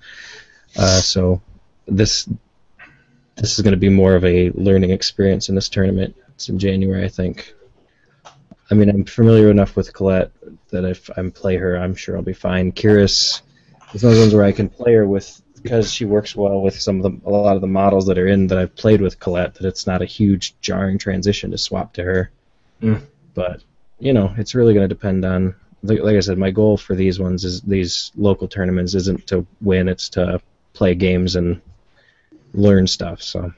Uh, 0.77 0.99
so 0.99 1.41
this 1.87 2.27
this 3.35 3.57
is 3.57 3.61
going 3.61 3.73
to 3.73 3.77
be 3.77 3.89
more 3.89 4.15
of 4.15 4.23
a 4.23 4.49
learning 4.51 4.91
experience 4.91 5.49
in 5.49 5.55
this 5.55 5.69
tournament. 5.69 6.15
It's 6.35 6.49
in 6.49 6.57
January, 6.57 7.03
I 7.03 7.09
think. 7.09 7.53
I 8.71 8.73
mean, 8.73 8.89
I'm 8.89 9.05
familiar 9.05 9.51
enough 9.51 9.75
with 9.75 9.93
Colette 9.93 10.31
that 10.69 10.85
if 10.85 11.09
I 11.17 11.29
play 11.29 11.57
her, 11.57 11.77
I'm 11.77 11.95
sure 11.95 12.15
I'll 12.15 12.23
be 12.23 12.33
fine. 12.33 12.71
Kaeris 12.71 13.41
is 13.93 14.03
one 14.03 14.11
of 14.11 14.17
those 14.17 14.25
ones 14.25 14.33
where 14.33 14.43
I 14.43 14.51
can 14.51 14.69
play 14.69 14.93
her 14.93 15.07
with 15.07 15.41
because 15.61 15.91
she 15.91 16.05
works 16.05 16.35
well 16.35 16.61
with 16.61 16.79
some 16.79 16.97
of 16.97 17.03
the 17.03 17.27
a 17.27 17.31
lot 17.31 17.55
of 17.55 17.61
the 17.61 17.67
models 17.67 18.05
that 18.05 18.19
are 18.19 18.27
in 18.27 18.47
that 18.47 18.57
I've 18.57 18.75
played 18.75 19.01
with 19.01 19.19
Colette. 19.19 19.55
That 19.55 19.67
it's 19.67 19.87
not 19.87 20.01
a 20.01 20.05
huge 20.05 20.55
jarring 20.61 20.97
transition 20.97 21.51
to 21.51 21.57
swap 21.57 21.93
to 21.93 22.03
her. 22.03 22.31
Mm. 22.81 23.01
But 23.33 23.63
you 23.99 24.13
know, 24.13 24.33
it's 24.37 24.55
really 24.55 24.73
going 24.73 24.87
to 24.87 24.93
depend 24.93 25.25
on. 25.25 25.55
Like, 25.83 26.01
like 26.01 26.15
I 26.15 26.19
said, 26.19 26.37
my 26.37 26.51
goal 26.51 26.77
for 26.77 26.95
these 26.95 27.19
ones 27.19 27.45
is 27.45 27.61
these 27.61 28.11
local 28.15 28.47
tournaments 28.47 28.95
isn't 28.95 29.27
to 29.27 29.45
win; 29.61 29.87
it's 29.87 30.09
to 30.09 30.41
play 30.73 30.95
games 30.95 31.35
and 31.35 31.61
learn 32.53 32.87
stuff. 32.87 33.21
So 33.21 33.53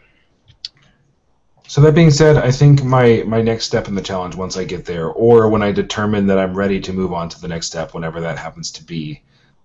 So 1.67 1.81
that 1.81 1.95
being 1.95 2.11
said, 2.11 2.37
I 2.37 2.51
think 2.51 2.83
my 2.83 3.23
my 3.27 3.41
next 3.41 3.65
step 3.65 3.89
in 3.89 3.95
the 3.95 4.01
challenge, 4.01 4.35
once 4.35 4.55
I 4.55 4.63
get 4.63 4.85
there, 4.85 5.07
or 5.07 5.49
when 5.49 5.61
I 5.61 5.73
determine 5.73 6.27
that 6.27 6.39
I'm 6.39 6.53
ready 6.55 6.79
to 6.81 6.93
move 6.93 7.11
on 7.11 7.27
to 7.29 7.41
the 7.41 7.47
next 7.49 7.67
step, 7.67 7.93
whenever 7.93 8.21
that 8.21 8.37
happens 8.37 8.71
to 8.71 8.83
be, 8.83 9.21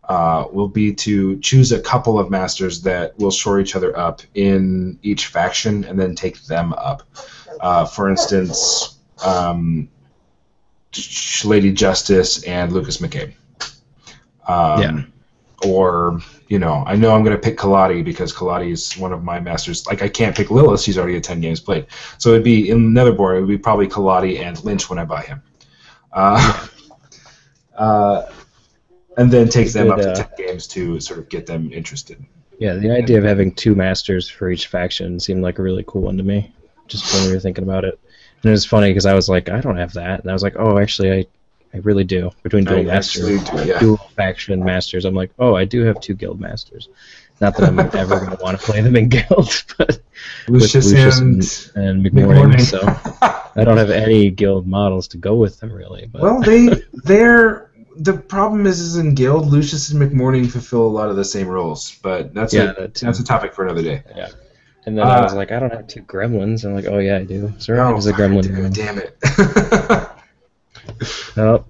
uh, 0.08 0.46
will 0.50 0.68
be 0.68 0.92
to 0.92 1.38
choose 1.40 1.72
a 1.72 1.80
couple 1.80 2.18
of 2.18 2.30
masters 2.30 2.82
that 2.82 3.16
will 3.18 3.30
shore 3.30 3.60
each 3.60 3.76
other 3.76 3.96
up 3.96 4.22
in 4.34 4.98
each 5.02 5.26
faction, 5.26 5.84
and 5.84 5.98
then 5.98 6.14
take 6.14 6.42
them 6.42 6.72
up. 6.74 7.02
Uh, 7.60 7.84
for 7.84 8.10
instance, 8.10 8.98
um, 9.24 9.88
Lady 11.44 11.72
Justice 11.72 12.42
and 12.44 12.72
Lucas 12.72 12.98
McCabe. 12.98 13.34
Um, 14.46 14.80
Yeah. 14.80 15.02
Or 15.64 16.20
you 16.48 16.58
know, 16.58 16.82
I 16.86 16.96
know 16.96 17.14
I'm 17.14 17.22
going 17.22 17.36
to 17.36 17.40
pick 17.40 17.56
Collodi 17.56 18.04
because 18.04 18.34
Collodi 18.34 18.72
is 18.72 18.98
one 18.98 19.12
of 19.12 19.22
my 19.22 19.38
masters. 19.38 19.86
Like 19.86 20.02
I 20.02 20.08
can't 20.08 20.36
pick 20.36 20.50
Lilith; 20.50 20.80
she's 20.80 20.98
already 20.98 21.16
at 21.16 21.22
ten 21.22 21.40
games 21.40 21.60
played. 21.60 21.86
So 22.18 22.30
it'd 22.30 22.42
be 22.42 22.68
in 22.68 22.92
Neverborn. 22.92 23.36
It 23.36 23.40
would 23.42 23.48
be 23.48 23.58
probably 23.58 23.86
Collodi 23.86 24.40
and 24.40 24.62
Lynch 24.64 24.90
when 24.90 24.98
I 24.98 25.04
buy 25.04 25.22
him. 25.22 25.40
Uh, 26.12 26.66
uh, 27.78 28.22
and 29.16 29.30
then 29.30 29.48
takes 29.48 29.72
them 29.72 29.90
up 29.90 29.98
to 29.98 30.10
uh, 30.10 30.14
ten 30.14 30.28
games 30.36 30.66
to 30.68 31.00
sort 31.00 31.18
of 31.18 31.28
get 31.28 31.46
them 31.46 31.72
interested. 31.72 32.24
yeah, 32.58 32.74
the 32.74 32.90
idea 32.90 33.18
of 33.18 33.24
having 33.24 33.54
two 33.54 33.74
masters 33.74 34.28
for 34.28 34.50
each 34.50 34.66
faction 34.66 35.20
seemed 35.20 35.42
like 35.42 35.58
a 35.58 35.62
really 35.62 35.84
cool 35.86 36.02
one 36.02 36.16
to 36.16 36.22
me. 36.22 36.52
Just 36.88 37.14
when 37.14 37.26
we 37.26 37.34
were 37.34 37.40
thinking 37.40 37.64
about 37.64 37.84
it, 37.84 37.98
and 38.42 38.48
it 38.48 38.50
was 38.50 38.66
funny 38.66 38.90
because 38.90 39.06
I 39.06 39.14
was 39.14 39.28
like, 39.28 39.48
I 39.48 39.60
don't 39.60 39.76
have 39.76 39.92
that, 39.94 40.20
and 40.20 40.30
I 40.30 40.32
was 40.32 40.42
like, 40.42 40.56
oh, 40.58 40.78
actually, 40.78 41.12
I, 41.12 41.26
I 41.74 41.78
really 41.78 42.04
do. 42.04 42.30
Between 42.42 42.64
dual 42.64 42.82
masters, 42.82 43.42
do, 43.44 43.64
yeah. 43.64 43.78
dual 43.78 43.96
faction 44.16 44.64
masters, 44.64 45.04
I'm 45.04 45.14
like, 45.14 45.30
oh, 45.38 45.54
I 45.54 45.64
do 45.64 45.84
have 45.84 46.00
two 46.00 46.14
guild 46.14 46.40
masters. 46.40 46.88
Not 47.40 47.56
that 47.56 47.68
I'm 47.68 47.78
ever 47.94 48.18
going 48.20 48.36
to 48.36 48.42
want 48.42 48.60
to 48.60 48.64
play 48.64 48.80
them 48.80 48.94
in 48.96 49.08
guild, 49.08 49.64
but 49.78 50.00
Lucius, 50.48 50.92
Lucius 50.92 51.18
and, 51.74 51.86
and 51.86 52.04
McMourning, 52.04 52.54
McMourning. 52.54 52.60
so 52.60 52.80
I 53.60 53.64
don't 53.64 53.78
have 53.78 53.90
any 53.90 54.30
guild 54.30 54.66
models 54.66 55.08
to 55.08 55.18
go 55.18 55.34
with 55.34 55.58
them 55.60 55.72
really. 55.72 56.06
But 56.06 56.22
well, 56.22 56.40
they 56.40 56.68
they're 57.04 57.71
the 57.96 58.14
problem 58.14 58.66
is 58.66 58.80
is 58.80 58.96
in 58.96 59.14
guild 59.14 59.46
Lucius 59.50 59.90
and 59.90 60.00
McMourning 60.00 60.50
fulfill 60.50 60.86
a 60.86 60.88
lot 60.88 61.08
of 61.10 61.16
the 61.16 61.24
same 61.24 61.48
roles, 61.48 61.98
but 62.02 62.32
that's 62.34 62.52
Yeah, 62.54 62.70
a 62.72 62.74
that 62.74 62.94
that's 62.94 63.20
a 63.20 63.24
topic 63.24 63.54
for 63.54 63.64
another 63.64 63.82
day. 63.82 64.02
yeah. 64.16 64.28
And 64.84 64.98
then 64.98 65.06
I 65.06 65.20
Uh, 65.20 65.22
was 65.22 65.34
like, 65.34 65.52
I 65.52 65.60
don't 65.60 65.72
have 65.72 65.86
two 65.86 66.02
gremlins. 66.02 66.64
I'm 66.64 66.74
like, 66.74 66.86
oh 66.86 66.98
yeah, 66.98 67.18
I 67.18 67.24
do. 67.24 67.52
Sorry, 67.58 67.78
Oh, 67.78 67.96
is 67.96 68.06
a 68.06 68.12
gremlin. 68.12 68.42
damn, 68.42 68.62
one. 68.62 68.72
damn 68.72 68.98
it. 68.98 69.16
Oh. 71.36 71.64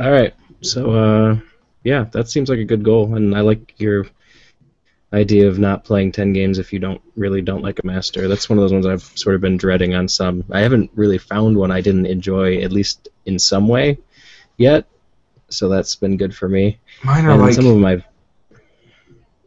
All 0.00 0.10
right. 0.10 0.34
So, 0.62 0.90
uh, 0.92 1.36
yeah, 1.84 2.04
that 2.12 2.28
seems 2.28 2.48
like 2.48 2.58
a 2.58 2.64
good 2.64 2.82
goal, 2.84 3.14
and 3.14 3.34
I 3.34 3.40
like 3.40 3.74
your 3.78 4.06
idea 5.12 5.48
of 5.48 5.58
not 5.58 5.84
playing 5.84 6.12
ten 6.12 6.32
games 6.32 6.58
if 6.58 6.72
you 6.72 6.78
don't 6.78 7.00
really 7.16 7.40
don't 7.42 7.62
like 7.62 7.78
a 7.82 7.86
master. 7.86 8.28
That's 8.28 8.48
one 8.48 8.58
of 8.58 8.62
those 8.62 8.72
ones 8.72 8.86
I've 8.86 9.02
sort 9.18 9.34
of 9.34 9.40
been 9.40 9.56
dreading 9.56 9.94
on 9.94 10.08
some. 10.08 10.44
I 10.50 10.60
haven't 10.60 10.90
really 10.94 11.18
found 11.18 11.56
one 11.56 11.70
I 11.70 11.80
didn't 11.80 12.06
enjoy 12.06 12.58
at 12.58 12.72
least 12.72 13.08
in 13.24 13.38
some 13.38 13.68
way 13.68 13.98
yet, 14.58 14.84
so 15.48 15.68
that's 15.68 15.94
been 15.96 16.16
good 16.18 16.34
for 16.36 16.48
me. 16.48 16.78
Mine 17.04 17.24
are 17.24 17.30
And 17.30 17.40
like 17.42 17.54
some 17.54 17.66
of 17.66 17.72
them 17.74 17.84
I've 17.84 18.04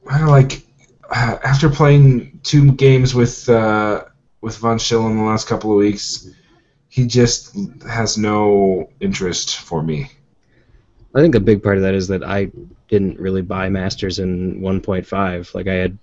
mine 0.04 0.22
are 0.24 0.30
like 0.30 0.66
uh, 1.10 1.38
after 1.44 1.70
playing 1.70 2.40
two 2.44 2.72
games 2.74 3.14
with 3.14 3.48
uh, 3.50 4.06
with 4.42 4.58
Von 4.58 4.80
Schill 4.80 5.06
in 5.08 5.18
the 5.18 5.24
last 5.24 5.48
couple 5.48 5.72
of 5.72 5.78
weeks, 5.78 6.30
he 6.90 7.06
just 7.06 7.56
has 7.88 8.18
no 8.18 8.90
interest 9.00 9.58
for 9.58 9.84
me. 9.84 10.10
I 11.14 11.20
think 11.22 11.36
a 11.36 11.40
big 11.42 11.62
part 11.62 11.76
of 11.76 11.84
that 11.84 11.94
is 11.94 12.08
that 12.08 12.24
I 12.24 12.50
didn't 12.88 13.20
really 13.20 13.42
buy 13.42 13.68
masters 13.70 14.20
in 14.20 14.62
1.5. 14.62 15.54
Like 15.54 15.68
I 15.68 15.74
had 15.74 15.98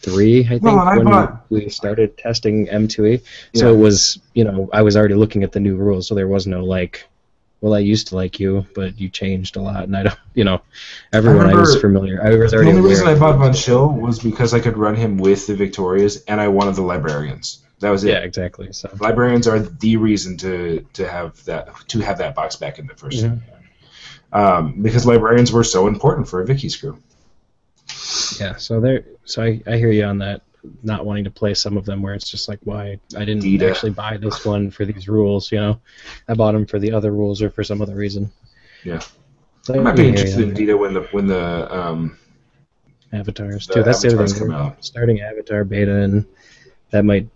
three, 0.00 0.40
I 0.44 0.48
think, 0.48 0.62
Well, 0.64 0.78
I 0.80 0.96
when 0.96 1.06
bought- 1.06 1.46
we 1.50 1.68
started 1.68 2.18
testing 2.18 2.66
M2E. 2.66 3.22
So 3.54 3.66
Yeah. 3.70 3.72
it 3.78 3.80
was, 3.80 4.18
you 4.34 4.42
know, 4.44 4.68
I 4.72 4.82
was 4.82 4.96
already 4.96 5.14
looking 5.14 5.42
at 5.44 5.52
the 5.52 5.60
new 5.60 5.76
rules, 5.76 6.08
so 6.08 6.14
there 6.16 6.28
was 6.28 6.46
no 6.48 6.64
like, 6.64 7.04
well, 7.60 7.74
I 7.74 7.78
used 7.78 8.08
to 8.08 8.16
like 8.16 8.38
you, 8.38 8.66
but 8.74 8.98
you 9.00 9.08
changed 9.08 9.56
a 9.56 9.60
lot, 9.60 9.84
and 9.84 9.96
I 9.96 10.02
don't, 10.04 10.18
you 10.34 10.44
know, 10.44 10.60
everyone 11.12 11.48
I, 11.50 11.54
was 11.54 11.80
familiar. 11.80 12.22
I 12.22 12.34
was 12.36 12.52
The 12.52 12.58
only 12.58 12.80
reason 12.80 13.06
I 13.08 13.18
bought 13.18 13.38
Von. 13.38 13.54
Schill 13.54 13.88
was 13.88 14.18
because 14.18 14.52
I 14.54 14.60
could 14.60 14.76
run 14.76 14.94
him 14.94 15.16
with 15.16 15.46
the 15.46 15.54
Victorias, 15.54 16.22
and 16.24 16.40
I 16.40 16.48
wanted 16.48 16.76
the 16.76 16.82
Librarians. 16.82 17.62
That 17.80 17.90
was 17.90 18.04
it. 18.04 18.08
Yeah, 18.10 18.18
exactly. 18.18 18.72
So 18.72 18.90
Librarians 19.00 19.46
are 19.46 19.58
the 19.58 19.96
reason 19.96 20.36
to 20.38 20.86
to 20.94 21.08
have 21.08 21.44
that 21.44 21.68
to 21.88 22.00
have 22.00 22.18
that 22.18 22.34
box 22.34 22.56
back 22.56 22.78
in 22.78 22.86
the 22.86 22.94
1st 22.94 23.24
Mhm. 23.24 23.40
um, 24.32 24.82
because 24.82 25.04
librarians 25.06 25.52
were 25.52 25.64
so 25.64 25.86
important 25.86 26.26
for 26.28 26.40
a 26.40 26.46
Vicky 26.46 26.68
screw. 26.70 26.98
yeah, 28.40 28.56
so 28.56 28.80
there, 28.80 29.04
so 29.24 29.42
I, 29.42 29.60
I 29.66 29.76
hear 29.76 29.90
you 29.90 30.04
on 30.04 30.18
that. 30.18 30.42
Not 30.82 31.04
wanting 31.04 31.24
to 31.24 31.30
play 31.30 31.54
some 31.54 31.76
of 31.76 31.84
them 31.84 32.02
where 32.02 32.14
it's 32.14 32.28
just 32.28 32.48
like, 32.48 32.58
why 32.64 32.98
I 33.16 33.24
didn't 33.24 33.40
Dita. 33.40 33.70
actually 33.70 33.92
buy 33.92 34.16
this 34.16 34.44
one 34.44 34.70
for 34.70 34.84
these 34.84 35.08
rules, 35.08 35.50
you 35.52 35.58
know, 35.58 35.80
I 36.28 36.34
bought 36.34 36.52
them 36.52 36.66
for 36.66 36.78
the 36.78 36.92
other 36.92 37.12
rules 37.12 37.42
or 37.42 37.50
for 37.50 37.64
some 37.64 37.82
other 37.82 37.94
reason. 37.94 38.30
Yeah. 38.84 39.00
So 39.62 39.74
I 39.74 39.78
might 39.78 39.96
be 39.96 40.08
interested 40.08 40.40
in. 40.48 40.54
Dita 40.54 40.76
when 40.76 40.94
the 40.94 41.02
when 41.10 41.26
the 41.26 41.76
um, 41.76 42.18
avatars 43.12 43.66
the 43.66 43.74
too. 43.74 43.82
That's 43.82 44.02
the 44.02 44.14
other 44.14 44.26
thing. 44.26 44.38
come 44.38 44.48
We're 44.48 44.54
out. 44.54 44.84
starting 44.84 45.20
avatar 45.20 45.64
beta, 45.64 46.02
and 46.02 46.24
that 46.90 47.04
might 47.04 47.28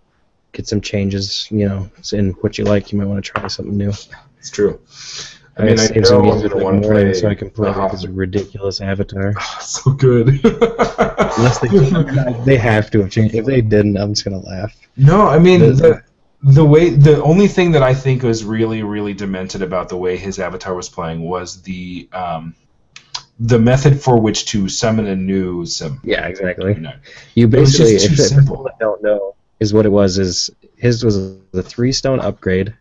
get 0.53 0.67
some 0.67 0.79
changes. 0.79 1.47
You 1.51 1.67
know, 1.67 1.91
in 2.13 2.31
what 2.41 2.57
you 2.57 2.63
like. 2.63 2.91
You 2.91 2.99
might 2.99 3.07
want 3.07 3.23
to 3.23 3.31
try 3.31 3.47
something 3.47 3.75
new. 3.75 3.91
It's 4.39 4.49
true. 4.49 4.79
I 5.57 5.63
I 5.63 5.65
mean, 5.65 5.75
gotta 5.75 5.81
I 5.81 5.87
save 5.87 6.07
some 6.07 6.21
know 6.21 6.21
games 6.21 6.41
I'm 6.43 6.49
for 6.49 6.49
gonna 6.49 6.59
the 6.59 6.63
want 6.63 6.81
to 6.81 6.87
morning 6.87 7.11
play 7.11 7.13
so 7.13 7.27
I 7.29 7.35
can 7.35 7.49
play 7.51 7.69
uh, 7.69 7.87
this 7.87 8.05
ridiculous 8.07 8.81
avatar. 8.81 9.33
so 9.61 9.91
good. 9.91 10.27
Unless 11.37 11.59
they 11.59 11.67
they 12.45 12.57
have 12.57 12.89
to 12.91 13.01
have 13.01 13.11
changed. 13.11 13.35
If 13.35 13.45
they 13.45 13.61
didn't, 13.61 13.97
I'm 13.97 14.13
just 14.13 14.23
gonna 14.23 14.39
laugh. 14.39 14.75
No, 14.97 15.27
I 15.27 15.39
mean 15.39 15.59
The- 15.59 15.73
the, 15.73 16.03
the 16.43 16.65
way 16.65 16.89
the 16.89 17.21
only 17.23 17.47
thing 17.47 17.71
that 17.73 17.83
I 17.83 17.93
think 17.93 18.23
was 18.23 18.43
really 18.43 18.81
really 18.83 19.13
demented 19.13 19.61
about 19.61 19.89
the 19.89 19.97
way 19.97 20.17
his 20.17 20.39
avatar 20.39 20.73
was 20.73 20.89
playing 20.89 21.21
was 21.23 21.61
the 21.61 22.09
um, 22.13 22.55
the 23.39 23.59
method 23.59 23.99
for 24.01 24.19
which 24.19 24.45
to 24.47 24.69
summon 24.69 25.07
a 25.07 25.15
new 25.15 25.65
sim. 25.65 25.99
Yeah, 26.03 26.27
exactly. 26.27 26.73
You 26.73 26.79
know. 26.81 26.93
You 27.35 27.47
It 27.53 27.59
was 27.59 27.77
basically, 27.77 27.93
just 27.93 28.05
if 28.11 28.15
too 28.17 28.23
if 28.23 28.29
simple. 28.29 28.55
people 28.57 28.71
don't 28.79 29.03
know, 29.03 29.35
is 29.59 29.73
what 29.73 29.85
it 29.85 29.89
was. 29.89 30.17
Is 30.17 30.49
his 30.77 31.03
was 31.03 31.37
the 31.51 31.63
three 31.63 31.91
stone 31.91 32.19
upgrade 32.19 32.73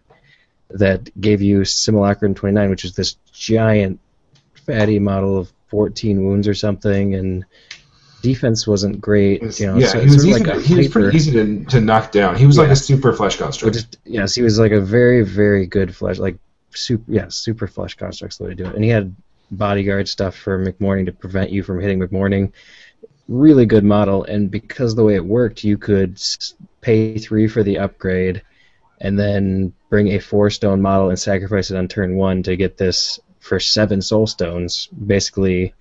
that 0.71 1.09
gave 1.21 1.43
you 1.43 1.65
Simulacrum 1.65 2.35
29, 2.35 2.71
which 2.71 2.85
is 2.85 2.95
this 2.95 3.17
giant 3.33 4.01
fatty 4.67 4.99
model 4.99 5.39
of 5.39 5.53
14 5.69 6.25
wounds 6.25 6.49
or 6.49 6.55
something, 6.55 7.15
and 7.15 7.45
defense 8.23 8.67
wasn't 8.67 9.01
great. 9.01 9.43
Was- 9.43 9.61
You 9.61 9.69
know, 9.69 9.77
yeah, 9.79 9.87
so 9.89 10.01
he 10.01 10.07
was, 10.07 10.27
easy 10.27 10.33
like 10.33 10.55
to, 10.55 10.61
he 10.61 10.75
was 10.77 10.89
pretty 10.89 11.17
easy 11.17 11.33
to, 11.33 11.65
to 11.67 11.81
knock 11.81 12.13
down. 12.13 12.37
He 12.37 12.47
was 12.47 12.59
like 12.59 12.71
a 12.71 12.77
super 12.77 13.13
flesh 13.13 13.37
construct. 13.37 13.75
just 13.75 13.99
yes, 14.05 14.35
he 14.35 14.43
was 14.43 14.59
like 14.59 14.73
a 14.73 14.81
very 14.81 15.23
very 15.23 15.67
good 15.67 15.95
flesh, 15.95 16.19
like 16.19 16.39
super 16.73 17.11
yeah, 17.11 17.29
super 17.29 17.67
flesh 17.67 17.95
construct's 17.95 18.39
the 18.39 18.45
way 18.45 18.51
to 18.51 18.57
do 18.57 18.67
it. 18.67 18.75
And 18.75 18.85
he 18.85 18.91
had 18.91 19.15
bodyguard 19.51 20.09
stuff 20.09 20.37
for 20.37 20.65
McMourning 20.65 21.07
to 21.07 21.13
prevent 21.13 21.51
you 21.51 21.63
from 21.63 21.81
hitting 21.81 22.01
McMourning. 22.01 22.53
Really 23.29 23.65
good 23.65 23.85
model, 23.85 24.25
and 24.25 24.51
because 24.51 24.95
the 24.97 25.05
way 25.05 25.15
it 25.15 25.25
worked, 25.25 25.63
you 25.63 25.79
could 25.79 26.21
pay 26.81 27.17
three 27.17 27.47
for 27.47 27.63
the 27.63 27.79
upgrade, 27.79 28.43
and 29.01 29.19
then 29.19 29.73
bring 29.89 30.09
a 30.09 30.19
four 30.19 30.51
stone 30.51 30.81
model 30.83 31.09
and 31.11 31.19
sacrifice 31.19 31.71
it 31.71 31.77
on 31.77 31.89
turn 31.89 32.17
one 32.17 32.43
to 32.45 32.57
get 32.57 32.77
this 32.77 33.19
for 33.41 33.59
seven 33.59 34.03
soul 34.03 34.27
stones. 34.27 34.89
Basically, 35.07 35.75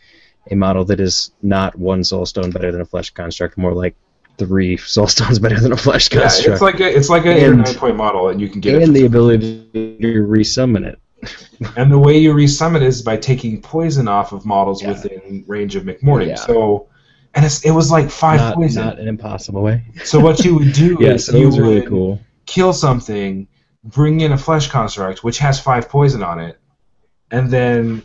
a 0.51 0.55
model 0.55 0.85
that 0.85 0.99
is 0.99 1.31
not 1.41 1.75
one 1.77 2.03
soul 2.03 2.25
stone 2.25 2.51
better 2.51 2.71
than 2.71 2.81
a 2.81 2.85
flesh 2.85 3.09
construct, 3.11 3.57
more 3.57 3.73
like 3.73 3.95
three 4.37 4.77
soul 4.95 5.07
stones 5.07 5.39
better 5.39 5.59
than 5.59 5.71
a 5.73 5.77
flesh 5.77 6.09
construct. 6.09 6.47
yeah, 6.47 6.53
it's 6.53 6.61
like 6.61 6.79
a 6.79 6.95
it's 6.97 7.09
like 7.09 7.25
a 7.25 7.31
eight 7.31 7.43
or 7.47 7.55
nine 7.55 7.75
point 7.75 7.95
model, 7.97 8.29
and 8.29 8.39
you 8.39 8.49
can 8.49 8.61
get 8.61 8.75
it. 8.75 8.83
and 8.83 8.95
the 8.95 9.05
ability 9.05 9.69
to 9.73 10.25
resummon 10.27 10.85
it. 10.85 10.99
And 11.75 11.91
the 11.91 11.99
way 11.99 12.17
you 12.17 12.33
resummon 12.33 12.81
is 12.81 13.01
by 13.01 13.17
taking 13.17 13.61
poison 13.61 14.07
off 14.07 14.31
of 14.31 14.45
models 14.45 14.81
Yeah. 14.81 14.91
within 14.93 15.43
range 15.47 15.75
of 15.75 15.83
McMourning. 15.83 16.27
Yeah. 16.29 16.35
So, 16.35 16.87
and 17.35 17.45
it's, 17.45 17.65
it 17.65 17.71
was 17.71 17.91
like 17.91 18.09
five 18.09 18.39
Not, 18.39 18.55
poison. 18.55 18.85
not 18.85 18.99
an 18.99 19.09
impossible 19.09 19.61
way. 19.61 19.83
So 20.05 20.21
what 20.21 20.45
you 20.45 20.55
would 20.55 20.71
do 20.71 20.95
Yes, 21.01 21.27
is 21.27 21.35
it 21.35 21.39
you 21.39 21.47
was 21.47 21.59
really 21.59 21.81
would 21.81 21.89
cool. 21.89 22.21
Kill 22.49 22.73
something, 22.73 23.47
bring 23.83 24.21
in 24.21 24.31
a 24.33 24.37
flesh 24.37 24.67
construct 24.69 25.23
which 25.23 25.37
has 25.39 25.59
five 25.59 25.87
poison 25.87 26.23
on 26.23 26.39
it, 26.39 26.59
and 27.31 27.49
then 27.51 28.03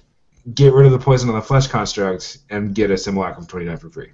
get 0.54 0.72
rid 0.74 0.84
of 0.86 0.92
the 0.92 0.98
poison 0.98 1.28
on 1.30 1.34
the 1.34 1.42
flesh 1.42 1.66
construct 1.66 2.38
and 2.50 2.74
get 2.74 2.90
a 2.90 2.98
simulacrum 2.98 3.46
29 3.46 3.76
for 3.78 3.90
free. 3.90 4.10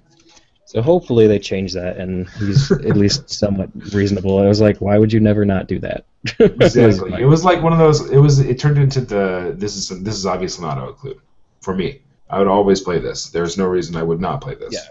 So 0.65 0.81
hopefully 0.81 1.27
they 1.27 1.37
change 1.37 1.73
that, 1.73 1.97
and 1.97 2.29
he's 2.39 2.71
at 2.71 2.95
least 2.95 3.29
somewhat 3.43 3.69
reasonable. 3.93 4.37
I 4.39 4.47
was 4.47 4.61
like, 4.61 4.77
why 4.79 4.97
would 4.97 5.11
you 5.11 5.19
never 5.19 5.43
not 5.45 5.67
do 5.67 5.79
that? 5.79 6.05
It 6.39 6.57
was 6.57 6.77
Exactly. 6.77 7.11
like- 7.11 7.19
It 7.21 7.25
was 7.25 7.43
like 7.43 7.61
one 7.61 7.73
of 7.73 7.79
those. 7.79 8.09
It 8.09 8.19
was. 8.19 8.39
It 8.39 8.57
turned 8.57 8.77
into 8.77 9.01
the. 9.01 9.53
This 9.57 9.75
is 9.75 9.89
this 10.03 10.15
is 10.15 10.25
obviously 10.25 10.65
not 10.65 10.77
a 10.77 10.93
clue 10.93 11.19
for 11.61 11.75
me. 11.75 12.01
I 12.29 12.37
would 12.39 12.47
always 12.47 12.79
play 12.79 12.99
this. 12.99 13.29
There's 13.31 13.57
no 13.57 13.65
reason 13.65 13.95
I 13.97 14.03
would 14.03 14.21
not 14.21 14.39
play 14.39 14.55
this. 14.55 14.73
Yeah. 14.73 14.87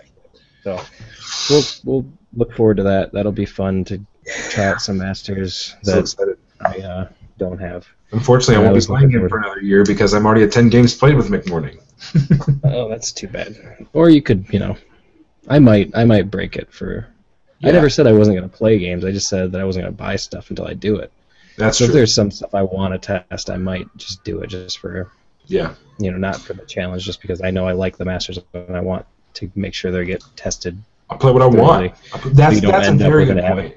So 0.65 0.81
we'll 1.49 1.65
we'll 1.85 2.13
look 2.35 2.53
forward 2.55 2.77
to 2.79 2.83
that. 2.83 3.13
That'll 3.13 3.33
be 3.33 3.47
fun 3.47 3.85
to 3.85 4.05
try 4.51 4.65
out 4.65 4.81
some 4.81 4.99
masters 4.99 5.75
that 5.85 5.99
excited. 5.99 6.39
I 6.61 6.79
uh, 6.79 7.09
don't 7.39 7.59
have. 7.59 7.87
Unfortunately, 8.13 8.57
I 8.57 8.59
won't 8.69 8.81
be 8.81 8.85
playing 8.87 9.07
looking 9.07 9.21
him 9.21 9.29
for 9.29 9.39
another 9.39 9.61
year 9.61 9.85
because 9.85 10.15
I'm 10.15 10.27
already 10.27 10.43
at 10.43 10.53
10 10.53 10.69
games 10.69 10.95
played 10.95 11.15
with 11.17 11.29
McMourning. 11.29 11.81
Oh, 12.65 12.89
that's 12.89 13.13
too 13.13 13.29
bad. 13.29 13.87
Or 13.93 14.09
you 14.09 14.23
could, 14.23 14.47
you 14.51 14.59
know, 14.59 14.77
I 15.49 15.59
might 15.59 15.91
I 15.95 16.05
might 16.05 16.31
break 16.31 16.57
it 16.57 16.73
for. 16.73 17.07
I 17.63 17.71
never 17.73 17.91
said 17.91 18.07
I 18.07 18.13
wasn't 18.13 18.39
going 18.39 18.49
to 18.49 18.57
play 18.57 18.79
games. 18.79 19.05
I 19.05 19.13
just 19.13 19.29
said 19.29 19.53
that 19.53 19.61
I 19.61 19.65
wasn't 19.65 19.85
going 19.85 19.95
to 19.95 19.99
buy 19.99 20.17
stuff 20.17 20.49
until 20.49 20.67
I 20.67 20.73
do 20.73 20.97
it. 20.97 21.13
That's 21.59 21.77
So 21.77 21.85
if 21.85 21.93
there's 21.93 22.15
some 22.15 22.31
stuff 22.31 22.55
I 22.55 22.63
want 22.63 22.95
to 23.01 23.25
test, 23.29 23.51
I 23.51 23.59
might 23.59 23.87
just 23.99 24.25
do 24.25 24.41
it 24.41 24.47
just 24.47 24.79
for 24.79 25.11
Yeah. 25.47 25.75
you 25.99 26.11
know 26.11 26.17
not 26.17 26.41
for 26.41 26.55
the 26.55 26.65
challenge, 26.65 27.05
just 27.05 27.21
because 27.21 27.43
I 27.43 27.51
know 27.51 27.69
I 27.69 27.73
like 27.73 27.99
the 27.99 28.07
masters 28.07 28.39
and 28.55 28.75
I 28.77 28.81
want 28.81 29.05
to 29.35 29.51
make 29.55 29.75
sure 29.75 29.91
they 29.93 30.07
get 30.07 30.25
tested, 30.37 30.79
I'll 31.11 31.19
play 31.19 31.33
what 31.33 31.43
I 31.43 31.51
Thoroughly. 31.51 31.89
want. 31.89 32.35
That's, 32.37 32.55
you 32.55 32.61
don't 32.63 32.73
that's 32.73 32.89
a 32.89 32.95
very 32.95 33.27
good 33.27 33.43
point. 33.43 33.77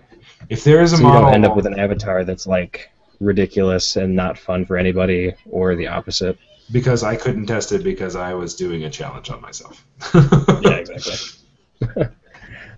If 0.50 0.64
there 0.64 0.82
is 0.82 0.94
a 0.94 0.98
so 0.98 1.04
you 1.08 1.12
don't 1.14 1.34
end 1.34 1.46
up 1.46 1.56
with 1.56 1.66
an 1.66 1.80
avatar 1.80 2.24
that's 2.24 2.46
like 2.48 2.90
ridiculous 3.20 3.96
and 3.96 4.16
not 4.16 4.38
fun 4.38 4.66
for 4.66 4.78
anybody, 4.78 5.34
or 5.50 5.76
the 5.76 5.88
opposite. 5.88 6.38
because 6.72 7.04
I 7.04 7.16
couldn't 7.16 7.46
test 7.46 7.72
it 7.72 7.84
because 7.84 8.16
I 8.16 8.34
was 8.34 8.56
doing 8.56 8.84
a 8.84 8.90
challenge 8.90 9.30
on 9.30 9.42
myself. 9.42 9.86
Yeah, 10.14 10.72
exactly. 10.72 12.08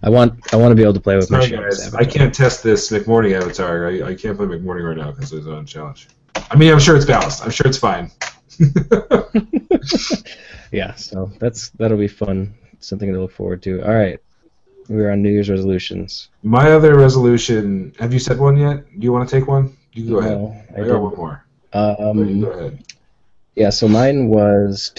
I 0.03 0.09
want 0.09 0.53
I 0.53 0.57
want 0.57 0.71
to 0.71 0.75
be 0.75 0.83
able 0.83 0.93
to 0.93 0.99
play 0.99 1.15
with 1.15 1.27
Sorry, 1.27 1.43
Michelle's 1.49 1.77
guys. 1.77 1.87
avatar. 1.87 2.01
I 2.01 2.05
can't 2.05 2.33
test 2.33 2.63
this 2.63 2.91
McMourning 2.91 3.39
avatar. 3.41 3.87
I, 3.87 4.03
I 4.09 4.15
can't 4.15 4.37
play 4.37 4.45
McMourning 4.45 4.87
right 4.87 4.97
now 4.97 5.11
because 5.11 5.31
there's 5.31 5.47
on 5.47 5.65
challenge. 5.65 6.07
I 6.51 6.55
mean, 6.57 6.71
I'm 6.71 6.79
sure 6.79 6.95
it's 6.95 7.05
balanced. 7.05 7.43
I'm 7.43 7.49
sure 7.51 7.65
it's 7.67 7.77
fine. 7.77 8.11
Yeah, 10.71 10.95
so 10.95 11.31
that's 11.39 11.69
that'll 11.69 11.97
be 11.97 12.07
fun. 12.07 12.53
Something 12.79 13.13
to 13.13 13.19
look 13.21 13.31
forward 13.31 13.61
to. 13.63 13.81
All 13.83 13.93
right, 13.93 14.19
we're 14.87 15.11
on 15.11 15.21
New 15.21 15.29
Year's 15.29 15.49
resolutions. 15.49 16.29
My 16.43 16.71
other 16.71 16.97
resolution. 16.97 17.93
Have 17.99 18.13
you 18.13 18.19
said 18.19 18.39
one 18.39 18.57
yet? 18.57 18.85
Do 18.99 19.03
you 19.03 19.11
want 19.11 19.27
to 19.27 19.39
take 19.39 19.47
one? 19.47 19.75
You 19.93 20.09
go 20.09 20.17
ahead. 20.19 20.65
I 20.77 20.81
I 20.81 20.87
got 20.87 21.01
one 21.01 21.15
more. 21.15 21.45
Um, 21.73 22.41
go 22.41 22.51
ahead. 22.51 22.83
yeah, 23.55 23.69
so 23.69 23.87
mine 23.87 24.29
was 24.29 24.93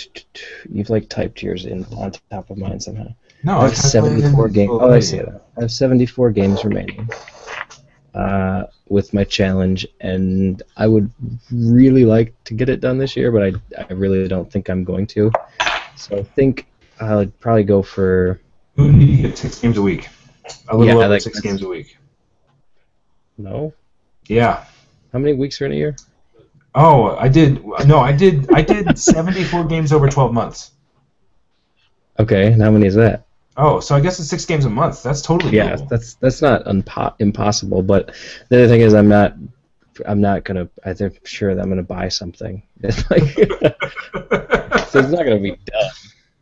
you've 0.71 0.91
like 0.91 1.09
typed 1.09 1.43
yours 1.43 1.65
in 1.65 1.85
on 1.97 2.13
top 2.31 2.51
of 2.51 2.59
mine 2.59 2.81
somehow. 2.81 3.09
No, 3.43 3.59
I 3.59 3.69
have 3.69 3.77
74 3.77 4.49
games. 4.49 4.71
Oh, 4.73 4.93
I 4.93 5.01
see 5.01 5.19
that. 5.19 5.47
I 5.57 5.63
have 5.63 5.71
74 5.71 6.31
games 6.33 6.65
remaining 6.65 7.09
uh, 8.15 8.65
with 8.89 9.13
my 9.13 9.25
challenge, 9.25 9.87
and 10.01 10.63
I 10.77 10.87
would 10.87 11.11
really 11.53 12.05
like 12.05 12.35
to 12.45 12.55
get 12.55 12.69
it 12.69 12.81
done 12.81 12.99
this 12.99 13.17
year, 13.17 13.31
but 13.31 13.43
I, 13.43 13.85
I 13.89 13.93
really 13.93 14.27
don't 14.27 14.51
think 14.51 14.69
I'm 14.69 14.85
going 14.85 15.07
to. 15.09 15.31
So 15.97 16.17
I 16.17 16.23
think 16.23 16.67
I'll 17.01 17.27
probably 17.41 17.65
go 17.65 17.83
for 17.83 18.41
You 18.77 18.93
need 18.93 19.17
to 19.17 19.23
get 19.29 19.39
six 19.39 19.59
games 19.59 19.77
a 19.79 19.83
week. 19.83 20.09
A 20.69 20.77
little 20.77 20.87
Yeah, 20.95 21.05
over 21.05 21.09
like- 21.15 21.23
six 21.23 21.41
games 21.41 21.63
a 21.63 21.69
week. 21.69 21.97
no. 23.39 23.73
Yeah. 24.29 24.65
How 25.13 25.19
many 25.19 25.33
weeks 25.35 25.61
are 25.61 25.67
in 25.67 25.73
a 25.73 25.77
year? 25.77 25.97
Oh, 26.75 27.17
I 27.17 27.29
did. 27.29 27.65
No, 27.87 28.01
I 28.01 28.13
did. 28.13 28.53
I 28.53 28.61
did 28.63 28.99
74 28.99 29.65
games 29.65 29.93
over 29.93 30.09
12 30.09 30.33
months. 30.33 30.73
Okay, 32.19 32.53
and 32.53 32.61
how 32.63 32.71
many 32.71 32.87
is 32.87 32.95
that? 32.97 33.25
Oh, 33.57 33.81
so 33.81 33.95
I 33.95 34.01
guess 34.01 34.19
it's 34.21 34.29
six 34.29 34.45
games 34.45 34.65
a 34.67 34.71
month. 34.71 35.03
That's 35.03 35.23
totally 35.23 35.57
Yeah, 35.57 35.77
doable. 35.77 35.89
that's 35.89 36.15
that's 36.15 36.43
not 36.43 36.65
unpo- 36.67 37.15
impossible, 37.19 37.83
but 37.83 38.15
the 38.51 38.59
other 38.59 38.69
thing 38.69 38.83
is 38.83 38.93
I'm 38.95 39.09
not 39.09 39.35
I'm 40.07 40.21
not 40.21 40.45
gonna 40.45 40.69
I'm 40.85 41.13
sure 41.25 41.55
that 41.55 41.63
I'm 41.63 41.69
gonna 41.71 41.83
buy 41.83 42.09
something. 42.09 42.63
It's 42.83 43.11
like 43.11 43.23
so 44.89 44.99
it's 45.01 45.11
not 45.11 45.25
gonna 45.25 45.39
be 45.41 45.57
done. 45.65 45.91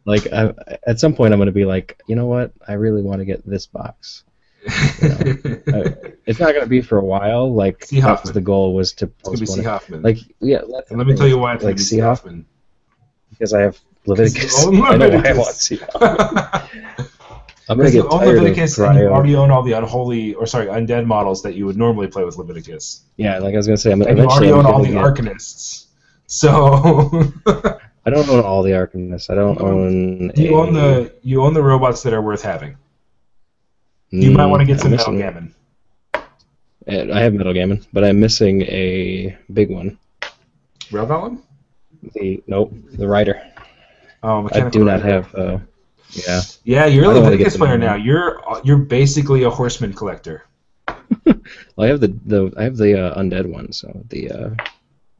Like 0.05 0.33
I, 0.33 0.53
at 0.87 1.01
some 1.01 1.15
point, 1.15 1.33
I'm 1.33 1.39
gonna 1.39 1.53
be 1.53 1.65
like, 1.65 2.01
you 2.07 2.17
know 2.17 2.27
what? 2.27 2.53
I 2.67 2.75
really 2.75 3.03
want 3.03 3.21
to 3.21 3.25
get 3.25 3.47
this 3.47 3.67
box. 3.67 4.25
Uh, 4.67 4.71
it's 6.27 6.41
not 6.41 6.55
gonna 6.55 6.67
be 6.67 6.81
for 6.81 6.99
a 6.99 7.05
while. 7.05 7.53
Like 7.53 7.85
C. 7.85 8.01
Hoffman. 8.01 8.35
the 8.35 8.41
goal 8.41 8.75
was 8.75 8.93
to 8.95 9.11
It's 9.27 9.41
be 9.41 9.47
C. 9.47 9.63
Hoffman. 9.63 10.03
Like 10.03 10.19
yeah, 10.41 10.61
and 10.91 10.99
let 10.99 11.07
me 11.07 11.17
tell 11.17 11.29
you 11.29 11.39
why 11.39 11.55
it's 11.55 11.65
like 11.65 11.79
C. 11.79 11.85
C. 11.85 11.99
Hoffman 11.99 12.47
because 13.31 13.53
I 13.53 13.63
have 13.63 13.79
Leviticus. 14.07 14.67
I 14.67 14.71
know 14.71 15.09
why 15.09 15.29
I 15.29 15.33
want 15.33 15.55
C. 15.55 15.77
Hoffman. 15.77 16.69
I'm 17.67 17.79
gonna 17.79 17.89
you 17.89 18.03
get 18.03 18.13
own 18.13 18.21
tired 18.21 18.37
Leviticus 18.37 18.79
of 18.79 18.91
and 18.91 18.99
you 18.99 19.07
already 19.07 19.37
own 19.37 19.51
all 19.51 19.63
the 19.63 19.73
unholy, 19.73 20.35
or 20.35 20.47
sorry, 20.47 20.67
undead 20.67 21.07
models 21.07 21.43
that 21.43 21.55
you 21.55 21.65
would 21.65 21.79
normally 21.79 22.09
play 22.09 22.23
with 22.23 22.37
Leviticus. 22.37 23.05
Yeah, 23.17 23.39
like 23.39 23.55
I 23.55 23.57
was 23.57 23.67
gonna 23.67 23.79
say, 23.79 23.91
I'm 23.91 24.03
And 24.03 24.19
you 24.19 24.25
already 24.25 24.53
own 24.53 24.67
all 24.67 24.83
the 24.83 24.91
Arcanists. 24.91 25.87
So 26.27 27.33
I 28.07 28.11
don't 28.11 28.29
own 28.29 28.45
all 28.45 28.63
the 28.63 28.73
Arcanists. 28.73 29.31
I 29.31 29.35
don't 29.35 29.59
You 29.59 29.67
own. 29.67 30.33
you 30.37 30.55
a- 30.55 30.61
own 30.61 30.73
the 30.75 31.15
you 31.23 31.43
own 31.43 31.55
the 31.55 31.63
robots 31.63 32.03
that 32.03 32.13
are 32.13 32.23
worth 32.23 32.43
having. 32.43 32.77
You 34.11 34.31
might 34.31 34.45
Mm, 34.45 34.51
want 34.51 34.61
to 34.61 34.67
get 34.67 34.81
some 34.81 34.91
Metal 34.93 35.13
Gamin. 35.13 35.53
Uh, 36.87 37.13
I 37.13 37.21
have 37.21 37.33
Metal 37.35 37.53
Gamin, 37.55 37.85
but 37.93 38.05
I'm 38.05 38.21
missing 38.21 38.63
a 38.63 39.37
big 39.53 39.71
one. 39.71 39.99
Rail 40.93 41.07
Golem? 41.07 41.41
The 42.15 42.43
nope, 42.47 42.73
the 42.93 43.09
Rider. 43.09 43.41
Oh, 44.23 44.49
I 44.53 44.69
do 44.69 44.85
not 44.85 45.03
Rider. 45.03 45.09
have. 45.09 45.35
Uh, 45.35 45.59
yeah, 46.13 46.43
Yeah, 46.65 46.87
you're 46.87 47.07
I 47.07 47.11
a 47.11 47.15
don't 47.15 47.23
wanna 47.25 47.31
Leviticus 47.31 47.57
player 47.57 47.79
now. 47.79 47.95
You're 47.95 48.41
you're 48.65 48.77
basically 48.79 49.43
a 49.45 49.51
horseman 49.51 49.93
collector. 49.95 50.45
well, 51.27 51.37
I 51.79 51.87
have 51.89 52.01
the 52.01 52.09
the 52.27 52.53
I 52.57 52.63
have 52.65 52.77
the 52.77 53.01
uh, 53.01 53.19
undead 53.21 53.47
one, 53.47 53.73
so 53.73 54.05
the 54.09 54.31
uh, 54.31 54.51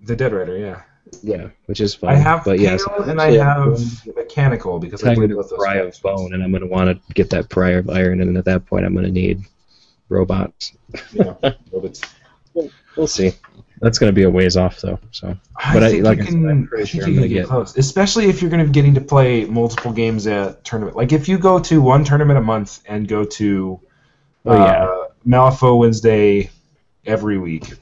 The 0.03 0.15
Dead 0.15 0.33
Rider, 0.33 0.59
yeah. 0.59 0.83
Yeah, 1.23 1.49
which 1.67 1.81
is 1.81 1.95
fun. 1.95 2.11
I 2.11 2.17
have 2.17 2.45
but 2.45 2.59
yes, 2.59 2.85
Pale 2.87 3.11
and 3.11 3.21
I 3.21 3.33
have 3.33 3.81
Mechanical 4.17 4.79
because 4.79 5.03
I 5.05 5.11
I'm 5.11 5.17
played 5.17 5.31
going 5.31 5.41
both 5.41 5.51
to 5.51 5.57
those. 5.57 5.65
Pry 5.65 5.77
of. 5.77 6.01
Bone, 6.03 6.35
and 6.35 6.43
I'm 6.43 6.51
going 6.51 6.63
to 6.63 6.69
want 6.69 6.91
to 6.91 7.13
get 7.15 7.31
that 7.31 7.49
Pry 7.49 7.71
of 7.71 7.89
Iron, 7.91 8.21
and 8.21 8.37
at 8.37 8.45
that 8.47 8.67
point, 8.67 8.85
I'm 8.85 8.93
going 8.95 9.07
to 9.07 9.13
need 9.13 9.43
robots. 10.09 10.73
Yeah, 11.13 11.35
robots. 11.73 12.03
We'll 12.97 13.07
see. 13.07 13.33
That's 13.81 13.99
going 13.99 14.09
to 14.09 14.15
be 14.15 14.23
a 14.23 14.31
ways 14.31 14.57
off, 14.57 14.81
though. 14.81 14.99
So, 15.11 15.37
But 15.73 15.83
I- 15.83 15.91
think 15.91 16.05
like 16.05 16.19
you 16.19 16.25
I 16.25 16.27
said, 16.29 16.45
I'm 16.45 16.67
pretty 16.69 16.85
sure 16.87 17.05
I'm 17.05 17.15
gonna 17.15 17.29
get, 17.29 17.35
get- 17.35 17.47
close, 17.47 17.77
especially 17.77 18.27
if 18.27 18.41
you're 18.41 18.51
going 18.51 18.61
to 18.63 18.67
be 18.67 18.73
getting 18.73 18.95
to 18.95 19.01
play 19.01 19.45
multiple 19.45 19.93
games 19.93 20.27
at 20.27 20.65
tournament. 20.65 20.97
Like 20.97 21.13
if 21.13 21.29
you 21.29 21.37
go 21.39 21.59
to 21.59 21.83
one 21.83 22.05
tournament 22.05 22.39
a 22.39 22.43
month 22.43 22.81
and 22.87 23.07
go 23.09 23.25
to 23.25 23.81
oh 24.47 24.55
yeah, 24.55 24.85
uh, 24.85 25.07
Malifaux 25.27 25.79
Wednesday 25.79 26.51
every 27.05 27.37
week, 27.39 27.73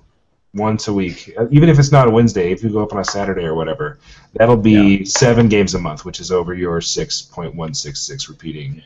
once 0.55 0.89
a 0.89 0.93
week. 0.93 1.33
Uh, 1.39 1.47
Even 1.51 1.69
if 1.69 1.79
it's 1.79 1.93
not 1.93 2.09
a 2.09 2.11
Wednesday, 2.11 2.53
if 2.53 2.63
you 2.63 2.71
go 2.71 2.83
up 2.83 2.93
on 2.93 2.99
a 3.01 3.05
Saturday 3.05 3.45
or 3.45 3.55
whatever, 3.55 3.99
that'll 4.35 4.57
be 4.57 5.05
seven 5.05 5.49
games 5.49 5.75
a 5.75 5.79
month, 5.79 6.05
which 6.05 6.21
is 6.21 6.31
over 6.31 6.55
your 6.55 6.81
six 6.81 7.23
point 7.23 7.55
one 7.55 7.75
six 7.75 8.01
six 8.01 8.29
repeating 8.29 8.83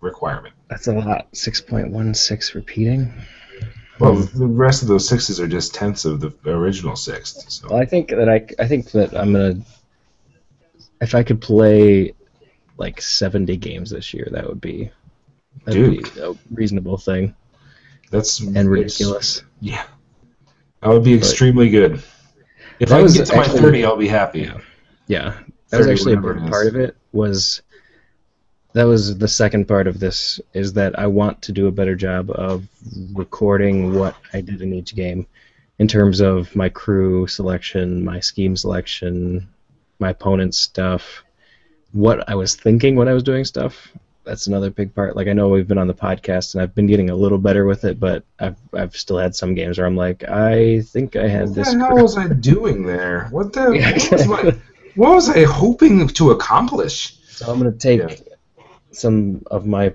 requirement. 0.00 0.54
that's 0.68 0.86
a 0.86 0.92
lot. 0.92 1.28
Six 1.32 1.60
point 1.60 1.90
one 1.90 2.14
six 2.14 2.54
repeating. 2.54 3.12
Well, 3.98 4.14
the 4.14 4.46
rest 4.46 4.80
of 4.80 4.88
those 4.88 5.06
sixes 5.06 5.38
are 5.40 5.46
just 5.46 5.74
tenths 5.74 6.06
of 6.06 6.20
the 6.20 6.32
original 6.50 6.96
sixth. 6.96 7.50
So 7.50 7.68
Well, 7.68 7.78
I 7.80 7.84
think 7.84 8.08
that 8.08 8.28
I, 8.30 8.46
I 8.58 8.66
think 8.66 8.90
that 8.92 9.14
I'm 9.14 9.32
gonna. 9.32 9.60
If 11.02 11.14
I 11.14 11.22
could 11.22 11.40
play 11.40 12.14
like 12.76 13.00
70 13.00 13.56
games 13.58 13.90
this 13.90 14.12
year, 14.14 14.28
that 14.32 14.46
would 14.48 14.60
be 14.60 14.90
that'd 15.64 16.00
Dude. 16.02 16.14
be 16.14 16.20
a 16.20 16.32
reasonable 16.50 16.96
thing 16.96 17.34
that's 18.10 18.40
and 18.40 18.68
ridiculous. 18.70 19.42
Yeah, 19.60 19.84
that 20.82 20.88
would 20.88 21.04
be 21.04 21.16
But- 21.16 21.26
extremely 21.28 21.68
good. 21.70 22.02
If 22.78 22.88
That 22.88 23.00
I 23.00 23.04
can 23.04 23.12
get 23.12 23.26
to 23.26 23.36
my 23.36 23.42
actually- 23.42 23.60
thirty, 23.60 23.84
I'll 23.84 23.96
be 23.96 24.08
happy. 24.08 24.40
Yeah. 24.40 24.58
Yeah, 25.06 25.34
that 25.70 25.78
was 25.78 25.86
actually 25.88 26.14
a 26.14 26.20
big 26.20 26.36
it 26.36 26.44
is. 26.44 26.50
part 26.50 26.66
of 26.68 26.76
it. 26.76 26.96
Was 27.12 27.62
that 28.72 28.84
was 28.84 29.18
the 29.18 29.26
second 29.28 29.66
part 29.66 29.88
of 29.88 29.98
this 29.98 30.40
is 30.54 30.74
that 30.74 30.96
I 30.98 31.08
want 31.08 31.42
to 31.42 31.52
do 31.52 31.66
a 31.66 31.72
better 31.72 31.96
job 31.96 32.30
of 32.30 32.64
recording 33.12 33.94
what 33.94 34.14
I 34.32 34.40
did 34.40 34.62
in 34.62 34.72
each 34.72 34.94
game, 34.94 35.26
in 35.80 35.88
terms 35.88 36.20
of 36.20 36.54
my 36.54 36.68
crew 36.68 37.26
selection, 37.26 38.04
my 38.04 38.20
scheme 38.20 38.56
selection, 38.56 39.48
my 39.98 40.10
opponent's 40.10 40.58
stuff, 40.58 41.24
what 41.92 42.28
I 42.28 42.36
was 42.36 42.54
thinking 42.54 42.94
when 42.94 43.08
I 43.08 43.12
was 43.12 43.24
doing 43.24 43.44
stuff. 43.44 43.92
That's 44.30 44.46
another 44.46 44.70
big 44.70 44.94
part. 44.94 45.16
Like 45.16 45.26
I 45.26 45.32
know 45.32 45.48
we've 45.48 45.66
been 45.66 45.76
on 45.78 45.88
the 45.88 45.94
podcast 45.94 46.54
and 46.54 46.62
I've 46.62 46.72
been 46.74 46.86
getting 46.86 47.10
a 47.10 47.16
little 47.16 47.36
better 47.38 47.64
with 47.66 47.84
it, 47.84 47.98
but 47.98 48.22
I've 48.38 48.56
I've 48.72 48.96
still 48.96 49.18
had 49.18 49.34
some 49.34 49.54
games 49.56 49.76
where 49.76 49.86
I'm 49.88 49.96
like, 49.96 50.22
I 50.28 50.82
think 50.82 51.16
I 51.16 51.26
had 51.26 51.46
What 51.48 51.54
this. 51.56 51.66
What 51.66 51.72
the 51.74 51.78
hell 51.80 51.88
crew. 51.94 52.02
was 52.02 52.16
I 52.16 52.28
doing 52.28 52.84
there? 52.86 53.26
What 53.32 53.52
the? 53.52 53.70
What, 54.10 54.12
was 54.12 54.28
my, 54.28 54.54
what 54.94 55.14
was 55.16 55.28
I 55.28 55.42
hoping 55.44 56.06
to 56.06 56.30
accomplish? 56.30 57.18
So 57.28 57.50
I'm 57.52 57.58
going 57.58 57.72
to 57.72 57.78
take 57.78 58.00
Yeah. 58.00 58.64
some 58.92 59.42
of 59.50 59.66
my 59.66 59.94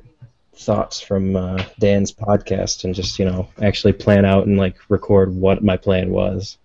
thoughts 0.54 1.00
from 1.02 1.36
uh, 1.36 1.64
Dan's 1.80 2.12
podcast 2.12 2.84
and 2.84 2.94
just 2.96 3.18
you 3.20 3.26
know 3.26 3.48
actually 3.62 3.94
plan 3.94 4.26
out 4.26 4.48
and 4.48 4.58
like 4.58 4.76
record 4.90 5.34
what 5.34 5.64
my 5.64 5.78
plan 5.78 6.10
was 6.12 6.58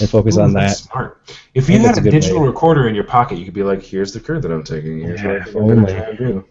and 0.00 0.08
focus 0.10 0.36
Ooh, 0.36 0.42
on 0.42 0.52
that. 0.54 0.76
Smart. 0.76 1.20
If 1.54 1.68
you 1.68 1.78
had 1.80 1.96
a 1.96 2.00
a 2.00 2.10
digital 2.10 2.42
way. 2.42 2.48
recorder 2.48 2.86
in 2.88 2.94
your 2.94 3.04
pocket, 3.04 3.38
you 3.38 3.44
could 3.44 3.54
be 3.54 3.62
like, 3.64 3.82
"Here's 3.82 4.12
the 4.12 4.20
curve 4.20 4.42
that 4.42 4.52
I'm 4.52 4.62
taking. 4.64 5.00
Here's 5.00 5.20
Yeah, 5.22 5.38
what 5.38 5.46
I'm 5.46 5.52
gonna 5.52 5.80
only. 5.80 5.92
try 5.92 6.04
to 6.12 6.16
do." 6.16 6.44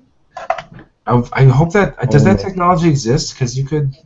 I, 1.10 1.24
I 1.34 1.44
hope 1.46 1.74
that 1.74 1.98
does 2.12 2.24
that 2.24 2.32
Only. 2.40 2.44
technology 2.44 2.90
exist? 2.90 3.34
Because 3.34 3.58
you 3.58 3.66
could. 3.66 3.96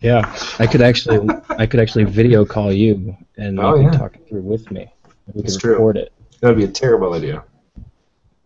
Yeah, 0.00 0.20
I 0.58 0.66
could 0.66 0.82
actually 0.82 1.26
I 1.48 1.64
could 1.64 1.80
actually 1.80 2.04
video 2.04 2.44
call 2.44 2.70
you 2.70 3.16
and 3.38 3.58
Oh, 3.58 3.74
you 3.76 3.84
could 3.84 3.92
yeah. 3.94 3.98
talk 3.98 4.16
it 4.16 4.28
through 4.28 4.42
with 4.42 4.70
me. 4.70 4.92
We 5.32 5.40
That's 5.40 5.54
could 5.54 5.60
true. 5.62 5.72
record 5.72 5.96
it. 5.96 6.12
That 6.40 6.48
would 6.48 6.58
be 6.58 6.64
a 6.64 6.68
terrible 6.68 7.14
idea. 7.14 7.42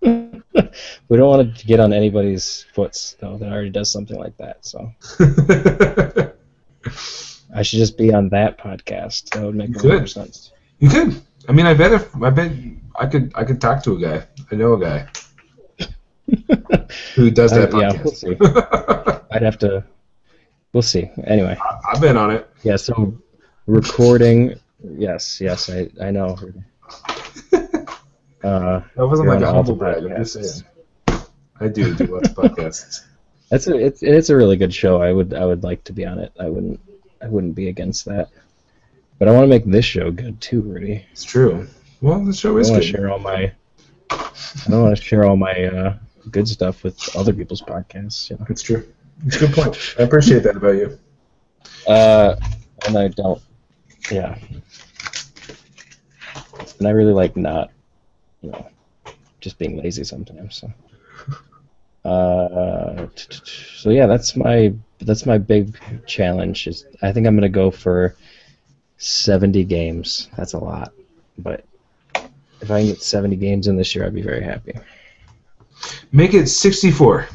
We 1.08 1.16
don't 1.16 1.28
want 1.28 1.56
to 1.56 1.66
get 1.66 1.80
on 1.80 1.92
anybody's 1.92 2.64
foots 2.74 3.16
though 3.20 3.38
that 3.38 3.50
already 3.50 3.70
does 3.70 3.90
something 3.90 4.16
like 4.18 4.36
that. 4.36 4.64
So 4.64 4.92
I 7.54 7.62
should 7.62 7.78
just 7.78 7.96
be 7.98 8.12
on 8.14 8.28
that 8.30 8.58
podcast. 8.58 9.30
That 9.30 9.42
would 9.42 9.54
make 9.56 9.82
more 9.82 10.06
sense. 10.06 10.52
you 10.78 10.88
could. 10.88 11.20
I 11.48 11.52
mean, 11.52 11.66
I 11.66 11.74
bet 11.74 11.92
if 11.92 12.14
I 12.22 12.30
bet 12.30 12.52
I 12.98 13.06
could 13.06 13.32
I 13.34 13.42
could 13.44 13.60
talk 13.60 13.82
to 13.84 13.96
a 13.96 14.00
guy. 14.00 14.26
I 14.52 14.54
know 14.54 14.74
a 14.74 14.80
guy 14.80 15.08
who 17.14 17.30
does 17.30 17.50
that 17.52 17.72
Uh, 17.74 17.78
yeah, 17.78 18.02
we'll 18.02 18.12
see. 18.12 18.28
podcast. 18.34 19.24
I'd 19.30 19.42
have 19.42 19.58
to. 19.58 19.84
We'll 20.72 20.82
see. 20.82 21.10
Anyway. 21.24 21.56
I've 21.92 22.00
been 22.00 22.16
on 22.16 22.30
it. 22.30 22.48
Yeah, 22.62 22.76
so 22.76 23.16
recording. 23.66 24.54
Yes, 24.82 25.40
yes, 25.40 25.70
I, 25.70 25.88
I 26.00 26.10
know. 26.10 26.36
Uh, 28.44 28.80
That 28.94 29.06
wasn't 29.08 29.28
like 29.28 29.40
a 29.40 29.52
humble 29.52 29.74
brag. 29.74 30.04
I'm 30.04 30.16
just 30.24 30.34
saying. 30.34 30.64
I 31.60 31.66
do 31.66 31.92
do 31.94 32.06
lots 32.06 32.28
of 32.28 32.36
podcasts. 32.36 33.00
that's 33.50 33.66
a 33.66 33.74
it's 33.74 34.00
it's 34.00 34.30
a 34.30 34.36
really 34.36 34.56
good 34.56 34.72
show. 34.72 35.02
I 35.02 35.12
would 35.12 35.34
I 35.34 35.44
would 35.44 35.64
like 35.64 35.82
to 35.84 35.92
be 35.92 36.06
on 36.06 36.20
it. 36.20 36.32
I 36.38 36.48
wouldn't 36.48 36.78
I 37.20 37.26
wouldn't 37.26 37.56
be 37.56 37.66
against 37.68 38.04
that. 38.04 38.28
But 39.18 39.26
I 39.26 39.32
want 39.32 39.42
to 39.42 39.48
make 39.48 39.64
this 39.64 39.84
show 39.84 40.12
good 40.12 40.40
too, 40.40 40.60
Rudy. 40.60 41.04
It's 41.10 41.24
true. 41.24 41.66
Well, 42.00 42.24
the 42.24 42.32
show 42.32 42.56
I 42.56 42.60
is 42.60 42.70
want 42.70 42.82
to 42.84 42.88
share 42.88 43.10
all 43.10 43.18
my 43.18 43.52
I 44.10 44.30
don't 44.70 44.82
want 44.84 44.96
to 44.96 45.02
share 45.02 45.24
all 45.24 45.36
my 45.36 45.52
uh, 45.64 45.94
good 46.30 46.48
stuff 46.48 46.84
with 46.84 47.16
other 47.16 47.32
people's 47.32 47.62
podcasts. 47.62 48.30
You 48.30 48.36
know. 48.36 48.46
It's 48.48 48.62
true. 48.62 48.86
It's 49.26 49.36
a 49.36 49.40
good 49.40 49.52
point. 49.52 49.94
I 49.98 50.02
appreciate 50.02 50.42
that 50.44 50.56
about 50.56 50.76
you. 50.76 50.98
Uh, 51.86 52.36
and 52.86 52.96
I 52.96 53.08
don't. 53.08 53.42
Yeah. 54.10 54.38
And 56.78 56.86
I 56.86 56.90
really 56.90 57.12
like 57.12 57.36
not, 57.36 57.70
you 58.42 58.50
know, 58.50 58.66
just 59.40 59.58
being 59.58 59.76
lazy 59.76 60.04
sometimes. 60.04 60.56
So. 60.56 60.72
Uh, 62.04 63.08
so 63.14 63.90
yeah, 63.90 64.06
that's 64.06 64.36
my 64.36 64.72
that's 65.00 65.26
my 65.26 65.36
big 65.36 65.78
challenge. 66.06 66.66
Is 66.66 66.86
I 67.02 67.12
think 67.12 67.26
I'm 67.26 67.34
gonna 67.34 67.48
go 67.48 67.70
for 67.70 68.14
seventy 68.96 69.64
games. 69.64 70.28
That's 70.36 70.54
a 70.54 70.58
lot, 70.58 70.92
but 71.36 71.64
if 72.60 72.70
I 72.70 72.80
can 72.80 72.88
get 72.88 73.02
seventy 73.02 73.36
games 73.36 73.66
in 73.66 73.76
this 73.76 73.94
year, 73.94 74.06
I'd 74.06 74.14
be 74.14 74.22
very 74.22 74.42
happy. 74.42 74.74
Make 76.12 76.34
it 76.34 76.46
64. 76.48 77.28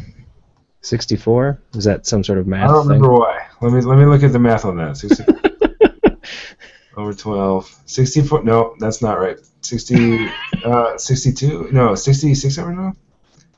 Sixty-four 0.82 1.62
is 1.76 1.86
that 1.86 2.06
some 2.06 2.24
sort 2.26 2.40
of 2.40 2.48
math 2.48 2.70
I 2.70 2.74
don't 2.74 2.82
thing? 2.88 3.00
remember 3.02 3.14
why. 3.14 3.48
Let 3.62 3.72
me 3.72 3.80
let 3.82 3.98
me 3.98 4.06
look 4.06 4.22
at 4.24 4.34
the 4.34 4.40
math 4.40 4.66
on 4.66 4.76
that. 4.78 4.98
60, 4.98 5.24
over 6.98 7.14
12. 7.14 7.80
64. 7.86 8.44
No, 8.44 8.76
that's 8.80 9.02
not 9.02 9.20
right. 9.20 9.38
60. 9.62 10.28
Uh, 10.66 10.98
62. 10.98 11.70
No, 11.72 11.96
66 11.96 12.58
over 12.58 12.74
12. 12.74 12.96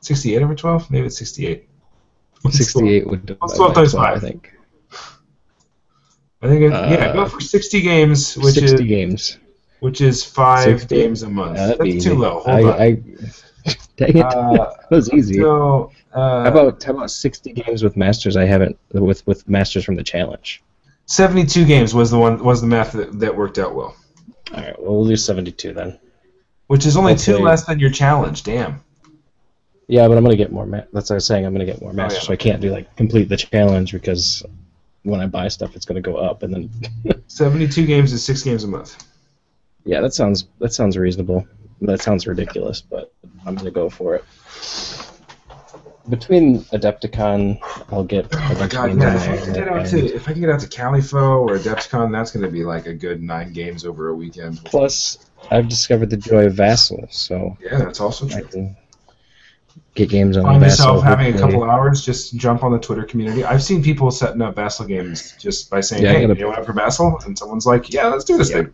68 0.01 0.41
over 0.43 0.53
12. 0.55 0.91
Maybe 0.91 1.07
it's 1.07 1.17
68. 1.17 1.67
Sixty-eight 2.51 3.07
would 3.07 3.25
divide 3.25 3.55
12 3.55 3.73
times 3.73 3.91
12, 3.93 4.05
I 4.17 4.19
think. 4.19 4.53
I 6.43 6.47
think. 6.47 6.61
It, 6.61 6.71
yeah, 6.71 7.07
Uh, 7.07 7.13
go 7.13 7.25
for 7.27 7.41
60 7.41 7.81
games, 7.81 8.35
which 8.37 8.53
60 8.53 8.65
is 8.75 8.81
games. 8.81 9.37
which 9.79 9.99
is 10.01 10.23
five 10.23 10.65
60. 10.81 10.95
games 10.95 11.23
a 11.23 11.29
month. 11.29 11.57
Yeah, 11.57 11.67
that'd 11.67 11.91
That's 11.93 12.03
too 12.03 12.13
low. 12.13 12.41
Hold 12.41 12.47
I, 12.47 12.61
on. 12.61 12.81
I, 12.81 13.01
dang 13.97 14.17
it, 14.17 14.25
Uh, 14.25 14.51
that 14.89 14.91
was 14.91 15.11
easy. 15.13 15.35
So, 15.35 15.91
uh, 16.13 16.43
how 16.43 16.49
about 16.51 16.83
how 16.83 16.93
about 16.93 17.11
60 17.11 17.53
games 17.53 17.83
with 17.83 17.95
masters? 17.97 18.35
I 18.37 18.45
haven't 18.45 18.77
with 18.91 19.25
with 19.27 19.47
masters 19.47 19.83
from 19.85 19.95
the 19.95 20.03
challenge. 20.03 20.61
72 21.07 21.65
games 21.65 21.93
was 21.93 22.09
the 22.11 22.17
one 22.19 22.43
was 22.43 22.61
the 22.61 22.67
math 22.67 22.91
that, 22.93 23.19
that 23.19 23.35
worked 23.35 23.59
out 23.59 23.75
well, 23.75 23.95
All 24.53 24.61
right, 24.63 24.81
well 24.81 24.95
we'll 24.97 25.05
do 25.07 25.15
72 25.15 25.71
then. 25.73 25.99
which 26.67 26.85
is 26.85 26.97
only 26.97 27.15
two 27.15 27.37
less 27.37 27.65
than 27.65 27.77
your 27.79 27.91
challenge. 27.91 28.43
Damn. 28.43 28.81
Yeah, 29.87 30.07
but 30.07 30.17
I'm 30.17 30.23
gonna 30.23 30.35
get 30.35 30.51
more. 30.51 30.65
Ma- 30.65 30.81
that's 30.93 31.09
what 31.11 31.15
I 31.15 31.17
was 31.17 31.27
saying. 31.27 31.45
I'm 31.45 31.53
gonna 31.53 31.65
get 31.65 31.79
more 31.79 31.93
masters, 31.93 32.17
Oh, 32.17 32.21
yeah. 32.21 32.27
so 32.27 32.33
I 32.33 32.37
can't 32.37 32.59
do 32.61 32.71
like 32.71 32.95
complete 32.95 33.29
the 33.29 33.37
challenge 33.37 33.91
because 33.91 34.43
when 35.03 35.19
I 35.21 35.27
buy 35.27 35.47
stuff, 35.49 35.75
it's 35.75 35.85
gonna 35.85 36.01
go 36.01 36.15
up, 36.15 36.41
and 36.41 36.51
then 36.51 36.71
72 37.27 37.85
games 37.85 38.11
is 38.11 38.23
six 38.23 38.41
games 38.41 38.63
a 38.63 38.67
month. 38.67 39.03
yeah, 39.83 40.01
that 40.01 40.13
sounds 40.15 40.47
that 40.59 40.73
sounds 40.73 40.97
reasonable. 40.97 41.47
That 41.81 42.01
sounds 42.01 42.25
ridiculous, 42.25 42.81
but 42.81 43.13
I'm 43.45 43.55
gonna 43.55 43.71
go 43.71 43.89
for 43.89 44.15
it. 44.15 44.23
between 46.09 46.61
Adepticon, 46.65 47.59
I'll 47.91 48.03
get 48.03 48.27
Oh 48.33 48.57
my 48.59 48.67
god, 48.67 48.97
yeah! 48.99 49.15
If 49.15 49.29
I 49.29 49.37
can 49.43 49.53
get 49.53 49.67
out 49.67 49.85
to 49.87 50.15
if 50.15 50.29
I 50.29 50.31
can 50.33 50.41
get 50.41 50.49
out 50.51 50.59
to 50.61 50.67
Califo 50.67 51.39
or 51.39 51.57
Adepticon, 51.57 52.11
that's 52.11 52.31
going 52.31 52.45
to 52.45 52.51
be 52.51 52.63
like 52.63 52.85
a 52.85 52.93
good 52.93 53.23
nine 53.23 53.53
games 53.53 53.85
over 53.85 54.09
a 54.09 54.15
weekend. 54.15 54.63
Plus, 54.65 55.17
I've 55.51 55.67
discovered 55.67 56.09
the 56.09 56.17
joy 56.17 56.45
of 56.45 56.53
Vassal, 56.53 57.07
so 57.09 57.57
Yeah, 57.61 57.77
that's 57.79 57.99
also 57.99 58.27
I 58.27 58.41
true. 58.41 58.47
can 58.49 58.77
get 59.95 60.09
games 60.09 60.37
on 60.37 60.43
Find 60.43 60.59
Vassal. 60.61 60.95
yourself 60.97 61.03
having 61.03 61.33
a 61.35 61.37
couple 61.39 61.63
hours, 61.63 62.03
just 62.05 62.35
jump 62.37 62.63
on 62.63 62.71
the 62.71 62.79
Twitter 62.79 63.03
community. 63.03 63.43
I've 63.43 63.63
seen 63.63 63.81
people 63.83 64.11
setting 64.11 64.41
up 64.41 64.55
Vassal 64.55 64.85
games 64.85 65.35
just 65.39 65.69
by 65.69 65.81
saying, 65.81 66.03
Yeah, 66.03 66.13
"Hey, 66.13 66.27
gotta- 66.27 66.39
you 66.39 66.47
want 66.47 66.65
for 66.65 66.73
Vassal?" 66.73 67.19
And 67.25 67.37
someone's 67.37 67.65
like, 67.65 67.91
"Yeah, 67.91 68.07
let's 68.07 68.25
do 68.25 68.37
this 68.37 68.49
Yeah. 68.51 68.57
thing." 68.63 68.73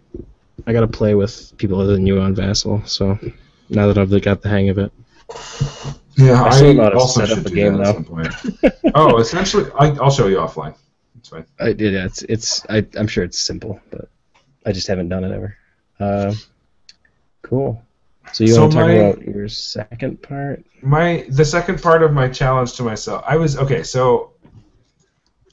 I 0.68 0.74
gotta 0.74 0.88
play 0.88 1.16
with 1.16 1.54
people 1.58 1.80
other 1.80 1.94
than 1.94 2.06
you 2.06 2.20
on 2.20 2.36
Vassal, 2.36 2.82
so 2.86 3.18
now 3.72 3.88
that 3.88 3.98
I've 3.98 4.22
got 4.22 4.42
the 4.42 4.50
hang 4.50 4.70
of 4.70 4.78
it. 4.78 4.92
Yeah, 6.18 6.44
I 6.44 6.48
I, 6.48 6.50
still 6.52 6.74
know 6.74 6.84
how 6.84 6.90
to 6.90 6.98
also 6.98 7.26
set 7.26 7.32
up 7.32 7.38
should 7.44 7.52
a 7.52 7.56
game, 7.56 7.78
that 7.78 7.88
at 7.88 7.96
some 7.96 8.04
point. 8.06 8.28
oh, 8.96 9.18
essentially, 9.18 9.70
I, 9.80 9.88
I'll 9.92 10.12
show 10.12 10.28
you 10.28 10.38
offline. 10.38 10.76
It's 11.18 11.30
fine. 11.30 11.46
I, 11.60 11.74
did 11.74 11.94
yeah, 11.94 12.06
it's 12.06 12.22
it's 12.24 12.66
I, 12.70 12.86
I'm 12.98 13.08
sure 13.08 13.24
it's 13.24 13.40
simple, 13.40 13.80
but 13.90 14.10
I 14.66 14.72
just 14.74 14.88
haven't 14.88 15.10
done 15.10 15.24
it 15.24 15.32
ever. 15.32 15.58
Uh, 16.00 16.34
cool. 17.42 17.82
So 18.34 18.44
you 18.44 18.54
So 18.54 18.62
want 18.62 18.74
to 18.74 18.78
talk 18.78 18.88
my- 18.88 18.94
about 18.94 19.22
your 19.26 19.48
second 19.48 20.22
part? 20.22 20.64
My 20.82 21.26
the 21.30 21.46
second 21.46 21.82
part 21.82 22.04
of 22.04 22.12
my 22.12 22.28
challenge 22.28 22.74
to 22.74 22.84
myself, 22.84 23.24
I 23.26 23.38
was 23.38 23.58
okay. 23.58 23.84
So 23.84 24.32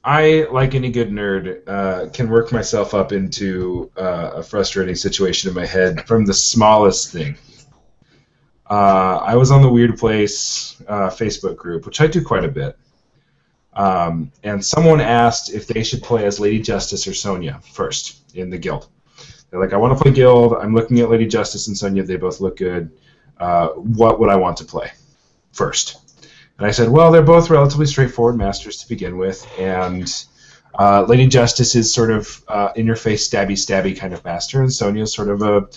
I, 0.04 0.46
like 0.50 0.74
any 0.74 0.90
good 0.90 1.10
nerd, 1.10 1.62
uh, 1.68 2.08
can 2.10 2.30
work 2.30 2.50
myself 2.52 2.94
up 2.94 3.12
into 3.12 3.90
uh, 3.96 4.32
a 4.36 4.42
frustrating 4.42 4.94
situation 4.94 5.48
in 5.50 5.54
my 5.54 5.66
head 5.66 6.06
from 6.06 6.24
the 6.24 6.32
smallest 6.34 7.12
thing. 7.12 7.36
Uh, 8.68 9.18
I 9.24 9.36
was 9.36 9.50
on 9.50 9.62
the 9.62 9.68
Weird 9.68 9.98
Place 9.98 10.80
uh, 10.86 11.08
Facebook 11.08 11.56
group, 11.56 11.86
which 11.86 12.00
I 12.00 12.06
do 12.06 12.22
quite 12.22 12.44
a 12.44 12.48
bit. 12.48 12.78
Um, 13.72 14.32
and 14.42 14.64
someone 14.64 15.00
asked 15.00 15.52
if 15.52 15.66
they 15.66 15.82
should 15.82 16.02
play 16.02 16.26
as 16.26 16.40
Lady 16.40 16.60
Justice 16.60 17.06
or 17.06 17.12
Sonnia 17.12 17.62
first 17.64 18.34
in 18.34 18.50
the 18.50 18.58
guild. 18.58 18.88
They're 19.50 19.60
like, 19.60 19.72
I 19.72 19.76
want 19.76 19.96
to 19.96 20.02
play 20.02 20.12
guild. 20.12 20.54
I'm 20.54 20.74
looking 20.74 21.00
at 21.00 21.08
Lady 21.08 21.26
Justice 21.26 21.68
and 21.68 21.76
Sonnia. 21.76 22.06
They 22.06 22.16
both 22.16 22.40
look 22.40 22.56
good. 22.56 22.90
Uh, 23.38 23.68
what 23.68 24.18
would 24.20 24.30
I 24.30 24.36
want 24.36 24.56
to 24.58 24.64
play 24.64 24.90
first? 25.52 25.96
And 26.58 26.66
I 26.66 26.72
said, 26.72 26.88
well, 26.88 27.12
they're 27.12 27.22
both 27.22 27.50
relatively 27.50 27.86
straightforward 27.86 28.36
masters 28.36 28.78
to 28.78 28.88
begin 28.88 29.16
with, 29.16 29.46
and 29.58 30.12
uh, 30.76 31.02
Lady 31.02 31.28
Justice 31.28 31.76
is 31.76 31.94
sort 31.94 32.10
of 32.10 32.42
uh, 32.48 32.70
in 32.74 32.84
your 32.84 32.96
face, 32.96 33.28
stabby, 33.28 33.52
stabby 33.52 33.96
kind 33.96 34.12
of 34.12 34.24
master, 34.24 34.60
and 34.60 34.68
Sonnia 34.68 35.02
is 35.02 35.14
sort 35.14 35.28
of 35.28 35.42
a 35.42 35.68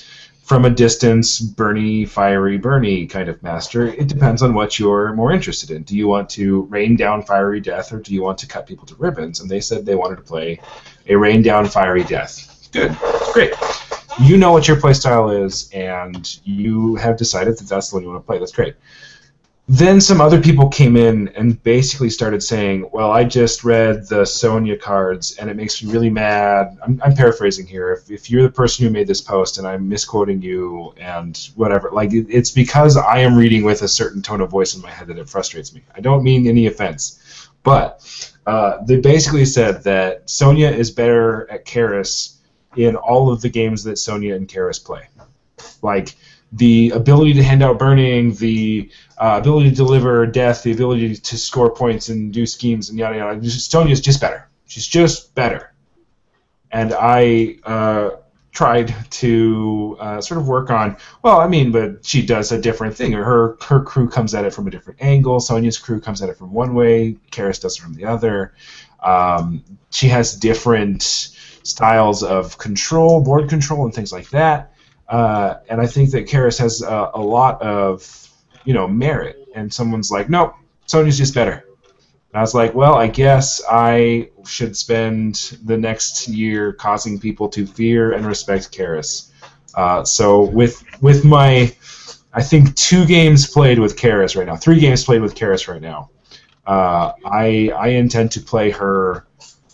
from 0.51 0.65
a 0.65 0.69
distance, 0.69 1.39
burny, 1.39 2.05
fiery, 2.05 2.59
burny 2.59 3.09
kind 3.09 3.29
of 3.29 3.41
master. 3.41 3.87
It 3.87 4.09
depends 4.09 4.41
on 4.41 4.53
what 4.53 4.77
you're 4.77 5.13
more 5.13 5.31
interested 5.31 5.71
in. 5.71 5.83
Do 5.83 5.95
you 5.95 6.09
want 6.09 6.29
to 6.31 6.63
rain 6.63 6.97
down 6.97 7.23
fiery 7.23 7.61
death, 7.61 7.93
or 7.93 7.99
do 7.99 8.13
you 8.13 8.21
want 8.21 8.37
to 8.39 8.47
cut 8.47 8.67
people 8.67 8.85
to 8.87 8.95
ribbons? 8.95 9.39
And 9.39 9.49
they 9.49 9.61
said 9.61 9.85
they 9.85 9.95
wanted 9.95 10.17
to 10.17 10.23
play 10.23 10.59
a 11.07 11.15
rain 11.15 11.41
down 11.41 11.67
fiery 11.67 12.03
death. 12.03 12.67
Good, 12.73 12.97
great. 13.31 13.53
You 14.19 14.35
know 14.35 14.51
what 14.51 14.67
your 14.67 14.75
playstyle 14.75 15.45
is, 15.45 15.71
and 15.71 16.37
you 16.43 16.95
have 16.97 17.15
decided 17.15 17.57
that 17.57 17.69
that's 17.69 17.89
the 17.89 17.95
one 17.95 18.03
you 18.03 18.09
want 18.09 18.21
to 18.21 18.27
play. 18.27 18.37
That's 18.37 18.51
great 18.51 18.75
then 19.71 20.01
some 20.01 20.19
other 20.19 20.41
people 20.41 20.67
came 20.67 20.97
in 20.97 21.29
and 21.29 21.63
basically 21.63 22.09
started 22.09 22.43
saying, 22.43 22.89
"Well, 22.91 23.09
I 23.09 23.23
just 23.23 23.63
read 23.63 24.05
the 24.09 24.23
Sonnia 24.23 24.77
cards, 24.77 25.37
and 25.37 25.49
it 25.49 25.55
makes 25.55 25.81
me 25.81 25.89
really 25.89 26.09
mad." 26.09 26.77
I'm, 26.83 27.01
I'm 27.01 27.15
paraphrasing 27.15 27.65
here. 27.65 27.93
If, 27.93 28.11
if 28.11 28.29
you're 28.29 28.43
the 28.43 28.51
person 28.51 28.85
who 28.85 28.91
made 28.91 29.07
this 29.07 29.21
post 29.21 29.57
and 29.57 29.65
I'm 29.65 29.87
misquoting 29.87 30.41
you 30.41 30.93
and 30.97 31.37
whatever, 31.55 31.89
like 31.89 32.11
it, 32.11 32.27
it's 32.29 32.51
because 32.51 32.97
I 32.97 33.19
am 33.19 33.37
reading 33.37 33.63
with 33.63 33.81
a 33.81 33.87
certain 33.87 34.21
tone 34.21 34.41
of 34.41 34.49
voice 34.49 34.75
in 34.75 34.81
my 34.81 34.91
head 34.91 35.07
that 35.07 35.17
it 35.17 35.29
frustrates 35.29 35.73
me. 35.73 35.81
I 35.95 36.01
don't 36.01 36.21
mean 36.21 36.47
any 36.47 36.67
offense, 36.67 37.47
but 37.63 38.03
uh, 38.45 38.83
they 38.83 38.97
basically 38.97 39.45
said 39.45 39.85
that 39.85 40.27
Sonnia 40.27 40.69
is 40.69 40.91
better 40.91 41.49
at 41.49 41.63
Kaeris 41.63 42.35
in 42.75 42.97
all 42.97 43.31
of 43.31 43.39
the 43.39 43.49
games 43.49 43.85
that 43.85 43.95
Sonnia 43.95 44.35
and 44.35 44.49
Kaeris 44.49 44.83
play, 44.83 45.07
like 45.81 46.13
the 46.51 46.91
ability 46.91 47.33
to 47.33 47.43
hand 47.43 47.63
out 47.63 47.79
burning, 47.79 48.33
the 48.35 48.89
uh, 49.17 49.39
ability 49.41 49.69
to 49.69 49.75
deliver 49.75 50.25
death, 50.25 50.63
the 50.63 50.71
ability 50.71 51.15
to 51.15 51.37
score 51.37 51.73
points 51.73 52.09
and 52.09 52.33
do 52.33 52.45
schemes 52.45 52.89
and 52.89 52.99
yada 52.99 53.17
yada. 53.17 53.39
Sonnia's 53.41 54.01
just 54.01 54.19
better. 54.19 54.47
She's 54.65 54.87
just 54.87 55.33
better. 55.33 55.73
And 56.71 56.93
I 56.93 57.57
uh, 57.63 58.11
tried 58.51 58.93
to 59.11 59.97
uh, 59.99 60.21
sort 60.21 60.39
of 60.39 60.47
work 60.47 60.69
on. 60.69 60.97
Well, 61.23 61.39
I 61.39 61.47
mean, 61.47 61.71
but 61.71 62.05
she 62.05 62.25
does 62.25 62.51
a 62.51 62.59
different 62.59 62.95
thing. 62.95 63.13
Her 63.13 63.57
her 63.65 63.81
crew 63.83 64.09
comes 64.09 64.35
at 64.35 64.45
it 64.45 64.53
from 64.53 64.67
a 64.67 64.71
different 64.71 65.01
angle. 65.01 65.39
Sonnia's 65.39 65.77
crew 65.77 66.01
comes 66.01 66.21
at 66.21 66.29
it 66.29 66.37
from 66.37 66.51
one 66.51 66.73
way. 66.73 67.17
Kaeris 67.31 67.61
does 67.61 67.77
it 67.77 67.81
from 67.81 67.93
the 67.93 68.05
other. 68.05 68.53
Um, 69.01 69.63
she 69.89 70.07
has 70.07 70.35
different 70.35 71.03
styles 71.63 72.23
of 72.23 72.57
control, 72.57 73.23
board 73.23 73.49
control, 73.49 73.85
and 73.85 73.93
things 73.93 74.11
like 74.11 74.29
that. 74.31 74.70
Uh, 75.11 75.59
and 75.69 75.81
I 75.81 75.87
think 75.87 76.11
that 76.11 76.25
Kaeris 76.25 76.57
has 76.59 76.81
a, 76.81 77.19
lot 77.19 77.61
of, 77.61 78.29
you 78.63 78.73
know, 78.73 78.87
merit. 78.87 79.45
And 79.53 79.71
someone's 79.71 80.09
like, 80.09 80.29
nope, 80.29 80.55
Sonnia's 80.87 81.17
just 81.17 81.35
better. 81.35 81.65
And 82.31 82.39
I 82.39 82.41
was 82.41 82.55
like, 82.55 82.73
well, 82.73 82.95
I 82.95 83.07
guess 83.07 83.61
I 83.69 84.29
should 84.47 84.77
spend 84.77 85.57
the 85.65 85.77
next 85.77 86.29
year 86.29 86.71
causing 86.71 87.19
people 87.19 87.49
to 87.49 87.67
fear 87.67 88.13
and 88.13 88.25
respect 88.25 88.71
Kaeris. 88.71 89.31
Uh, 89.75 90.05
so 90.05 90.43
with 90.43 90.81
with 91.01 91.25
my, 91.25 91.75
I 92.33 92.41
think 92.41 92.73
two 92.75 93.05
games 93.05 93.47
played 93.47 93.79
with 93.79 93.97
Kaeris 93.97 94.37
right 94.37 94.47
now, 94.47 94.55
three 94.55 94.79
games 94.79 95.03
played 95.03 95.21
with 95.21 95.35
Kaeris 95.35 95.67
right 95.67 95.81
now. 95.81 96.09
Uh, 96.65 97.11
I 97.25 97.73
I 97.75 97.87
intend 97.89 98.31
to 98.31 98.39
play 98.39 98.71
her 98.71 99.25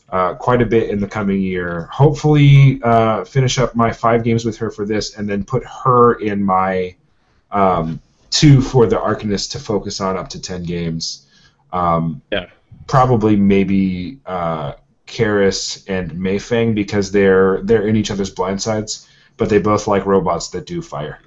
uh, 0.09 0.35
quite 0.35 0.61
a 0.61 0.65
bit 0.65 0.89
in 0.89 0.99
the 0.99 1.07
coming 1.07 1.41
year. 1.41 1.87
Hopefully, 1.91 2.79
uh, 2.83 3.23
finish 3.25 3.57
up 3.57 3.75
my 3.75 3.91
five 3.91 4.23
games 4.23 4.45
with 4.45 4.57
her 4.57 4.71
for 4.71 4.85
this, 4.85 5.17
and 5.17 5.27
then 5.27 5.43
put 5.43 5.63
her 5.65 6.15
in 6.19 6.43
my 6.43 6.95
um, 7.51 7.99
two 8.29 8.61
for 8.61 8.85
the 8.85 8.97
Arcanist 8.97 9.51
to 9.51 9.59
focus 9.59 9.99
on 10.01 10.17
up 10.17 10.29
to 10.29 10.41
ten 10.41 10.63
games. 10.63 11.27
Um, 11.73 12.21
Yeah. 12.31 12.47
Probably, 12.87 13.35
maybe 13.35 14.19
uh, 14.25 14.73
Kaeris 15.07 15.83
and 15.89 16.17
Mei 16.17 16.39
Feng 16.39 16.73
because 16.73 17.11
they're 17.11 17.61
they're 17.63 17.85
in 17.87 17.97
each 17.97 18.11
other's 18.11 18.29
blind 18.29 18.61
sides, 18.61 19.09
but 19.35 19.49
they 19.49 19.59
both 19.59 19.87
like 19.87 20.05
robots 20.05 20.49
that 20.49 20.65
do 20.65 20.81
fire. 20.81 21.19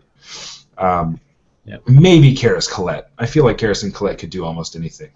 Um, 0.79 1.21
Yep. 1.67 1.89
Maybe 1.89 2.35
Kaeris 2.35 2.69
Colette. 2.69 3.11
I 3.19 3.27
feel 3.27 3.45
like 3.45 3.59
Kaeris 3.59 3.85
and 3.85 3.95
Colette 3.95 4.19
could 4.19 4.31
do 4.31 4.45
almost 4.45 4.75
anything. 4.75 5.11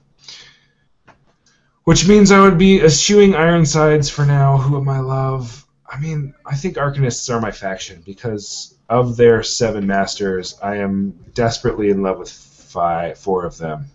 Which 1.84 2.08
means 2.08 2.32
I 2.32 2.40
would 2.40 2.58
be 2.58 2.80
eschewing 2.80 3.34
Ironsides 3.34 4.08
for 4.08 4.24
now. 4.24 4.56
Who 4.56 4.78
am 4.78 4.88
I 4.88 5.00
love? 5.00 5.66
I 5.86 6.00
mean, 6.00 6.34
I 6.46 6.56
think 6.56 6.76
Arcanists 6.76 7.32
are 7.32 7.40
my 7.40 7.50
faction 7.50 8.02
because 8.04 8.74
of 8.88 9.16
their 9.16 9.42
seven 9.42 9.86
masters. 9.86 10.58
I 10.62 10.76
am 10.76 11.10
desperately 11.34 11.90
in 11.90 12.02
love 12.02 12.18
with 12.18 12.30
five, 12.30 13.18
four 13.18 13.44
of 13.44 13.58
them. 13.58 13.86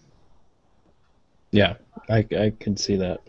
Yeah, 1.52 1.76
I, 2.08 2.20
I 2.20 2.54
can 2.60 2.78
see 2.78 2.96
that. 2.98 3.22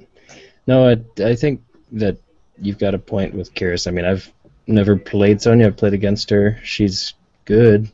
No, 0.66 0.88
I, 0.88 1.22
I 1.24 1.34
think 1.34 1.62
that 1.92 2.18
you've 2.60 2.78
got 2.78 2.94
a 2.94 2.98
point 2.98 3.34
with 3.34 3.54
Kaeris. 3.54 3.86
I 3.86 3.90
mean, 3.92 4.04
I've 4.04 4.30
never 4.66 4.96
played 4.96 5.38
Sonnia. 5.38 5.66
I've 5.66 5.76
played 5.76 5.94
against 5.94 6.28
her. 6.30 6.60
She's 6.62 7.14
good, 7.46 7.90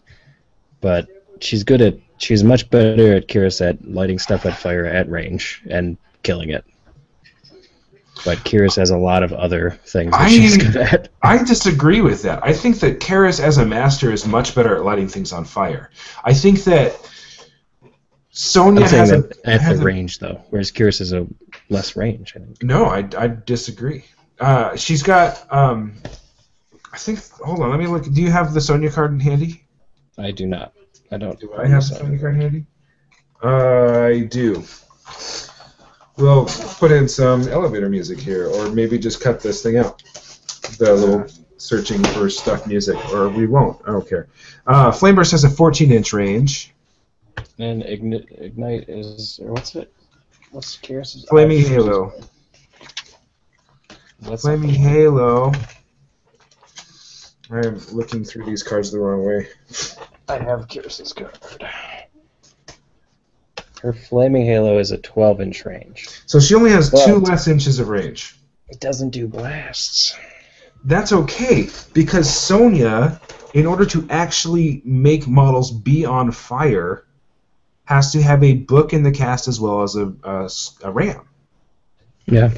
but 0.80 1.08
she's 1.40 1.64
good 1.64 1.80
at. 1.80 1.94
She's 2.18 2.42
much 2.42 2.70
better 2.70 3.14
at 3.14 3.28
Kaeris 3.28 3.60
at 3.60 3.86
lighting 3.86 4.18
stuff 4.18 4.46
at 4.46 4.56
fire 4.56 4.86
at 4.86 5.10
range 5.10 5.62
and 5.68 5.98
killing 6.22 6.50
it. 6.50 6.64
But 8.24 8.38
Kaeris 8.38 8.76
has 8.76 8.90
a 8.90 8.96
lot 8.96 9.22
of 9.22 9.32
other 9.32 9.70
things 9.86 10.10
that 10.12 10.20
I- 10.22 10.28
she's 10.28 10.56
good 10.56 10.76
at. 10.76 11.08
I 11.22 11.38
disagree 11.44 12.00
with 12.00 12.22
that. 12.22 12.42
I 12.44 12.52
think 12.52 12.80
that 12.80 12.98
Kaeris 13.00 13.40
as 13.40 13.58
a 13.58 13.64
master 13.66 14.10
is 14.10 14.26
much 14.26 14.54
better 14.54 14.74
at 14.76 14.84
lighting 14.84 15.06
things 15.08 15.32
on 15.32 15.44
fire. 15.44 15.90
I 16.24 16.32
think 16.34 16.64
that 16.64 16.92
Sonnia 18.32 18.82
I'm 18.84 18.88
has 18.90 19.12
a, 19.12 19.28
at 19.44 19.60
has 19.60 19.76
the 19.78 19.82
a- 19.82 19.86
range 19.86 20.18
though, 20.18 20.42
whereas 20.50 20.72
Kaeris 20.72 21.00
is 21.00 21.12
a 21.12 21.26
less 21.68 21.94
range. 21.96 22.32
I 22.36 22.40
think. 22.40 22.62
No, 22.62 22.86
I, 22.86 23.08
I 23.16 23.28
disagree. 23.28 24.04
Uh, 24.40 24.76
she's 24.76 25.02
got. 25.02 25.46
Um, 25.52 25.94
I 26.92 26.98
think. 26.98 27.20
Hold 27.40 27.60
on. 27.60 27.70
Let 27.70 27.78
me 27.78 27.86
look. 27.86 28.04
Do 28.12 28.22
you 28.22 28.30
have 28.30 28.54
the 28.54 28.60
Sonnia 28.60 28.92
card 28.92 29.12
in 29.12 29.20
handy? 29.20 29.64
I 30.18 30.30
do 30.32 30.46
not. 30.46 30.72
I 31.12 31.18
don't. 31.18 31.38
Do 31.38 31.52
I 31.54 31.66
have 31.66 31.86
the 31.88 31.94
Sonnia 31.96 32.20
card 32.20 32.36
handy? 32.36 32.66
Uh, 33.42 34.02
I 34.06 34.20
do. 34.24 34.64
We'll 36.16 36.46
put 36.46 36.92
in 36.92 37.08
some 37.08 37.46
elevator 37.48 37.88
music 37.88 38.18
here, 38.18 38.48
or 38.48 38.70
maybe 38.70 38.98
just 38.98 39.20
cut 39.20 39.40
this 39.40 39.62
thing 39.62 39.76
out. 39.76 40.02
The 40.78 40.94
little 40.94 41.26
searching 41.58 42.02
for 42.04 42.30
stuck 42.30 42.66
music, 42.66 42.96
or 43.12 43.28
we 43.28 43.46
won't. 43.46 43.80
I 43.86 43.92
don't 43.92 44.08
care. 44.08 44.28
Uh, 44.66 44.90
Flameburst 44.90 45.32
has 45.32 45.44
a 45.44 45.48
14-inch 45.48 46.12
range. 46.12 46.72
And 47.58 47.82
ignite, 47.82 48.28
ignite 48.30 48.88
is 48.88 49.40
or 49.42 49.52
what's 49.52 49.74
it? 49.74 49.92
What's 50.50 50.76
Kaeris's? 50.78 51.26
Flaming 51.28 51.60
Halo. 51.60 52.12
What's 54.20 54.42
Flaming 54.42 54.70
Halo. 54.70 55.52
I'm 57.50 57.78
looking 57.92 58.24
through 58.24 58.44
these 58.44 58.62
cards 58.62 58.90
the 58.90 58.98
wrong 58.98 59.24
way. 59.24 59.48
I 60.28 60.38
have 60.38 60.66
Kaeris's 60.68 61.12
card. 61.12 61.38
Her 63.82 63.92
flaming 63.92 64.46
halo 64.46 64.78
is 64.78 64.90
a 64.90 64.98
12 64.98 65.40
inch 65.40 65.64
range. 65.64 66.08
So 66.26 66.40
she 66.40 66.54
only 66.54 66.70
has 66.70 66.92
Well- 66.92 67.06
two 67.06 67.16
less 67.20 67.46
inches 67.48 67.78
of 67.78 67.88
range. 67.88 68.36
It 68.68 68.80
doesn't 68.80 69.10
do 69.10 69.28
blasts. 69.28 70.14
That's 70.84 71.12
okay 71.12 71.68
because 71.92 72.28
Sonnia, 72.28 73.20
in 73.54 73.66
order 73.66 73.84
to 73.86 74.06
actually 74.10 74.82
make 74.84 75.26
models 75.26 75.70
be 75.70 76.04
on 76.04 76.30
fire, 76.32 77.04
has 77.84 78.12
to 78.12 78.22
have 78.22 78.42
a 78.42 78.54
book 78.54 78.92
in 78.92 79.02
the 79.02 79.12
cast 79.12 79.46
as 79.48 79.60
well 79.60 79.82
as 79.82 79.94
a 79.96 80.12
a 80.82 80.90
ram. 80.90 81.28
Yeah. 82.26 82.50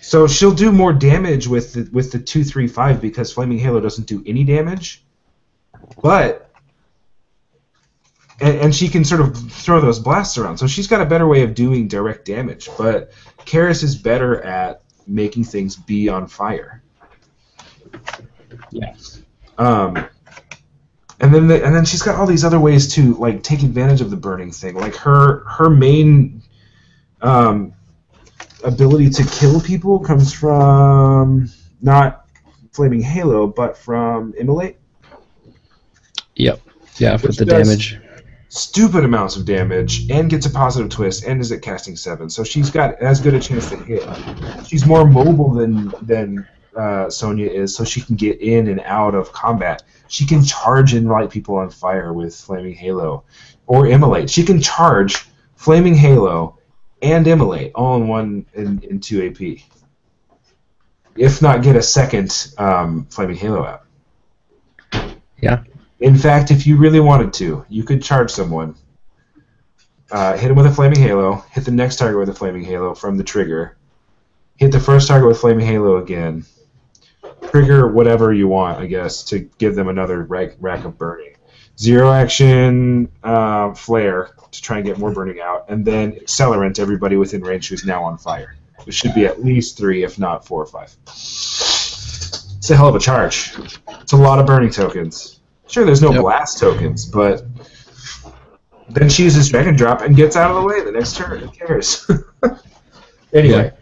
So 0.00 0.26
she'll 0.26 0.54
do 0.54 0.70
more 0.72 0.92
damage 0.92 1.46
with 1.46 1.74
the, 1.74 1.88
with 1.92 2.12
the 2.12 2.18
two 2.18 2.44
three 2.44 2.66
five 2.68 3.00
because 3.00 3.32
Flaming 3.32 3.58
Halo 3.58 3.80
doesn't 3.80 4.06
do 4.06 4.22
any 4.26 4.44
damage, 4.44 5.02
but 6.02 6.43
and, 8.40 8.56
and 8.56 8.74
she 8.74 8.88
can 8.88 9.04
sort 9.04 9.20
of 9.20 9.36
throw 9.50 9.80
those 9.80 9.98
blasts 9.98 10.38
around. 10.38 10.58
So 10.58 10.66
she's 10.66 10.86
got 10.86 11.00
a 11.00 11.06
better 11.06 11.26
way 11.26 11.42
of 11.42 11.54
doing 11.54 11.88
direct 11.88 12.24
damage. 12.24 12.68
But 12.76 13.12
Kaeris 13.38 13.82
is 13.82 13.96
better 13.96 14.42
at 14.42 14.82
making 15.06 15.44
things 15.44 15.76
be 15.76 16.08
on 16.08 16.26
fire. 16.26 16.82
Yeah. 18.70 18.94
Um, 19.58 20.08
and 21.20 21.34
then 21.34 21.46
the, 21.46 21.64
and 21.64 21.74
then 21.74 21.84
she's 21.84 22.02
got 22.02 22.16
all 22.16 22.26
these 22.26 22.44
other 22.44 22.58
ways 22.58 22.94
to 22.94 23.14
like 23.14 23.42
take 23.42 23.62
advantage 23.62 24.00
of 24.00 24.10
the 24.10 24.16
burning 24.16 24.50
thing. 24.50 24.74
Like 24.74 24.96
her 24.96 25.44
her 25.44 25.70
main 25.70 26.42
um, 27.22 27.72
ability 28.64 29.10
to 29.10 29.24
kill 29.24 29.60
people 29.60 30.00
comes 30.00 30.32
from 30.32 31.48
not 31.80 32.26
flaming 32.72 33.00
halo, 33.00 33.46
but 33.46 33.76
from 33.76 34.34
immolate. 34.36 34.78
Yep. 36.34 36.60
Yeah, 36.96 37.16
for 37.16 37.28
the 37.28 37.44
does- 37.44 37.68
damage. 37.68 38.00
Stupid 38.54 39.04
amounts 39.04 39.34
of 39.34 39.44
damage 39.44 40.08
and 40.12 40.30
gets 40.30 40.46
a 40.46 40.50
positive 40.50 40.88
twist 40.88 41.24
and 41.24 41.40
is 41.40 41.50
at 41.50 41.60
casting 41.60 41.96
seven, 41.96 42.30
so 42.30 42.44
she's 42.44 42.70
got 42.70 42.94
as 43.02 43.20
good 43.20 43.34
a 43.34 43.40
chance 43.40 43.68
to 43.68 43.76
hit. 43.76 44.08
She's 44.64 44.86
more 44.86 45.04
mobile 45.04 45.52
than 45.52 45.92
than 46.02 46.46
uh, 46.76 47.06
Sonnia 47.06 47.50
is, 47.50 47.74
so 47.74 47.82
she 47.82 48.00
can 48.00 48.14
get 48.14 48.40
in 48.40 48.68
and 48.68 48.78
out 48.82 49.16
of 49.16 49.32
combat. 49.32 49.82
She 50.06 50.24
can 50.24 50.44
charge 50.44 50.94
and 50.94 51.08
light 51.08 51.30
people 51.30 51.56
on 51.56 51.68
fire 51.68 52.12
with 52.12 52.32
Flaming 52.32 52.74
Halo 52.74 53.24
or 53.66 53.88
Immolate. 53.88 54.30
She 54.30 54.44
can 54.44 54.60
charge 54.62 55.26
Flaming 55.56 55.96
Halo 55.96 56.58
and 57.02 57.26
Immolate 57.26 57.72
all 57.74 57.96
in 57.96 58.06
one 58.06 58.46
in, 58.54 58.80
in 58.84 59.00
two 59.00 59.26
AP. 59.26 59.64
If 61.16 61.42
not, 61.42 61.64
get 61.64 61.74
a 61.74 61.82
second 61.82 62.54
um, 62.56 63.06
Flaming 63.06 63.36
Halo 63.36 63.64
out. 63.64 63.82
Yeah. 65.40 65.64
In 66.04 66.18
fact, 66.18 66.50
if 66.50 66.66
you 66.66 66.76
really 66.76 67.00
wanted 67.00 67.32
to, 67.32 67.64
you 67.70 67.82
could 67.82 68.02
charge 68.02 68.30
someone, 68.30 68.74
uh, 70.10 70.36
hit 70.36 70.50
him 70.50 70.56
with 70.58 70.66
a 70.66 70.70
flaming 70.70 71.00
halo, 71.00 71.36
hit 71.50 71.64
the 71.64 71.70
next 71.70 71.96
target 71.96 72.18
with 72.18 72.28
a 72.28 72.34
flaming 72.34 72.62
halo 72.62 72.94
from 72.94 73.16
the 73.16 73.24
trigger, 73.24 73.78
hit 74.58 74.70
the 74.70 74.78
first 74.78 75.08
target 75.08 75.26
with 75.26 75.40
flaming 75.40 75.66
halo 75.66 75.96
again, 75.96 76.44
trigger 77.50 77.90
whatever 77.90 78.34
you 78.34 78.48
want, 78.48 78.80
I 78.80 78.84
guess, 78.84 79.24
to 79.30 79.48
give 79.56 79.76
them 79.76 79.88
another 79.88 80.24
rack, 80.24 80.56
rack 80.60 80.84
of 80.84 80.98
burning. 80.98 81.36
Zero 81.78 82.12
action 82.12 83.10
uh, 83.22 83.72
flare 83.72 84.28
to 84.50 84.60
try 84.60 84.76
and 84.76 84.86
get 84.86 84.98
more 84.98 85.10
burning 85.10 85.40
out, 85.40 85.64
and 85.70 85.86
then 85.86 86.12
accelerant 86.16 86.78
everybody 86.78 87.16
within 87.16 87.40
range 87.40 87.70
who's 87.70 87.86
now 87.86 88.04
on 88.04 88.18
fire. 88.18 88.56
It 88.86 88.92
should 88.92 89.14
be 89.14 89.24
at 89.24 89.42
least 89.42 89.78
three, 89.78 90.04
if 90.04 90.18
not 90.18 90.46
four 90.46 90.60
or 90.60 90.66
five. 90.66 90.94
It's 91.06 92.68
a 92.68 92.76
hell 92.76 92.88
of 92.88 92.94
a 92.94 93.00
charge. 93.00 93.54
It's 94.02 94.12
a 94.12 94.18
lot 94.18 94.38
of 94.38 94.44
burning 94.44 94.68
tokens. 94.68 95.40
Sure, 95.74 95.84
there's 95.84 96.00
no 96.00 96.12
Yep. 96.12 96.20
blast 96.20 96.58
tokens, 96.58 97.04
but 97.04 97.44
then 98.88 99.08
she 99.08 99.24
uses 99.24 99.48
Dragon 99.48 99.74
Drop 99.74 100.02
and 100.02 100.14
gets 100.14 100.36
out 100.36 100.52
of 100.52 100.62
the 100.62 100.62
way 100.62 100.84
the 100.84 100.92
next 100.92 101.16
turn. 101.16 101.40
Who 101.40 101.48
cares? 101.48 102.08
anyway, 103.32 103.72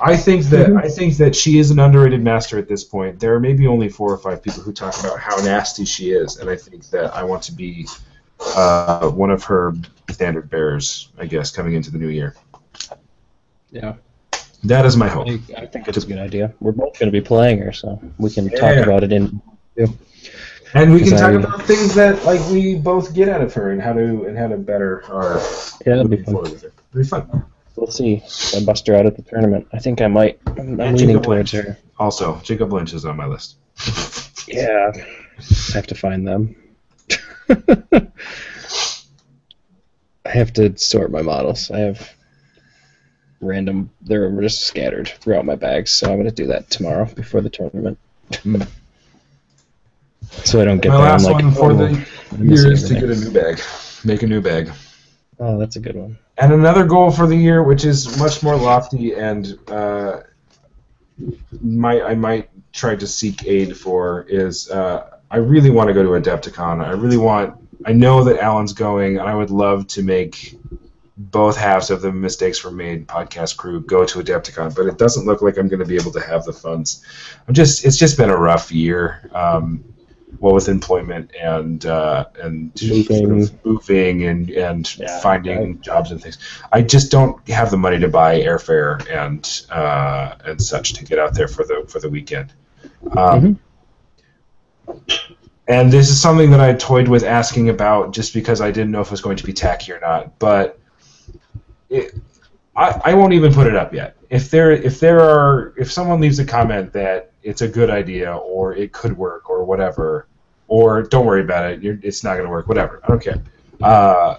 I 0.00 0.16
think 0.16 0.46
that 0.46 0.72
I 0.72 0.88
think 0.88 1.18
that 1.18 1.36
she 1.36 1.58
is 1.58 1.70
an 1.70 1.78
underrated 1.78 2.22
master 2.22 2.56
at 2.56 2.68
this 2.68 2.84
point. 2.84 3.20
There 3.20 3.34
are 3.34 3.38
maybe 3.38 3.66
only 3.66 3.90
four 3.90 4.10
or 4.10 4.16
five 4.16 4.42
people 4.42 4.62
who 4.62 4.72
talk 4.72 4.98
about 5.00 5.18
how 5.18 5.36
nasty 5.44 5.84
she 5.84 6.12
is, 6.12 6.38
and 6.38 6.48
I 6.48 6.56
think 6.56 6.88
that 6.88 7.14
I 7.14 7.22
want 7.22 7.42
to 7.42 7.52
be 7.52 7.86
uh, 8.56 9.10
one 9.10 9.30
of 9.30 9.44
her 9.44 9.74
standard 10.10 10.48
bearers, 10.48 11.10
I 11.18 11.26
guess, 11.26 11.50
coming 11.50 11.74
into 11.74 11.90
the 11.90 11.98
new 11.98 12.08
year. 12.08 12.34
Yeah. 13.70 13.96
That 14.64 14.86
is 14.86 14.96
my 14.96 15.08
hope. 15.08 15.28
I, 15.28 15.38
I 15.58 15.66
think 15.66 15.86
it's 15.86 16.02
a 16.02 16.06
good 16.06 16.18
idea. 16.18 16.54
We're 16.60 16.72
both 16.72 16.98
going 16.98 17.12
to 17.12 17.20
be 17.20 17.20
playing 17.20 17.58
her, 17.58 17.72
so 17.72 18.00
we 18.16 18.30
can 18.30 18.48
talk 18.48 18.78
about 18.78 19.04
it 19.04 19.12
in. 19.12 19.42
And 20.74 20.92
we 20.92 21.00
can 21.00 21.10
talk 21.10 21.32
I- 21.32 21.32
about 21.34 21.62
things 21.62 21.94
that 21.94 22.24
like 22.24 22.40
we 22.50 22.74
both 22.76 23.14
get 23.14 23.28
out 23.28 23.40
of 23.42 23.52
her 23.54 23.70
and 23.72 23.80
how 23.82 23.92
to 23.92 24.24
and 24.24 24.36
how 24.38 24.48
to 24.48 24.56
better 24.56 25.04
our 25.10 25.38
Yeah, 25.86 25.94
it'll 25.94 26.08
be 26.08 26.16
fun. 26.22 26.34
forward 26.34 26.50
with 26.52 26.62
her. 26.62 26.72
It'll 26.92 27.02
be 27.02 27.04
fun. 27.08 27.44
We'll 27.76 27.90
see. 27.90 28.22
I 28.56 28.64
bust 28.64 28.86
her 28.86 28.94
out 28.94 29.06
at 29.06 29.16
the 29.16 29.22
tournament. 29.22 29.66
I 29.72 29.78
think 29.78 30.00
I 30.02 30.06
might. 30.06 30.38
I'm, 30.46 30.80
I'm 30.80 30.94
leaning 30.94 31.08
Jacob 31.08 31.22
towards 31.24 31.52
Lynch. 31.54 31.66
her. 31.66 31.78
Also, 31.98 32.38
Jacob 32.42 32.72
Lynch 32.72 32.92
is 32.92 33.04
on 33.04 33.16
my 33.16 33.26
list. 33.26 33.56
Yeah. 34.46 34.92
I 34.94 35.72
have 35.74 35.86
to 35.88 35.94
find 35.94 36.26
them. 36.28 36.54
I 40.24 40.30
have 40.30 40.52
to 40.54 40.76
sort 40.78 41.10
my 41.10 41.22
models. 41.22 41.70
I 41.70 41.78
have 41.80 42.10
random. 43.40 43.90
They're 44.02 44.30
just 44.40 44.62
scattered 44.66 45.08
throughout 45.08 45.44
my 45.44 45.56
bags, 45.56 45.90
so 45.90 46.06
I'm 46.08 46.16
going 46.16 46.28
to 46.28 46.34
do 46.34 46.46
that 46.48 46.70
tomorrow 46.70 47.06
before 47.06 47.40
the 47.40 47.50
tournament. 47.50 47.98
Hmm. 48.42 48.62
So 50.44 50.60
I 50.60 50.64
don't 50.64 50.80
get 50.80 50.90
my 50.90 50.98
there. 50.98 51.06
last 51.06 51.26
I'm 51.26 51.32
like, 51.32 51.44
one 51.44 51.54
for 51.54 51.72
oh, 51.72 51.76
the 51.76 52.44
year 52.44 52.72
is 52.72 52.88
to 52.88 52.94
get 52.94 53.04
a 53.04 53.16
new 53.16 53.30
bag. 53.30 53.60
Make 54.04 54.22
a 54.22 54.26
new 54.26 54.40
bag. 54.40 54.70
Oh, 55.38 55.58
that's 55.58 55.76
a 55.76 55.80
good 55.80 55.96
one. 55.96 56.18
And 56.38 56.52
another 56.52 56.84
goal 56.84 57.10
for 57.10 57.26
the 57.26 57.36
year, 57.36 57.62
which 57.62 57.84
is 57.84 58.18
much 58.18 58.42
more 58.42 58.56
lofty 58.56 59.14
and 59.14 59.58
uh, 59.68 60.20
might 61.60 62.02
I 62.02 62.14
might 62.14 62.48
try 62.72 62.96
to 62.96 63.06
seek 63.06 63.46
aid 63.46 63.76
for, 63.76 64.22
is 64.28 64.70
uh, 64.70 65.18
I 65.30 65.36
really 65.36 65.70
want 65.70 65.88
to 65.88 65.94
go 65.94 66.02
to 66.02 66.08
Adepticon. 66.10 66.84
I 66.84 66.92
really 66.92 67.16
want. 67.16 67.56
I 67.84 67.92
know 67.92 68.24
that 68.24 68.38
Alan's 68.38 68.72
going, 68.72 69.18
and 69.18 69.28
I 69.28 69.34
would 69.34 69.50
love 69.50 69.86
to 69.88 70.02
make 70.02 70.56
both 71.16 71.56
halves 71.56 71.90
of 71.90 72.00
the 72.00 72.12
mistakes 72.12 72.64
were 72.64 72.70
made 72.70 73.06
podcast 73.06 73.56
crew 73.56 73.80
go 73.80 74.04
to 74.04 74.18
Adepticon, 74.20 74.74
but 74.74 74.86
it 74.86 74.98
doesn't 74.98 75.26
look 75.26 75.42
like 75.42 75.58
I'm 75.58 75.68
going 75.68 75.80
to 75.80 75.86
be 75.86 75.96
able 75.96 76.12
to 76.12 76.20
have 76.20 76.44
the 76.44 76.52
funds. 76.52 77.04
I'm 77.46 77.54
just. 77.54 77.84
It's 77.84 77.96
just 77.96 78.16
been 78.16 78.30
a 78.30 78.36
rough 78.36 78.72
year. 78.72 79.28
Um, 79.32 79.84
well, 80.40 80.54
with 80.54 80.68
employment 80.68 81.30
and 81.40 81.84
uh, 81.86 82.26
and 82.40 82.76
sort 82.78 83.10
Moving. 83.10 83.42
of 83.42 83.64
moving 83.64 84.24
and 84.24 84.50
and 84.50 84.98
Yeah, 84.98 85.20
finding 85.20 85.80
jobs 85.80 86.10
and 86.10 86.20
things. 86.22 86.38
I 86.72 86.82
just 86.82 87.10
don't 87.10 87.46
have 87.48 87.70
the 87.70 87.76
money 87.76 87.98
to 88.00 88.08
buy 88.08 88.40
airfare 88.40 89.08
and 89.10 89.62
uh, 89.70 90.34
and 90.44 90.60
such 90.60 90.94
to 90.94 91.04
get 91.04 91.18
out 91.18 91.34
there 91.34 91.48
for 91.48 91.64
the 91.64 91.84
for 91.88 92.00
the 92.00 92.08
weekend. 92.08 92.52
Um, 93.16 93.58
And 95.68 95.92
this 95.92 96.10
is 96.10 96.20
something 96.20 96.50
that 96.50 96.60
I 96.60 96.74
toyed 96.74 97.08
with 97.08 97.22
asking 97.22 97.68
about 97.68 98.12
just 98.12 98.34
because 98.34 98.60
I 98.60 98.70
didn't 98.72 98.90
know 98.90 99.00
if 99.00 99.06
it 99.06 99.12
was 99.12 99.20
going 99.20 99.36
to 99.36 99.44
be 99.44 99.52
tacky 99.52 99.92
or 99.92 100.00
not. 100.00 100.38
But 100.38 100.78
it, 101.88 102.14
I, 102.74 103.00
I 103.04 103.14
won't 103.14 103.32
even 103.32 103.52
put 103.52 103.66
it 103.66 103.76
up 103.76 103.94
yet. 103.94 104.16
If 104.28 104.50
there 104.50 104.72
if 104.72 104.98
there 104.98 105.20
are 105.20 105.72
if 105.78 105.90
someone 105.92 106.20
leaves 106.20 106.38
a 106.40 106.44
comment 106.44 106.92
that 106.94 107.31
it's 107.42 107.62
a 107.62 107.68
good 107.68 107.90
idea 107.90 108.36
or 108.36 108.74
it 108.74 108.92
could 108.92 109.16
work 109.16 109.50
or 109.50 109.64
whatever, 109.64 110.26
or 110.68 111.02
don't 111.02 111.26
worry 111.26 111.42
about 111.42 111.70
it, 111.70 111.82
you're, 111.82 111.98
it's 112.02 112.24
not 112.24 112.34
going 112.34 112.44
to 112.44 112.50
work, 112.50 112.68
whatever. 112.68 113.00
I 113.04 113.08
don't 113.08 113.22
care. 113.22 113.42
Uh, 113.80 114.36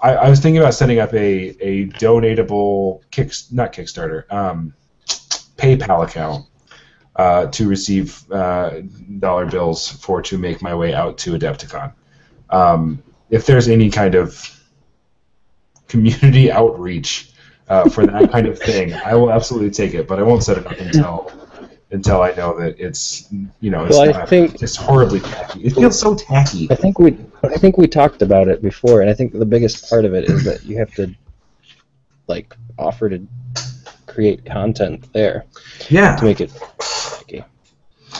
I, 0.00 0.14
I 0.14 0.30
was 0.30 0.40
thinking 0.40 0.60
about 0.60 0.74
setting 0.74 1.00
up 1.00 1.12
a, 1.12 1.56
a 1.60 1.86
donatable 1.86 3.00
kick 3.10 3.32
not 3.50 3.72
Kickstarter 3.72 4.30
um, 4.32 4.74
PayPal 5.56 6.04
account 6.04 6.46
uh, 7.16 7.46
to 7.46 7.68
receive 7.68 8.30
uh, 8.30 8.80
dollar 9.18 9.46
bills 9.46 9.88
for 9.88 10.22
to 10.22 10.38
make 10.38 10.62
my 10.62 10.74
way 10.74 10.94
out 10.94 11.18
to 11.18 11.32
Adepticon. 11.32 11.92
Um, 12.50 13.02
if 13.28 13.44
there's 13.44 13.68
any 13.68 13.90
kind 13.90 14.14
of 14.14 14.40
community 15.88 16.52
outreach 16.52 17.32
uh, 17.68 17.88
for 17.88 18.06
that 18.06 18.30
kind 18.30 18.46
of 18.46 18.58
thing, 18.58 18.94
I 18.94 19.14
will 19.14 19.32
absolutely 19.32 19.70
take 19.70 19.94
it. 19.94 20.06
But 20.06 20.20
I 20.20 20.22
won't 20.22 20.44
set 20.44 20.58
it 20.58 20.66
up 20.66 20.78
until 20.78 21.32
until 21.90 22.20
I 22.22 22.32
know 22.32 22.58
that 22.58 22.78
it's 22.78 23.28
you 23.60 23.70
know 23.70 23.84
it's 23.86 23.96
Well, 23.96 24.14
I 24.14 24.26
think- 24.26 24.58
just 24.58 24.76
horribly 24.76 25.20
tacky. 25.20 25.64
It 25.64 25.74
feels 25.74 25.98
so 25.98 26.14
tacky. 26.14 26.68
I 26.70 26.74
think 26.74 26.98
we 26.98 27.16
I 27.42 27.56
think 27.56 27.78
we 27.78 27.86
talked 27.86 28.22
about 28.22 28.48
it 28.48 28.60
before, 28.62 29.00
and 29.00 29.08
I 29.10 29.14
think 29.14 29.32
the 29.32 29.46
biggest 29.46 29.88
part 29.88 30.04
of 30.04 30.14
it 30.14 30.24
is 30.28 30.44
that 30.44 30.64
you 30.64 30.76
have 30.78 30.92
to 30.94 31.14
like 32.26 32.54
offer 32.78 33.08
to 33.08 33.26
create 34.06 34.44
content 34.44 35.10
there 35.12 35.44
Yeah. 35.88 36.16
to 36.16 36.24
make 36.24 36.40
it 36.40 36.50
tacky. 36.78 37.44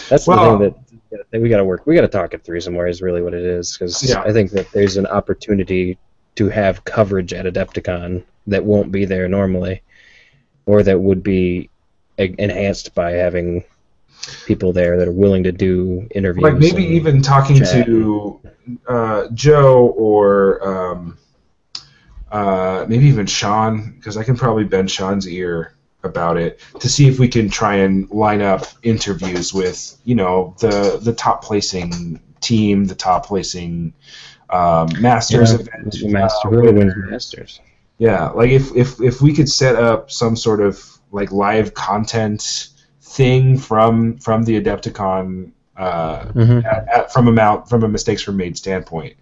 That's 0.09 0.27
Well- 0.27 0.59
the 0.59 0.71
thing 0.71 1.21
that, 1.31 1.41
we 1.41 1.49
got 1.49 1.57
to 1.59 1.64
work. 1.64 1.87
We 1.87 1.95
got 1.95 2.03
to 2.03 2.09
talk 2.09 2.35
it 2.35 2.45
through 2.45 2.61
some 2.61 2.75
more. 2.75 2.87
Is 2.87 3.03
really 3.03 3.23
what 3.23 3.35
it 3.35 3.45
is 3.45 3.77
because 3.77 4.09
Yeah. 4.09 4.23
I 4.23 4.33
think 4.33 4.51
that 4.53 4.71
there's 4.73 4.97
an 4.97 5.07
opportunity 5.07 5.99
to 6.37 6.49
have 6.49 6.85
coverage 6.85 7.33
at 7.33 7.47
Adepticon 7.47 8.23
that 8.47 8.64
won't 8.64 8.93
be 8.93 9.05
there 9.05 9.27
normally, 9.29 9.83
or 10.66 10.83
that 10.83 11.01
would 11.01 11.23
be 11.23 11.69
enhanced 12.19 12.95
by 12.95 13.12
having 13.12 13.64
people 14.47 14.73
there 14.73 14.99
that 14.99 15.09
are 15.09 15.12
willing 15.12 15.45
to 15.45 15.53
do 15.53 16.07
interviews. 16.14 16.43
like 16.43 16.59
maybe 16.59 16.83
even 16.85 17.23
talking 17.23 17.59
chat. 17.59 17.87
to 17.87 18.41
uh, 18.87 19.29
Joe 19.33 19.95
or 19.97 20.69
um, 20.69 21.19
uh, 22.31 22.85
maybe 22.89 23.07
even 23.07 23.27
Sean, 23.27 23.93
because 23.93 24.16
I 24.16 24.25
can 24.25 24.37
probably 24.37 24.64
bend 24.64 24.91
Sean's 24.91 25.29
ear 25.29 25.75
about 26.05 26.37
it 26.37 26.61
to 26.79 26.89
see 26.89 27.09
if 27.09 27.19
we 27.19 27.27
can 27.27 27.49
try 27.49 27.77
and 27.77 28.09
line 28.11 28.41
up 28.41 28.64
interviews 28.83 29.53
with 29.53 29.99
you 30.05 30.14
know 30.14 30.55
the 30.61 30.99
the 31.03 31.12
top 31.12 31.43
placing 31.43 32.21
team, 32.41 32.85
the 32.85 32.95
top 32.95 33.27
placing 33.27 33.93
um, 34.51 34.89
Masters 35.01 35.53
Yeah, 35.53 35.61
event. 35.61 36.03
Master, 36.05 36.49
uh, 36.49 36.51
whoever 36.51 36.73
wins. 36.73 36.95
Masters. 36.97 37.61
Yeah, 37.99 38.29
like 38.29 38.51
if, 38.51 38.75
if 38.77 39.01
if 39.01 39.21
we 39.21 39.35
could 39.35 39.49
set 39.49 39.75
up 39.77 40.11
some 40.11 40.37
sort 40.37 40.61
of 40.61 40.97
like 41.11 41.33
live 41.33 41.75
content 41.75 42.69
thing 43.03 43.59
from 43.59 44.19
from 44.19 44.43
the 44.45 44.61
Adepticon 44.61 45.53
uh, 45.77 46.25
Mm-hmm. 46.25 46.67
at, 46.67 46.89
at, 46.89 47.13
from 47.13 47.29
a 47.29 47.33
mount 47.33 47.69
from 47.69 47.85
a 47.85 47.89
mistakes 47.89 48.27
were 48.27 48.33
made 48.33 48.57
standpoint, 48.57 49.17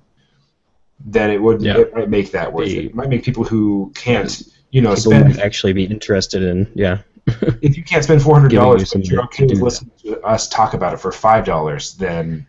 then 1.04 1.30
it 1.30 1.40
would 1.40 1.62
Yeah. 1.62 1.78
it 1.78 1.94
might 1.94 2.08
make 2.08 2.30
that 2.32 2.52
worth 2.52 2.66
The- 2.68 2.78
it. 2.78 2.84
It 2.86 2.94
might 2.94 3.08
make 3.08 3.24
people 3.24 3.44
who 3.44 3.92
can't 3.94 4.42
you 4.70 4.80
know 4.82 4.94
spend 4.94 5.38
actually 5.38 5.72
be 5.72 5.84
interested 5.84 6.42
in, 6.42 6.70
yeah. 6.74 6.98
if 7.60 7.76
you 7.76 7.82
can't 7.84 8.04
spend 8.04 8.22
four 8.22 8.34
hundred 8.34 8.52
dollars, 8.52 8.92
but 8.92 9.06
you're 9.06 9.22
okay 9.24 9.46
with 9.46 9.60
listening 9.60 9.90
to 10.02 10.20
us 10.22 10.48
talk 10.48 10.74
about 10.74 10.94
it 10.94 11.00
for 11.00 11.10
five 11.12 11.44
dollars, 11.44 11.94
then 11.94 12.46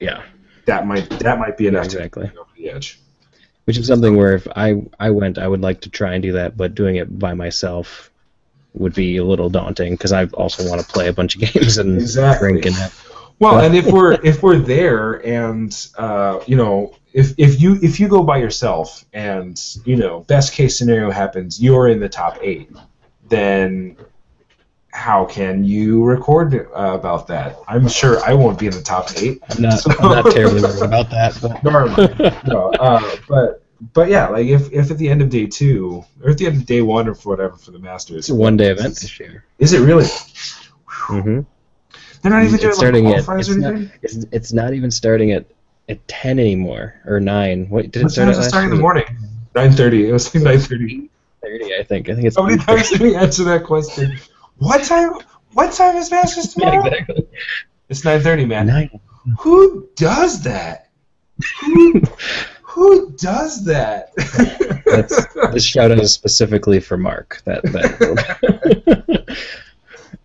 Yeah, 0.00 0.22
that 0.66 0.86
might 0.86 1.08
that 1.20 1.38
might 1.38 1.56
be 1.56 1.66
enough 1.66 1.86
exactly. 1.86 2.28
to 2.28 2.32
over 2.40 2.50
the 2.56 2.70
edge. 2.70 2.98
Which 3.64 3.76
is 3.78 3.86
something 3.86 4.16
where 4.16 4.34
if 4.34 4.46
I 4.56 4.82
I 4.98 5.10
went, 5.10 5.36
I 5.38 5.46
would 5.48 5.60
like 5.60 5.80
to 5.82 5.90
try 5.90 6.14
and 6.14 6.22
do 6.22 6.32
that, 6.32 6.56
but 6.56 6.74
doing 6.74 6.96
it 6.96 7.18
by 7.18 7.34
myself 7.34 8.10
would 8.74 8.94
be 8.94 9.16
a 9.18 9.24
little 9.24 9.50
daunting 9.50 9.94
because 9.94 10.12
I 10.12 10.26
also 10.26 10.68
want 10.68 10.80
to 10.80 10.86
play 10.86 11.08
a 11.08 11.12
bunch 11.12 11.34
of 11.36 11.40
games 11.52 11.78
and 11.78 12.00
Exactly. 12.00 12.52
drink 12.52 12.66
and 12.66 12.74
have, 12.76 13.06
Well, 13.38 13.60
and 13.60 13.74
if 13.74 13.86
we're 13.92 14.12
if 14.24 14.42
we're 14.42 14.58
there, 14.58 15.24
and 15.26 15.74
uh, 15.98 16.40
you 16.46 16.56
know, 16.56 16.94
if 17.12 17.34
if 17.38 17.60
you 17.60 17.78
if 17.82 18.00
you 18.00 18.08
go 18.08 18.22
by 18.22 18.38
yourself, 18.38 19.04
and 19.12 19.60
you 19.84 19.96
know, 19.96 20.20
best 20.20 20.52
case 20.54 20.78
scenario 20.78 21.10
happens, 21.10 21.62
you're 21.62 21.88
in 21.88 22.00
the 22.00 22.08
top 22.08 22.38
eight, 22.42 22.70
then 23.28 23.96
how 24.94 25.24
can 25.24 25.64
you 25.64 26.04
record 26.04 26.54
uh, 26.54 26.68
about 26.74 27.26
that? 27.26 27.56
I'm 27.66 27.88
sure 27.88 28.22
I 28.24 28.34
won't 28.34 28.58
be 28.58 28.66
in 28.66 28.72
the 28.72 28.82
top 28.82 29.08
eight. 29.16 29.42
I'm 29.50 29.62
not 29.62 30.00
I'm 30.00 30.10
not 30.24 30.32
terribly 30.32 30.60
worried 30.62 30.82
about 30.82 31.10
that, 31.10 31.38
but 31.40 31.62
Nor 31.64 31.88
am 31.88 31.94
I. 31.98 32.40
no, 32.46 32.70
uh, 32.72 33.16
but 33.28 33.61
but 33.94 34.08
yeah, 34.08 34.28
like 34.28 34.46
if, 34.46 34.72
if 34.72 34.90
at 34.90 34.98
the 34.98 35.08
end 35.08 35.22
of 35.22 35.28
day 35.28 35.46
two 35.46 36.04
or 36.22 36.30
at 36.30 36.38
the 36.38 36.46
end 36.46 36.56
of 36.56 36.66
day 36.66 36.82
one 36.82 37.08
or 37.08 37.14
for 37.14 37.30
whatever 37.30 37.56
for 37.56 37.72
the 37.72 37.80
Masters, 37.80 38.16
it's 38.18 38.28
a 38.28 38.34
one 38.34 38.56
day 38.56 38.70
event 38.70 38.94
this 38.94 39.18
year. 39.18 39.44
Is 39.58 39.72
it 39.72 39.80
really? 39.80 40.04
Mm-hmm. 40.04 41.40
They're 42.22 42.30
not 42.30 42.44
even 42.44 42.54
It's 42.54 42.62
doing 42.62 42.74
starting 42.74 43.04
like 43.06 43.18
at 43.18 43.24
qualifiers 43.24 43.40
it's 43.40 43.48
or 43.48 43.58
not, 43.58 43.90
it's, 44.02 44.14
it's 44.30 44.52
not 44.52 44.72
even 44.72 44.92
starting 44.92 45.32
at 45.32 45.46
at 45.88 46.06
ten 46.06 46.38
anymore 46.38 46.94
or 47.06 47.18
nine. 47.18 47.68
What 47.68 47.90
did 47.90 47.96
it 47.96 48.02
What 48.04 48.12
start 48.12 48.28
at 48.28 48.32
is 48.32 48.36
it 48.36 48.40
last 48.42 48.48
starting 48.50 48.70
in 48.70 48.76
the 48.76 48.82
morning? 48.82 49.04
Nine 49.56 49.72
thirty. 49.72 50.08
It 50.08 50.12
was 50.12 50.32
like 50.32 50.44
nine 50.44 50.60
thirty. 50.60 51.10
Thirty, 51.42 51.74
I 51.74 51.82
think. 51.82 52.08
I 52.08 52.14
think 52.14 52.28
it's. 52.28 52.36
How 52.36 52.46
many 52.46 52.62
times 52.62 52.88
did 52.88 53.00
we 53.00 53.16
answer 53.16 53.42
that 53.44 53.64
question? 53.64 54.16
What 54.58 54.84
time? 54.84 55.14
What 55.54 55.72
time 55.72 55.96
is 55.96 56.08
Masters 56.08 56.56
yeah, 56.56 56.70
tomorrow? 56.70 56.86
exactly. 56.86 57.26
It's 57.88 58.04
nine 58.04 58.20
thirty, 58.20 58.44
man. 58.44 58.68
Nine. 58.68 59.00
Who 59.40 59.88
does 59.96 60.44
that? 60.44 60.90
Who, 62.72 63.10
does 63.12 63.64
that? 63.66 64.12
That's 64.86 65.26
this 65.52 65.64
shout 65.64 65.90
out 65.90 65.98
is 65.98 66.12
specifically 66.12 66.80
for 66.80 66.96
Mark. 66.96 67.42
That 67.44 67.62
that. 67.64 69.36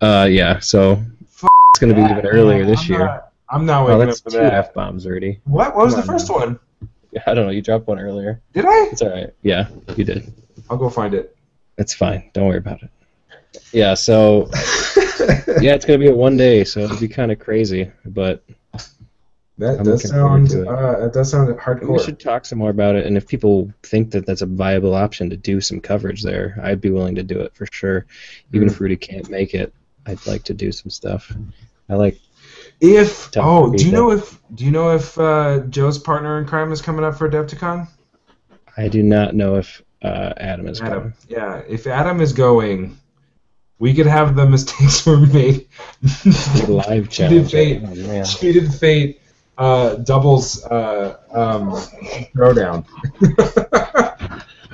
uh, 0.00 0.26
yeah. 0.30 0.58
So 0.60 1.02
it's 1.30 1.78
gonna 1.80 1.94
be 1.94 2.00
even 2.02 2.26
earlier 2.26 2.64
this 2.64 2.80
I'm 2.84 2.88
year. 2.90 2.98
Not, 3.04 3.32
I'm 3.50 3.66
not 3.66 3.88
Oh, 3.88 3.98
that's 3.98 4.18
up 4.20 4.24
for 4.24 4.30
two 4.30 4.38
that. 4.38 4.52
f 4.54 4.74
bombs 4.74 5.06
already. 5.06 5.40
What? 5.44 5.76
What 5.76 5.84
was 5.86 5.94
Come 5.94 6.06
the 6.06 6.12
on, 6.12 6.18
first 6.18 6.30
man. 6.30 6.38
one? 6.38 6.58
Yeah, 7.12 7.22
I 7.26 7.34
don't 7.34 7.46
know. 7.46 7.52
You 7.52 7.62
dropped 7.62 7.86
one 7.86 7.98
earlier. 7.98 8.40
Did 8.52 8.64
I? 8.66 8.88
It's 8.92 9.02
all 9.02 9.10
right. 9.10 9.32
Yeah, 9.42 9.68
you 9.96 10.04
did. 10.04 10.32
I'll 10.70 10.76
go 10.76 10.90
find 10.90 11.14
it. 11.14 11.36
It's 11.78 11.94
fine. 11.94 12.30
Don't 12.32 12.46
worry 12.46 12.58
about 12.58 12.82
it. 12.82 12.90
Yeah. 13.72 13.94
So 13.94 14.48
yeah, 15.60 15.74
it's 15.74 15.84
gonna 15.84 15.98
be 15.98 16.08
a 16.08 16.14
one 16.14 16.36
day, 16.36 16.64
so 16.64 16.80
it'll 16.80 16.98
be 16.98 17.08
kind 17.08 17.30
of 17.32 17.38
crazy, 17.38 17.90
but 18.06 18.42
That 19.58 19.80
I'm 19.80 19.84
does 19.84 20.08
sound. 20.08 20.50
to 20.50 20.62
it. 20.62 20.68
Uh, 20.68 21.00
that 21.00 21.12
does 21.12 21.30
sound 21.30 21.48
hardcore. 21.58 21.92
we 21.94 21.98
should 21.98 22.20
talk 22.20 22.46
some 22.46 22.58
more 22.58 22.70
about 22.70 22.94
it. 22.94 23.06
And 23.06 23.16
if 23.16 23.26
people 23.26 23.72
think 23.82 24.12
that 24.12 24.24
that's 24.24 24.42
a 24.42 24.46
viable 24.46 24.94
option 24.94 25.28
to 25.30 25.36
do 25.36 25.60
some 25.60 25.80
coverage 25.80 26.22
there, 26.22 26.58
I'd 26.62 26.80
be 26.80 26.90
willing 26.90 27.16
to 27.16 27.24
do 27.24 27.40
it 27.40 27.54
for 27.54 27.66
sure. 27.72 28.06
Even 28.52 28.68
if 28.68 28.80
Rudy 28.80 28.96
can't 28.96 29.28
make 29.28 29.54
it, 29.54 29.74
I'd 30.06 30.24
like 30.26 30.44
to 30.44 30.54
do 30.54 30.70
some 30.70 30.90
stuff. 30.90 31.34
I 31.88 31.94
like. 31.94 32.20
If 32.80 33.36
oh, 33.36 33.72
do 33.72 33.84
you 33.84 33.90
that. 33.90 33.96
know 33.96 34.10
if 34.12 34.38
do 34.54 34.64
you 34.64 34.70
know 34.70 34.94
if 34.94 35.18
uh, 35.18 35.60
Joe's 35.68 35.98
partner 35.98 36.38
in 36.38 36.46
crime 36.46 36.70
is 36.70 36.80
coming 36.80 37.04
up 37.04 37.18
for 37.18 37.28
Adepticon? 37.28 37.88
I 38.76 38.86
do 38.86 39.02
not 39.02 39.34
know 39.34 39.56
if 39.56 39.82
uh, 40.02 40.34
Adam 40.36 40.68
is 40.68 40.80
Adam. 40.80 41.00
going. 41.00 41.14
Yeah, 41.28 41.62
if 41.68 41.88
Adam 41.88 42.20
is 42.20 42.32
going, 42.32 42.96
we 43.80 43.92
could 43.92 44.06
have 44.06 44.36
the 44.36 44.46
mistakes 44.46 45.04
were 45.06 45.18
made. 45.18 45.66
Live 46.68 47.08
Cheated 47.08 47.48
challenge. 47.48 47.50
fate. 47.50 47.82
Oh, 47.84 47.94
man. 47.94 48.24
Cheated 48.24 48.72
fate. 48.72 49.20
Uh, 49.58 49.96
doubles 49.96 50.64
uh, 50.66 51.18
um, 51.32 51.70
throwdown. 52.34 52.84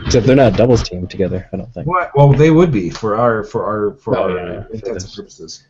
Except 0.04 0.26
they're 0.26 0.36
not 0.36 0.56
doubles 0.56 0.82
team 0.82 1.06
together. 1.06 1.48
I 1.52 1.56
don't 1.56 1.72
think. 1.72 1.86
what? 1.86 2.10
Well, 2.14 2.32
they 2.34 2.50
would 2.50 2.70
be 2.70 2.90
for 2.90 3.16
our 3.16 3.42
for 3.44 3.64
our 3.64 3.94
for 3.94 4.18
Oh, 4.18 4.22
our 4.24 4.36
yeah, 4.36 4.64
intents 4.72 5.04
and 5.06 5.14
purposes. 5.14 5.64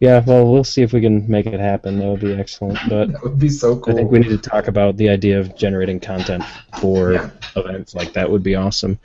Yeah. 0.00 0.22
Well, 0.26 0.50
we'll 0.50 0.64
see 0.64 0.82
if 0.82 0.92
we 0.92 1.00
can 1.00 1.30
make 1.30 1.46
it 1.46 1.60
happen. 1.60 2.00
That 2.00 2.06
would 2.08 2.20
be 2.20 2.34
excellent. 2.34 2.78
But 2.88 3.12
That 3.12 3.22
would 3.22 3.38
be 3.38 3.48
so 3.48 3.76
cool. 3.78 3.92
I 3.94 3.96
think 3.96 4.10
we 4.10 4.18
need 4.18 4.30
to 4.30 4.38
talk 4.38 4.66
about 4.66 4.96
the 4.96 5.08
idea 5.08 5.38
of 5.38 5.54
generating 5.56 6.00
content 6.00 6.42
for 6.80 7.12
Yeah. 7.12 7.30
events 7.54 7.94
like 7.94 8.12
that. 8.14 8.28
Would 8.28 8.42
be 8.42 8.56
awesome. 8.56 8.98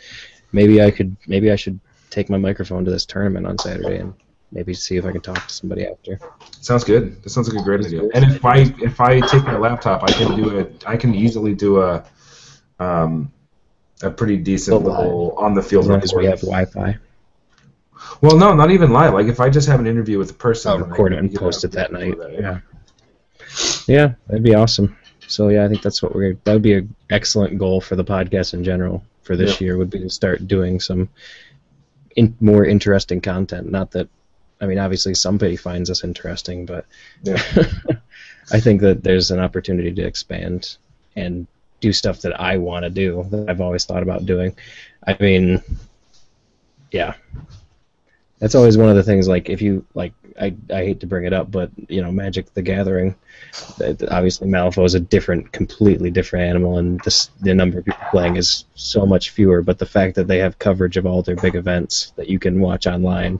Maybe 0.51 0.81
I 0.81 0.89
could. 0.89 1.15
Maybe 1.27 1.51
I 1.51 1.55
should 1.55 1.79
take 2.09 2.29
my 2.31 2.37
microphone 2.37 2.83
to 2.85 2.89
this 2.89 3.05
tournament 3.05 3.45
on 3.45 3.59
Saturday 3.59 3.97
and 3.99 4.15
maybe 4.51 4.73
see 4.73 4.95
if 4.97 5.05
I 5.05 5.11
can 5.11 5.21
talk 5.21 5.45
to 5.47 5.53
somebody 5.53 5.85
after. 5.85 6.19
Sounds 6.67 6.83
good. 6.83 7.23
That 7.23 7.29
sounds 7.29 7.47
like 7.47 7.61
a 7.61 7.63
great 7.63 7.85
idea. 7.85 8.01
And 8.13 8.25
if 8.25 8.43
I 8.43 8.57
if 8.81 8.99
I 8.99 9.21
take 9.21 9.45
my 9.45 9.55
laptop, 9.57 10.03
I 10.03 10.11
can 10.11 10.35
do 10.35 10.57
it. 10.57 10.83
I 10.85 10.97
can 10.97 11.15
easily 11.15 11.55
do 11.55 11.81
a 11.81 12.03
um, 12.77 13.31
a 14.01 14.11
pretty 14.11 14.35
decent 14.35 14.83
little 14.83 15.33
on 15.37 15.53
the 15.53 15.63
field 15.63 15.85
As 15.85 15.89
long 15.89 16.01
as 16.01 16.13
we 16.13 16.25
have 16.25 16.41
Wi-Fi. 16.41 16.97
Well, 18.19 18.35
no, 18.35 18.53
not 18.53 18.71
even 18.71 18.91
live. 18.91 19.13
Like 19.13 19.27
if 19.27 19.39
I 19.39 19.49
just 19.49 19.69
have 19.69 19.79
an 19.79 19.87
interview 19.87 20.17
with 20.17 20.31
a 20.31 20.33
person, 20.33 20.73
I'll 20.73 20.79
record 20.79 21.13
it 21.13 21.19
and 21.19 21.33
post 21.33 21.63
it 21.63 21.71
that 21.71 21.93
night. 21.93 22.15
yeah. 22.17 22.37
Yeah. 22.37 22.59
Yeah, 23.87 24.13
that'd 24.27 24.43
be 24.43 24.53
awesome. 24.53 24.97
So 25.25 25.47
yeah, 25.47 25.63
I 25.63 25.69
think 25.69 25.81
that's 25.81 26.03
what 26.03 26.13
we're. 26.13 26.33
That 26.43 26.51
would 26.51 26.61
be 26.63 26.73
an 26.73 26.93
excellent 27.09 27.57
goal 27.57 27.79
for 27.79 27.95
the 27.95 28.03
podcast 28.03 28.53
in 28.53 28.65
general 28.65 29.05
for 29.21 29.37
this 29.37 29.61
year. 29.61 29.77
Would 29.77 29.89
be 29.89 29.99
to 29.99 30.09
start 30.09 30.49
doing 30.49 30.81
some 30.81 31.07
in, 32.17 32.35
more 32.41 32.65
interesting 32.65 33.21
content. 33.21 33.71
Not 33.71 33.91
that, 33.91 34.09
I 34.59 34.65
mean, 34.65 34.79
obviously 34.79 35.13
somebody 35.13 35.55
finds 35.55 35.89
us 35.89 36.03
interesting, 36.03 36.65
but 36.65 36.85
Yeah. 37.23 37.41
I 38.51 38.59
think 38.59 38.81
that 38.81 39.03
there's 39.03 39.29
an 39.31 39.39
opportunity 39.39 39.91
to 39.93 40.05
expand 40.05 40.77
and 41.15 41.47
do 41.81 41.91
stuff 41.91 42.21
that 42.21 42.39
I 42.39 42.57
want 42.57 42.83
to 42.83 42.89
do 42.89 43.25
that 43.29 43.49
I've 43.49 43.61
always 43.61 43.85
thought 43.85 44.03
about 44.03 44.25
doing. 44.25 44.55
I 45.05 45.17
mean, 45.19 45.61
yeah, 46.91 47.13
that's 48.39 48.55
always 48.55 48.77
one 48.77 48.89
of 48.89 48.95
the 48.95 49.03
things. 49.03 49.27
Like 49.27 49.49
if 49.49 49.61
you 49.61 49.85
like, 49.93 50.13
I 50.39 50.55
I 50.71 50.85
hate 50.85 50.99
to 51.01 51.07
bring 51.07 51.25
it 51.25 51.33
up, 51.33 51.51
but 51.51 51.71
you 51.89 52.01
know, 52.01 52.11
Magic 52.11 52.53
the 52.53 52.61
Gathering. 52.61 53.15
Obviously, 54.09 54.47
Malifaux 54.47 54.85
is 54.85 54.93
a 54.95 54.99
different, 54.99 55.51
completely 55.51 56.11
different 56.11 56.47
animal, 56.47 56.77
and 56.77 56.99
this, 57.01 57.29
the 57.41 57.53
number 57.53 57.79
of 57.79 57.85
people 57.85 58.05
playing 58.11 58.37
is 58.37 58.65
so 58.75 59.05
much 59.05 59.31
fewer. 59.31 59.61
But 59.61 59.79
the 59.79 59.85
fact 59.85 60.15
that 60.15 60.27
they 60.27 60.37
have 60.37 60.59
coverage 60.59 60.97
of 60.97 61.05
all 61.05 61.21
their 61.21 61.35
big 61.35 61.55
events 61.55 62.13
that 62.15 62.29
you 62.29 62.39
can 62.39 62.59
watch 62.59 62.87
online 62.87 63.39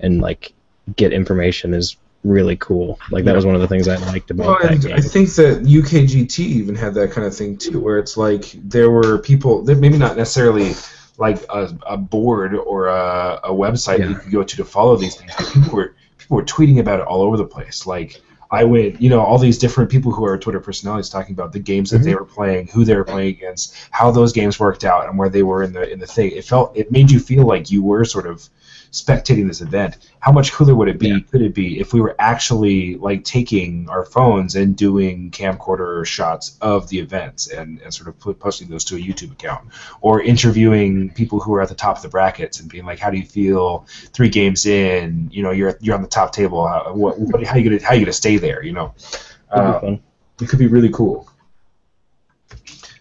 and 0.00 0.20
like 0.20 0.52
get 0.96 1.12
information 1.12 1.74
is 1.74 1.96
really 2.24 2.56
cool. 2.56 2.98
Like 3.10 3.24
that 3.24 3.36
was 3.36 3.44
one 3.44 3.54
of 3.54 3.60
the 3.60 3.68
things 3.68 3.86
I 3.88 3.96
liked 3.96 4.30
about 4.30 4.46
Well, 4.46 4.58
that. 4.62 4.92
I 4.92 5.00
think 5.00 5.28
that 5.34 5.62
UKGT 5.64 6.38
even 6.40 6.74
had 6.74 6.94
that 6.94 7.10
kind 7.12 7.26
of 7.26 7.36
thing 7.36 7.56
too, 7.58 7.80
where 7.80 7.98
it's 7.98 8.16
like 8.16 8.46
there 8.62 8.90
were 8.90 9.18
people, 9.18 9.62
that 9.64 9.78
maybe 9.78 9.98
not 9.98 10.16
necessarily 10.16 10.72
like 11.18 11.42
a, 11.50 11.76
a 11.86 11.96
board 11.96 12.54
or 12.54 12.88
a, 12.88 13.40
a 13.44 13.50
website 13.50 13.98
that 13.98 14.08
you 14.08 14.16
could 14.16 14.32
go 14.32 14.42
to 14.42 14.56
to 14.56 14.64
follow 14.64 14.96
these 14.96 15.14
things. 15.16 15.32
But 15.36 15.52
people 15.52 15.76
were 15.76 15.94
people 16.18 16.36
were 16.36 16.44
tweeting 16.44 16.80
about 16.80 17.00
it 17.00 17.06
all 17.06 17.20
over 17.22 17.36
the 17.36 17.44
place. 17.44 17.86
Like 17.86 18.20
I 18.50 18.64
went, 18.64 19.00
you 19.02 19.10
know, 19.10 19.20
all 19.20 19.38
these 19.38 19.58
different 19.58 19.90
people 19.90 20.10
who 20.12 20.24
are 20.24 20.38
Twitter 20.38 20.60
personalities 20.60 21.08
talking 21.10 21.34
about 21.34 21.52
the 21.52 21.58
games 21.60 21.90
that 21.90 21.98
Mm-hmm. 21.98 22.04
they 22.06 22.14
were 22.14 22.24
playing, 22.24 22.68
who 22.68 22.84
they 22.84 22.96
were 22.96 23.04
playing 23.04 23.36
against, 23.36 23.74
how 23.90 24.10
those 24.10 24.32
games 24.32 24.58
worked 24.58 24.84
out, 24.84 25.08
and 25.08 25.18
where 25.18 25.28
they 25.28 25.42
were 25.42 25.62
in 25.62 25.72
the 25.72 25.90
in 25.92 25.98
the 25.98 26.06
thing. 26.06 26.30
It 26.30 26.44
felt 26.44 26.76
it 26.76 26.90
made 26.90 27.10
you 27.10 27.20
feel 27.20 27.46
like 27.46 27.70
you 27.70 27.82
were 27.82 28.04
sort 28.04 28.26
of 28.26 28.48
spectating 28.94 29.48
this 29.48 29.60
event. 29.60 29.96
How 30.20 30.30
much 30.30 30.52
cooler 30.52 30.74
would 30.74 30.88
it 30.88 31.00
be? 31.00 31.08
Yeah. 31.08 31.18
Could 31.30 31.42
it 31.42 31.52
be 31.52 31.80
if 31.80 31.92
we 31.92 32.00
were 32.00 32.14
actually 32.18 32.94
like 32.94 33.24
taking 33.24 33.88
our 33.88 34.04
phones 34.04 34.54
and 34.54 34.76
doing 34.76 35.32
camcorder 35.32 36.06
shots 36.06 36.56
of 36.60 36.88
the 36.88 37.00
events 37.00 37.48
and, 37.48 37.80
and 37.80 37.92
sort 37.92 38.08
of 38.08 38.18
put, 38.20 38.38
posting 38.38 38.68
those 38.68 38.84
to 38.84 38.96
a 38.96 38.98
YouTube 38.98 39.32
account, 39.32 39.68
or 40.00 40.22
interviewing 40.22 41.10
people 41.10 41.40
who 41.40 41.52
are 41.54 41.60
at 41.60 41.68
the 41.68 41.74
top 41.74 41.96
of 41.96 42.02
the 42.02 42.08
brackets 42.08 42.60
and 42.60 42.70
being 42.70 42.86
like, 42.86 43.00
"How 43.00 43.10
do 43.10 43.18
you 43.18 43.26
feel 43.26 43.86
three 44.12 44.28
games 44.28 44.64
in? 44.64 45.28
You 45.32 45.42
know, 45.42 45.50
you're 45.50 45.76
you're 45.80 45.96
on 45.96 46.02
the 46.02 46.08
top 46.08 46.32
table. 46.32 46.66
How, 46.66 46.94
what, 46.94 47.18
what, 47.18 47.44
how 47.44 47.56
you 47.56 47.68
gonna 47.68 47.84
how 47.84 47.94
you 47.94 48.04
gonna 48.04 48.12
stay 48.12 48.36
there? 48.36 48.62
You 48.62 48.72
know, 48.72 48.94
uh, 49.50 49.96
it 50.40 50.48
could 50.48 50.60
be 50.60 50.68
really 50.68 50.90
cool. 50.90 51.28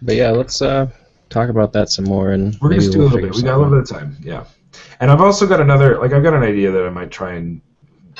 But 0.02 0.15
yeah, 0.15 0.32
let's 0.32 0.60
uh, 0.61 0.90
talk 1.30 1.49
about 1.49 1.72
that 1.74 1.90
some 1.90 2.06
more, 2.06 2.32
and 2.32 2.57
We're 2.60 2.70
maybe 2.70 2.82
gonna 2.82 2.91
do 2.94 2.99
we'll 2.99 3.07
a 3.07 3.11
little 3.11 3.30
bit. 3.30 3.36
We 3.36 3.44
got 3.44 3.56
a 3.56 3.57
little 3.57 3.72
bit 3.72 3.80
of 3.82 3.90
time. 3.90 4.18
Yeah. 4.22 4.45
And 5.00 5.12
I've 5.12 5.22
also 5.22 5.48
got 5.48 5.60
another 5.60 6.00
like 6.00 6.14
I've 6.14 6.24
got 6.24 6.34
an 6.34 6.44
idea 6.44 6.72
that 6.72 6.86
I 6.86 6.90
might 6.90 7.12
try 7.12 7.34
and 7.34 7.62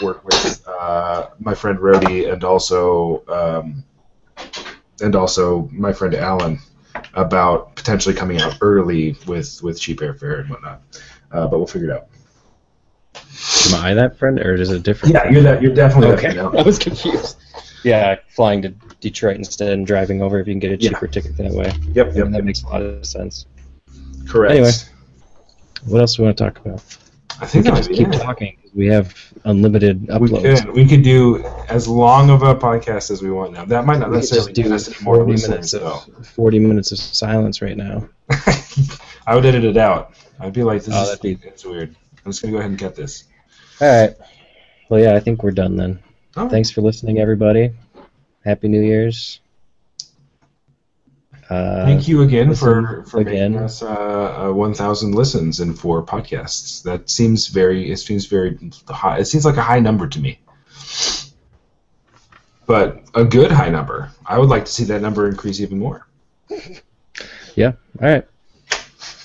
work 0.02 0.24
with 0.26 0.66
uh, 0.68 1.30
my 1.40 1.54
friend 1.54 1.80
Rody 1.80 2.26
and 2.26 2.44
also 2.44 3.24
um, 3.28 3.84
and 5.02 5.16
also 5.16 5.70
my 5.72 5.94
friend 5.94 6.16
Alan 6.16 6.60
about 7.14 7.76
potentially 7.76 8.16
coming 8.16 8.42
out 8.42 8.58
early 8.62 9.16
with 9.28 9.62
with 9.64 9.80
cheap 9.80 10.00
airfare 10.00 10.42
and 10.42 10.50
whatnot. 10.50 10.82
Uh, 11.32 11.48
but 11.48 11.58
we'll 11.58 11.68
figure 11.68 11.90
it 11.90 11.94
out. 11.96 12.08
Am 13.68 13.84
I 13.84 13.94
that 13.94 14.18
friend, 14.18 14.40
or 14.40 14.56
is 14.56 14.70
it 14.70 14.76
a 14.78 14.80
different? 14.80 15.14
Yeah, 15.16 15.30
you're 15.30 15.42
that. 15.44 15.62
You're 15.62 15.74
definitely 15.74 16.16
that 16.16 16.38
Okay, 16.38 16.40
I 16.60 16.62
was 16.64 16.78
confused. 16.78 17.38
Yeah, 17.84 18.16
flying 18.30 18.62
to 18.62 18.70
Detroit 19.02 19.38
instead 19.38 19.74
and 19.74 19.86
driving 19.86 20.22
over 20.22 20.40
if 20.40 20.48
you 20.48 20.54
can 20.54 20.60
get 20.60 20.72
a 20.72 20.82
Yeah. 20.82 20.92
cheaper 20.92 21.08
ticket 21.08 21.36
that 21.38 21.52
way. 21.52 21.72
Yep. 21.94 22.08
I 22.08 22.10
Yep. 22.10 22.16
mean, 22.16 22.32
that 22.32 22.38
yep. 22.38 22.44
makes 22.46 22.64
a 22.64 22.68
lot 22.68 22.82
of 22.82 23.06
sense. 23.06 23.46
Correct. 24.28 24.52
Anyway. 24.54 24.72
What 25.86 26.02
else 26.02 26.16
do 26.16 26.22
we 26.24 26.26
want 26.28 26.38
to 26.38 26.44
talk 26.46 26.60
about? 26.60 26.84
I 27.42 27.46
think 27.46 27.66
We 27.66 27.72
think 27.72 27.76
can 27.76 27.76
just 27.76 27.92
keep 27.92 28.08
it. 28.10 28.20
talking 28.22 28.58
'cause 28.62 28.72
we 28.76 28.88
have 28.88 29.14
unlimited 29.44 30.08
uploads. 30.08 30.42
We 30.44 30.56
could 30.62 30.70
we 30.76 30.86
could 30.88 31.04
do 31.04 31.44
as 31.68 31.88
long 31.88 32.30
of 32.30 32.44
a 32.44 32.56
podcast 32.56 33.12
as 33.12 33.22
we 33.22 33.32
want 33.32 33.54
now. 33.54 33.66
That 33.66 33.86
might 33.86 34.00
not 34.00 34.10
We 34.10 34.16
could 34.16 34.22
necessarily 34.22 34.54
just 34.54 34.56
do 34.56 34.64
get 34.64 34.72
us 34.72 34.88
any 34.88 35.04
more 35.04 35.16
40 35.18 35.42
minutes 35.48 35.72
though. 35.72 36.02
of 36.20 36.28
40 36.28 36.60
minutes 36.60 36.92
of 36.92 37.00
silence 37.00 37.62
right 37.62 37.76
now. 37.76 38.08
I 39.28 39.36
would 39.36 39.46
edit 39.46 39.64
it 39.64 39.78
out. 39.78 40.14
I'd 40.40 40.54
be 40.54 40.64
like, 40.64 40.84
this 40.84 40.94
Oh, 40.96 41.02
is 41.04 41.10
that'd 41.10 41.22
be- 41.42 41.48
it's 41.48 41.66
weird. 41.66 41.96
I'm 42.26 42.32
just 42.32 42.42
gonna 42.42 42.52
go 42.54 42.60
ahead 42.60 42.72
and 42.72 42.80
cut 42.80 42.96
this. 42.96 43.26
All 43.82 43.88
right. 43.88 44.16
Well, 44.90 45.00
yeah, 45.02 45.16
I 45.16 45.20
think 45.20 45.44
we're 45.44 45.52
done 45.52 45.76
then. 45.76 46.00
All 46.38 46.44
right. 46.44 46.52
Thanks 46.52 46.70
for 46.72 46.82
listening, 46.82 47.20
everybody. 47.20 47.72
Happy 48.46 48.68
New 48.68 48.82
Year's. 48.82 49.40
Uh, 51.50 51.86
Thank 51.86 52.08
you 52.08 52.22
again 52.22 52.56
for 52.56 53.04
for 53.06 53.20
again. 53.20 53.52
making 53.54 53.66
us 53.66 53.82
uh, 53.84 54.50
uh, 54.50 54.54
1,000 54.54 55.14
listens 55.14 55.60
in 55.60 55.74
four 55.74 56.04
podcasts. 56.06 56.82
That 56.84 57.10
seems 57.10 57.48
very. 57.48 57.92
It 57.92 57.98
seems 57.98 58.26
very 58.26 58.58
high. 58.88 59.20
It 59.20 59.26
seems 59.26 59.46
like 59.46 59.58
a 59.58 59.62
high 59.62 59.80
number 59.80 60.08
to 60.08 60.20
me. 60.20 60.40
But 62.66 63.04
a 63.14 63.26
good 63.26 63.52
high 63.52 63.70
number. 63.70 64.10
I 64.26 64.40
would 64.40 64.50
like 64.50 64.66
to 64.66 64.72
see 64.72 64.86
that 64.86 65.02
number 65.02 65.28
increase 65.28 65.60
even 65.60 65.80
more. 65.80 66.08
Yeah. 67.56 67.74
All 68.02 68.08
right. 68.10 68.28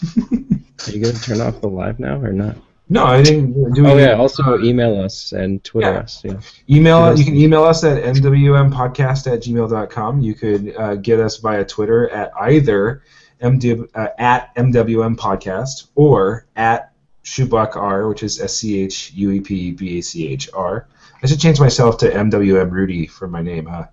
Are 0.16 0.90
you 0.92 1.00
going 1.02 1.14
to 1.14 1.22
turn 1.22 1.40
off 1.40 1.62
the 1.62 1.68
live 1.68 1.98
now 1.98 2.20
or 2.20 2.30
not? 2.30 2.56
No, 2.90 3.04
I 3.04 3.22
didn't 3.22 3.74
do. 3.74 3.86
Oh 3.86 3.98
yeah. 3.98 4.12
Also 4.12 4.58
email 4.62 5.00
us 5.02 5.32
and 5.32 5.62
Twitter 5.62 5.92
Yeah. 5.92 5.98
us. 6.00 6.22
Yeah. 6.24 6.40
Email 6.70 6.98
us- 6.98 7.18
you 7.18 7.24
can 7.26 7.36
email 7.36 7.64
us 7.64 7.84
at 7.84 8.02
mwmpodcast 8.02 9.30
at 9.32 9.40
gmail.com. 9.42 10.20
You 10.20 10.34
could 10.34 10.74
uh, 10.76 10.94
get 10.96 11.20
us 11.20 11.36
via 11.36 11.64
Twitter 11.64 12.08
at 12.10 12.32
either 12.40 13.02
MD, 13.42 13.86
uh, 13.94 14.08
at 14.18 14.54
MWM 14.56 15.16
Podcast 15.16 15.88
or 15.94 16.46
at 16.56 16.92
Shubuck 17.24 17.76
R, 17.76 18.08
which 18.08 18.22
is 18.22 18.40
S 18.40 18.56
C 18.56 18.80
H 18.82 19.12
U 19.14 19.30
E 19.32 19.40
P 19.40 19.70
B 19.72 19.98
A 19.98 20.02
C 20.02 20.28
H 20.28 20.48
R. 20.54 20.86
I 21.22 21.26
should 21.26 21.40
change 21.40 21.60
myself 21.60 21.98
to 21.98 22.10
MWM 22.10 22.70
Rudy 22.70 23.06
for 23.06 23.28
my 23.28 23.42
name, 23.42 23.66
huh? 23.66 23.86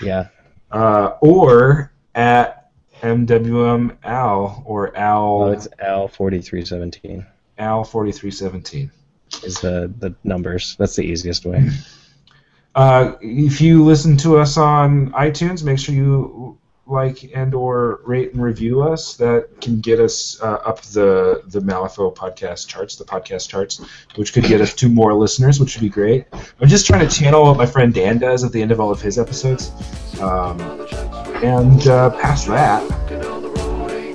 Yeah. 0.00 0.28
Uh, 0.70 1.14
or 1.20 1.90
at 2.14 2.70
MWM 3.02 3.96
Al 4.04 4.62
or 4.64 4.96
Al 4.96 5.42
Oh, 5.44 5.50
it's 5.50 5.66
Al 5.80 6.06
forty 6.08 6.40
three 6.40 6.64
seventeen 6.64 7.26
Al 7.58 7.84
forty 7.84 8.12
three 8.12 8.30
seventeen. 8.30 8.90
is 9.42 9.60
the 9.60 9.92
the 9.98 10.14
numbers. 10.24 10.76
That's 10.78 10.96
the 10.96 11.02
easiest 11.04 11.44
way. 11.46 11.70
Uh, 12.76 13.16
if 13.22 13.62
you 13.62 13.82
listen 13.82 14.18
to 14.18 14.36
us 14.36 14.58
on 14.58 15.10
iTunes, 15.12 15.64
make 15.64 15.78
sure 15.78 15.94
you 15.94 16.58
like 16.86 17.30
and 17.34 17.54
or 17.54 18.00
rate 18.04 18.34
and 18.34 18.42
review 18.42 18.82
us. 18.82 19.16
That 19.16 19.48
can 19.62 19.80
get 19.80 19.98
us 19.98 20.38
uh, 20.42 20.58
up 20.64 20.82
the 20.82 21.42
the 21.46 21.60
Malifaux 21.60 22.14
podcast 22.14 22.68
charts, 22.68 22.96
the 22.96 23.04
podcast 23.04 23.48
charts, 23.48 23.80
which 24.16 24.34
could 24.34 24.44
get 24.44 24.60
us 24.60 24.74
two 24.74 24.90
more 24.90 25.14
listeners, 25.14 25.58
which 25.58 25.74
would 25.74 25.80
be 25.80 25.88
great. 25.88 26.26
I'm 26.60 26.68
just 26.68 26.86
trying 26.86 27.08
to 27.08 27.14
channel 27.14 27.44
what 27.44 27.56
my 27.56 27.64
friend 27.64 27.94
Dan 27.94 28.18
does 28.18 28.44
at 28.44 28.52
the 28.52 28.60
end 28.60 28.72
of 28.72 28.78
all 28.78 28.90
of 28.90 29.00
his 29.00 29.18
episodes. 29.18 29.72
Um, 30.20 30.60
and 31.42 31.86
uh, 31.88 32.10
past 32.20 32.46
that, 32.48 32.86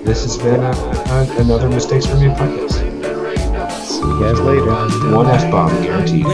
this 0.06 0.22
has 0.24 0.38
been 0.38 0.60
a, 0.60 0.70
a, 0.72 1.42
another 1.42 1.68
Mistakes 1.68 2.06
for 2.06 2.16
Me 2.18 2.28
podcast. 2.28 2.71
See 4.22 4.28
you 4.28 4.34
guys 4.36 4.42
later. 4.42 5.16
One 5.16 5.26
F 5.26 5.50
bomb 5.50 5.82
guaranteed. 5.82 6.26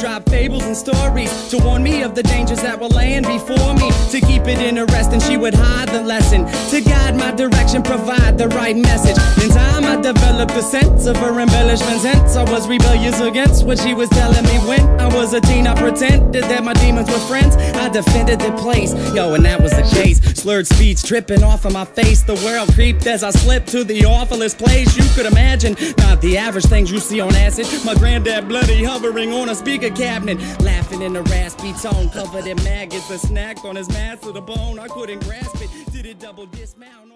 Dropped 0.00 0.30
fables 0.30 0.64
and 0.64 0.74
stories 0.74 1.50
to 1.50 1.58
warn 1.58 1.82
me 1.82 2.02
of 2.02 2.14
the 2.14 2.22
dangers 2.22 2.62
that 2.62 2.80
were 2.80 2.88
laying 2.88 3.22
before 3.22 3.74
me. 3.74 3.90
To 4.10 4.20
keep 4.20 4.46
it 4.46 4.58
interesting, 4.58 5.20
she 5.20 5.36
would 5.36 5.52
hide 5.52 5.90
the 5.90 6.02
lesson. 6.02 6.46
To 6.70 6.80
guide 6.80 7.16
my 7.16 7.32
direction, 7.32 7.82
provide 7.82 8.38
the 8.38 8.48
right 8.48 8.74
message. 8.74 9.18
In 9.44 9.50
time, 9.50 9.84
I 9.84 10.00
developed 10.00 10.52
a 10.52 10.62
sense 10.62 11.04
of 11.04 11.18
her 11.18 11.38
embellishments. 11.38 12.04
Hence, 12.04 12.34
I 12.34 12.50
was 12.50 12.66
rebellious 12.66 13.20
against 13.20 13.66
what 13.66 13.78
she 13.78 13.92
was 13.92 14.08
telling 14.08 14.42
me. 14.44 14.56
When 14.66 14.80
I 14.98 15.14
was 15.14 15.34
a 15.34 15.40
teen, 15.42 15.66
I 15.66 15.74
pretended 15.74 16.44
that 16.44 16.64
my 16.64 16.72
demons 16.72 17.10
were 17.10 17.18
friends. 17.28 17.56
I 17.56 17.90
defended 17.90 18.40
the 18.40 18.52
place, 18.52 18.94
yo, 19.14 19.34
and 19.34 19.44
that 19.44 19.60
was 19.60 19.72
the 19.72 19.82
case. 19.82 20.18
Slurred 20.40 20.66
speech 20.66 21.02
tripping 21.02 21.42
off 21.42 21.66
of 21.66 21.74
my 21.74 21.84
face. 21.84 22.22
The 22.22 22.36
world 22.36 22.72
creeped 22.72 23.06
as 23.06 23.22
I 23.22 23.30
slipped 23.30 23.68
to 23.72 23.84
the 23.84 24.06
awfulest 24.06 24.56
place 24.56 24.96
you 24.96 25.04
could 25.14 25.30
imagine. 25.30 25.76
Not 25.98 26.22
the 26.22 26.38
average 26.38 26.64
things 26.64 26.90
you 26.90 27.00
see 27.00 27.20
on 27.20 27.34
acid. 27.34 27.66
My 27.84 27.94
granddad 27.94 28.48
bloody 28.48 28.82
hovering 28.82 29.34
on 29.34 29.50
a 29.50 29.54
speaker 29.54 29.89
cabinet, 29.90 30.38
laughing 30.62 31.02
in 31.02 31.16
a 31.16 31.22
raspy 31.22 31.72
tone, 31.74 32.08
covered 32.10 32.46
in 32.46 32.56
maggots. 32.64 33.10
A 33.10 33.18
snack 33.18 33.64
on 33.64 33.76
his 33.76 33.88
mass 33.88 34.20
to 34.20 34.32
the 34.32 34.40
bone. 34.40 34.78
I 34.78 34.88
couldn't 34.88 35.24
grasp 35.24 35.56
it. 35.60 35.92
Did 35.92 36.06
it 36.06 36.18
double 36.18 36.46
dismount? 36.46 37.09